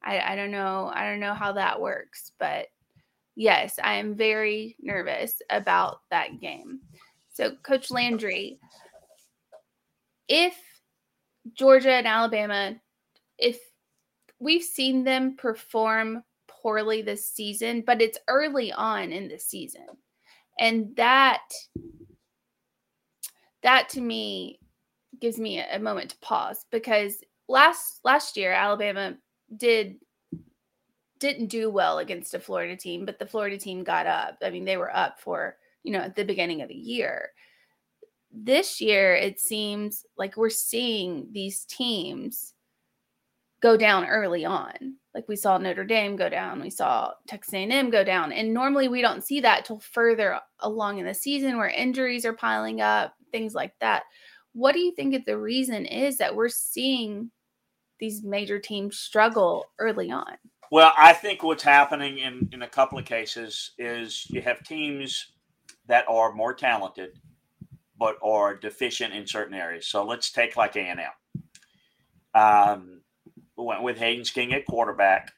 I, 0.01 0.33
I 0.33 0.35
don't 0.35 0.51
know. 0.51 0.89
I 0.93 1.03
don't 1.03 1.19
know 1.19 1.33
how 1.33 1.51
that 1.53 1.81
works, 1.81 2.31
but 2.39 2.67
yes, 3.35 3.79
I 3.83 3.95
am 3.95 4.15
very 4.15 4.75
nervous 4.79 5.41
about 5.49 6.01
that 6.11 6.39
game. 6.39 6.81
So, 7.33 7.55
Coach 7.63 7.91
Landry, 7.91 8.59
if 10.27 10.55
Georgia 11.53 11.93
and 11.93 12.07
Alabama, 12.07 12.75
if 13.37 13.59
we've 14.39 14.63
seen 14.63 15.03
them 15.03 15.35
perform 15.37 16.23
poorly 16.47 17.01
this 17.01 17.27
season, 17.27 17.83
but 17.85 18.01
it's 18.01 18.17
early 18.27 18.71
on 18.71 19.11
in 19.11 19.27
the 19.27 19.39
season. 19.39 19.85
And 20.59 20.95
that 20.97 21.43
that 23.63 23.89
to 23.89 24.01
me 24.01 24.59
gives 25.19 25.37
me 25.37 25.59
a, 25.59 25.79
moment 25.79 26.11
to 26.11 26.17
pause 26.19 26.65
because 26.71 27.21
last 27.47 27.99
last 28.03 28.37
year 28.37 28.51
Alabama 28.51 29.15
did 29.55 29.95
didn't 31.19 31.47
do 31.47 31.69
well 31.69 31.99
against 31.99 32.33
a 32.33 32.39
Florida 32.39 32.75
team, 32.75 33.05
but 33.05 33.19
the 33.19 33.25
Florida 33.25 33.57
team 33.57 33.83
got 33.83 34.07
up. 34.07 34.37
I 34.41 34.49
mean, 34.49 34.65
they 34.65 34.77
were 34.77 34.95
up 34.95 35.19
for, 35.19 35.57
you 35.83 35.91
know, 35.91 35.99
at 35.99 36.15
the 36.15 36.23
beginning 36.23 36.61
of 36.61 36.69
the 36.69 36.75
year. 36.75 37.31
This 38.31 38.79
year, 38.79 39.15
it 39.15 39.39
seems 39.39 40.05
like 40.17 40.37
we're 40.37 40.49
seeing 40.49 41.27
these 41.31 41.65
teams 41.65 42.53
go 43.61 43.75
down 43.75 44.05
early 44.05 44.45
on. 44.45 44.95
Like 45.13 45.27
we 45.27 45.35
saw 45.35 45.57
Notre 45.57 45.83
Dame 45.83 46.15
go 46.15 46.29
down, 46.29 46.61
we 46.61 46.69
saw 46.69 47.13
Texas 47.27 47.53
A&M 47.53 47.89
go 47.89 48.03
down, 48.03 48.31
and 48.31 48.53
normally 48.53 48.87
we 48.87 49.01
don't 49.01 49.23
see 49.23 49.41
that 49.41 49.65
till 49.65 49.79
further 49.79 50.39
along 50.59 50.99
in 50.99 51.05
the 51.05 51.13
season 51.13 51.57
where 51.57 51.67
injuries 51.67 52.25
are 52.25 52.33
piling 52.33 52.79
up, 52.79 53.15
things 53.31 53.55
like 53.55 53.73
that. 53.79 54.03
What 54.53 54.73
do 54.73 54.79
you 54.79 54.93
think 54.93 55.25
the 55.25 55.37
reason 55.37 55.85
is 55.85 56.17
that 56.17 56.35
we're 56.35 56.49
seeing 56.49 57.31
these 57.99 58.23
major 58.23 58.59
teams 58.59 58.97
struggle 58.97 59.65
early 59.79 60.11
on? 60.11 60.37
Well, 60.71 60.93
I 60.97 61.13
think 61.13 61.41
what's 61.41 61.63
happening 61.63 62.19
in, 62.19 62.49
in 62.51 62.61
a 62.61 62.67
couple 62.67 62.99
of 62.99 63.05
cases 63.05 63.71
is 63.79 64.27
you 64.29 64.41
have 64.41 64.63
teams 64.63 65.31
that 65.87 66.05
are 66.07 66.33
more 66.33 66.53
talented 66.53 67.19
but 67.97 68.15
are 68.23 68.55
deficient 68.55 69.13
in 69.13 69.27
certain 69.27 69.53
areas. 69.53 69.87
So 69.87 70.05
let's 70.05 70.31
take 70.31 70.55
like 70.55 70.75
A 70.77 70.79
and 70.79 71.01
M. 71.01 72.41
Um, 72.41 73.01
went 73.57 73.83
with 73.83 73.97
Haynes 73.97 74.29
King 74.29 74.53
at 74.53 74.65
quarterback, 74.65 75.33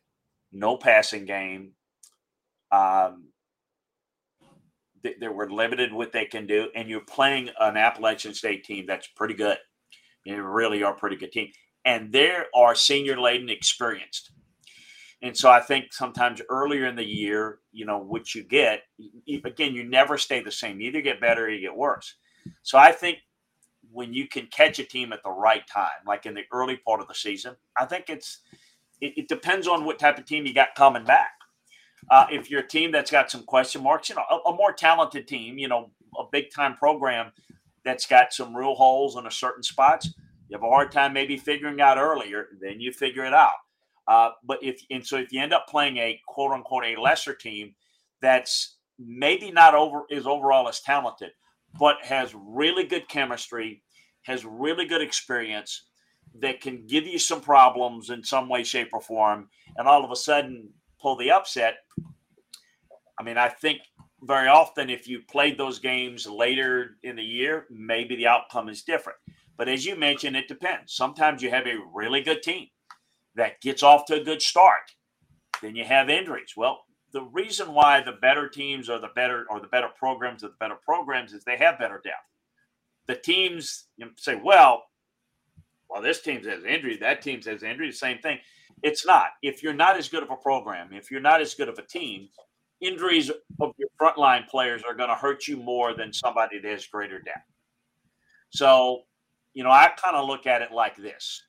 no 0.51 0.77
passing 0.77 1.25
game. 1.25 1.71
Um, 2.71 3.29
they, 5.03 5.15
they 5.19 5.27
were 5.27 5.49
limited 5.49 5.91
what 5.91 6.11
they 6.11 6.25
can 6.25 6.45
do, 6.45 6.69
and 6.75 6.87
you're 6.87 7.01
playing 7.01 7.49
an 7.59 7.77
Appalachian 7.77 8.35
State 8.35 8.63
team 8.63 8.85
that's 8.85 9.07
pretty 9.07 9.33
good. 9.33 9.57
They 10.25 10.33
really 10.33 10.83
are 10.83 10.93
a 10.93 10.97
pretty 10.97 11.15
good 11.15 11.31
team, 11.31 11.51
and 11.83 12.11
they 12.11 12.31
are 12.53 12.75
senior 12.75 13.19
laden, 13.19 13.49
experienced. 13.49 14.31
And 15.21 15.37
so 15.37 15.49
I 15.51 15.59
think 15.59 15.93
sometimes 15.93 16.41
earlier 16.49 16.87
in 16.87 16.95
the 16.95 17.05
year, 17.05 17.59
you 17.71 17.85
know, 17.85 17.99
what 17.99 18.33
you 18.33 18.43
get, 18.43 18.83
again, 19.45 19.75
you 19.75 19.83
never 19.83 20.17
stay 20.17 20.41
the 20.41 20.51
same. 20.51 20.79
You 20.79 20.87
either 20.87 21.01
get 21.01 21.21
better 21.21 21.45
or 21.45 21.49
you 21.49 21.61
get 21.61 21.75
worse. 21.75 22.15
So 22.63 22.77
I 22.77 22.91
think 22.91 23.19
when 23.91 24.13
you 24.13 24.27
can 24.27 24.47
catch 24.47 24.79
a 24.79 24.83
team 24.83 25.13
at 25.13 25.21
the 25.23 25.29
right 25.29 25.65
time, 25.67 25.89
like 26.07 26.25
in 26.25 26.33
the 26.33 26.43
early 26.51 26.77
part 26.77 27.01
of 27.01 27.07
the 27.07 27.13
season, 27.13 27.55
I 27.77 27.85
think 27.85 28.09
it's 28.09 28.39
it, 28.99 29.13
it 29.17 29.27
depends 29.27 29.67
on 29.67 29.85
what 29.85 29.99
type 29.99 30.17
of 30.17 30.25
team 30.25 30.45
you 30.45 30.53
got 30.53 30.75
coming 30.75 31.03
back. 31.03 31.31
Uh, 32.09 32.25
if 32.31 32.49
you're 32.49 32.61
a 32.61 32.67
team 32.67 32.91
that's 32.91 33.11
got 33.11 33.29
some 33.29 33.43
question 33.43 33.83
marks, 33.83 34.09
you 34.09 34.15
know, 34.15 34.23
a, 34.29 34.49
a 34.49 34.55
more 34.55 34.73
talented 34.73 35.27
team, 35.27 35.57
you 35.57 35.67
know, 35.67 35.91
a 36.17 36.23
big 36.31 36.51
time 36.51 36.75
program 36.75 37.31
that's 37.85 38.05
got 38.05 38.33
some 38.33 38.55
real 38.55 38.75
holes 38.75 39.17
in 39.17 39.27
a 39.27 39.31
certain 39.31 39.63
spots, 39.63 40.13
you 40.49 40.57
have 40.57 40.63
a 40.63 40.69
hard 40.69 40.91
time 40.91 41.13
maybe 41.13 41.37
figuring 41.37 41.79
out 41.79 41.97
earlier. 41.97 42.47
Then 42.59 42.79
you 42.79 42.91
figure 42.91 43.23
it 43.25 43.33
out. 43.33 43.53
Uh, 44.07 44.29
but 44.43 44.59
if 44.61 44.81
and 44.89 45.05
so 45.05 45.17
if 45.17 45.31
you 45.31 45.41
end 45.41 45.53
up 45.53 45.67
playing 45.67 45.97
a 45.97 46.19
quote 46.27 46.51
unquote 46.51 46.85
a 46.85 46.99
lesser 46.99 47.33
team 47.33 47.73
that's 48.21 48.77
maybe 48.99 49.51
not 49.51 49.75
over 49.75 50.03
is 50.09 50.27
overall 50.27 50.67
as 50.67 50.81
talented, 50.81 51.31
but 51.79 51.97
has 52.03 52.35
really 52.35 52.83
good 52.83 53.07
chemistry, 53.07 53.83
has 54.23 54.45
really 54.45 54.85
good 54.85 55.01
experience 55.01 55.85
that 56.39 56.61
can 56.61 56.85
give 56.87 57.05
you 57.05 57.19
some 57.19 57.41
problems 57.41 58.09
in 58.09 58.23
some 58.23 58.47
way, 58.47 58.63
shape, 58.63 58.89
or 58.93 59.01
form, 59.01 59.49
and 59.77 59.87
all 59.87 60.03
of 60.03 60.11
a 60.11 60.15
sudden 60.15 60.69
pull 60.99 61.15
the 61.17 61.31
upset. 61.31 61.75
I 63.19 63.23
mean, 63.23 63.37
I 63.37 63.49
think 63.49 63.79
very 64.23 64.47
often 64.47 64.89
if 64.89 65.07
you 65.07 65.21
played 65.29 65.57
those 65.57 65.79
games 65.79 66.27
later 66.27 66.97
in 67.03 67.15
the 67.15 67.23
year, 67.23 67.65
maybe 67.69 68.15
the 68.15 68.27
outcome 68.27 68.69
is 68.69 68.83
different. 68.83 69.19
But 69.57 69.67
as 69.67 69.85
you 69.85 69.95
mentioned, 69.95 70.35
it 70.35 70.47
depends. 70.47 70.93
Sometimes 70.93 71.41
you 71.41 71.49
have 71.49 71.67
a 71.67 71.79
really 71.93 72.21
good 72.21 72.41
team 72.41 72.67
that 73.35 73.61
gets 73.61 73.83
off 73.83 74.05
to 74.05 74.19
a 74.19 74.23
good 74.23 74.41
start. 74.41 74.91
Then 75.61 75.75
you 75.75 75.83
have 75.83 76.09
injuries. 76.09 76.53
Well, 76.57 76.81
the 77.13 77.23
reason 77.23 77.73
why 77.73 78.01
the 78.01 78.13
better 78.13 78.47
teams 78.47 78.89
are 78.89 78.99
the 78.99 79.09
better 79.15 79.45
or 79.49 79.59
the 79.59 79.67
better 79.67 79.89
programs 79.97 80.43
are 80.43 80.49
the 80.49 80.55
better 80.59 80.77
programs 80.83 81.33
is 81.33 81.43
they 81.43 81.57
have 81.57 81.79
better 81.79 82.01
depth. 82.03 82.17
The 83.07 83.15
teams 83.15 83.87
say, 84.17 84.39
well, 84.41 84.83
well, 85.89 86.01
this 86.01 86.21
team 86.21 86.43
has 86.45 86.63
injury, 86.63 86.97
that 86.97 87.21
team 87.21 87.41
has 87.41 87.63
injury, 87.63 87.91
same 87.91 88.19
thing. 88.19 88.39
It's 88.81 89.05
not. 89.05 89.31
If 89.41 89.61
you're 89.61 89.73
not 89.73 89.97
as 89.97 90.07
good 90.07 90.23
of 90.23 90.31
a 90.31 90.37
program, 90.37 90.93
if 90.93 91.11
you're 91.11 91.19
not 91.19 91.41
as 91.41 91.53
good 91.53 91.67
of 91.67 91.77
a 91.77 91.83
team, 91.83 92.29
injuries 92.79 93.29
of 93.59 93.73
your 93.77 93.89
frontline 93.99 94.47
players 94.47 94.81
are 94.87 94.95
going 94.95 95.09
to 95.09 95.15
hurt 95.15 95.47
you 95.47 95.57
more 95.57 95.93
than 95.93 96.13
somebody 96.13 96.59
that 96.59 96.71
has 96.71 96.87
greater 96.87 97.19
depth. 97.19 97.45
So, 98.51 99.01
you 99.53 99.63
know, 99.63 99.69
I 99.69 99.91
kind 99.97 100.15
of 100.15 100.27
look 100.27 100.47
at 100.47 100.61
it 100.61 100.71
like 100.71 100.95
this 100.95 101.43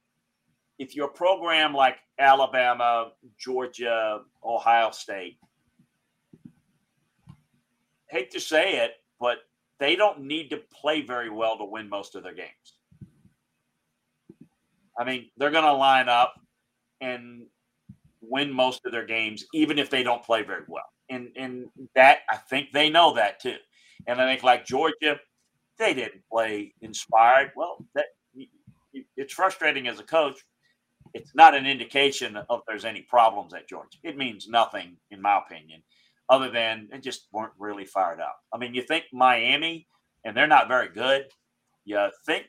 if 0.82 0.96
you're 0.96 1.06
a 1.06 1.12
program 1.12 1.72
like 1.72 1.98
Alabama, 2.18 3.12
Georgia, 3.38 4.22
Ohio 4.44 4.90
State, 4.90 5.38
hate 8.10 8.32
to 8.32 8.40
say 8.40 8.78
it, 8.78 8.94
but 9.20 9.38
they 9.78 9.94
don't 9.94 10.22
need 10.22 10.50
to 10.50 10.56
play 10.56 11.00
very 11.00 11.30
well 11.30 11.56
to 11.56 11.64
win 11.64 11.88
most 11.88 12.16
of 12.16 12.24
their 12.24 12.34
games. 12.34 12.78
I 14.98 15.04
mean, 15.04 15.30
they're 15.36 15.52
going 15.52 15.64
to 15.64 15.72
line 15.72 16.08
up 16.08 16.34
and 17.00 17.46
win 18.20 18.52
most 18.52 18.80
of 18.84 18.90
their 18.90 19.06
games, 19.06 19.44
even 19.54 19.78
if 19.78 19.88
they 19.88 20.02
don't 20.02 20.24
play 20.24 20.42
very 20.42 20.64
well. 20.66 20.90
And 21.10 21.28
and 21.36 21.66
that 21.94 22.18
I 22.28 22.38
think 22.38 22.72
they 22.72 22.90
know 22.90 23.14
that 23.14 23.40
too. 23.40 23.56
And 24.08 24.20
I 24.20 24.28
think 24.28 24.42
like 24.42 24.66
Georgia, 24.66 25.20
they 25.78 25.94
didn't 25.94 26.22
play 26.30 26.74
inspired. 26.80 27.52
Well, 27.54 27.86
that 27.94 28.06
it's 29.16 29.32
frustrating 29.32 29.86
as 29.86 30.00
a 30.00 30.04
coach. 30.04 30.44
It's 31.14 31.34
not 31.34 31.54
an 31.54 31.66
indication 31.66 32.36
of 32.36 32.62
there's 32.66 32.84
any 32.84 33.02
problems 33.02 33.54
at 33.54 33.68
Georgia. 33.68 33.98
It 34.02 34.16
means 34.16 34.48
nothing, 34.48 34.96
in 35.10 35.20
my 35.20 35.38
opinion 35.38 35.82
other 36.32 36.50
than 36.50 36.88
they 36.90 36.98
just 36.98 37.28
weren't 37.30 37.52
really 37.58 37.84
fired 37.84 38.18
up. 38.18 38.38
I 38.54 38.58
mean, 38.58 38.74
you 38.74 38.82
think 38.82 39.04
Miami, 39.12 39.86
and 40.24 40.34
they're 40.34 40.46
not 40.46 40.66
very 40.66 40.88
good. 40.88 41.26
You 41.84 42.08
think 42.24 42.46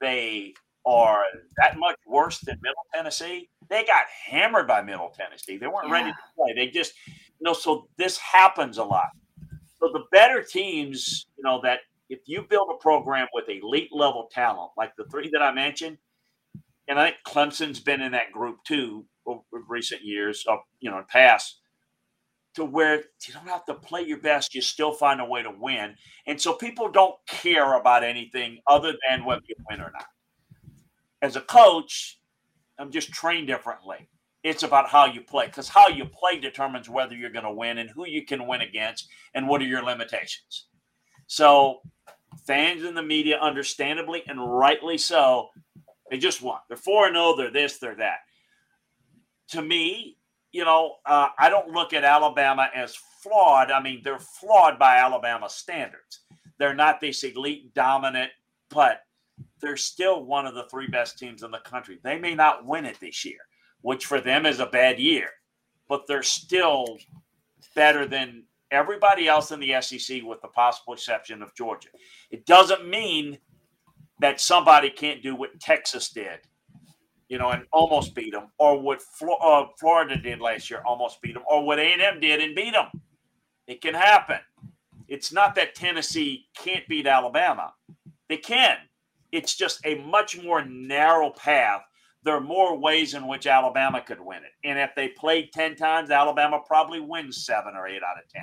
they 0.00 0.54
are 0.86 1.24
that 1.56 1.78
much 1.78 1.96
worse 2.06 2.38
than 2.38 2.60
Middle 2.62 2.84
Tennessee? 2.94 3.48
They 3.68 3.84
got 3.84 4.04
hammered 4.26 4.68
by 4.68 4.82
Middle 4.82 5.10
Tennessee. 5.10 5.56
They 5.56 5.66
weren't 5.66 5.88
yeah. 5.88 5.94
ready 5.94 6.10
to 6.10 6.16
play. 6.36 6.52
They 6.54 6.68
just, 6.68 6.92
you 7.06 7.44
know, 7.44 7.54
so 7.54 7.88
this 7.96 8.18
happens 8.18 8.78
a 8.78 8.84
lot. 8.84 9.08
So 9.80 9.90
the 9.92 10.04
better 10.12 10.42
teams, 10.42 11.26
you 11.36 11.42
know, 11.42 11.60
that 11.64 11.80
if 12.08 12.20
you 12.26 12.42
build 12.48 12.68
a 12.72 12.80
program 12.80 13.26
with 13.32 13.48
elite 13.48 13.90
level 13.92 14.28
talent, 14.32 14.70
like 14.76 14.92
the 14.96 15.04
three 15.10 15.28
that 15.32 15.42
I 15.42 15.50
mentioned, 15.50 15.98
and 16.88 16.98
I 16.98 17.10
think 17.10 17.16
Clemson's 17.26 17.80
been 17.80 18.00
in 18.00 18.12
that 18.12 18.32
group 18.32 18.58
too 18.66 19.06
over 19.26 19.42
recent 19.68 20.02
years, 20.02 20.44
of 20.48 20.58
you 20.80 20.90
know, 20.90 21.04
past 21.08 21.62
to 22.54 22.64
where 22.64 22.96
you 22.96 23.34
don't 23.34 23.48
have 23.48 23.64
to 23.66 23.74
play 23.74 24.02
your 24.02 24.18
best, 24.18 24.54
you 24.54 24.60
still 24.60 24.92
find 24.92 25.20
a 25.20 25.24
way 25.24 25.42
to 25.42 25.50
win. 25.50 25.94
And 26.26 26.40
so 26.40 26.52
people 26.52 26.90
don't 26.90 27.14
care 27.26 27.74
about 27.78 28.04
anything 28.04 28.58
other 28.66 28.94
than 29.08 29.24
whether 29.24 29.42
you 29.48 29.54
win 29.70 29.80
or 29.80 29.90
not. 29.92 30.06
As 31.22 31.36
a 31.36 31.40
coach, 31.40 32.18
I'm 32.78 32.90
just 32.90 33.12
trained 33.12 33.46
differently. 33.46 34.08
It's 34.42 34.64
about 34.64 34.88
how 34.88 35.06
you 35.06 35.20
play 35.20 35.46
because 35.46 35.68
how 35.68 35.88
you 35.88 36.04
play 36.04 36.40
determines 36.40 36.88
whether 36.88 37.14
you're 37.14 37.30
going 37.30 37.44
to 37.44 37.52
win 37.52 37.78
and 37.78 37.88
who 37.88 38.06
you 38.06 38.26
can 38.26 38.46
win 38.46 38.60
against 38.60 39.08
and 39.34 39.48
what 39.48 39.62
are 39.62 39.66
your 39.66 39.84
limitations. 39.84 40.66
So, 41.28 41.80
fans 42.46 42.82
and 42.82 42.96
the 42.96 43.02
media, 43.02 43.38
understandably 43.38 44.24
and 44.26 44.40
rightly 44.44 44.98
so, 44.98 45.50
they 46.12 46.18
just 46.18 46.42
want. 46.42 46.60
They're 46.68 46.76
4 46.76 47.08
0, 47.08 47.36
they're 47.36 47.50
this, 47.50 47.78
they're 47.78 47.94
that. 47.94 48.18
To 49.52 49.62
me, 49.62 50.18
you 50.52 50.62
know, 50.62 50.96
uh, 51.06 51.28
I 51.38 51.48
don't 51.48 51.70
look 51.70 51.94
at 51.94 52.04
Alabama 52.04 52.68
as 52.74 52.94
flawed. 53.22 53.70
I 53.70 53.82
mean, 53.82 54.02
they're 54.04 54.18
flawed 54.18 54.78
by 54.78 54.98
Alabama 54.98 55.48
standards. 55.48 56.20
They're 56.58 56.74
not 56.74 57.00
this 57.00 57.24
elite 57.24 57.72
dominant, 57.72 58.30
but 58.68 59.00
they're 59.62 59.78
still 59.78 60.22
one 60.26 60.44
of 60.44 60.54
the 60.54 60.64
three 60.64 60.86
best 60.86 61.18
teams 61.18 61.44
in 61.44 61.50
the 61.50 61.60
country. 61.60 61.98
They 62.02 62.18
may 62.18 62.34
not 62.34 62.66
win 62.66 62.84
it 62.84 63.00
this 63.00 63.24
year, 63.24 63.40
which 63.80 64.04
for 64.04 64.20
them 64.20 64.44
is 64.44 64.60
a 64.60 64.66
bad 64.66 65.00
year, 65.00 65.30
but 65.88 66.06
they're 66.06 66.22
still 66.22 66.98
better 67.74 68.06
than 68.06 68.42
everybody 68.70 69.28
else 69.28 69.50
in 69.50 69.60
the 69.60 69.80
SEC 69.80 70.22
with 70.24 70.42
the 70.42 70.48
possible 70.48 70.92
exception 70.92 71.40
of 71.40 71.54
Georgia. 71.54 71.88
It 72.30 72.44
doesn't 72.44 72.86
mean 72.86 73.38
that 74.22 74.40
somebody 74.40 74.90
can't 74.90 75.22
do 75.22 75.34
what 75.34 75.60
Texas 75.60 76.10
did 76.10 76.40
you 77.32 77.38
know, 77.38 77.48
and 77.48 77.64
almost 77.72 78.14
beat 78.14 78.34
them, 78.34 78.48
or 78.58 78.78
what 78.78 79.00
uh, 79.40 79.64
Florida 79.80 80.18
did 80.18 80.38
last 80.38 80.68
year, 80.68 80.82
almost 80.84 81.22
beat 81.22 81.32
them, 81.32 81.42
or 81.50 81.64
what 81.64 81.78
A&M 81.78 82.20
did 82.20 82.42
and 82.42 82.54
beat 82.54 82.74
them. 82.74 82.88
It 83.66 83.80
can 83.80 83.94
happen. 83.94 84.38
It's 85.08 85.32
not 85.32 85.54
that 85.54 85.74
Tennessee 85.74 86.44
can't 86.54 86.86
beat 86.88 87.06
Alabama. 87.06 87.72
They 88.28 88.36
can. 88.36 88.76
It's 89.32 89.56
just 89.56 89.80
a 89.86 89.94
much 89.94 90.42
more 90.42 90.62
narrow 90.66 91.30
path. 91.30 91.80
There 92.22 92.36
are 92.36 92.40
more 92.40 92.76
ways 92.78 93.14
in 93.14 93.26
which 93.26 93.46
Alabama 93.46 94.02
could 94.02 94.20
win 94.20 94.42
it. 94.44 94.52
And 94.62 94.78
if 94.78 94.90
they 94.94 95.08
played 95.08 95.52
10 95.54 95.76
times, 95.76 96.10
Alabama 96.10 96.60
probably 96.66 97.00
wins 97.00 97.46
seven 97.46 97.76
or 97.76 97.88
eight 97.88 98.02
out 98.02 98.22
of 98.22 98.28
10. 98.28 98.42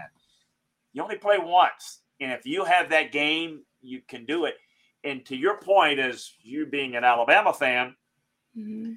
You 0.93 1.03
only 1.03 1.17
play 1.17 1.37
once. 1.37 1.99
And 2.19 2.31
if 2.31 2.43
you 2.43 2.65
have 2.65 2.89
that 2.89 3.11
game, 3.11 3.61
you 3.83 4.01
can 4.07 4.25
do 4.25 4.45
it. 4.45 4.55
And 5.03 5.25
to 5.25 5.35
your 5.35 5.57
point, 5.57 5.99
as 5.99 6.33
you 6.41 6.65
being 6.65 6.95
an 6.95 7.03
Alabama 7.03 7.53
fan, 7.53 7.95
Mm-hmm. 8.57 8.93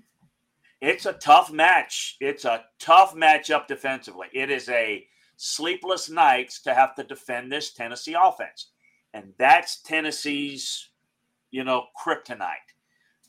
It's 0.80 1.06
a 1.06 1.12
tough 1.12 1.52
match. 1.52 2.16
It's 2.20 2.44
a 2.44 2.64
tough 2.80 3.14
matchup 3.14 3.66
defensively. 3.68 4.28
It 4.32 4.50
is 4.50 4.68
a 4.68 5.06
sleepless 5.36 6.10
nights 6.10 6.60
to 6.62 6.74
have 6.74 6.94
to 6.96 7.04
defend 7.04 7.50
this 7.50 7.72
Tennessee 7.72 8.16
offense. 8.20 8.70
And 9.14 9.32
that's 9.38 9.80
Tennessee's, 9.82 10.90
you 11.50 11.64
know, 11.64 11.86
kryptonite. 12.04 12.56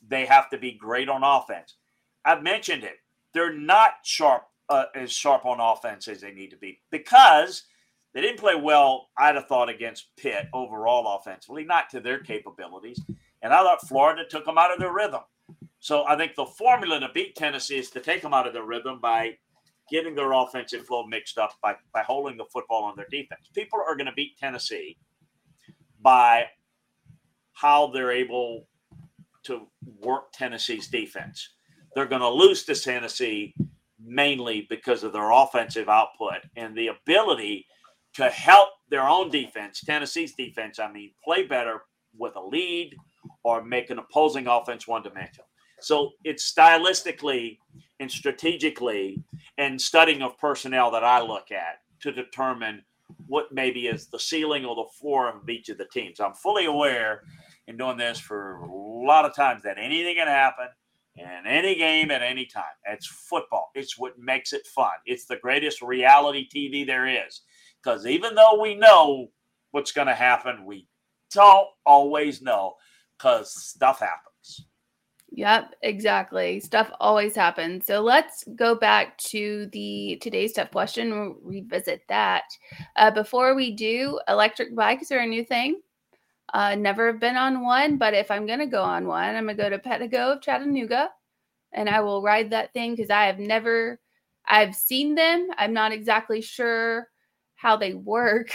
They 0.06 0.26
have 0.26 0.50
to 0.50 0.58
be 0.58 0.72
great 0.72 1.08
on 1.08 1.22
offense. 1.22 1.76
I've 2.24 2.42
mentioned 2.42 2.84
it. 2.84 2.96
They're 3.32 3.52
not 3.52 3.94
sharp 4.02 4.44
uh, 4.68 4.86
as 4.94 5.12
sharp 5.12 5.44
on 5.44 5.60
offense 5.60 6.08
as 6.08 6.20
they 6.20 6.32
need 6.32 6.50
to 6.50 6.56
be 6.56 6.80
because 6.90 7.64
they 8.14 8.20
didn't 8.20 8.38
play 8.38 8.54
well, 8.54 9.08
I'd 9.18 9.34
have 9.34 9.48
thought, 9.48 9.68
against 9.68 10.16
Pitt 10.16 10.46
overall 10.52 11.16
offensively, 11.16 11.64
not 11.64 11.90
to 11.90 12.00
their 12.00 12.20
capabilities. 12.20 13.00
And 13.42 13.52
I 13.52 13.58
thought 13.58 13.86
Florida 13.86 14.24
took 14.28 14.44
them 14.44 14.56
out 14.56 14.72
of 14.72 14.78
their 14.78 14.92
rhythm. 14.92 15.20
So 15.80 16.06
I 16.06 16.16
think 16.16 16.34
the 16.34 16.46
formula 16.46 17.00
to 17.00 17.10
beat 17.12 17.34
Tennessee 17.36 17.78
is 17.78 17.90
to 17.90 18.00
take 18.00 18.22
them 18.22 18.32
out 18.32 18.46
of 18.46 18.54
their 18.54 18.64
rhythm 18.64 19.00
by 19.00 19.36
getting 19.90 20.14
their 20.14 20.32
offensive 20.32 20.86
flow 20.86 21.04
mixed 21.06 21.36
up 21.36 21.52
by, 21.62 21.74
by 21.92 22.02
holding 22.02 22.38
the 22.38 22.46
football 22.52 22.84
on 22.84 22.96
their 22.96 23.08
defense. 23.10 23.50
People 23.54 23.80
are 23.86 23.96
going 23.96 24.06
to 24.06 24.12
beat 24.12 24.38
Tennessee 24.38 24.96
by 26.00 26.46
how 27.52 27.88
they're 27.88 28.12
able 28.12 28.66
to 29.44 29.66
work 30.00 30.32
Tennessee's 30.32 30.88
defense. 30.88 31.50
They're 31.94 32.06
going 32.06 32.22
to 32.22 32.28
lose 32.28 32.64
to 32.64 32.74
Tennessee 32.74 33.54
mainly 34.02 34.66
because 34.70 35.02
of 35.02 35.12
their 35.12 35.30
offensive 35.30 35.88
output 35.88 36.40
and 36.56 36.76
the 36.76 36.88
ability 36.88 37.66
to 38.14 38.30
help 38.30 38.70
their 38.90 39.06
own 39.06 39.30
defense, 39.30 39.80
Tennessee's 39.80 40.34
defense, 40.34 40.78
I 40.78 40.90
mean, 40.90 41.12
play 41.24 41.44
better 41.46 41.82
with 42.16 42.36
a 42.36 42.40
lead 42.40 42.94
or 43.42 43.64
make 43.64 43.90
an 43.90 43.98
opposing 43.98 44.46
offense 44.46 44.86
one 44.86 45.02
dimensional. 45.02 45.46
So 45.80 46.12
it's 46.22 46.50
stylistically 46.52 47.58
and 48.00 48.10
strategically 48.10 49.22
and 49.58 49.80
studying 49.80 50.22
of 50.22 50.38
personnel 50.38 50.90
that 50.92 51.04
I 51.04 51.20
look 51.20 51.50
at 51.50 51.80
to 52.00 52.12
determine 52.12 52.82
what 53.26 53.52
maybe 53.52 53.86
is 53.86 54.06
the 54.06 54.18
ceiling 54.18 54.64
or 54.64 54.74
the 54.76 54.90
floor 54.98 55.28
of 55.28 55.48
each 55.48 55.68
of 55.68 55.78
the 55.78 55.86
teams. 55.86 56.20
I'm 56.20 56.34
fully 56.34 56.66
aware 56.66 57.22
in 57.66 57.76
doing 57.76 57.96
this 57.96 58.18
for 58.18 58.56
a 58.56 58.72
lot 58.72 59.24
of 59.24 59.34
times 59.34 59.62
that 59.64 59.78
anything 59.78 60.16
can 60.16 60.28
happen 60.28 60.68
in 61.16 61.46
any 61.46 61.74
game 61.76 62.10
at 62.10 62.22
any 62.22 62.46
time. 62.46 62.64
It's 62.86 63.06
football. 63.06 63.70
It's 63.74 63.98
what 63.98 64.18
makes 64.18 64.52
it 64.52 64.66
fun. 64.66 64.90
It's 65.06 65.26
the 65.26 65.36
greatest 65.36 65.82
reality 65.82 66.48
TV 66.48 66.86
there 66.86 67.06
is. 67.06 67.42
Because 67.84 68.06
even 68.06 68.34
though 68.34 68.60
we 68.60 68.74
know 68.74 69.28
what's 69.72 69.92
going 69.92 70.06
to 70.06 70.14
happen, 70.14 70.64
we 70.64 70.88
don't 71.32 71.68
always 71.84 72.40
know 72.40 72.74
because 73.18 73.52
stuff 73.52 74.00
happens. 74.00 74.66
Yep, 75.36 75.74
exactly. 75.82 76.60
Stuff 76.60 76.92
always 77.00 77.34
happens. 77.34 77.86
So 77.86 78.00
let's 78.00 78.44
go 78.54 78.76
back 78.76 79.18
to 79.18 79.66
the 79.72 80.18
today's 80.22 80.52
tough 80.52 80.70
question. 80.70 81.10
We'll 81.10 81.36
revisit 81.42 82.02
that. 82.08 82.44
Uh, 82.94 83.10
before 83.10 83.56
we 83.56 83.72
do, 83.72 84.20
electric 84.28 84.76
bikes 84.76 85.10
are 85.10 85.18
a 85.18 85.26
new 85.26 85.44
thing. 85.44 85.80
Uh, 86.52 86.76
never 86.76 87.08
have 87.08 87.18
been 87.18 87.36
on 87.36 87.62
one, 87.62 87.96
but 87.96 88.14
if 88.14 88.30
I'm 88.30 88.46
going 88.46 88.60
to 88.60 88.66
go 88.66 88.82
on 88.82 89.08
one, 89.08 89.34
I'm 89.34 89.46
going 89.46 89.56
to 89.56 89.62
go 89.62 89.70
to 89.70 89.78
Pedego 89.78 90.36
of 90.36 90.40
Chattanooga 90.40 91.10
and 91.72 91.88
I 91.88 92.00
will 92.00 92.22
ride 92.22 92.50
that 92.50 92.72
thing 92.72 92.94
because 92.94 93.10
I 93.10 93.24
have 93.24 93.40
never, 93.40 93.98
I've 94.46 94.76
seen 94.76 95.16
them. 95.16 95.48
I'm 95.58 95.72
not 95.72 95.90
exactly 95.90 96.40
sure 96.40 97.08
how 97.64 97.78
they 97.78 97.94
work, 97.94 98.50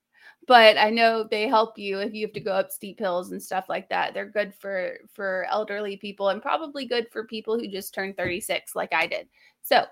but 0.48 0.78
I 0.78 0.88
know 0.88 1.22
they 1.22 1.46
help 1.46 1.78
you 1.78 1.98
if 1.98 2.14
you 2.14 2.26
have 2.26 2.32
to 2.32 2.40
go 2.40 2.52
up 2.52 2.70
steep 2.70 2.98
hills 2.98 3.30
and 3.30 3.40
stuff 3.40 3.66
like 3.68 3.90
that. 3.90 4.14
They're 4.14 4.24
good 4.24 4.54
for 4.54 4.96
for 5.12 5.46
elderly 5.50 5.98
people 5.98 6.30
and 6.30 6.40
probably 6.40 6.86
good 6.86 7.06
for 7.12 7.24
people 7.24 7.58
who 7.58 7.68
just 7.68 7.92
turned 7.92 8.16
36 8.16 8.74
like 8.74 8.94
I 8.94 9.06
did. 9.06 9.28
So, 9.62 9.84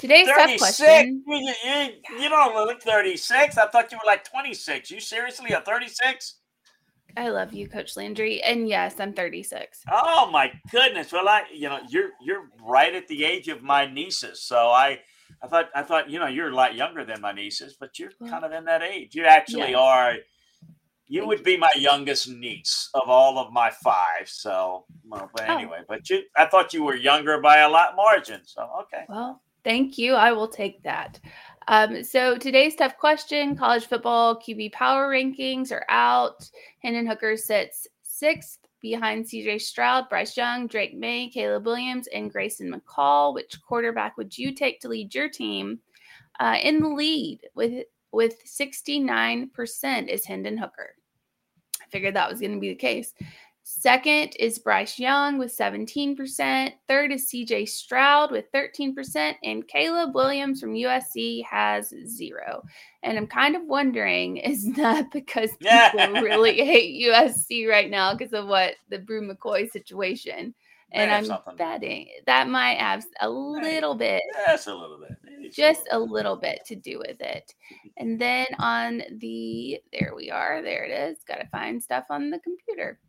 today's 0.00 0.26
tough 0.26 0.58
question. 0.58 1.22
You, 1.28 1.54
you, 1.64 1.88
you 2.20 2.28
don't 2.28 2.54
look 2.56 2.82
36. 2.82 3.56
I 3.56 3.68
thought 3.68 3.92
you 3.92 3.98
were 3.98 4.10
like 4.10 4.24
26. 4.24 4.90
You 4.90 4.98
seriously 4.98 5.52
a 5.52 5.60
36? 5.60 6.40
I 7.16 7.28
love 7.28 7.52
you, 7.52 7.68
Coach 7.68 7.96
Landry. 7.96 8.42
And 8.42 8.68
yes, 8.68 8.98
I'm 8.98 9.12
36. 9.12 9.82
Oh 9.92 10.28
my 10.32 10.50
goodness. 10.72 11.12
Well, 11.12 11.28
I 11.28 11.44
you 11.54 11.68
know, 11.68 11.78
you're 11.88 12.10
you're 12.20 12.48
right 12.60 12.94
at 12.96 13.06
the 13.06 13.24
age 13.24 13.46
of 13.46 13.62
my 13.62 13.86
nieces. 13.86 14.42
So 14.42 14.56
I 14.56 14.98
I 15.42 15.48
thought 15.48 15.68
I 15.74 15.82
thought, 15.82 16.10
you 16.10 16.18
know, 16.18 16.26
you're 16.26 16.48
a 16.48 16.54
lot 16.54 16.74
younger 16.74 17.04
than 17.04 17.20
my 17.20 17.32
nieces, 17.32 17.76
but 17.78 17.98
you're 17.98 18.10
kind 18.28 18.44
of 18.44 18.52
in 18.52 18.64
that 18.64 18.82
age. 18.82 19.14
You 19.14 19.24
actually 19.24 19.70
Yes. 19.72 19.78
are 19.78 20.14
you 21.08 21.26
would 21.26 21.44
be 21.44 21.56
my 21.56 21.70
youngest 21.76 22.28
niece 22.28 22.90
of 22.94 23.08
all 23.08 23.38
of 23.38 23.52
my 23.52 23.70
five. 23.70 24.26
So 24.28 24.86
well, 25.04 25.30
but 25.32 25.48
Oh. 25.48 25.52
anyway, 25.54 25.82
but 25.88 26.08
you 26.10 26.22
I 26.36 26.46
thought 26.46 26.72
you 26.72 26.82
were 26.84 26.96
younger 26.96 27.40
by 27.40 27.58
a 27.58 27.68
lot 27.68 27.94
margin. 27.96 28.40
So 28.44 28.68
okay. 28.82 29.04
Well, 29.08 29.40
thank 29.62 29.98
you. 29.98 30.14
I 30.14 30.32
will 30.32 30.48
take 30.48 30.82
that. 30.82 31.20
Um, 31.68 32.02
so 32.02 32.36
today's 32.36 32.74
tough 32.74 32.96
question: 32.96 33.56
College 33.56 33.86
football 33.86 34.40
QB 34.40 34.72
power 34.72 35.08
rankings 35.10 35.70
are 35.70 35.84
out. 35.88 36.48
Hendon 36.82 37.06
Hooker 37.06 37.36
sits 37.36 37.86
sixth 38.02 38.65
behind 38.90 39.24
CJ 39.24 39.60
Stroud, 39.60 40.08
Bryce 40.08 40.36
Young, 40.36 40.66
Drake 40.68 40.96
Maye, 40.96 41.28
Caleb 41.28 41.66
Williams, 41.66 42.06
and 42.08 42.30
Grayson 42.30 42.72
McCall. 42.72 43.34
Which 43.34 43.60
quarterback 43.66 44.16
would 44.16 44.36
you 44.36 44.54
take 44.54 44.80
to 44.80 44.88
lead 44.88 45.14
your 45.14 45.28
team? 45.28 45.80
Uh, 46.38 46.56
in 46.62 46.80
the 46.80 46.88
lead 46.88 47.40
with 47.54 47.84
with 48.12 48.36
69% 48.44 50.08
is 50.08 50.24
Hendon 50.24 50.56
Hooker. 50.56 50.94
I 51.82 51.86
figured 51.90 52.14
that 52.14 52.30
was 52.30 52.40
going 52.40 52.54
to 52.54 52.60
be 52.60 52.68
the 52.68 52.74
case. 52.76 53.12
Second 53.68 54.36
is 54.38 54.60
Bryce 54.60 54.96
Young 54.96 55.38
with 55.38 55.52
17%. 55.52 56.72
Third 56.86 57.10
is 57.10 57.26
CJ 57.26 57.68
Stroud 57.68 58.30
with 58.30 58.44
13%. 58.52 59.34
And 59.42 59.66
Caleb 59.66 60.14
Williams 60.14 60.60
from 60.60 60.74
USC 60.74 61.44
has 61.44 61.92
zero. 62.06 62.62
And 63.02 63.18
I'm 63.18 63.26
kind 63.26 63.56
of 63.56 63.64
wondering 63.64 64.36
is 64.36 64.72
that 64.74 65.10
because 65.10 65.50
people 65.60 66.12
really 66.12 66.64
hate 66.64 67.02
USC 67.08 67.68
right 67.68 67.90
now 67.90 68.14
because 68.14 68.32
of 68.32 68.46
what 68.46 68.74
the 68.88 69.00
Bru 69.00 69.28
McCoy 69.28 69.68
situation? 69.68 70.54
And 70.92 71.10
I'm 71.10 71.24
something. 71.24 71.56
betting 71.56 72.06
that 72.26 72.48
might 72.48 72.78
have 72.78 73.04
a 73.20 73.28
little 73.28 73.96
bit 73.96 74.22
Yes, 74.46 74.68
a 74.68 74.74
little 74.74 75.00
bit. 75.00 75.16
Maybe 75.24 75.50
just 75.50 75.82
a 75.90 75.98
little 75.98 76.36
bit 76.36 76.60
to 76.66 76.76
do 76.76 77.00
with 77.00 77.20
it. 77.20 77.52
And 77.96 78.20
then 78.20 78.46
on 78.60 79.02
the, 79.18 79.80
there 79.92 80.12
we 80.14 80.30
are, 80.30 80.62
there 80.62 80.84
it 80.84 80.92
is. 80.92 81.18
Got 81.26 81.40
to 81.40 81.48
find 81.48 81.82
stuff 81.82 82.04
on 82.10 82.30
the 82.30 82.38
computer. 82.38 83.00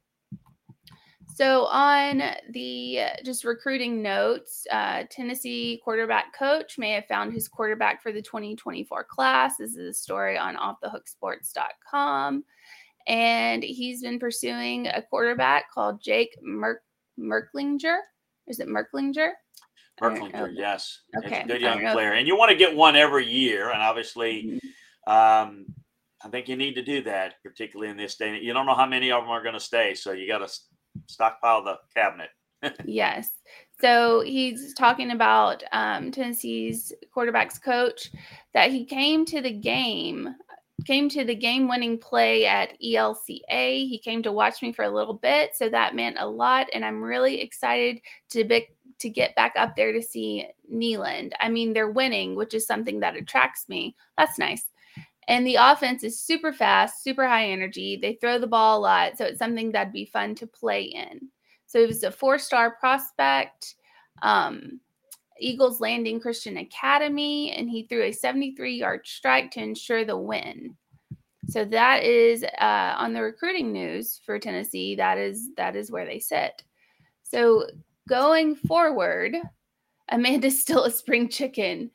So 1.38 1.66
on 1.66 2.24
the 2.50 3.00
uh, 3.02 3.10
just 3.24 3.44
recruiting 3.44 4.02
notes, 4.02 4.66
uh, 4.72 5.04
Tennessee 5.12 5.80
quarterback 5.84 6.36
coach 6.36 6.80
may 6.80 6.94
have 6.94 7.06
found 7.06 7.32
his 7.32 7.48
quarterback 7.48 8.02
for 8.02 8.12
the 8.12 8.24
2024 8.24 9.04
class. 9.04 9.58
This 9.58 9.76
is 9.76 9.90
a 9.90 9.94
story 9.94 10.36
on 10.36 10.56
offthehooksports.com. 10.56 12.44
And 13.06 13.64
he's 13.64 14.02
been 14.02 14.18
pursuing 14.18 14.88
a 14.88 15.00
quarterback 15.04 15.72
called 15.72 16.02
Jake 16.02 16.36
Merk- 16.42 16.82
Merklinger. 17.20 18.00
Is 18.48 18.60
it 18.60 18.68
Merklinger? 18.68 19.30
I 20.02 20.10
don't 20.10 20.16
know. 20.20 20.26
Merklinger, 20.40 20.54
yes. 20.56 21.02
Okay, 21.24 21.42
It's 21.42 21.46
a 21.46 21.48
good 21.50 21.62
young 21.62 21.82
player. 21.94 22.14
And 22.14 22.28
you 22.28 22.36
want 22.36 22.50
to 22.50 22.58
get 22.58 22.76
one 22.76 22.96
every 22.96 23.28
year. 23.28 23.70
And 23.70 23.82
obviously, 23.84 24.60
Mm-hmm. 25.08 25.12
um, 25.50 25.68
I 26.26 26.30
think 26.30 26.48
you 26.48 26.56
need 26.56 26.74
to 26.74 26.84
do 26.84 27.04
that, 27.04 27.36
particularly 27.44 27.92
in 27.92 27.98
this 27.98 28.16
day. 28.16 28.40
You 28.40 28.52
don't 28.54 28.66
know 28.66 28.74
how 28.74 28.88
many 28.88 29.12
of 29.12 29.22
them 29.22 29.30
are 29.30 29.44
going 29.44 29.54
to 29.54 29.60
stay. 29.60 29.94
So 29.94 30.14
you 30.14 30.28
got 30.28 30.40
to 30.40 30.52
stockpile 31.08 31.64
the 31.64 31.78
cabinet. 31.96 32.30
Yes. 32.86 33.30
So 33.80 34.22
he's 34.22 34.74
talking 34.74 35.12
about 35.12 35.64
um, 35.72 36.12
Tennessee's 36.12 36.92
quarterbacks 37.16 37.62
coach 37.62 38.10
that 38.56 38.72
he 38.72 38.84
came 38.84 39.24
to 39.26 39.40
the 39.40 39.52
game, 39.52 40.30
came 40.86 41.08
to 41.10 41.24
the 41.24 41.36
game 41.36 41.68
winning 41.68 42.00
play 42.00 42.48
at 42.48 42.74
ELCA. 42.82 43.88
He 43.88 44.02
came 44.04 44.24
to 44.24 44.32
watch 44.32 44.64
me 44.64 44.72
for 44.72 44.84
a 44.84 44.90
little 44.90 45.14
bit. 45.14 45.52
So 45.56 45.70
that 45.70 45.96
meant 45.96 46.18
a 46.20 46.28
lot. 46.28 46.68
And 46.74 46.84
I'm 46.84 47.04
really 47.04 47.40
excited 47.40 48.02
to 48.32 48.44
be, 48.44 48.68
to 49.00 49.10
get 49.10 49.36
back 49.36 49.54
up 49.56 49.76
there 49.76 49.94
to 49.94 50.02
see 50.02 50.48
Neyland. 50.74 51.34
I 51.40 51.50
mean, 51.50 51.74
they're 51.74 51.92
winning, 51.92 52.36
which 52.36 52.56
is 52.56 52.66
something 52.66 53.00
that 53.02 53.16
attracts 53.16 53.70
me. 53.70 53.96
That's 54.18 54.40
nice. 54.40 54.66
And 55.28 55.46
the 55.46 55.56
offense 55.56 56.04
is 56.04 56.20
super 56.20 56.54
fast, 56.54 57.04
super 57.04 57.28
high 57.28 57.50
energy. 57.50 58.00
They 58.02 58.14
throw 58.14 58.40
the 58.40 58.48
ball 58.48 58.80
a 58.80 58.82
lot. 58.82 59.18
So 59.18 59.26
it's 59.26 59.40
something 59.40 59.72
that'd 59.72 59.92
be 59.92 60.06
fun 60.06 60.36
to 60.36 60.48
play 60.48 60.84
in. 60.84 61.30
So 61.66 61.82
he 61.82 61.86
was 61.86 62.04
a 62.04 62.12
four 62.12 62.38
star 62.40 62.78
prospect, 62.80 63.76
um, 64.22 64.80
Eagles 65.40 65.82
Landing 65.82 66.20
Christian 66.20 66.58
Academy, 66.58 67.52
and 67.52 67.70
he 67.70 67.84
threw 67.84 68.04
a 68.04 68.12
73 68.12 68.76
yard 68.76 69.02
strike 69.06 69.52
to 69.52 69.62
ensure 69.62 70.06
the 70.06 70.18
win. 70.18 70.76
So 71.50 71.64
that 71.66 72.04
is 72.04 72.44
uh, 72.44 72.94
on 72.98 73.14
the 73.14 73.22
recruiting 73.22 73.72
news 73.72 74.20
for 74.26 74.40
Tennessee. 74.40 74.96
That 74.96 75.18
is 75.18 75.50
that 75.56 75.76
is 75.76 75.92
where 75.92 76.06
they 76.06 76.20
sit. 76.20 76.64
So 77.24 77.68
going 78.08 78.56
forward, 78.56 79.36
Amanda's 80.10 80.62
still 80.62 80.86
a 80.86 80.92
spring 80.92 81.30
chicken. 81.30 81.92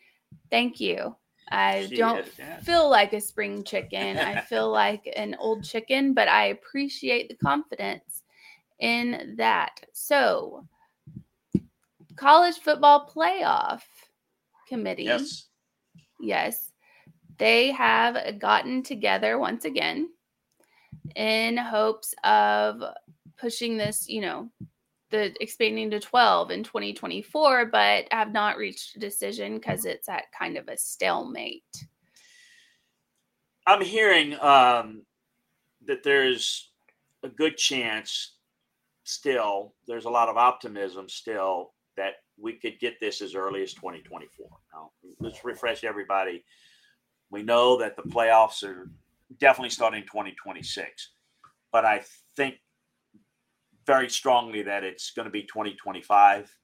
Thank 0.50 0.80
you. 0.80 1.16
I 1.52 1.86
She 1.88 1.96
don't 1.96 2.26
feel 2.62 2.88
like 2.88 3.12
a 3.12 3.20
spring 3.20 3.62
chicken. 3.62 4.16
I 4.18 4.40
feel 4.48 4.70
like 4.70 5.08
an 5.14 5.36
old 5.38 5.64
chicken, 5.64 6.14
but 6.14 6.28
I 6.28 6.46
appreciate 6.46 7.28
the 7.28 7.36
confidence 7.36 8.22
in 8.80 9.34
that. 9.36 9.80
So, 9.92 10.66
college 12.16 12.58
football 12.58 13.10
playoff 13.14 13.82
committee. 14.66 15.04
Yes. 15.04 15.48
Yes. 16.20 16.72
They 17.38 17.70
have 17.72 18.38
gotten 18.38 18.82
together 18.82 19.38
once 19.38 19.64
again 19.64 20.08
in 21.16 21.56
hopes 21.56 22.14
of 22.24 22.82
pushing 23.36 23.76
this, 23.76 24.08
you 24.08 24.20
know, 24.20 24.48
the 25.12 25.32
expanding 25.40 25.90
to 25.90 26.00
12 26.00 26.50
in 26.50 26.64
2024, 26.64 27.66
but 27.66 28.06
have 28.10 28.32
not 28.32 28.56
reached 28.56 28.96
a 28.96 28.98
decision 28.98 29.54
because 29.54 29.84
it's 29.84 30.08
at 30.08 30.24
kind 30.36 30.56
of 30.56 30.66
a 30.68 30.76
stalemate. 30.76 31.62
I'm 33.66 33.82
hearing 33.82 34.34
um, 34.40 35.02
that 35.86 36.02
there's 36.02 36.72
a 37.22 37.28
good 37.28 37.56
chance 37.56 38.34
still, 39.04 39.74
there's 39.86 40.06
a 40.06 40.10
lot 40.10 40.28
of 40.28 40.36
optimism 40.36 41.08
still 41.08 41.72
that 41.96 42.14
we 42.36 42.54
could 42.54 42.80
get 42.80 42.98
this 42.98 43.20
as 43.20 43.34
early 43.34 43.62
as 43.62 43.74
2024. 43.74 44.48
Now, 44.74 44.90
let's 45.20 45.44
refresh 45.44 45.84
everybody. 45.84 46.44
We 47.30 47.42
know 47.42 47.78
that 47.78 47.96
the 47.96 48.02
playoffs 48.02 48.64
are 48.64 48.90
definitely 49.38 49.70
starting 49.70 50.02
2026. 50.02 51.10
but 51.72 51.84
I 51.84 52.02
think 52.36 52.56
very 53.86 54.08
strongly 54.08 54.62
that 54.62 54.84
it's 54.84 55.10
going 55.10 55.26
to 55.26 55.30
be 55.32 55.42
2025. 55.42 56.54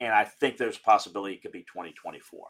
And 0.00 0.12
I 0.12 0.24
think 0.24 0.56
there's 0.56 0.76
a 0.76 0.80
possibility 0.80 1.34
it 1.34 1.42
could 1.42 1.52
be 1.52 1.62
2024. 1.62 2.46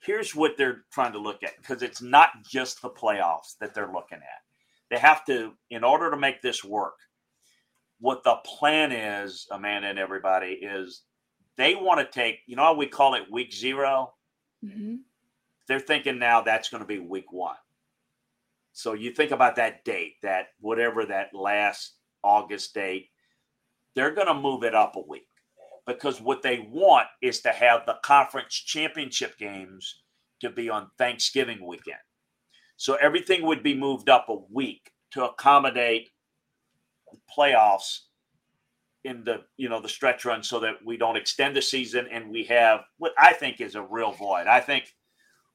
Here's 0.00 0.34
what 0.34 0.56
they're 0.56 0.84
trying 0.92 1.12
to 1.12 1.18
look 1.18 1.42
at 1.44 1.56
because 1.58 1.82
it's 1.82 2.02
not 2.02 2.30
just 2.48 2.82
the 2.82 2.90
playoffs 2.90 3.56
that 3.60 3.74
they're 3.74 3.92
looking 3.92 4.18
at. 4.18 4.42
They 4.90 4.98
have 4.98 5.24
to, 5.26 5.52
in 5.70 5.84
order 5.84 6.10
to 6.10 6.16
make 6.16 6.42
this 6.42 6.64
work, 6.64 6.96
what 8.00 8.24
the 8.24 8.36
plan 8.44 8.90
is, 8.90 9.46
Amanda 9.52 9.88
and 9.88 9.98
everybody, 9.98 10.54
is 10.60 11.02
they 11.56 11.76
want 11.76 12.00
to 12.00 12.04
take, 12.04 12.40
you 12.46 12.56
know, 12.56 12.72
we 12.72 12.86
call 12.86 13.14
it 13.14 13.30
week 13.30 13.52
0 13.52 14.12
Mm-hmm. 14.64 14.96
They're 15.66 15.80
thinking 15.80 16.18
now 16.18 16.40
that's 16.40 16.68
going 16.68 16.82
to 16.82 16.86
be 16.86 16.98
week 16.98 17.32
one. 17.32 17.56
So 18.72 18.94
you 18.94 19.12
think 19.12 19.32
about 19.32 19.56
that 19.56 19.84
date, 19.84 20.14
that 20.22 20.48
whatever 20.60 21.04
that 21.06 21.34
last 21.34 21.96
August 22.22 22.74
date, 22.74 23.10
they're 23.94 24.14
going 24.14 24.26
to 24.26 24.34
move 24.34 24.64
it 24.64 24.74
up 24.74 24.96
a 24.96 25.00
week 25.00 25.26
because 25.86 26.20
what 26.20 26.42
they 26.42 26.66
want 26.70 27.06
is 27.20 27.40
to 27.40 27.50
have 27.50 27.86
the 27.86 27.96
conference 28.02 28.54
championship 28.54 29.36
games 29.38 30.02
to 30.40 30.50
be 30.50 30.68
on 30.68 30.90
Thanksgiving 30.98 31.66
weekend. 31.66 31.98
So 32.76 32.94
everything 32.94 33.46
would 33.46 33.62
be 33.62 33.74
moved 33.74 34.08
up 34.08 34.26
a 34.28 34.36
week 34.50 34.90
to 35.12 35.24
accommodate 35.24 36.10
the 37.12 37.18
playoffs 37.36 38.00
in 39.04 39.24
the 39.24 39.42
you 39.56 39.68
know 39.68 39.80
the 39.80 39.88
stretch 39.88 40.24
run 40.24 40.42
so 40.42 40.60
that 40.60 40.74
we 40.84 40.96
don't 40.96 41.16
extend 41.16 41.56
the 41.56 41.62
season 41.62 42.06
and 42.10 42.30
we 42.30 42.44
have 42.44 42.80
what 42.98 43.12
I 43.18 43.32
think 43.32 43.60
is 43.60 43.74
a 43.74 43.82
real 43.82 44.12
void. 44.12 44.46
I 44.46 44.60
think 44.60 44.94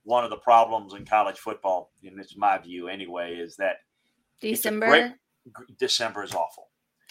one 0.03 0.23
of 0.23 0.29
the 0.29 0.37
problems 0.37 0.93
in 0.93 1.05
college 1.05 1.37
football, 1.37 1.91
and 2.03 2.19
it's 2.19 2.37
my 2.37 2.57
view 2.57 2.87
anyway, 2.87 3.35
is 3.35 3.57
that 3.57 3.77
December. 4.39 4.87
Great, 4.87 5.11
December 5.77 6.23
is 6.23 6.33
awful. 6.33 6.66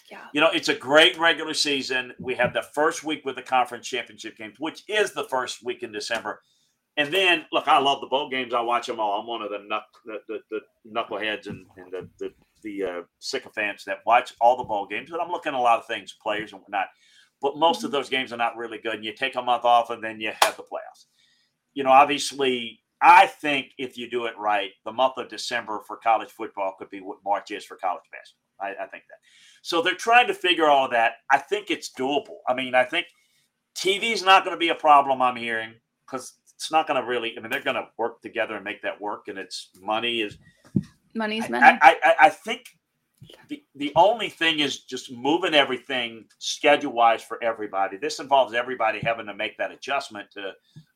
Yeah. 0.09 0.25
You 0.33 0.41
know, 0.41 0.49
it's 0.53 0.69
a 0.69 0.75
great 0.75 1.17
regular 1.17 1.53
season. 1.53 2.13
We 2.19 2.35
have 2.35 2.53
the 2.53 2.63
first 2.73 3.03
week 3.03 3.25
with 3.25 3.35
the 3.35 3.41
conference 3.41 3.87
championship 3.87 4.37
games, 4.37 4.55
which 4.59 4.83
is 4.87 5.11
the 5.11 5.25
first 5.25 5.63
week 5.63 5.83
in 5.83 5.91
December. 5.91 6.41
And 6.95 7.13
then, 7.13 7.45
look, 7.51 7.67
I 7.67 7.77
love 7.77 8.01
the 8.01 8.07
bowl 8.07 8.29
games. 8.29 8.53
I 8.53 8.61
watch 8.61 8.87
them 8.87 8.99
all. 8.99 9.19
I'm 9.19 9.27
one 9.27 9.41
of 9.41 9.51
the 9.51 9.57
knuck, 9.57 9.83
the, 10.05 10.19
the, 10.27 10.39
the 10.49 10.61
knuckleheads 10.89 11.47
and, 11.47 11.65
and 11.77 11.91
the, 11.91 12.09
the, 12.19 12.33
the 12.63 12.83
uh, 12.83 13.01
sycophants 13.19 13.83
that 13.83 13.99
watch 14.05 14.33
all 14.41 14.57
the 14.57 14.63
bowl 14.63 14.87
games. 14.87 15.09
But 15.11 15.21
I'm 15.21 15.29
looking 15.29 15.53
at 15.53 15.59
a 15.59 15.61
lot 15.61 15.77
of 15.77 15.85
things, 15.85 16.15
players 16.23 16.53
and 16.53 16.61
whatnot. 16.61 16.87
But 17.39 17.57
most 17.57 17.83
of 17.83 17.91
those 17.91 18.09
games 18.09 18.33
are 18.33 18.37
not 18.37 18.57
really 18.57 18.79
good. 18.79 18.95
And 18.95 19.05
you 19.05 19.13
take 19.13 19.35
a 19.35 19.41
month 19.41 19.63
off, 19.63 19.91
and 19.91 20.03
then 20.03 20.19
you 20.19 20.31
have 20.41 20.57
the 20.57 20.63
playoffs. 20.63 21.05
You 21.75 21.83
know, 21.83 21.91
obviously, 21.91 22.79
I 22.99 23.27
think 23.27 23.73
if 23.77 23.95
you 23.95 24.09
do 24.09 24.25
it 24.25 24.33
right, 24.39 24.71
the 24.85 24.91
month 24.91 25.17
of 25.17 25.29
December 25.29 25.81
for 25.85 25.97
college 25.97 26.29
football 26.29 26.75
could 26.79 26.89
be 26.89 26.99
what 26.99 27.19
March 27.23 27.51
is 27.51 27.63
for 27.63 27.77
college 27.77 28.01
basketball. 28.11 28.47
I, 28.59 28.85
I 28.85 28.87
think 28.87 29.03
that. 29.09 29.19
So 29.61 29.81
they're 29.81 29.95
trying 29.95 30.27
to 30.27 30.33
figure 30.33 30.67
all 30.67 30.89
that. 30.89 31.13
I 31.31 31.37
think 31.37 31.69
it's 31.69 31.91
doable. 31.93 32.37
I 32.47 32.53
mean, 32.53 32.75
I 32.75 32.83
think 32.83 33.07
TV 33.75 34.13
is 34.13 34.23
not 34.23 34.43
going 34.43 34.55
to 34.55 34.59
be 34.59 34.69
a 34.69 34.75
problem. 34.75 35.21
I'm 35.21 35.35
hearing 35.35 35.73
because 36.05 36.33
it's 36.55 36.71
not 36.71 36.87
going 36.87 37.01
to 37.01 37.07
really. 37.07 37.37
I 37.37 37.41
mean, 37.41 37.51
they're 37.51 37.61
going 37.61 37.75
to 37.75 37.87
work 37.97 38.21
together 38.21 38.55
and 38.55 38.63
make 38.63 38.81
that 38.81 38.99
work, 38.99 39.27
and 39.27 39.37
it's 39.37 39.69
money 39.81 40.21
is 40.21 40.37
money's 41.13 41.45
I- 41.45 41.49
money. 41.49 41.79
I, 41.81 41.95
I, 42.03 42.15
I 42.21 42.29
think 42.29 42.65
the 43.49 43.63
the 43.75 43.91
only 43.95 44.29
thing 44.29 44.59
is 44.59 44.79
just 44.83 45.11
moving 45.11 45.53
everything 45.53 46.25
schedule 46.39 46.93
wise 46.93 47.23
for 47.23 47.43
everybody. 47.43 47.97
This 47.97 48.19
involves 48.19 48.53
everybody 48.53 48.99
having 49.01 49.25
to 49.27 49.33
make 49.33 49.57
that 49.57 49.71
adjustment 49.71 50.31
to 50.31 50.53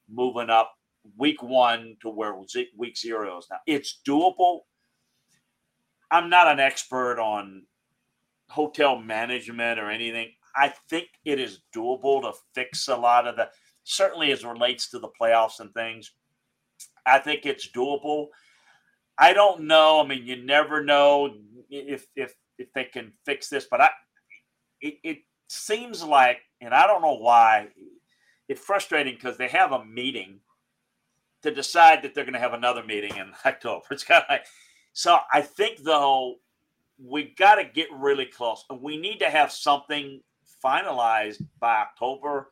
moving 0.10 0.50
up 0.50 0.74
week 1.18 1.42
one 1.42 1.98
to 2.02 2.10
where 2.10 2.36
week 2.78 2.98
zero 2.98 3.38
is 3.38 3.48
now. 3.50 3.58
It's 3.66 4.00
doable. 4.08 4.62
I'm 6.12 6.30
not 6.30 6.48
an 6.48 6.60
expert 6.60 7.20
on 7.20 7.64
hotel 8.52 8.98
management 8.98 9.80
or 9.80 9.90
anything. 9.90 10.32
I 10.56 10.74
think 10.90 11.08
it 11.24 11.40
is 11.40 11.62
doable 11.76 12.22
to 12.22 12.34
fix 12.54 12.88
a 12.88 12.96
lot 12.96 13.28
of 13.28 13.36
the 13.36 13.50
certainly 13.84 14.32
as 14.32 14.44
relates 14.44 14.90
to 14.90 15.00
the 15.00 15.10
playoffs 15.20 15.60
and 15.60 15.74
things. 15.74 16.12
I 17.06 17.20
think 17.20 17.46
it's 17.46 17.70
doable. 17.72 18.28
I 19.18 19.34
don't 19.34 19.62
know. 19.64 20.02
I 20.02 20.08
mean, 20.08 20.26
you 20.26 20.44
never 20.44 20.84
know 20.84 21.36
if 21.70 22.08
if 22.16 22.34
if 22.58 22.72
they 22.74 22.86
can 22.86 23.14
fix 23.26 23.50
this, 23.50 23.68
but 23.70 23.82
I 23.82 23.90
it, 24.82 24.96
it 25.04 25.18
seems 25.48 26.04
like, 26.04 26.40
and 26.60 26.74
I 26.74 26.88
don't 26.88 27.02
know 27.02 27.18
why, 27.18 27.68
it's 28.48 28.62
frustrating 28.62 29.16
because 29.16 29.38
they 29.38 29.48
have 29.48 29.72
a 29.72 29.86
meeting 29.86 30.40
to 31.44 31.52
decide 31.52 32.02
that 32.02 32.14
they're 32.14 32.26
going 32.26 32.34
to 32.34 32.40
have 32.40 32.54
another 32.54 32.84
meeting 32.84 33.16
in 33.16 33.32
October. 33.46 33.86
It's 33.92 34.04
kind 34.04 34.24
of 34.24 34.30
like, 34.30 34.46
so 34.94 35.18
I 35.34 35.42
think 35.42 35.84
though 35.84 36.36
we 37.04 37.34
got 37.38 37.56
to 37.56 37.66
get 37.66 37.88
really 37.92 38.26
close, 38.26 38.66
and 38.70 38.82
we 38.82 38.98
need 38.98 39.20
to 39.20 39.30
have 39.30 39.52
something 39.52 40.22
finalized 40.64 41.44
by 41.60 41.78
October 41.78 42.52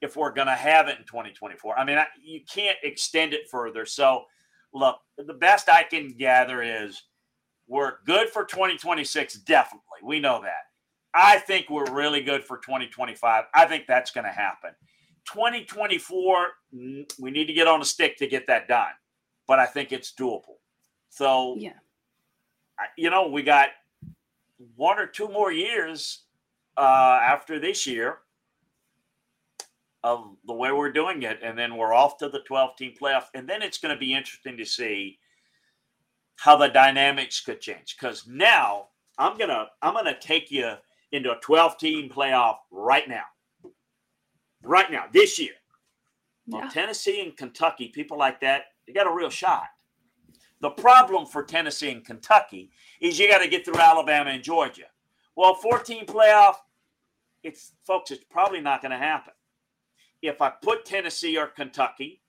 if 0.00 0.16
we're 0.16 0.32
going 0.32 0.46
to 0.46 0.54
have 0.54 0.88
it 0.88 0.98
in 0.98 1.04
2024. 1.04 1.78
I 1.78 1.84
mean, 1.84 1.98
I, 1.98 2.06
you 2.22 2.40
can't 2.52 2.78
extend 2.82 3.34
it 3.34 3.50
further. 3.50 3.84
So, 3.84 4.24
look, 4.72 4.98
the 5.18 5.34
best 5.34 5.68
I 5.68 5.82
can 5.82 6.08
gather 6.08 6.62
is 6.62 7.02
we're 7.66 7.94
good 8.06 8.30
for 8.30 8.44
2026. 8.44 9.34
Definitely, 9.40 9.82
we 10.02 10.20
know 10.20 10.40
that. 10.42 10.64
I 11.12 11.38
think 11.38 11.68
we're 11.68 11.92
really 11.92 12.22
good 12.22 12.44
for 12.44 12.58
2025. 12.58 13.44
I 13.52 13.66
think 13.66 13.86
that's 13.86 14.12
going 14.12 14.24
to 14.24 14.30
happen. 14.30 14.70
2024, 15.26 16.46
mm, 16.74 17.12
we 17.18 17.30
need 17.30 17.46
to 17.46 17.52
get 17.52 17.66
on 17.66 17.82
a 17.82 17.84
stick 17.84 18.16
to 18.18 18.26
get 18.26 18.46
that 18.46 18.68
done, 18.68 18.92
but 19.46 19.58
I 19.58 19.66
think 19.66 19.92
it's 19.92 20.14
doable. 20.18 20.56
So, 21.10 21.56
yeah, 21.58 21.72
you 22.96 23.10
know, 23.10 23.28
we 23.28 23.42
got 23.42 23.68
one 24.76 24.98
or 24.98 25.06
two 25.06 25.28
more 25.28 25.52
years 25.52 26.24
uh, 26.76 27.18
after 27.22 27.58
this 27.58 27.86
year 27.86 28.18
of 30.02 30.36
the 30.46 30.52
way 30.52 30.72
we're 30.72 30.92
doing 30.92 31.22
it, 31.22 31.40
and 31.42 31.58
then 31.58 31.76
we're 31.76 31.92
off 31.92 32.16
to 32.18 32.28
the 32.28 32.40
12 32.40 32.76
team 32.76 32.94
playoff. 33.00 33.24
And 33.34 33.48
then 33.48 33.62
it's 33.62 33.78
going 33.78 33.94
to 33.94 33.98
be 33.98 34.14
interesting 34.14 34.56
to 34.56 34.64
see 34.64 35.18
how 36.36 36.56
the 36.56 36.68
dynamics 36.68 37.40
could 37.40 37.60
change. 37.60 37.96
Because 37.98 38.26
now 38.26 38.88
I'm 39.18 39.36
gonna 39.36 39.66
I'm 39.82 39.92
gonna 39.92 40.18
take 40.18 40.50
you 40.50 40.72
into 41.12 41.32
a 41.32 41.40
12 41.40 41.76
team 41.76 42.08
playoff 42.08 42.56
right 42.70 43.08
now. 43.08 43.24
Right 44.62 44.90
now, 44.90 45.04
this 45.12 45.38
year. 45.38 45.52
Well, 46.46 46.68
Tennessee 46.70 47.22
and 47.22 47.36
Kentucky, 47.36 47.88
people 47.88 48.18
like 48.18 48.40
that, 48.40 48.64
they 48.86 48.92
got 48.92 49.06
a 49.06 49.14
real 49.14 49.30
shot. 49.30 49.66
The 50.60 50.70
problem 50.70 51.26
for 51.26 51.42
Tennessee 51.42 51.90
and 51.90 52.04
Kentucky 52.04 52.70
is 53.00 53.18
you 53.18 53.28
got 53.28 53.38
to 53.38 53.48
get 53.48 53.64
through 53.64 53.78
Alabama 53.78 54.30
and 54.30 54.42
Georgia. 54.42 54.84
Well, 55.34 55.54
14 55.54 56.06
playoff, 56.06 56.56
it's 57.42 57.72
folks, 57.86 58.10
it's 58.10 58.24
probably 58.24 58.60
not 58.60 58.82
going 58.82 58.92
to 58.92 58.98
happen. 58.98 59.32
If 60.20 60.42
I 60.42 60.50
put 60.50 60.84
Tennessee 60.84 61.38
or 61.38 61.46
Kentucky 61.46 62.20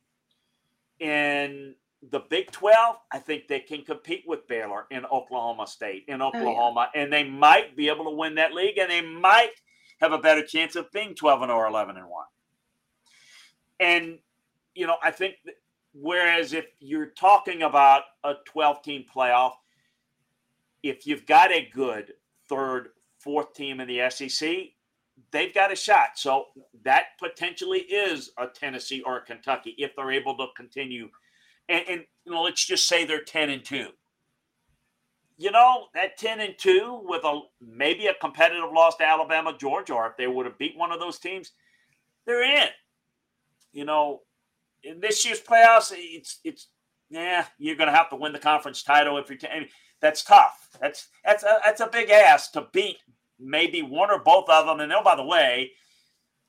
in 0.99 1.75
the 2.09 2.19
Big 2.19 2.51
12, 2.51 2.95
I 3.11 3.19
think 3.19 3.47
they 3.47 3.59
can 3.59 3.83
compete 3.83 4.23
with 4.25 4.47
Baylor 4.47 4.85
in 4.91 5.05
Oklahoma 5.05 5.67
State, 5.67 6.05
in 6.07 6.21
oh, 6.21 6.27
Oklahoma, 6.27 6.89
and 6.95 7.11
they 7.11 7.25
might 7.25 7.75
be 7.75 7.89
able 7.89 8.05
to 8.05 8.11
win 8.11 8.35
that 8.35 8.53
league, 8.53 8.77
and 8.77 8.89
they 8.89 9.01
might 9.01 9.51
have 9.99 10.13
a 10.13 10.17
better 10.17 10.45
chance 10.45 10.75
of 10.75 10.89
being 10.91 11.13
12 11.13 11.43
and 11.43 11.51
oh 11.51 11.55
or 11.55 11.67
11 11.67 11.97
and 11.97 12.07
1. 12.07 12.25
And, 13.81 14.19
you 14.73 14.87
know, 14.87 14.95
I 15.03 15.11
think 15.11 15.35
whereas 15.93 16.53
if 16.53 16.65
you're 16.79 17.07
talking 17.07 17.63
about 17.63 18.03
a 18.23 18.33
12 18.45 18.81
team 18.81 19.05
playoff, 19.13 19.53
if 20.83 21.05
you've 21.05 21.25
got 21.25 21.51
a 21.51 21.69
good 21.73 22.13
third, 22.49 22.89
fourth 23.19 23.53
team 23.53 23.79
in 23.79 23.87
the 23.87 24.09
SEC, 24.09 24.49
they've 25.31 25.53
got 25.53 25.71
a 25.71 25.75
shot. 25.75 26.11
So 26.15 26.45
that 26.83 27.05
potentially 27.19 27.79
is 27.79 28.31
a 28.37 28.47
Tennessee 28.47 29.01
or 29.05 29.17
a 29.17 29.21
Kentucky 29.21 29.75
if 29.77 29.95
they're 29.95 30.11
able 30.11 30.35
to 30.37 30.47
continue. 30.55 31.09
And, 31.69 31.83
and 31.87 32.05
you 32.25 32.31
know, 32.31 32.43
let's 32.43 32.65
just 32.65 32.87
say 32.87 33.05
they're 33.05 33.23
10 33.23 33.49
and 33.49 33.63
2. 33.63 33.87
You 35.37 35.51
know, 35.51 35.87
that 35.95 36.17
10 36.17 36.39
and 36.39 36.55
2 36.57 37.01
with 37.03 37.23
a 37.23 37.41
maybe 37.59 38.07
a 38.07 38.13
competitive 38.13 38.71
loss 38.73 38.95
to 38.97 39.05
Alabama, 39.05 39.55
Georgia, 39.57 39.93
or 39.93 40.07
if 40.07 40.17
they 40.17 40.27
would 40.27 40.45
have 40.45 40.57
beat 40.57 40.77
one 40.77 40.91
of 40.91 40.99
those 40.99 41.19
teams, 41.19 41.51
they're 42.25 42.43
in. 42.43 42.69
You 43.73 43.85
know, 43.85 44.21
in 44.83 44.99
this 44.99 45.25
year's 45.25 45.41
playoffs, 45.41 45.91
it's 45.95 46.39
it's 46.43 46.67
yeah, 47.09 47.45
you're 47.57 47.75
going 47.75 47.89
to 47.89 47.95
have 47.95 48.09
to 48.09 48.15
win 48.15 48.33
the 48.33 48.39
conference 48.39 48.83
title 48.83 49.17
if 49.17 49.29
you're. 49.29 49.37
T- 49.37 49.47
I 49.47 49.59
mean, 49.59 49.69
that's 50.01 50.23
tough. 50.23 50.69
That's 50.81 51.09
that's 51.23 51.43
a, 51.43 51.57
that's 51.63 51.81
a 51.81 51.87
big 51.87 52.09
ask 52.09 52.53
to 52.53 52.67
beat 52.73 52.97
maybe 53.39 53.81
one 53.81 54.09
or 54.11 54.19
both 54.19 54.49
of 54.49 54.65
them. 54.65 54.79
And 54.79 54.91
oh, 54.93 55.03
by 55.03 55.15
the 55.15 55.25
way, 55.25 55.71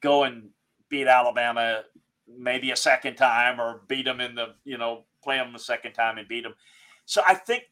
go 0.00 0.24
and 0.24 0.50
beat 0.88 1.06
Alabama 1.06 1.82
maybe 2.38 2.70
a 2.70 2.76
second 2.76 3.16
time 3.16 3.60
or 3.60 3.82
beat 3.88 4.04
them 4.04 4.20
in 4.20 4.34
the 4.34 4.54
you 4.64 4.78
know 4.78 5.04
play 5.22 5.36
them 5.36 5.52
the 5.52 5.58
second 5.58 5.92
time 5.92 6.18
and 6.18 6.28
beat 6.28 6.42
them. 6.42 6.54
So 7.04 7.22
I 7.26 7.34
think 7.34 7.64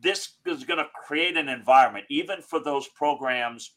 this 0.00 0.34
is 0.46 0.64
going 0.64 0.78
to 0.78 0.88
create 1.06 1.36
an 1.36 1.48
environment 1.48 2.04
even 2.10 2.42
for 2.42 2.60
those 2.60 2.86
programs 2.88 3.72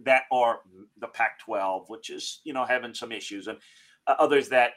that 0.00 0.22
are 0.32 0.60
the 0.98 1.06
Pac-12, 1.06 1.88
which 1.88 2.10
is 2.10 2.40
you 2.44 2.52
know 2.52 2.64
having 2.64 2.94
some 2.94 3.12
issues, 3.12 3.46
and 3.46 3.58
uh, 4.06 4.14
others 4.18 4.48
that 4.50 4.72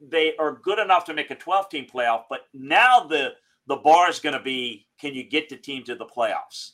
they 0.00 0.36
are 0.36 0.60
good 0.62 0.78
enough 0.78 1.04
to 1.04 1.14
make 1.14 1.30
a 1.30 1.34
12 1.34 1.68
team 1.68 1.86
playoff 1.92 2.24
but 2.28 2.42
now 2.52 3.00
the 3.00 3.32
the 3.66 3.76
bar 3.76 4.10
is 4.10 4.18
going 4.18 4.32
to 4.32 4.42
be 4.42 4.86
can 5.00 5.14
you 5.14 5.22
get 5.22 5.48
the 5.48 5.56
team 5.56 5.82
to 5.84 5.94
the 5.94 6.06
playoffs 6.06 6.72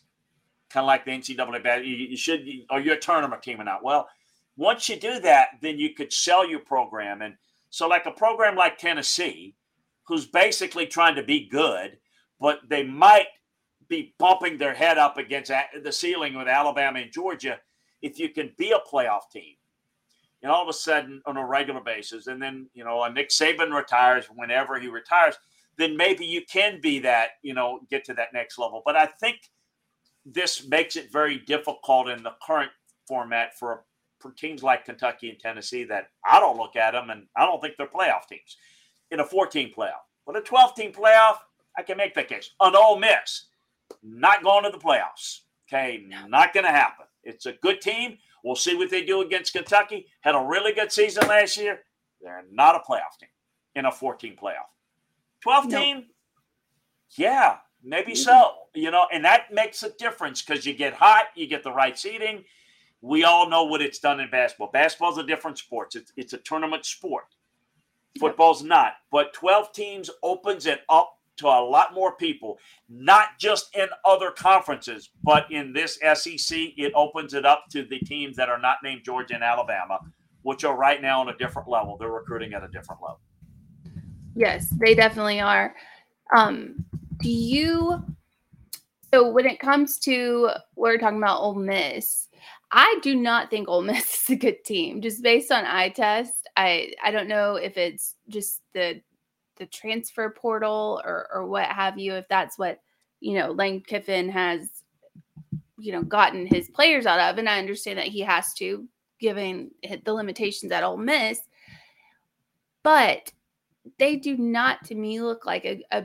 kind 0.70 0.84
of 0.84 0.88
like 0.88 1.04
the 1.04 1.10
NCAA. 1.12 1.86
You, 1.86 1.94
you 1.94 2.16
should, 2.16 2.46
or 2.70 2.80
you're 2.80 2.96
a 2.96 3.00
tournament 3.00 3.42
team 3.42 3.60
or 3.60 3.64
not. 3.64 3.84
Well, 3.84 4.08
once 4.56 4.88
you 4.88 4.96
do 4.96 5.20
that, 5.20 5.48
then 5.60 5.78
you 5.78 5.94
could 5.94 6.12
sell 6.12 6.48
your 6.48 6.60
program. 6.60 7.22
And 7.22 7.34
so, 7.70 7.86
like 7.88 8.06
a 8.06 8.10
program 8.10 8.56
like 8.56 8.78
Tennessee, 8.78 9.54
who's 10.06 10.26
basically 10.26 10.86
trying 10.86 11.14
to 11.16 11.22
be 11.22 11.48
good, 11.48 11.98
but 12.40 12.60
they 12.68 12.82
might 12.84 13.26
be 13.88 14.14
bumping 14.18 14.58
their 14.58 14.74
head 14.74 14.98
up 14.98 15.16
against 15.16 15.52
the 15.82 15.92
ceiling 15.92 16.36
with 16.36 16.48
Alabama 16.48 17.00
and 17.00 17.12
Georgia. 17.12 17.58
If 18.02 18.18
you 18.18 18.30
can 18.30 18.52
be 18.58 18.72
a 18.72 18.78
playoff 18.78 19.30
team, 19.32 19.55
and 20.42 20.52
all 20.52 20.62
of 20.62 20.68
a 20.68 20.72
sudden 20.72 21.22
on 21.26 21.36
a 21.36 21.46
regular 21.46 21.80
basis, 21.80 22.26
and 22.26 22.40
then 22.40 22.68
you 22.74 22.84
know, 22.84 23.02
a 23.02 23.12
Nick 23.12 23.30
Saban 23.30 23.74
retires 23.74 24.26
whenever 24.34 24.78
he 24.78 24.88
retires, 24.88 25.36
then 25.78 25.96
maybe 25.96 26.24
you 26.24 26.42
can 26.44 26.80
be 26.80 26.98
that, 27.00 27.30
you 27.42 27.54
know, 27.54 27.80
get 27.90 28.04
to 28.04 28.14
that 28.14 28.32
next 28.32 28.58
level. 28.58 28.82
But 28.84 28.96
I 28.96 29.06
think 29.06 29.36
this 30.24 30.66
makes 30.66 30.96
it 30.96 31.12
very 31.12 31.38
difficult 31.38 32.08
in 32.08 32.22
the 32.22 32.34
current 32.44 32.70
format 33.06 33.56
for 33.58 33.84
for 34.18 34.30
teams 34.32 34.62
like 34.62 34.86
Kentucky 34.86 35.28
and 35.28 35.38
Tennessee 35.38 35.84
that 35.84 36.08
I 36.24 36.40
don't 36.40 36.56
look 36.56 36.74
at 36.74 36.92
them 36.92 37.10
and 37.10 37.26
I 37.36 37.44
don't 37.44 37.60
think 37.60 37.74
they're 37.76 37.86
playoff 37.86 38.26
teams 38.28 38.56
in 39.10 39.20
a 39.20 39.24
14 39.24 39.72
playoff. 39.76 40.06
But 40.26 40.36
a 40.36 40.40
12 40.40 40.74
team 40.74 40.92
playoff, 40.92 41.36
I 41.76 41.82
can 41.82 41.96
make 41.96 42.14
that 42.14 42.28
case. 42.28 42.50
An 42.60 42.74
Ole 42.74 42.98
Miss, 42.98 43.46
not 44.02 44.42
going 44.42 44.64
to 44.64 44.70
the 44.70 44.78
playoffs. 44.78 45.40
Okay, 45.68 46.04
not 46.28 46.54
going 46.54 46.64
to 46.64 46.70
happen. 46.70 47.06
It's 47.24 47.46
a 47.46 47.52
good 47.52 47.80
team. 47.80 48.18
We'll 48.46 48.54
see 48.54 48.76
what 48.76 48.90
they 48.90 49.02
do 49.02 49.22
against 49.22 49.54
Kentucky. 49.54 50.06
Had 50.20 50.36
a 50.36 50.40
really 50.40 50.72
good 50.72 50.92
season 50.92 51.26
last 51.26 51.56
year. 51.56 51.80
They're 52.22 52.44
not 52.48 52.76
a 52.76 52.78
playoff 52.78 53.18
team 53.18 53.28
in 53.74 53.86
a 53.86 53.90
14 53.90 54.36
playoff. 54.40 54.70
12 55.42 55.68
team, 55.68 56.04
yeah, 57.18 57.56
maybe 57.82 58.14
so. 58.14 58.52
You 58.72 58.92
know, 58.92 59.06
and 59.12 59.24
that 59.24 59.52
makes 59.52 59.82
a 59.82 59.90
difference 59.98 60.42
because 60.42 60.64
you 60.64 60.74
get 60.74 60.94
hot, 60.94 61.24
you 61.34 61.48
get 61.48 61.64
the 61.64 61.72
right 61.72 61.98
seating. 61.98 62.44
We 63.00 63.24
all 63.24 63.50
know 63.50 63.64
what 63.64 63.82
it's 63.82 63.98
done 63.98 64.20
in 64.20 64.30
basketball. 64.30 64.70
Basketball's 64.72 65.18
a 65.18 65.26
different 65.26 65.58
sport. 65.58 65.96
It's, 65.96 66.12
it's 66.16 66.32
a 66.32 66.38
tournament 66.38 66.86
sport. 66.86 67.24
Football's 68.20 68.62
not. 68.62 68.92
But 69.10 69.34
12 69.34 69.72
teams 69.72 70.08
opens 70.22 70.66
it 70.66 70.82
up 70.88 71.15
to 71.36 71.46
a 71.46 71.60
lot 71.60 71.94
more 71.94 72.16
people, 72.16 72.58
not 72.88 73.38
just 73.38 73.74
in 73.76 73.88
other 74.04 74.30
conferences, 74.30 75.10
but 75.22 75.50
in 75.50 75.72
this 75.72 75.98
SEC, 76.14 76.58
it 76.76 76.92
opens 76.94 77.34
it 77.34 77.44
up 77.44 77.64
to 77.70 77.84
the 77.84 77.98
teams 78.00 78.36
that 78.36 78.48
are 78.48 78.58
not 78.58 78.78
named 78.82 79.02
Georgia 79.04 79.34
and 79.34 79.44
Alabama, 79.44 80.00
which 80.42 80.64
are 80.64 80.76
right 80.76 81.02
now 81.02 81.20
on 81.20 81.28
a 81.28 81.36
different 81.36 81.68
level. 81.68 81.96
They're 81.96 82.10
recruiting 82.10 82.54
at 82.54 82.62
a 82.62 82.68
different 82.68 83.02
level. 83.02 83.20
Yes, 84.34 84.68
they 84.70 84.94
definitely 84.94 85.40
are. 85.40 85.74
Um, 86.34 86.84
do 87.18 87.30
you? 87.30 88.04
So 89.12 89.30
when 89.30 89.46
it 89.46 89.58
comes 89.58 89.98
to 90.00 90.50
we're 90.74 90.98
talking 90.98 91.18
about 91.18 91.40
Ole 91.40 91.54
Miss, 91.54 92.28
I 92.70 92.98
do 93.02 93.14
not 93.14 93.50
think 93.50 93.68
Ole 93.68 93.82
Miss 93.82 94.22
is 94.24 94.30
a 94.30 94.36
good 94.36 94.64
team. 94.64 95.00
Just 95.00 95.22
based 95.22 95.50
on 95.50 95.64
eye 95.64 95.88
test, 95.88 96.48
I 96.56 96.92
I 97.02 97.10
don't 97.10 97.28
know 97.28 97.56
if 97.56 97.76
it's 97.76 98.14
just 98.28 98.60
the 98.74 99.00
the 99.56 99.66
transfer 99.66 100.30
portal 100.30 101.00
or 101.04 101.28
or 101.32 101.46
what 101.46 101.66
have 101.66 101.98
you. 101.98 102.14
If 102.14 102.28
that's 102.28 102.58
what 102.58 102.80
you 103.20 103.34
know, 103.34 103.50
Lane 103.50 103.82
Kiffin 103.82 104.28
has 104.28 104.82
you 105.78 105.92
know 105.92 106.02
gotten 106.02 106.46
his 106.46 106.68
players 106.68 107.06
out 107.06 107.20
of, 107.20 107.38
and 107.38 107.48
I 107.48 107.58
understand 107.58 107.98
that 107.98 108.06
he 108.06 108.20
has 108.20 108.54
to, 108.54 108.86
given 109.20 109.70
the 110.04 110.12
limitations 110.12 110.72
at 110.72 110.84
Ole 110.84 110.96
Miss. 110.96 111.40
But 112.82 113.32
they 113.98 114.16
do 114.16 114.36
not, 114.36 114.84
to 114.84 114.94
me, 114.94 115.20
look 115.20 115.44
like 115.44 115.64
a, 115.64 115.84
a, 115.90 116.04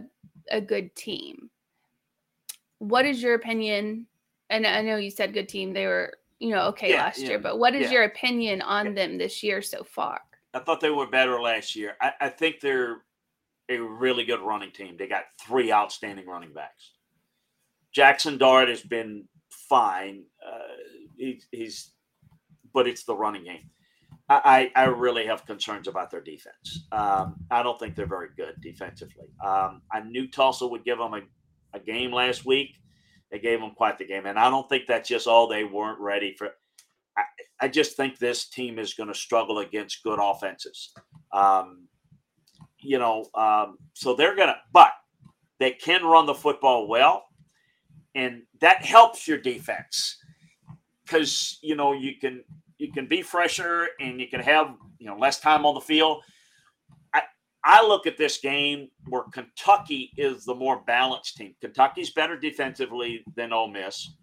a 0.50 0.62
good 0.62 0.96
team. 0.96 1.50
What 2.80 3.06
is 3.06 3.22
your 3.22 3.36
opinion? 3.36 4.08
And 4.50 4.66
I 4.66 4.82
know 4.82 4.98
you 4.98 5.12
said 5.12 5.34
good 5.34 5.50
team; 5.50 5.74
they 5.74 5.86
were 5.86 6.16
you 6.40 6.50
know 6.50 6.64
okay 6.68 6.92
yeah, 6.92 7.04
last 7.04 7.20
yeah, 7.20 7.30
year. 7.30 7.40
But 7.40 7.60
what 7.60 7.76
is 7.76 7.84
yeah. 7.84 7.92
your 7.92 8.04
opinion 8.04 8.62
on 8.62 8.94
them 8.96 9.18
this 9.18 9.44
year 9.44 9.62
so 9.62 9.84
far? 9.84 10.22
I 10.54 10.60
thought 10.60 10.82
they 10.82 10.90
were 10.90 11.08
better 11.08 11.40
last 11.40 11.76
year. 11.76 11.96
I, 12.02 12.12
I 12.22 12.30
think 12.30 12.60
they're 12.60 13.04
a 13.72 13.84
really 13.84 14.26
good 14.26 14.42
running 14.42 14.72
team. 14.72 14.96
They 14.98 15.08
got 15.08 15.24
three 15.46 15.72
outstanding 15.72 16.28
running 16.28 16.54
backs. 16.54 16.92
Jackson 17.94 18.38
Dart 18.38 18.70
has 18.70 18.82
been 18.82 19.26
fine. 19.50 20.24
Uh, 20.46 20.76
he, 21.18 21.42
he's, 21.52 21.92
but 22.74 22.88
it's 22.88 23.04
the 23.04 23.16
running 23.16 23.44
game. 23.44 23.70
I, 24.30 24.72
I 24.78 24.86
really 24.86 25.26
have 25.26 25.46
concerns 25.46 25.90
about 25.90 26.10
their 26.10 26.22
defense. 26.22 26.86
Um, 26.94 27.36
I 27.50 27.64
don't 27.64 27.78
think 27.78 27.96
they're 27.96 28.06
very 28.06 28.30
good 28.38 28.56
defensively. 28.62 29.26
Um, 29.46 29.82
I 29.92 30.02
knew 30.06 30.28
Tulsa 30.30 30.66
would 30.66 30.86
give 30.86 31.00
them 31.00 31.14
a, 31.14 31.22
a 31.74 31.80
game 31.82 32.14
last 32.14 32.46
week. 32.46 32.78
They 33.30 33.40
gave 33.40 33.60
them 33.60 33.72
quite 33.76 33.98
the 33.98 34.06
game. 34.06 34.26
And 34.26 34.40
I 34.40 34.50
don't 34.50 34.70
think 34.70 34.86
that's 34.88 35.10
just 35.10 35.28
all 35.28 35.48
they 35.48 35.66
weren't 35.66 36.00
ready 36.00 36.34
for. 36.38 36.50
I, 37.18 37.24
I 37.62 37.68
just 37.68 37.98
think 37.98 38.20
this 38.20 38.48
team 38.48 38.80
is 38.80 38.94
going 38.94 39.10
to 39.10 39.16
struggle 39.16 39.60
against 39.60 40.04
good 40.04 40.20
offenses. 40.22 40.94
Um, 41.34 41.88
you 42.82 43.00
know, 43.00 43.26
um, 43.36 43.78
so 43.94 44.16
they're 44.16 44.36
going 44.36 44.50
to, 44.50 44.58
but 44.74 44.92
they 45.60 45.72
can 45.72 46.04
run 46.04 46.26
the 46.26 46.34
football 46.34 46.88
well. 46.88 47.26
And 48.16 48.44
that 48.60 48.84
helps 48.84 49.28
your 49.28 49.38
defense 49.38 50.18
because, 51.06 51.60
you 51.62 51.76
know, 51.76 51.94
you 51.94 52.16
can 52.20 52.44
you 52.82 52.92
can 52.92 53.06
be 53.06 53.22
fresher 53.22 53.90
and 54.00 54.20
you 54.20 54.28
can 54.28 54.40
have 54.40 54.76
you 54.98 55.06
know 55.06 55.16
less 55.16 55.40
time 55.40 55.66
on 55.66 55.76
the 55.76 55.82
field. 55.82 56.24
I 57.14 57.22
I 57.64 57.86
look 57.86 58.08
at 58.08 58.18
this 58.18 58.40
game 58.40 58.90
where 59.08 59.24
Kentucky 59.32 60.12
is 60.18 60.44
the 60.44 60.56
more 60.56 60.82
balanced 60.88 61.38
team. 61.38 61.54
Kentucky's 61.62 62.10
better 62.10 62.38
defensively 62.38 63.24
than 63.36 63.54
Ole 63.54 63.70
Miss. 63.70 64.16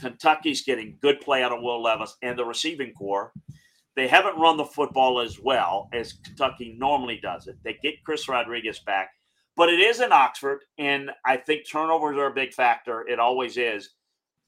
Kentucky's 0.00 0.62
getting 0.62 0.96
good 1.02 1.20
play 1.20 1.42
out 1.42 1.52
of 1.52 1.62
Will 1.62 1.82
Levis 1.82 2.16
and 2.22 2.38
the 2.38 2.44
receiving 2.44 2.92
corps. 2.94 3.32
They 3.94 4.08
haven't 4.08 4.38
run 4.38 4.56
the 4.56 4.64
football 4.64 5.20
as 5.20 5.38
well 5.38 5.88
as 5.92 6.14
Kentucky 6.14 6.76
normally 6.78 7.20
does 7.22 7.46
it. 7.46 7.56
They 7.62 7.78
get 7.82 8.02
Chris 8.04 8.28
Rodriguez 8.28 8.80
back, 8.80 9.10
but 9.56 9.68
it 9.68 9.80
is 9.80 10.00
in 10.00 10.12
Oxford, 10.12 10.60
and 10.78 11.10
I 11.26 11.36
think 11.36 11.68
turnovers 11.68 12.16
are 12.16 12.28
a 12.28 12.34
big 12.34 12.54
factor. 12.54 13.06
It 13.06 13.18
always 13.18 13.56
is. 13.56 13.90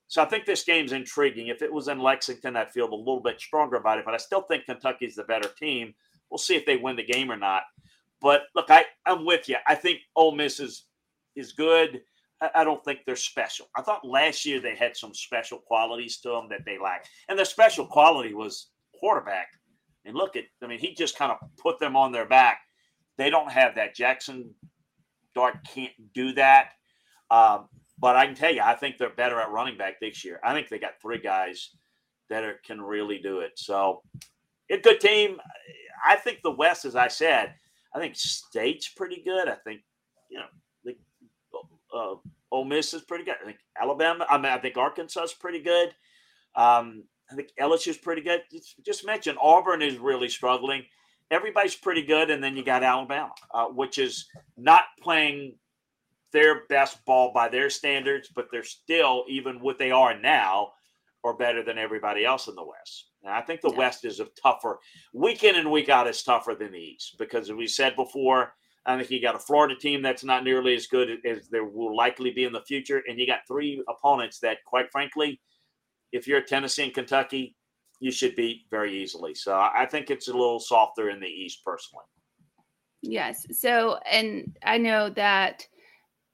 So 0.09 0.23
I 0.23 0.27
think 0.27 0.47
this 0.47 0.65
game's 0.65 0.93
intriguing. 0.93 1.49
If 1.49 1.63
it 1.63 1.73
was 1.73 1.89
in 1.89 1.99
Lexington, 1.99 2.57
I'd 2.57 2.71
feel 2.71 2.89
a 2.89 2.95
little 2.95 3.21
bit 3.21 3.41
stronger 3.41 3.77
about 3.77 3.99
it, 3.99 4.05
but 4.05 4.15
I 4.15 4.19
still 4.19 4.43
think 4.43 4.65
Kentucky's 4.65 5.17
the 5.17 5.25
better 5.25 5.49
team. 5.49 5.95
We'll 6.31 6.39
see 6.39 6.57
if 6.57 6.67
they 6.67 6.77
win 6.77 6.97
the 6.97 7.05
game 7.05 7.31
or 7.31 7.37
not. 7.37 7.63
But 8.21 8.43
look, 8.55 8.71
I, 8.71 8.87
I'm 9.07 9.27
with 9.27 9.49
you. 9.49 9.57
I 9.67 9.75
think 9.75 10.01
Ole 10.17 10.35
Miss 10.35 10.61
is 10.61 10.87
is 11.37 11.53
good. 11.53 12.01
I, 12.41 12.51
I 12.57 12.65
don't 12.65 12.83
think 12.85 13.01
they're 13.05 13.17
special. 13.17 13.67
I 13.77 13.83
thought 13.83 14.07
last 14.07 14.47
year 14.47 14.61
they 14.61 14.75
had 14.75 14.97
some 14.97 15.15
special 15.15 15.59
qualities 15.59 16.19
to 16.21 16.31
them 16.31 16.49
that 16.49 16.65
they 16.65 16.79
lacked, 16.79 17.09
and 17.29 17.39
their 17.39 17.45
special 17.45 17.87
quality 17.87 18.35
was 18.35 18.69
quarterback. 19.05 19.49
And 20.07 20.17
look 20.17 20.35
at, 20.35 20.45
I 20.63 20.67
mean, 20.67 20.79
he 20.79 20.95
just 20.95 21.19
kind 21.19 21.31
of 21.31 21.37
put 21.59 21.79
them 21.79 21.95
on 21.95 22.11
their 22.11 22.27
back. 22.27 22.61
They 23.19 23.29
don't 23.29 23.53
have 23.53 23.75
that. 23.75 23.95
Jackson 23.95 24.55
Dart 25.35 25.57
can't 25.75 25.93
do 26.15 26.33
that. 26.33 26.71
Um, 27.31 27.69
but 27.99 28.17
I 28.17 28.25
can 28.25 28.35
tell 28.35 28.53
you, 28.53 28.63
I 28.63 28.75
think 28.75 28.97
they're 28.97 29.11
better 29.11 29.39
at 29.39 29.51
running 29.51 29.77
back 29.77 30.01
this 30.01 30.25
year. 30.25 30.41
I 30.43 30.55
think 30.55 30.71
they 30.71 30.79
got 30.79 31.01
three 31.03 31.19
guys 31.19 31.71
that 32.31 32.45
are, 32.45 32.59
can 32.67 32.81
really 32.81 33.19
do 33.19 33.41
it. 33.41 33.53
So, 33.57 34.03
a 34.71 34.79
good 34.79 35.01
team. 35.01 35.39
I 36.05 36.17
think 36.17 36.39
the 36.43 36.51
West, 36.51 36.87
as 36.87 36.97
I 36.97 37.09
said, 37.09 37.55
I 37.95 37.99
think 37.99 38.17
State's 38.17 38.89
pretty 38.89 39.23
good. 39.23 39.49
I 39.49 39.57
think 39.65 39.83
you 40.31 40.39
know, 40.39 40.47
the 40.85 40.95
uh, 41.97 42.15
Ole 42.51 42.65
Miss 42.65 42.95
is 42.95 43.03
pretty 43.03 43.25
good. 43.25 43.37
I 43.41 43.45
think 43.45 43.59
Alabama. 43.81 44.27
I 44.29 44.39
mean, 44.39 44.47
I 44.47 44.59
think 44.59 44.77
Arkansas 44.77 45.23
is 45.23 45.33
pretty 45.33 45.61
good. 45.61 45.95
Um, 46.57 47.05
I 47.31 47.35
think 47.35 47.49
LSU 47.61 47.89
is 47.89 47.97
pretty 47.97 48.23
good. 48.23 48.43
Just 48.85 49.07
mentioned 49.07 49.39
Auburn 49.41 49.83
is 49.83 49.99
really 49.99 50.29
struggling. 50.29 50.85
Everybody's 51.31 51.75
pretty 51.75 52.03
good, 52.03 52.31
and 52.31 52.43
then 52.43 52.57
you 52.57 52.65
got 52.65 52.83
Alabama, 52.83 53.33
uh, 53.53 53.67
which 53.67 53.99
is 53.99 54.27
not 54.57 54.85
playing 55.01 55.55
their 56.33 56.67
best 56.67 57.05
ball 57.05 57.33
by 57.33 57.49
their 57.49 57.71
standards, 57.71 58.29
but 58.35 58.49
they're 58.51 58.63
still, 58.63 59.25
even 59.29 59.61
what 59.61 59.79
they 59.79 59.91
are 59.91 60.19
now, 60.19 60.73
or 61.23 61.35
better 61.35 61.63
than 61.63 61.79
everybody 61.79 62.25
else 62.25 62.49
in 62.49 62.55
the 62.55 62.65
West. 62.65 63.09
And 63.23 63.33
I 63.33 63.41
think 63.41 63.63
the 63.63 63.71
yeah. 63.71 63.79
West 63.79 64.05
is 64.05 64.21
a 64.21 64.29
tougher 64.41 64.79
week 65.15 65.45
in 65.45 65.57
and 65.57 65.71
week 65.71 65.89
out 65.89 66.07
is 66.07 66.23
tougher 66.23 66.55
than 66.55 66.73
the 66.73 66.79
East 66.79 67.17
because 67.19 67.49
as 67.49 67.57
we 67.57 67.67
said 67.67 67.97
before, 67.97 68.53
I 68.87 68.99
think 68.99 69.11
you 69.11 69.23
got 69.23 69.35
a 69.35 69.39
Florida 69.39 69.75
team 69.75 70.03
that's 70.03 70.25
not 70.25 70.45
nearly 70.45 70.75
as 70.75 70.87
good 70.87 71.19
as 71.25 71.49
there 71.49 71.65
will 71.65 71.97
likely 71.97 72.31
be 72.31 72.45
in 72.45 72.53
the 72.53 72.61
future, 72.61 73.03
and 73.09 73.19
you 73.19 73.27
got 73.27 73.47
three 73.49 73.83
opponents 73.89 74.39
that, 74.41 74.59
quite 74.67 74.93
frankly, 74.93 75.41
if 76.15 76.29
you're 76.29 76.41
Tennessee 76.41 76.85
and 76.85 76.95
Kentucky, 76.95 77.57
you 77.99 78.13
should 78.13 78.37
beat 78.37 78.67
very 78.71 79.03
easily. 79.03 79.35
So 79.35 79.53
I 79.53 79.85
think 79.91 80.11
it's 80.11 80.29
a 80.29 80.33
little 80.33 80.61
softer 80.61 81.11
in 81.11 81.19
the 81.19 81.27
East, 81.27 81.65
personally. 81.65 82.05
Yes. 83.03 83.47
So, 83.51 83.99
and 84.11 84.57
I 84.65 84.79
know 84.79 85.11
that 85.11 85.67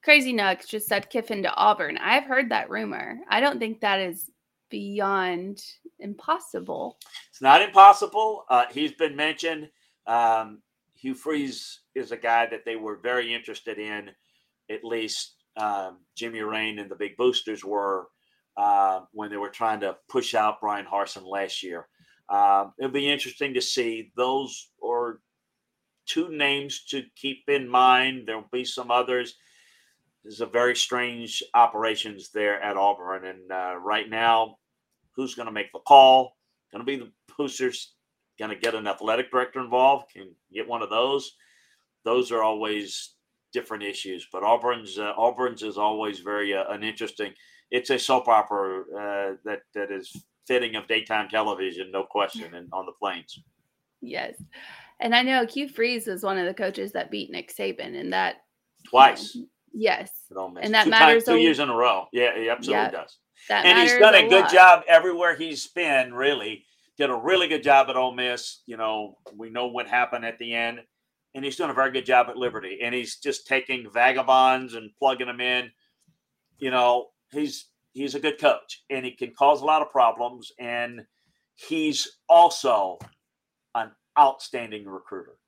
Crazy 0.05 0.35
Nugs 0.35 0.69
just 0.69 0.87
said 0.87 1.09
Kiffin 1.09 1.43
to 1.43 1.55
Auburn. 1.55 1.97
I've 1.97 2.25
heard 2.25 2.51
that 2.51 2.69
rumor. 2.69 3.19
I 3.29 3.41
don't 3.41 3.59
think 3.59 3.81
that 3.81 4.01
is 4.01 4.31
beyond 4.71 5.63
impossible. 5.99 6.99
It's 7.31 7.43
not 7.43 7.63
impossible. 7.63 8.45
Uh, 8.51 8.67
he's 8.71 8.93
been 8.93 9.17
mentioned. 9.17 9.71
Um, 10.07 10.61
Hugh 10.95 11.15
Freeze 11.15 11.81
is 11.95 12.13
a 12.13 12.17
guy 12.19 12.47
that 12.47 12.67
they 12.67 12.77
were 12.77 12.97
very 12.97 13.33
interested 13.33 13.79
in. 13.79 14.11
At 14.69 14.85
least 14.85 15.37
um, 15.57 16.01
Jimmy 16.15 16.43
Rane 16.43 16.79
and 16.79 16.91
the 16.91 16.97
big 16.97 17.17
boosters 17.17 17.65
were 17.65 18.09
uh, 18.57 19.01
when 19.13 19.31
they 19.31 19.37
were 19.37 19.51
trying 19.51 19.81
to 19.81 19.97
push 20.09 20.35
out 20.35 20.61
Bryan 20.61 20.87
Harsin 20.87 21.27
last 21.27 21.63
year. 21.63 21.89
Um, 22.29 22.73
it'll 22.79 22.91
be 22.91 23.11
interesting 23.11 23.55
to 23.55 23.61
see. 23.61 24.13
Those 24.17 24.71
are 24.85 25.21
two 26.07 26.31
names 26.31 26.85
to 26.91 27.05
keep 27.17 27.49
in 27.49 27.69
mind. 27.69 28.25
There'll 28.27 28.49
be 28.53 28.65
some 28.65 28.91
others. 28.91 29.37
There's 30.23 30.41
a 30.41 30.47
very 30.47 30.77
strange 30.77 31.43
operations 31.55 32.31
there 32.31 32.61
at 32.63 32.77
Auburn, 32.77 33.25
and 33.25 33.51
uh, 33.51 33.77
right 33.77 34.09
now, 34.09 34.59
who's 35.13 35.35
going 35.35 35.47
to 35.47 35.53
make 35.53 35.73
the 35.73 35.79
call? 35.79 36.37
Going 36.73 36.85
to 36.85 36.87
be 36.87 36.97
the 36.97 37.11
boosters. 37.37 37.95
Going 38.39 38.51
to 38.51 38.57
get 38.57 38.75
an 38.75 38.87
athletic 38.87 39.31
director 39.31 39.61
involved? 39.61 40.13
Can 40.13 40.35
get 40.53 40.69
one 40.69 40.83
of 40.83 40.91
those. 40.91 41.37
Those 42.05 42.33
are 42.33 42.43
always 42.43 43.15
different 43.53 43.83
issues, 43.83 44.27
but 44.33 44.43
Auburn's 44.43 44.99
uh, 44.99 45.13
Auburn's 45.17 45.63
is 45.63 45.79
always 45.79 46.21
very 46.21 46.55
uh, 46.55 46.65
an 46.73 46.83
interesting. 46.83 47.33
It's 47.71 47.91
a 47.91 47.99
soap 47.99 48.29
opera 48.29 48.81
uh, 48.83 49.37
that 49.45 49.61
that 49.75 49.91
is 49.91 50.25
fitting 50.47 50.75
of 50.77 50.89
daytime 50.89 51.29
television, 51.29 51.91
no 51.93 52.05
question, 52.05 52.55
and 52.55 52.69
on 52.73 52.87
the 52.87 52.93
plains. 52.93 53.41
Yes. 54.01 54.35
And 55.01 55.15
I 55.15 55.23
know 55.23 55.47
Hugh 55.47 55.69
Freeze 55.69 56.07
was 56.07 56.23
one 56.23 56.39
of 56.39 56.47
the 56.47 56.55
coaches 56.55 56.93
that 56.93 57.11
beat 57.11 57.31
Nick 57.31 57.55
Saban, 57.55 57.99
and 57.99 58.13
that 58.13 58.37
twice. 58.89 59.37
Yes, 59.73 60.11
and 60.31 60.75
that 60.75 60.85
two 60.85 60.91
matters. 60.91 61.25
Times, 61.25 61.25
two 61.25 61.35
a- 61.35 61.39
years 61.39 61.61
in 61.61 61.71
a 61.71 61.75
row. 61.75 62.07
Yeah, 62.13 62.37
he 62.37 62.51
absolutely 62.51 62.85
Yeah. 62.85 62.91
does. 62.91 63.19
That 63.49 63.65
and 63.65 63.79
he's 63.79 63.99
done 63.99 64.15
a, 64.15 64.27
a 64.27 64.29
good 64.29 64.43
lot. 64.43 64.53
job 64.53 64.83
everywhere 64.89 65.37
he's 65.37 65.67
been. 65.69 66.13
Really, 66.13 66.65
did 66.99 67.09
a 67.09 67.15
really 67.15 67.49
good 67.49 67.63
job 67.63 67.89
at 67.89 67.97
Ole 67.97 68.13
Miss. 68.13 68.63
You 68.67 68.77
know, 68.77 69.17
we 69.35 69.49
know 69.49 69.69
what 69.69 69.87
happened 69.87 70.25
at 70.25 70.39
the 70.39 70.55
end, 70.55 70.81
and 71.35 71.45
he's 71.45 71.57
doing 71.57 71.71
a 71.71 71.75
very 71.75 71.93
good 71.93 72.07
job 72.07 72.29
at 72.29 72.37
Liberty. 72.37 72.79
And 72.83 72.95
he's 72.95 73.17
just 73.19 73.47
taking 73.47 73.91
vagabonds 73.91 74.75
and 74.75 74.91
plugging 74.99 75.27
them 75.27 75.41
in. 75.41 75.71
You 76.59 76.71
know, 76.71 77.09
he's 77.33 77.67
he's 77.93 78.15
a 78.15 78.21
good 78.21 78.39
coach, 78.41 78.83
and 78.91 79.05
he 79.05 79.13
can 79.13 79.33
cause 79.37 79.63
a 79.63 79.65
lot 79.65 79.83
of 79.83 79.91
problems. 79.91 80.53
And 80.59 81.03
he's 81.55 82.19
also 82.29 82.99
an 83.75 83.91
outstanding 84.19 84.87
recruiter. 84.87 85.39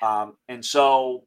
Um, 0.00 0.36
and 0.48 0.64
so, 0.64 1.26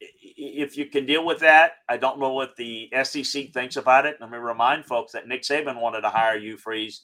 if 0.00 0.76
you 0.76 0.86
can 0.86 1.06
deal 1.06 1.24
with 1.24 1.40
that, 1.40 1.72
I 1.88 1.96
don't 1.96 2.20
know 2.20 2.32
what 2.32 2.56
the 2.56 2.90
SEC 3.02 3.52
thinks 3.52 3.76
about 3.76 4.06
it. 4.06 4.16
Let 4.20 4.30
me 4.30 4.38
remind 4.38 4.84
folks 4.84 5.12
that 5.12 5.26
Nick 5.26 5.42
Saban 5.42 5.80
wanted 5.80 6.02
to 6.02 6.10
hire 6.10 6.38
Hugh, 6.38 6.58
Freeze, 6.58 7.02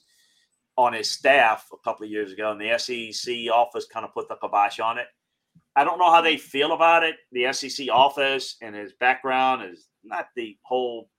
on 0.77 0.93
his 0.93 1.09
staff 1.09 1.67
a 1.73 1.77
couple 1.83 2.05
of 2.05 2.11
years 2.11 2.31
ago, 2.31 2.51
and 2.51 2.61
the 2.61 2.77
SEC 2.77 3.51
office 3.51 3.87
kind 3.91 4.05
of 4.05 4.13
put 4.13 4.29
the 4.29 4.35
kibosh 4.35 4.79
on 4.79 4.97
it. 4.97 5.07
I 5.75 5.83
don't 5.83 5.99
know 5.99 6.11
how 6.11 6.21
they 6.21 6.37
feel 6.37 6.73
about 6.73 7.03
it. 7.03 7.15
The 7.31 7.51
SEC 7.53 7.89
office 7.89 8.57
and 8.61 8.75
his 8.75 8.93
background 8.93 9.63
is 9.71 9.87
not 10.03 10.27
the 10.35 10.57
whole 10.63 11.09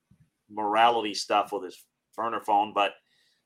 morality 0.51 1.15
stuff 1.15 1.53
with 1.53 1.65
his 1.65 1.85
burner 2.17 2.41
phone, 2.41 2.73
but 2.75 2.93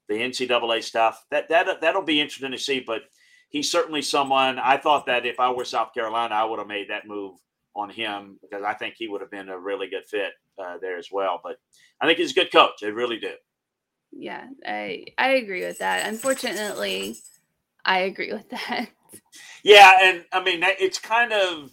the 0.08 0.14
NCAA 0.14 0.82
stuff. 0.82 1.24
That 1.30 1.48
that 1.48 1.80
that'll 1.80 2.02
be 2.02 2.20
interesting 2.20 2.52
to 2.52 2.58
see. 2.58 2.80
But 2.80 3.02
he's 3.48 3.70
certainly 3.70 4.02
someone. 4.02 4.58
I 4.58 4.76
thought 4.76 5.06
that 5.06 5.26
if 5.26 5.40
I 5.40 5.50
were 5.50 5.64
South 5.64 5.94
Carolina, 5.94 6.34
I 6.34 6.44
would 6.44 6.58
have 6.58 6.68
made 6.68 6.90
that 6.90 7.06
move 7.06 7.38
on 7.74 7.90
him 7.90 8.38
because 8.42 8.64
I 8.64 8.74
think 8.74 8.94
he 8.96 9.08
would 9.08 9.20
have 9.20 9.30
been 9.30 9.48
a 9.48 9.58
really 9.58 9.88
good 9.88 10.06
fit 10.06 10.32
uh, 10.58 10.78
there 10.80 10.96
as 10.96 11.08
well. 11.12 11.40
But 11.42 11.56
I 12.00 12.06
think 12.06 12.18
he's 12.18 12.32
a 12.32 12.34
good 12.34 12.52
coach. 12.52 12.82
I 12.82 12.86
really 12.86 13.18
do. 13.18 13.32
Yeah, 14.12 14.46
I 14.66 15.04
I 15.18 15.30
agree 15.34 15.64
with 15.64 15.78
that. 15.78 16.08
Unfortunately, 16.08 17.16
I 17.84 18.00
agree 18.00 18.32
with 18.32 18.48
that. 18.50 18.88
Yeah, 19.62 19.96
and 20.00 20.24
I 20.32 20.42
mean 20.42 20.60
it's 20.62 20.98
kind 20.98 21.32
of 21.32 21.70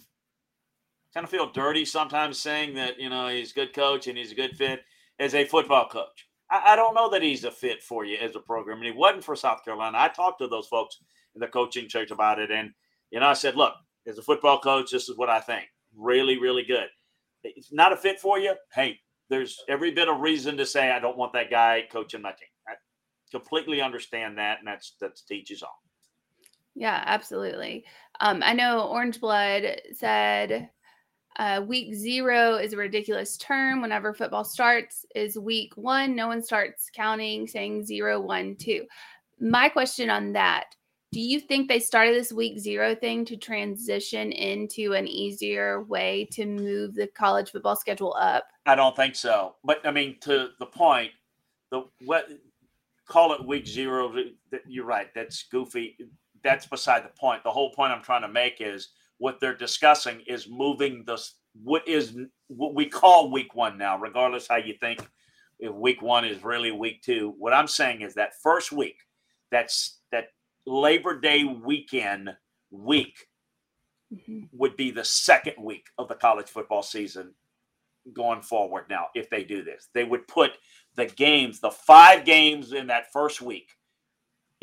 kind 1.12 1.24
of 1.24 1.30
feel 1.30 1.50
dirty 1.50 1.84
sometimes 1.84 2.40
saying 2.40 2.74
that 2.74 2.98
you 2.98 3.08
know 3.08 3.28
he's 3.28 3.52
a 3.52 3.54
good 3.54 3.72
coach 3.72 4.06
and 4.06 4.18
he's 4.18 4.32
a 4.32 4.36
good 4.36 4.56
fit 4.56 4.80
as 5.18 5.34
a 5.34 5.44
football 5.44 5.88
coach. 5.88 6.28
I, 6.50 6.72
I 6.72 6.76
don't 6.76 6.94
know 6.94 7.08
that 7.10 7.22
he's 7.22 7.44
a 7.44 7.50
fit 7.50 7.82
for 7.82 8.04
you 8.04 8.18
as 8.18 8.34
a 8.36 8.40
program, 8.40 8.78
and 8.78 8.86
he 8.86 8.92
wasn't 8.92 9.24
for 9.24 9.36
South 9.36 9.64
Carolina. 9.64 9.98
I 9.98 10.08
talked 10.08 10.40
to 10.40 10.48
those 10.48 10.66
folks 10.66 10.98
in 11.34 11.40
the 11.40 11.46
coaching 11.46 11.88
church 11.88 12.10
about 12.10 12.38
it, 12.38 12.50
and 12.50 12.70
you 13.10 13.20
know 13.20 13.26
I 13.26 13.34
said, 13.34 13.56
look, 13.56 13.74
as 14.06 14.18
a 14.18 14.22
football 14.22 14.58
coach, 14.60 14.90
this 14.90 15.08
is 15.08 15.16
what 15.16 15.30
I 15.30 15.40
think. 15.40 15.64
Really, 15.96 16.38
really 16.38 16.64
good. 16.64 16.88
It's 17.44 17.72
not 17.72 17.92
a 17.92 17.96
fit 17.96 18.18
for 18.18 18.38
you. 18.38 18.54
Hey, 18.72 18.98
there's 19.28 19.62
every 19.68 19.90
bit 19.90 20.08
of 20.08 20.20
reason 20.20 20.56
to 20.56 20.66
say 20.66 20.90
I 20.90 20.98
don't 20.98 21.16
want 21.16 21.32
that 21.34 21.50
guy 21.50 21.84
coaching 21.90 22.22
my 22.22 22.30
team. 22.30 22.48
I 22.68 22.74
completely 23.30 23.80
understand 23.80 24.38
that, 24.38 24.58
and 24.58 24.66
that's 24.66 24.96
that's 25.00 25.22
teaches 25.22 25.62
all. 25.62 25.83
Yeah, 26.74 27.02
absolutely. 27.06 27.84
Um, 28.20 28.42
I 28.44 28.52
know 28.52 28.88
Orange 28.88 29.20
Blood 29.20 29.80
said 29.92 30.70
uh, 31.38 31.62
week 31.66 31.94
zero 31.94 32.56
is 32.56 32.72
a 32.72 32.76
ridiculous 32.76 33.36
term. 33.36 33.80
Whenever 33.82 34.14
football 34.14 34.44
starts, 34.44 35.04
is 35.14 35.38
week 35.38 35.76
one. 35.76 36.14
No 36.14 36.28
one 36.28 36.42
starts 36.42 36.90
counting, 36.94 37.46
saying 37.46 37.84
zero, 37.84 38.20
one, 38.20 38.56
two. 38.56 38.84
My 39.40 39.68
question 39.68 40.10
on 40.10 40.32
that 40.32 40.74
do 41.14 41.20
you 41.20 41.38
think 41.38 41.68
they 41.68 41.78
started 41.78 42.12
this 42.12 42.32
week 42.32 42.58
zero 42.58 42.92
thing 42.92 43.24
to 43.26 43.36
transition 43.36 44.32
into 44.32 44.94
an 44.94 45.06
easier 45.06 45.84
way 45.84 46.26
to 46.32 46.44
move 46.44 46.96
the 46.96 47.06
college 47.06 47.52
football 47.52 47.76
schedule 47.76 48.16
up? 48.18 48.48
I 48.66 48.74
don't 48.74 48.96
think 48.96 49.14
so. 49.14 49.54
But 49.62 49.78
I 49.86 49.92
mean, 49.92 50.16
to 50.22 50.48
the 50.58 50.66
point, 50.66 51.12
the 51.70 51.84
what 52.04 52.26
call 53.06 53.32
it 53.32 53.46
week 53.46 53.64
zero. 53.64 54.12
You're 54.66 54.86
right. 54.86 55.06
That's 55.14 55.44
goofy. 55.44 55.96
That's 56.44 56.66
beside 56.66 57.04
the 57.04 57.18
point. 57.18 57.42
The 57.42 57.50
whole 57.50 57.72
point 57.72 57.92
I'm 57.92 58.02
trying 58.02 58.22
to 58.22 58.28
make 58.28 58.60
is 58.60 58.90
what 59.18 59.40
they're 59.40 59.56
discussing 59.56 60.20
is 60.26 60.48
moving 60.48 61.04
the 61.06 61.14
s- 61.14 61.34
what 61.62 61.86
is 61.88 62.16
what 62.48 62.74
we 62.74 62.86
call 62.86 63.30
week 63.30 63.54
one 63.54 63.78
now, 63.78 63.98
regardless 63.98 64.46
how 64.48 64.56
you 64.56 64.74
think 64.74 65.00
if 65.58 65.72
week 65.72 66.02
one 66.02 66.24
is 66.24 66.44
really 66.44 66.70
week 66.70 67.02
two. 67.02 67.34
What 67.38 67.52
I'm 67.52 67.68
saying 67.68 68.02
is 68.02 68.14
that 68.14 68.40
first 68.42 68.70
week, 68.70 68.98
that's 69.50 70.00
that 70.12 70.28
Labor 70.66 71.18
Day 71.18 71.44
weekend 71.44 72.30
week 72.70 73.28
mm-hmm. 74.12 74.40
would 74.52 74.76
be 74.76 74.90
the 74.90 75.04
second 75.04 75.54
week 75.62 75.86
of 75.98 76.08
the 76.08 76.14
college 76.14 76.48
football 76.48 76.82
season 76.82 77.32
going 78.12 78.42
forward 78.42 78.84
now 78.90 79.06
if 79.14 79.30
they 79.30 79.42
do 79.42 79.62
this 79.62 79.88
they 79.94 80.04
would 80.04 80.28
put 80.28 80.52
the 80.94 81.06
games 81.06 81.58
the 81.60 81.70
five 81.70 82.24
games 82.24 82.72
in 82.72 82.86
that 82.86 83.10
first 83.12 83.40
week 83.40 83.70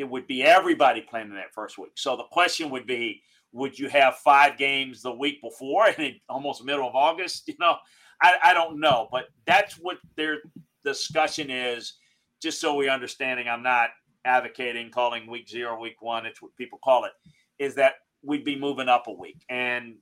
it 0.02 0.10
would 0.10 0.28
be 0.28 0.44
everybody 0.44 1.02
playing 1.02 1.28
in 1.28 1.36
that 1.36 1.53
first 1.53 1.78
week 1.78 1.91
so 1.95 2.18
the 2.18 2.23
question 2.32 2.69
would 2.69 2.88
be 2.88 3.22
would 3.53 3.78
you 3.78 3.88
have 3.88 4.18
five 4.18 4.57
games 4.57 5.02
the 5.02 5.11
week 5.11 5.41
before 5.41 5.88
and 5.88 5.99
it, 5.99 6.15
almost 6.28 6.65
middle 6.65 6.88
of 6.88 6.95
august 6.95 7.48
you 7.48 7.56
know 7.60 7.76
I, 8.22 8.36
I 8.44 8.53
don't 8.53 8.80
know 8.80 9.07
but 9.11 9.26
that's 9.45 9.76
what 9.76 9.98
their 10.18 10.40
discussion 10.84 11.49
is 11.49 11.94
just 12.41 12.60
so 12.60 12.76
we 12.76 12.90
understanding 12.90 13.48
i'm 13.48 13.64
not 13.64 13.90
advocating 14.26 14.90
calling 14.90 15.30
week 15.30 15.48
zero 15.48 15.80
week 15.80 16.02
one 16.02 16.26
it's 16.26 16.41
what 16.41 16.56
people 16.57 16.80
call 16.84 17.06
it 17.06 17.11
is 17.60 17.76
that 17.76 17.94
we'd 18.23 18.44
be 18.44 18.60
moving 18.60 18.90
up 18.90 19.07
a 19.07 19.11
week 19.11 19.44
and 19.49 19.95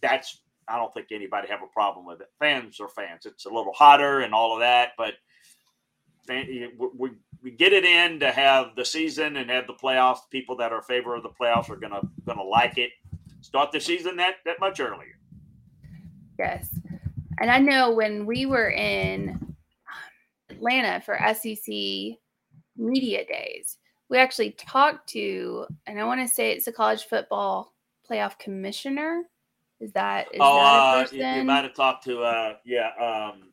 that's 0.00 0.42
I 0.68 0.76
don't 0.76 0.92
think 0.92 1.06
anybody 1.10 1.48
have 1.48 1.62
a 1.62 1.72
problem 1.72 2.04
with 2.04 2.20
it. 2.20 2.28
Fans 2.38 2.78
are 2.78 2.90
fans. 2.90 3.24
It's 3.24 3.46
a 3.46 3.48
little 3.48 3.72
hotter 3.72 4.20
and 4.20 4.34
all 4.34 4.52
of 4.52 4.60
that, 4.60 4.90
but 4.98 5.14
we, 6.28 7.10
we, 7.42 7.50
get 7.50 7.72
it 7.72 7.84
in 7.84 8.20
to 8.20 8.30
have 8.30 8.76
the 8.76 8.84
season 8.84 9.36
and 9.36 9.50
have 9.50 9.66
the 9.66 9.74
playoffs. 9.74 10.18
People 10.30 10.56
that 10.56 10.72
are 10.72 10.78
in 10.78 10.82
favor 10.82 11.14
of 11.14 11.22
the 11.22 11.30
playoffs 11.30 11.70
are 11.70 11.76
gonna 11.76 12.02
gonna 12.26 12.42
like 12.42 12.78
it. 12.78 12.90
Start 13.40 13.72
the 13.72 13.80
season 13.80 14.16
that 14.16 14.36
that 14.44 14.60
much 14.60 14.80
earlier. 14.80 15.18
Yes. 16.38 16.68
And 17.40 17.50
I 17.50 17.58
know 17.58 17.92
when 17.92 18.26
we 18.26 18.46
were 18.46 18.70
in 18.70 19.54
Atlanta 20.50 21.00
for 21.00 21.18
SEC 21.34 22.18
media 22.76 23.24
days, 23.26 23.78
we 24.08 24.18
actually 24.18 24.52
talked 24.52 25.08
to, 25.10 25.66
and 25.86 26.00
I 26.00 26.04
want 26.04 26.20
to 26.20 26.28
say 26.28 26.52
it's 26.52 26.66
a 26.66 26.72
college 26.72 27.04
football 27.04 27.74
playoff 28.08 28.38
commissioner. 28.38 29.22
Is 29.80 29.92
that 29.92 30.26
is 30.32 30.40
oh, 30.40 30.56
that 30.56 30.64
uh, 30.64 30.96
a 30.96 31.00
you, 31.02 31.22
person? 31.22 31.38
you 31.38 31.44
might 31.44 31.64
have 31.64 31.74
talked 31.74 32.04
to 32.04 32.22
uh, 32.22 32.54
yeah, 32.64 32.90
um, 33.00 33.52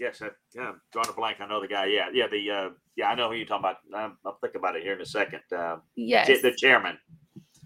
yes, 0.00 0.20
I, 0.20 0.30
yeah, 0.54 0.68
I'm 0.68 0.80
drawing 0.92 1.08
a 1.08 1.12
blank. 1.12 1.38
I 1.40 1.46
know 1.46 1.60
the 1.60 1.68
guy. 1.68 1.86
Yeah, 1.86 2.08
yeah, 2.12 2.26
the 2.28 2.50
uh, 2.50 2.68
yeah, 2.96 3.08
I 3.10 3.14
know 3.14 3.28
who 3.28 3.34
you're 3.34 3.46
talking 3.46 3.64
about. 3.64 3.76
I'm, 3.94 4.16
I'll 4.24 4.38
think 4.40 4.54
about 4.54 4.76
it 4.76 4.82
here 4.82 4.94
in 4.94 5.00
a 5.00 5.06
second. 5.06 5.40
Uh, 5.54 5.76
Yes. 5.96 6.42
the 6.42 6.52
chairman, 6.56 6.98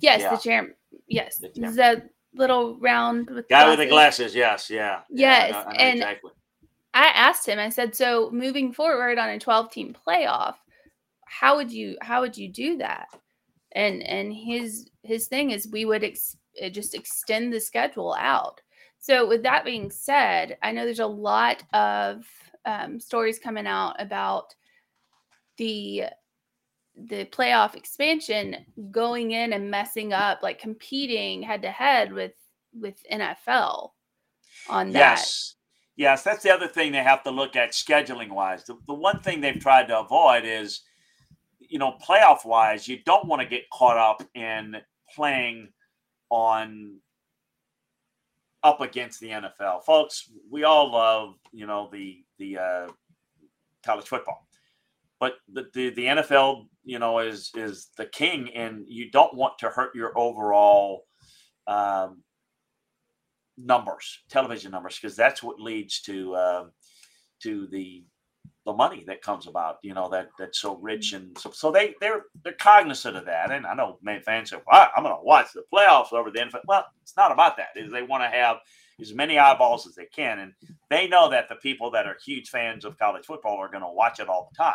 yes, 0.01 0.20
yeah. 0.23 0.31
the 0.31 0.36
chairman. 0.40 0.74
Yes, 1.06 1.39
The 1.39 1.48
chairman. 1.51 1.77
the 1.77 2.10
little 2.35 2.78
round 2.78 3.28
with 3.31 3.48
guy 3.48 3.69
with 3.69 3.78
the 3.78 3.86
glasses. 3.86 4.35
Yes, 4.35 4.70
yeah, 4.70 5.01
yeah, 5.10 5.28
I 5.28 5.48
Yes, 5.48 5.52
know- 5.52 5.59
I 5.59 5.65
know 5.65 5.78
and 5.78 5.98
exactly. 5.98 6.31
I 6.94 7.06
asked 7.09 7.47
him. 7.48 7.59
I 7.59 7.69
said, 7.69 7.94
"So 7.94 8.31
moving 8.32 8.73
forward 8.73 9.19
on 9.19 9.28
a 9.28 9.39
12 9.39 9.70
team 9.70 9.94
playoff, 10.06 10.55
how 11.27 11.56
would 11.56 11.70
you 11.70 11.97
how 12.01 12.20
would 12.23 12.36
you 12.36 12.48
do 12.48 12.78
that?" 12.78 13.09
And 13.73 14.02
and 14.02 14.32
his 14.32 14.90
his 15.02 15.28
thing 15.28 15.51
is 15.51 15.69
we 15.70 15.85
would 15.85 16.02
ex- 16.05 16.36
uh, 16.62 16.70
just 16.70 16.94
extend 16.94 17.52
the 17.52 17.60
schedule 17.60 18.15
out. 18.19 18.60
So 18.98 19.28
with 19.28 19.43
that 19.44 19.65
being 19.65 19.90
said, 19.90 20.56
I 20.62 20.73
know 20.73 20.85
there's 20.85 20.98
a 20.98 21.06
lot 21.06 21.62
of 21.73 22.24
um, 22.69 23.01
stories 23.01 23.39
coming 23.39 23.66
out 23.66 23.95
about 23.99 24.55
the 25.57 26.05
the 27.07 27.24
playoff 27.27 27.74
expansion 27.77 28.57
going 28.90 29.31
in 29.31 29.53
and 29.53 29.70
messing 29.70 30.12
up, 30.12 30.43
like 30.43 30.59
competing 30.59 31.43
head 31.43 31.62
to 31.62 31.70
head 31.70 32.12
with 32.12 32.35
with 32.78 32.97
NFL 33.11 33.90
on 34.69 34.90
that. 34.90 34.99
Yes. 34.99 35.55
Yes, 35.97 36.23
that's 36.23 36.45
the 36.45 36.51
other 36.51 36.69
thing 36.69 36.93
they 36.93 36.99
have 36.99 37.24
to 37.24 37.31
look 37.31 37.57
at 37.57 37.73
scheduling 37.73 38.31
wise. 38.31 38.62
The, 38.62 38.78
the 38.86 38.95
one 38.95 39.19
thing 39.19 39.40
they've 39.40 39.59
tried 39.59 39.89
to 39.89 39.99
avoid 39.99 40.45
is, 40.45 40.82
you 41.59 41.81
know, 41.81 41.97
playoff 42.07 42.45
wise, 42.45 42.86
you 42.86 43.01
don't 43.05 43.27
want 43.27 43.43
to 43.43 43.49
get 43.49 43.69
caught 43.73 43.97
up 43.97 44.23
in 44.36 44.77
playing 45.16 45.70
on 46.31 47.01
up 48.62 48.80
against 48.80 49.20
the 49.20 49.28
NFL. 49.28 49.85
Folks, 49.85 50.30
we 50.51 50.64
all 50.64 50.90
love, 50.93 51.35
you 51.52 51.66
know, 51.66 51.89
the 51.93 52.24
the 52.39 52.59
uh, 52.59 52.89
college 53.85 54.06
football. 54.06 54.47
But 55.20 55.35
the, 55.52 55.66
the, 55.74 55.90
the 55.90 56.05
NFL, 56.05 56.66
you 56.85 56.98
know, 56.98 57.18
is 57.18 57.51
is 57.55 57.89
the 57.97 58.06
king, 58.06 58.51
and 58.55 58.85
you 58.86 59.10
don't 59.10 59.35
want 59.35 59.59
to 59.59 59.68
hurt 59.68 59.94
your 59.94 60.16
overall 60.16 61.05
um, 61.66 62.22
numbers, 63.56 64.20
television 64.28 64.70
numbers, 64.70 64.98
because 65.01 65.16
that's 65.16 65.43
what 65.43 65.60
leads 65.60 66.01
to 66.02 66.36
um, 66.36 66.72
to 67.43 67.66
the 67.68 68.05
the 68.69 68.74
money 68.74 69.03
that 69.07 69.23
comes 69.23 69.47
about. 69.47 69.78
You 69.82 69.95
know 69.95 70.11
that 70.11 70.28
that's 70.39 70.61
so 70.61 70.77
rich, 70.77 71.15
and 71.15 71.36
so, 71.39 71.51
so 71.51 71.73
they 71.73 71.95
they're 72.01 72.27
they're 72.45 72.53
cognizant 72.53 73.16
of 73.16 73.24
that. 73.24 73.51
And 73.51 73.66
I 73.66 73.74
know 73.74 73.99
many 74.03 74.20
fans 74.20 74.51
say, 74.51 74.59
"Well, 74.70 74.90
I'm 74.95 75.03
going 75.03 75.16
to 75.16 75.24
watch 75.24 75.49
the 75.55 75.65
playoffs 75.73 76.12
over 76.12 76.31
the 76.31 76.40
NFL." 76.40 76.61
Well, 76.66 76.85
it's 77.03 77.16
not 77.16 77.32
about 77.32 77.57
that. 77.57 77.69
Is 77.77 77.90
they 77.90 78.03
want 78.03 78.23
to 78.24 78.28
have 78.28 78.59
as 79.01 79.15
many 79.15 79.39
eyeballs 79.39 79.86
as 79.86 79.95
they 79.95 80.05
can, 80.05 80.39
and 80.40 80.53
they 80.90 81.09
know 81.09 81.31
that 81.31 81.49
the 81.49 81.55
people 81.57 81.90
that 81.93 82.07
are 82.07 82.16
huge 82.23 82.51
fans 82.51 82.85
of 82.85 82.99
college 82.99 83.24
football 83.24 83.57
are 83.57 83.70
going 83.70 83.82
to 83.82 83.90
watch 83.90 84.20
it 84.20 84.28
all 84.28 84.51
the 84.53 84.57
time. 84.57 84.74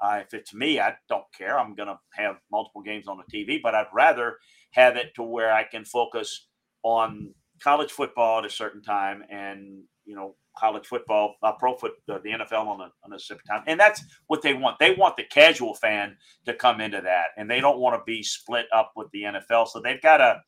Uh, 0.00 0.22
if 0.22 0.32
it's 0.32 0.54
me, 0.54 0.80
I 0.80 0.94
don't 1.10 1.26
care. 1.36 1.58
I'm 1.58 1.74
going 1.74 1.88
to 1.88 1.98
have 2.12 2.36
multiple 2.50 2.82
games 2.82 3.08
on 3.08 3.18
the 3.18 3.36
TV, 3.36 3.60
but 3.62 3.74
I'd 3.74 3.88
rather 3.92 4.38
have 4.70 4.96
it 4.96 5.14
to 5.16 5.22
where 5.22 5.52
I 5.52 5.64
can 5.64 5.84
focus 5.84 6.46
on 6.82 7.34
college 7.60 7.90
football 7.90 8.38
at 8.38 8.44
a 8.44 8.50
certain 8.50 8.80
time 8.80 9.24
and 9.30 9.82
you 10.06 10.14
know 10.14 10.36
college 10.58 10.86
football, 10.86 11.36
uh, 11.42 11.52
pro 11.52 11.74
foot, 11.76 11.92
uh, 12.08 12.18
the 12.18 12.30
NFL 12.30 12.66
on 12.66 12.80
a, 12.80 12.90
on 13.04 13.12
a 13.14 13.18
certain 13.18 13.44
time, 13.44 13.62
and 13.66 13.78
that's 13.78 14.02
what 14.26 14.42
they 14.42 14.54
want. 14.54 14.78
They 14.78 14.94
want 14.94 15.16
the 15.16 15.24
casual 15.24 15.74
fan 15.74 16.16
to 16.46 16.54
come 16.54 16.80
into 16.80 17.00
that, 17.00 17.28
and 17.36 17.50
they 17.50 17.60
don't 17.60 17.78
want 17.78 17.98
to 17.98 18.02
be 18.04 18.22
split 18.22 18.66
up 18.72 18.92
with 18.96 19.10
the 19.12 19.22
NFL. 19.22 19.68
So 19.68 19.80
they've 19.80 20.02
got 20.02 20.18
to 20.18 20.40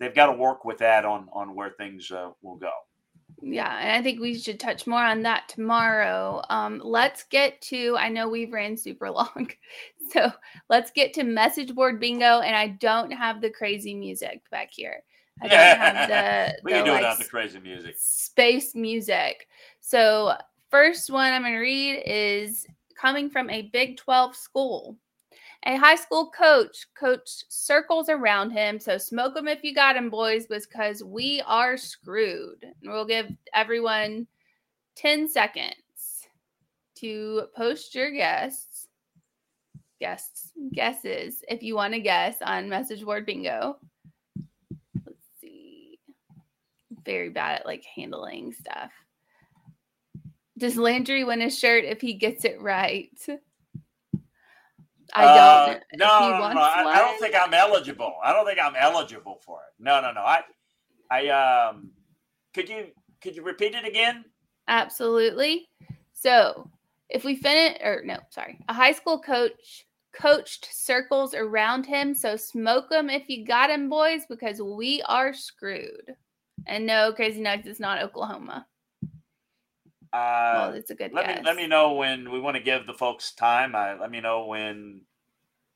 they've 0.00 0.14
got 0.14 0.26
to 0.26 0.32
work 0.32 0.64
with 0.64 0.78
that 0.78 1.04
on 1.04 1.28
on 1.32 1.54
where 1.54 1.70
things 1.78 2.10
uh, 2.10 2.30
will 2.42 2.56
go. 2.56 2.72
Yeah, 3.40 3.78
and 3.78 3.90
I 3.92 4.02
think 4.02 4.20
we 4.20 4.36
should 4.36 4.58
touch 4.58 4.86
more 4.86 5.02
on 5.02 5.22
that 5.22 5.48
tomorrow. 5.48 6.42
Um, 6.50 6.80
let's 6.84 7.22
get 7.24 7.60
to. 7.62 7.96
I 7.96 8.08
know 8.08 8.28
we've 8.28 8.52
ran 8.52 8.76
super 8.76 9.10
long, 9.12 9.50
so 10.10 10.32
let's 10.68 10.90
get 10.90 11.14
to 11.14 11.24
message 11.24 11.74
board 11.74 12.00
bingo. 12.00 12.40
And 12.40 12.56
I 12.56 12.68
don't 12.68 13.12
have 13.12 13.40
the 13.40 13.50
crazy 13.50 13.94
music 13.94 14.42
back 14.50 14.70
here. 14.72 15.02
I 15.42 15.48
don't 15.48 15.58
have 15.58 16.08
the, 16.56 16.62
we 16.64 16.72
the, 16.72 16.78
can 16.78 16.84
do 16.84 16.90
like, 16.92 17.00
without 17.00 17.18
the 17.18 17.24
crazy 17.24 17.60
music. 17.60 17.96
space 17.98 18.74
music. 18.74 19.48
So, 19.80 20.34
first 20.70 21.10
one 21.10 21.32
I'm 21.32 21.42
going 21.42 21.54
to 21.54 21.58
read 21.58 22.02
is 22.04 22.66
coming 22.96 23.30
from 23.30 23.48
a 23.50 23.62
Big 23.62 23.96
12 23.96 24.34
school. 24.36 24.96
A 25.66 25.76
high 25.76 25.96
school 25.96 26.30
coach 26.30 26.86
coached 26.94 27.44
circles 27.48 28.08
around 28.08 28.50
him. 28.50 28.78
So, 28.78 28.98
smoke 28.98 29.34
them 29.34 29.48
if 29.48 29.64
you 29.64 29.74
got 29.74 29.94
them, 29.94 30.10
boys, 30.10 30.46
because 30.46 31.02
we 31.02 31.42
are 31.46 31.76
screwed. 31.76 32.62
And 32.62 32.92
we'll 32.92 33.06
give 33.06 33.30
everyone 33.54 34.26
10 34.96 35.28
seconds 35.28 35.74
to 36.96 37.44
post 37.54 37.94
your 37.94 38.10
guests, 38.10 38.88
guests, 40.00 40.52
guesses 40.72 41.44
if 41.48 41.62
you 41.62 41.76
want 41.76 41.94
to 41.94 42.00
guess 42.00 42.36
on 42.42 42.68
message 42.68 43.04
board 43.04 43.24
bingo. 43.24 43.78
Let's 45.06 45.26
see. 45.40 46.00
Very 47.08 47.30
bad 47.30 47.60
at 47.60 47.66
like 47.66 47.86
handling 47.96 48.52
stuff. 48.52 48.92
Does 50.58 50.76
Landry 50.76 51.24
win 51.24 51.40
a 51.40 51.48
shirt 51.48 51.84
if 51.84 52.02
he 52.02 52.12
gets 52.12 52.44
it 52.44 52.60
right? 52.60 53.08
I 55.14 55.24
don't. 55.24 55.38
Uh, 55.38 55.78
know. 55.94 56.06
No, 56.06 56.20
no, 56.20 56.38
no, 56.48 56.52
no. 56.52 56.60
I, 56.60 56.84
I 56.84 56.98
don't 56.98 57.18
think 57.18 57.34
I'm 57.34 57.54
eligible. 57.54 58.16
I 58.22 58.34
don't 58.34 58.44
think 58.44 58.58
I'm 58.62 58.76
eligible 58.76 59.40
for 59.42 59.60
it. 59.60 59.82
No, 59.82 60.02
no, 60.02 60.12
no. 60.12 60.20
I, 60.20 60.42
I 61.10 61.28
um, 61.28 61.92
could 62.52 62.68
you 62.68 62.88
could 63.22 63.34
you 63.34 63.42
repeat 63.42 63.74
it 63.74 63.86
again? 63.86 64.26
Absolutely. 64.68 65.66
So 66.12 66.70
if 67.08 67.24
we 67.24 67.36
finish, 67.36 67.78
or 67.82 68.02
no, 68.04 68.18
sorry, 68.28 68.58
a 68.68 68.74
high 68.74 68.92
school 68.92 69.18
coach 69.18 69.86
coached 70.14 70.68
circles 70.70 71.32
around 71.32 71.86
him. 71.86 72.12
So 72.12 72.36
smoke 72.36 72.90
them 72.90 73.08
if 73.08 73.30
you 73.30 73.46
got 73.46 73.70
him, 73.70 73.88
boys, 73.88 74.24
because 74.28 74.60
we 74.60 75.00
are 75.06 75.32
screwed. 75.32 76.14
And 76.68 76.86
no, 76.86 77.12
Crazy 77.12 77.40
Nugs 77.40 77.66
is 77.66 77.80
not 77.80 78.02
Oklahoma. 78.02 78.66
Uh, 80.12 80.52
Well, 80.70 80.72
it's 80.74 80.90
a 80.90 80.94
good 80.94 81.12
let 81.12 81.26
guess. 81.26 81.38
me 81.40 81.44
let 81.44 81.56
me 81.56 81.66
know 81.66 81.94
when 81.94 82.30
we 82.30 82.40
want 82.40 82.56
to 82.56 82.62
give 82.62 82.86
the 82.86 82.94
folks 82.94 83.32
time. 83.34 83.74
I, 83.74 83.94
let 83.98 84.10
me 84.10 84.20
know 84.20 84.46
when 84.46 85.02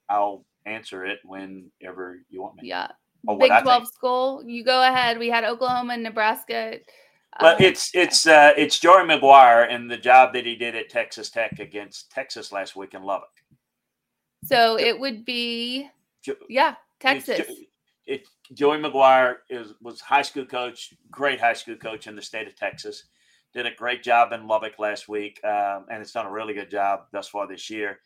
I'll 0.08 0.44
answer 0.64 1.04
it 1.04 1.18
whenever 1.24 2.20
you 2.30 2.42
want 2.42 2.56
me. 2.56 2.68
Yeah. 2.68 2.88
Oh, 3.28 3.36
Big. 3.38 3.52
12 3.62 3.86
school. 3.88 4.42
You 4.44 4.64
go 4.64 4.82
ahead. 4.82 5.18
We 5.18 5.28
had 5.28 5.44
Oklahoma 5.44 5.94
and 5.94 6.02
Nebraska. 6.02 6.78
Well, 7.40 7.54
Uh, 7.54 7.58
it's 7.60 7.90
it's 7.94 8.26
uh, 8.26 8.52
it's 8.56 8.78
Joey 8.78 9.04
McGuire 9.04 9.70
and 9.72 9.90
the 9.90 9.96
job 9.96 10.32
that 10.34 10.44
he 10.44 10.56
did 10.56 10.74
at 10.74 10.88
Texas 10.90 11.30
Tech 11.30 11.58
against 11.60 12.10
Texas 12.10 12.52
last 12.52 12.74
week 12.76 12.94
in 12.94 13.02
Lubbock. 13.02 13.30
so 14.44 14.78
it 14.78 14.98
would 14.98 15.24
be, 15.24 15.88
yeah, 16.48 16.74
Texas. 17.00 17.40
It, 18.06 18.26
Joey 18.52 18.78
McGuire 18.78 19.36
is 19.48 19.74
was 19.80 20.00
high 20.00 20.22
school 20.22 20.44
coach, 20.44 20.92
great 21.10 21.40
high 21.40 21.52
school 21.52 21.76
coach 21.76 22.06
in 22.06 22.16
the 22.16 22.22
state 22.22 22.46
of 22.48 22.56
Texas. 22.56 23.04
Did 23.54 23.66
a 23.66 23.74
great 23.74 24.02
job 24.02 24.32
in 24.32 24.48
Lubbock 24.48 24.78
last 24.78 25.08
week, 25.08 25.38
um, 25.44 25.86
and 25.90 26.00
it's 26.00 26.12
done 26.12 26.26
a 26.26 26.32
really 26.32 26.54
good 26.54 26.70
job 26.70 27.00
thus 27.12 27.28
far 27.28 27.46
this 27.46 27.68
year. 27.70 27.98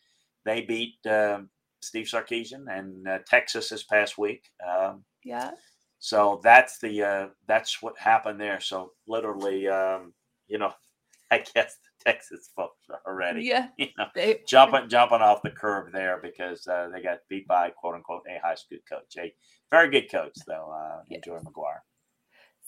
They 0.45 0.61
beat 0.61 0.95
um, 1.09 1.49
Steve 1.81 2.05
Sarkisian 2.05 2.65
and 2.69 3.07
uh, 3.07 3.19
Texas 3.25 3.69
this 3.69 3.83
past 3.83 4.17
week. 4.17 4.43
Um, 4.67 5.03
Yeah. 5.23 5.51
so 5.99 6.41
that's 6.43 6.79
the 6.79 7.01
uh, 7.03 7.27
that's 7.47 7.81
what 7.81 7.97
happened 7.97 8.39
there. 8.41 8.59
So 8.59 8.91
literally, 9.07 9.67
um, 9.67 10.13
you 10.47 10.57
know, 10.57 10.73
I 11.31 11.39
guess 11.39 11.75
the 11.83 12.11
Texas 12.11 12.49
folks 12.55 12.85
are 12.89 12.99
already, 13.11 13.43
Yeah. 13.43 13.69
you 13.77 13.87
know, 13.97 14.05
They- 14.13 14.41
jumping 14.47 14.89
jumping 14.89 15.21
off 15.21 15.41
the 15.43 15.49
curve 15.51 15.91
there 15.91 16.19
because 16.21 16.67
uh, 16.67 16.89
they 16.93 17.01
got 17.01 17.19
beat 17.29 17.47
by 17.47 17.69
quote 17.71 17.95
unquote 17.95 18.23
a 18.29 18.39
high 18.45 18.55
school 18.55 18.79
coach, 18.89 19.15
a 19.17 19.33
very 19.69 19.89
good 19.89 20.09
coach 20.11 20.37
though, 20.45 20.71
uh, 20.73 21.17
Joey 21.23 21.39
McGuire. 21.39 21.79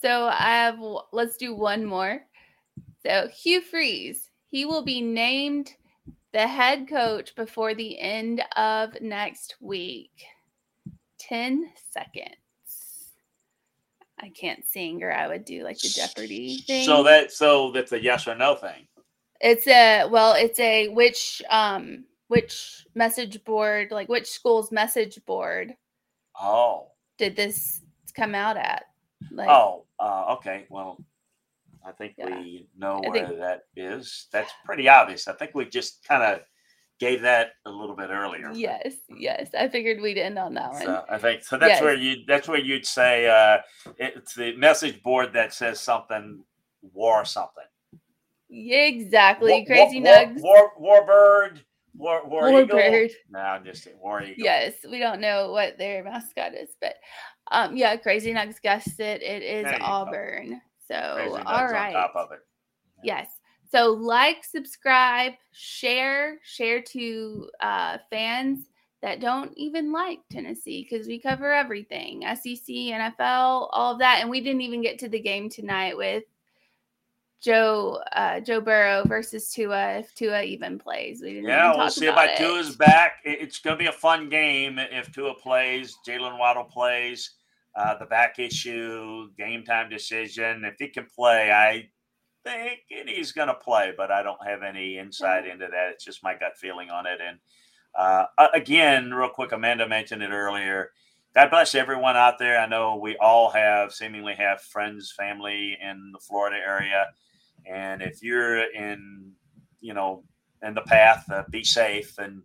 So 0.00 0.26
I 0.26 0.64
have, 0.64 0.78
let's 1.12 1.36
do 1.36 1.54
one 1.54 1.84
more. 1.84 2.22
So 3.04 3.28
Hugh 3.28 3.60
Freeze, 3.60 4.30
he 4.48 4.64
will 4.64 4.82
be 4.82 5.00
named 5.00 5.74
the 6.32 6.46
head 6.46 6.88
coach 6.88 7.34
before 7.34 7.74
the 7.74 7.98
end 7.98 8.42
of 8.56 9.00
next 9.00 9.56
week. 9.60 10.24
10 11.18 11.70
seconds. 11.92 12.36
I 14.18 14.30
can't 14.30 14.66
sing, 14.66 15.02
or 15.02 15.12
I 15.12 15.28
would 15.28 15.44
do 15.44 15.64
like 15.64 15.78
the 15.78 15.88
Jeopardy 15.88 16.58
thing. 16.66 16.84
So 16.84 17.02
that 17.04 17.32
so 17.32 17.72
that's 17.72 17.92
a 17.92 18.02
yes 18.02 18.28
or 18.28 18.34
no 18.34 18.54
thing. 18.54 18.86
It's 19.40 19.66
a 19.66 20.06
well, 20.10 20.34
it's 20.34 20.60
a 20.60 20.88
which 20.88 21.42
um 21.48 22.04
which 22.28 22.86
message 22.94 23.42
board, 23.44 23.90
like 23.90 24.10
which 24.10 24.28
school's 24.28 24.70
message 24.70 25.18
board 25.24 25.74
Oh, 26.40 26.89
did 27.20 27.36
this 27.36 27.82
come 28.16 28.34
out 28.34 28.56
at? 28.56 28.86
Like 29.30 29.48
oh, 29.48 29.84
uh, 30.00 30.34
okay. 30.38 30.64
Well, 30.70 31.04
I 31.86 31.92
think 31.92 32.14
Yeah. 32.18 32.40
we 32.40 32.66
know 32.76 33.00
where 33.04 33.26
think- 33.26 33.38
that 33.38 33.64
is. 33.76 34.26
That's 34.32 34.50
pretty 34.64 34.88
obvious. 34.88 35.28
I 35.28 35.34
think 35.34 35.54
we 35.54 35.66
just 35.66 36.02
kind 36.08 36.22
of 36.22 36.40
gave 36.98 37.20
that 37.22 37.52
a 37.66 37.70
little 37.70 37.94
bit 37.94 38.10
earlier. 38.10 38.50
yes, 38.52 38.94
yes. 39.16 39.50
I 39.58 39.68
figured 39.68 40.00
we'd 40.00 40.18
end 40.18 40.38
on 40.38 40.54
that 40.54 40.72
one. 40.72 40.82
So 40.82 41.04
I 41.08 41.18
think 41.18 41.44
so. 41.44 41.56
That's 41.58 41.74
Yes. 41.74 41.82
where 41.82 41.94
you. 41.94 42.24
That's 42.26 42.48
where 42.48 42.58
you'd 42.58 42.86
say 42.86 43.26
uh, 43.28 43.58
it's 43.98 44.34
the 44.34 44.56
message 44.56 45.02
board 45.02 45.32
that 45.34 45.52
says 45.52 45.78
something 45.80 46.42
war 46.94 47.24
something. 47.26 47.64
Exactly. 48.50 49.52
War- 49.52 49.64
Crazy 49.66 50.00
war, 50.00 50.12
Nugs. 50.14 50.40
War, 50.42 50.72
war, 50.78 51.06
warbird. 51.06 51.60
War, 51.94 52.26
war, 52.26 52.48
eagle. 52.48 52.78
Warbird. 52.78 53.10
No, 53.30 53.40
I'm 53.40 53.64
just 53.64 53.82
saying 53.82 53.98
war 54.00 54.22
eagle. 54.22 54.44
Yes, 54.44 54.74
we 54.88 54.98
don't 54.98 55.20
know 55.20 55.52
what 55.52 55.76
their 55.78 56.04
mascot 56.04 56.54
is, 56.54 56.70
but 56.80 56.94
um, 57.50 57.76
yeah, 57.76 57.96
Crazy 57.96 58.32
Nugs 58.32 58.60
guessed 58.62 59.00
it. 59.00 59.22
It 59.22 59.42
is 59.42 59.70
you 59.70 59.78
go. 59.78 59.84
Auburn. 59.84 60.60
So 60.88 61.42
all 61.46 61.66
right. 61.66 61.92
top 61.92 62.14
of 62.16 62.32
it. 62.32 62.40
Yes. 63.02 63.28
So 63.70 63.92
like, 63.92 64.44
subscribe, 64.44 65.32
share, 65.52 66.38
share 66.42 66.82
to 66.82 67.48
uh, 67.60 67.98
fans 68.10 68.66
that 69.00 69.20
don't 69.20 69.52
even 69.56 69.92
like 69.92 70.18
Tennessee 70.30 70.86
because 70.88 71.06
we 71.06 71.18
cover 71.18 71.52
everything 71.52 72.22
SEC, 72.22 72.66
NFL, 72.66 73.68
all 73.72 73.92
of 73.92 73.98
that. 74.00 74.18
And 74.20 74.28
we 74.28 74.40
didn't 74.40 74.60
even 74.62 74.82
get 74.82 74.98
to 75.00 75.08
the 75.08 75.20
game 75.20 75.48
tonight 75.48 75.96
with 75.96 76.24
Joe 77.40 78.02
uh, 78.12 78.40
Joe 78.40 78.60
Burrow 78.60 79.02
versus 79.06 79.50
Tua 79.50 79.98
if 79.98 80.14
Tua 80.14 80.42
even 80.42 80.78
plays. 80.78 81.22
We 81.22 81.34
didn't 81.34 81.48
Yeah, 81.48 81.74
we'll 81.74 81.90
see 81.90 82.06
about 82.06 82.26
about. 82.26 82.36
Tua's 82.36 82.76
back. 82.76 83.14
It's 83.24 83.58
going 83.58 83.76
to 83.76 83.82
be 83.82 83.88
a 83.88 83.92
fun 83.92 84.28
game 84.28 84.78
if 84.78 85.10
Tua 85.12 85.34
plays, 85.34 85.96
Jaylen 86.06 86.38
Waddle 86.38 86.64
plays, 86.64 87.30
uh, 87.74 87.96
the 87.98 88.06
back 88.06 88.38
issue, 88.38 89.30
game 89.38 89.64
time 89.64 89.88
decision. 89.88 90.64
If 90.64 90.74
he 90.78 90.88
can 90.88 91.06
play, 91.06 91.50
I 91.50 91.88
thinking 92.44 93.06
he's 93.06 93.32
going 93.32 93.48
to 93.48 93.54
play, 93.54 93.92
but 93.96 94.10
I 94.10 94.22
don't 94.22 94.46
have 94.46 94.62
any 94.62 94.98
insight 94.98 95.46
into 95.46 95.66
that. 95.70 95.90
It's 95.92 96.04
just 96.04 96.22
my 96.22 96.34
gut 96.34 96.56
feeling 96.56 96.90
on 96.90 97.06
it. 97.06 97.20
And 97.26 97.38
uh, 97.94 98.26
again, 98.54 99.12
real 99.12 99.28
quick, 99.28 99.52
Amanda 99.52 99.88
mentioned 99.88 100.22
it 100.22 100.30
earlier. 100.30 100.90
God 101.34 101.50
bless 101.50 101.74
everyone 101.74 102.16
out 102.16 102.38
there. 102.38 102.58
I 102.58 102.66
know 102.66 102.96
we 102.96 103.16
all 103.18 103.50
have 103.50 103.92
seemingly 103.92 104.34
have 104.34 104.60
friends, 104.60 105.12
family 105.16 105.78
in 105.80 106.10
the 106.12 106.18
Florida 106.18 106.56
area, 106.56 107.06
and 107.66 108.02
if 108.02 108.22
you're 108.22 108.70
in, 108.72 109.32
you 109.80 109.94
know, 109.94 110.24
in 110.62 110.74
the 110.74 110.82
path, 110.82 111.24
uh, 111.30 111.42
be 111.50 111.64
safe. 111.64 112.18
And 112.18 112.42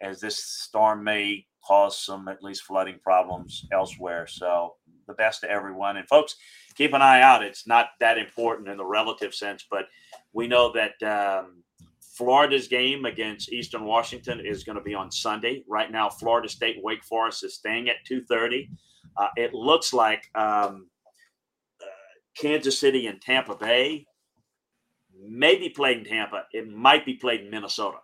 as 0.00 0.20
this 0.20 0.42
storm 0.44 1.02
may 1.02 1.46
cause 1.66 1.98
some 1.98 2.28
at 2.28 2.42
least 2.42 2.62
flooding 2.62 2.98
problems 3.02 3.66
elsewhere, 3.72 4.26
so 4.26 4.74
the 5.06 5.14
best 5.14 5.40
to 5.40 5.50
everyone. 5.50 5.96
And 5.96 6.08
folks, 6.08 6.36
keep 6.74 6.92
an 6.92 7.02
eye 7.02 7.22
out. 7.22 7.42
It's 7.42 7.66
not 7.66 7.88
that 8.00 8.18
important 8.18 8.68
in 8.68 8.76
the 8.76 8.84
relative 8.84 9.34
sense, 9.34 9.66
but 9.68 9.86
we 10.32 10.46
know 10.46 10.72
that 10.72 11.02
um, 11.02 11.62
Florida's 12.00 12.68
game 12.68 13.04
against 13.04 13.52
Eastern 13.52 13.84
Washington 13.84 14.40
is 14.44 14.64
going 14.64 14.76
to 14.76 14.84
be 14.84 14.94
on 14.94 15.10
Sunday. 15.10 15.64
Right 15.68 15.90
now, 15.90 16.08
Florida 16.08 16.48
State 16.48 16.76
Wake 16.82 17.04
Forest 17.04 17.44
is 17.44 17.54
staying 17.54 17.88
at 17.88 17.96
2:30. 18.08 18.68
Uh, 19.16 19.28
it 19.36 19.54
looks 19.54 19.92
like 19.92 20.28
um, 20.34 20.88
uh, 21.80 21.86
Kansas 22.36 22.78
City 22.78 23.06
and 23.06 23.20
Tampa 23.20 23.56
Bay 23.56 24.06
may 25.20 25.56
be 25.56 25.68
played 25.68 25.98
in 25.98 26.04
Tampa. 26.04 26.44
It 26.52 26.68
might 26.68 27.04
be 27.04 27.14
played 27.14 27.42
in 27.42 27.50
Minnesota. 27.50 27.98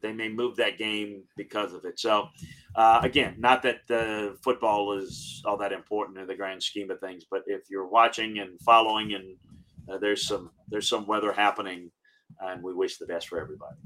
They 0.00 0.12
may 0.12 0.28
move 0.28 0.56
that 0.56 0.78
game 0.78 1.22
because 1.36 1.72
of 1.72 1.84
it. 1.84 1.98
So 1.98 2.28
uh, 2.74 3.00
again, 3.02 3.34
not 3.38 3.62
that 3.62 3.86
the 3.86 4.36
football 4.42 4.98
is 4.98 5.42
all 5.44 5.56
that 5.58 5.72
important 5.72 6.18
in 6.18 6.26
the 6.26 6.34
grand 6.34 6.62
scheme 6.62 6.90
of 6.90 7.00
things, 7.00 7.24
but 7.30 7.42
if 7.46 7.62
you're 7.70 7.86
watching 7.86 8.38
and 8.38 8.60
following, 8.60 9.14
and 9.14 9.36
uh, 9.90 9.98
there's 9.98 10.26
some 10.26 10.50
there's 10.68 10.88
some 10.88 11.06
weather 11.06 11.32
happening, 11.32 11.90
and 12.40 12.62
we 12.62 12.74
wish 12.74 12.96
the 12.96 13.06
best 13.06 13.28
for 13.28 13.40
everybody. 13.40 13.76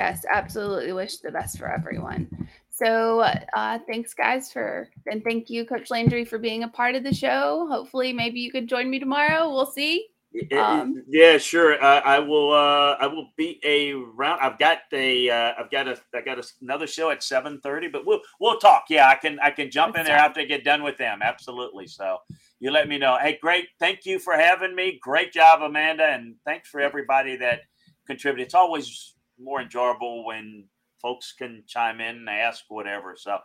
Yes, 0.00 0.24
absolutely. 0.32 0.92
Wish 0.92 1.18
the 1.18 1.30
best 1.30 1.58
for 1.58 1.70
everyone. 1.70 2.48
So, 2.70 3.20
uh, 3.20 3.78
thanks, 3.86 4.14
guys, 4.14 4.50
for 4.50 4.88
and 5.06 5.22
thank 5.22 5.50
you, 5.50 5.64
Coach 5.64 5.90
Landry, 5.90 6.24
for 6.24 6.38
being 6.38 6.64
a 6.64 6.68
part 6.68 6.94
of 6.94 7.04
the 7.04 7.14
show. 7.14 7.68
Hopefully, 7.70 8.12
maybe 8.12 8.40
you 8.40 8.50
could 8.50 8.68
join 8.68 8.90
me 8.90 8.98
tomorrow. 8.98 9.50
We'll 9.50 9.66
see. 9.66 10.08
Um, 10.56 11.02
yeah, 11.08 11.38
sure. 11.38 11.82
Uh, 11.82 12.00
I 12.00 12.20
will. 12.20 12.52
Uh, 12.52 12.96
I 13.00 13.06
will 13.08 13.30
be 13.36 13.60
a 13.64 13.94
round. 13.94 14.40
I've 14.40 14.58
got 14.58 14.78
a. 14.92 15.28
Uh, 15.28 15.54
I've 15.58 15.70
got 15.70 15.88
a. 15.88 15.98
I 16.14 16.20
got 16.20 16.38
a, 16.38 16.44
another 16.62 16.86
show 16.86 17.10
at 17.10 17.22
seven 17.22 17.60
thirty. 17.60 17.88
But 17.88 18.06
we'll 18.06 18.20
we'll 18.40 18.58
talk. 18.58 18.84
Yeah, 18.88 19.08
I 19.08 19.16
can. 19.16 19.40
I 19.40 19.50
can 19.50 19.70
jump 19.70 19.96
in 19.98 20.04
there 20.04 20.16
after 20.16 20.40
I 20.40 20.44
get 20.44 20.64
done 20.64 20.82
with 20.84 20.98
them. 20.98 21.20
Absolutely. 21.22 21.88
So 21.88 22.18
you 22.60 22.70
let 22.70 22.88
me 22.88 22.96
know. 22.96 23.18
Hey, 23.20 23.38
great. 23.42 23.68
Thank 23.80 24.06
you 24.06 24.20
for 24.20 24.34
having 24.34 24.74
me. 24.74 24.98
Great 25.02 25.32
job, 25.32 25.62
Amanda, 25.62 26.04
and 26.04 26.36
thanks 26.44 26.68
for 26.68 26.80
everybody 26.80 27.36
that 27.36 27.62
contributed. 28.06 28.46
It's 28.46 28.54
always 28.54 29.14
more 29.42 29.60
enjoyable 29.60 30.24
when 30.24 30.64
folks 31.02 31.34
can 31.36 31.64
chime 31.66 32.00
in 32.00 32.16
and 32.16 32.28
ask 32.28 32.64
whatever. 32.68 33.16
So 33.16 33.38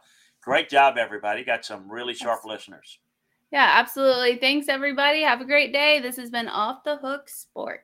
great 0.44 0.70
job, 0.70 0.98
everybody. 0.98 1.44
Got 1.44 1.66
some 1.66 1.90
really 1.90 2.14
sharp 2.14 2.46
listeners. 2.46 3.00
Yeah, 3.52 3.70
absolutely. 3.80 4.38
Thanks, 4.38 4.68
everybody. 4.68 5.22
Have 5.22 5.42
a 5.42 5.46
great 5.46 5.72
day. 5.74 6.00
This 6.00 6.18
has 6.18 6.30
been 6.30 6.48
Off 6.48 6.84
the 6.84 6.98
Hook 6.98 7.30
Sports. 7.30 7.84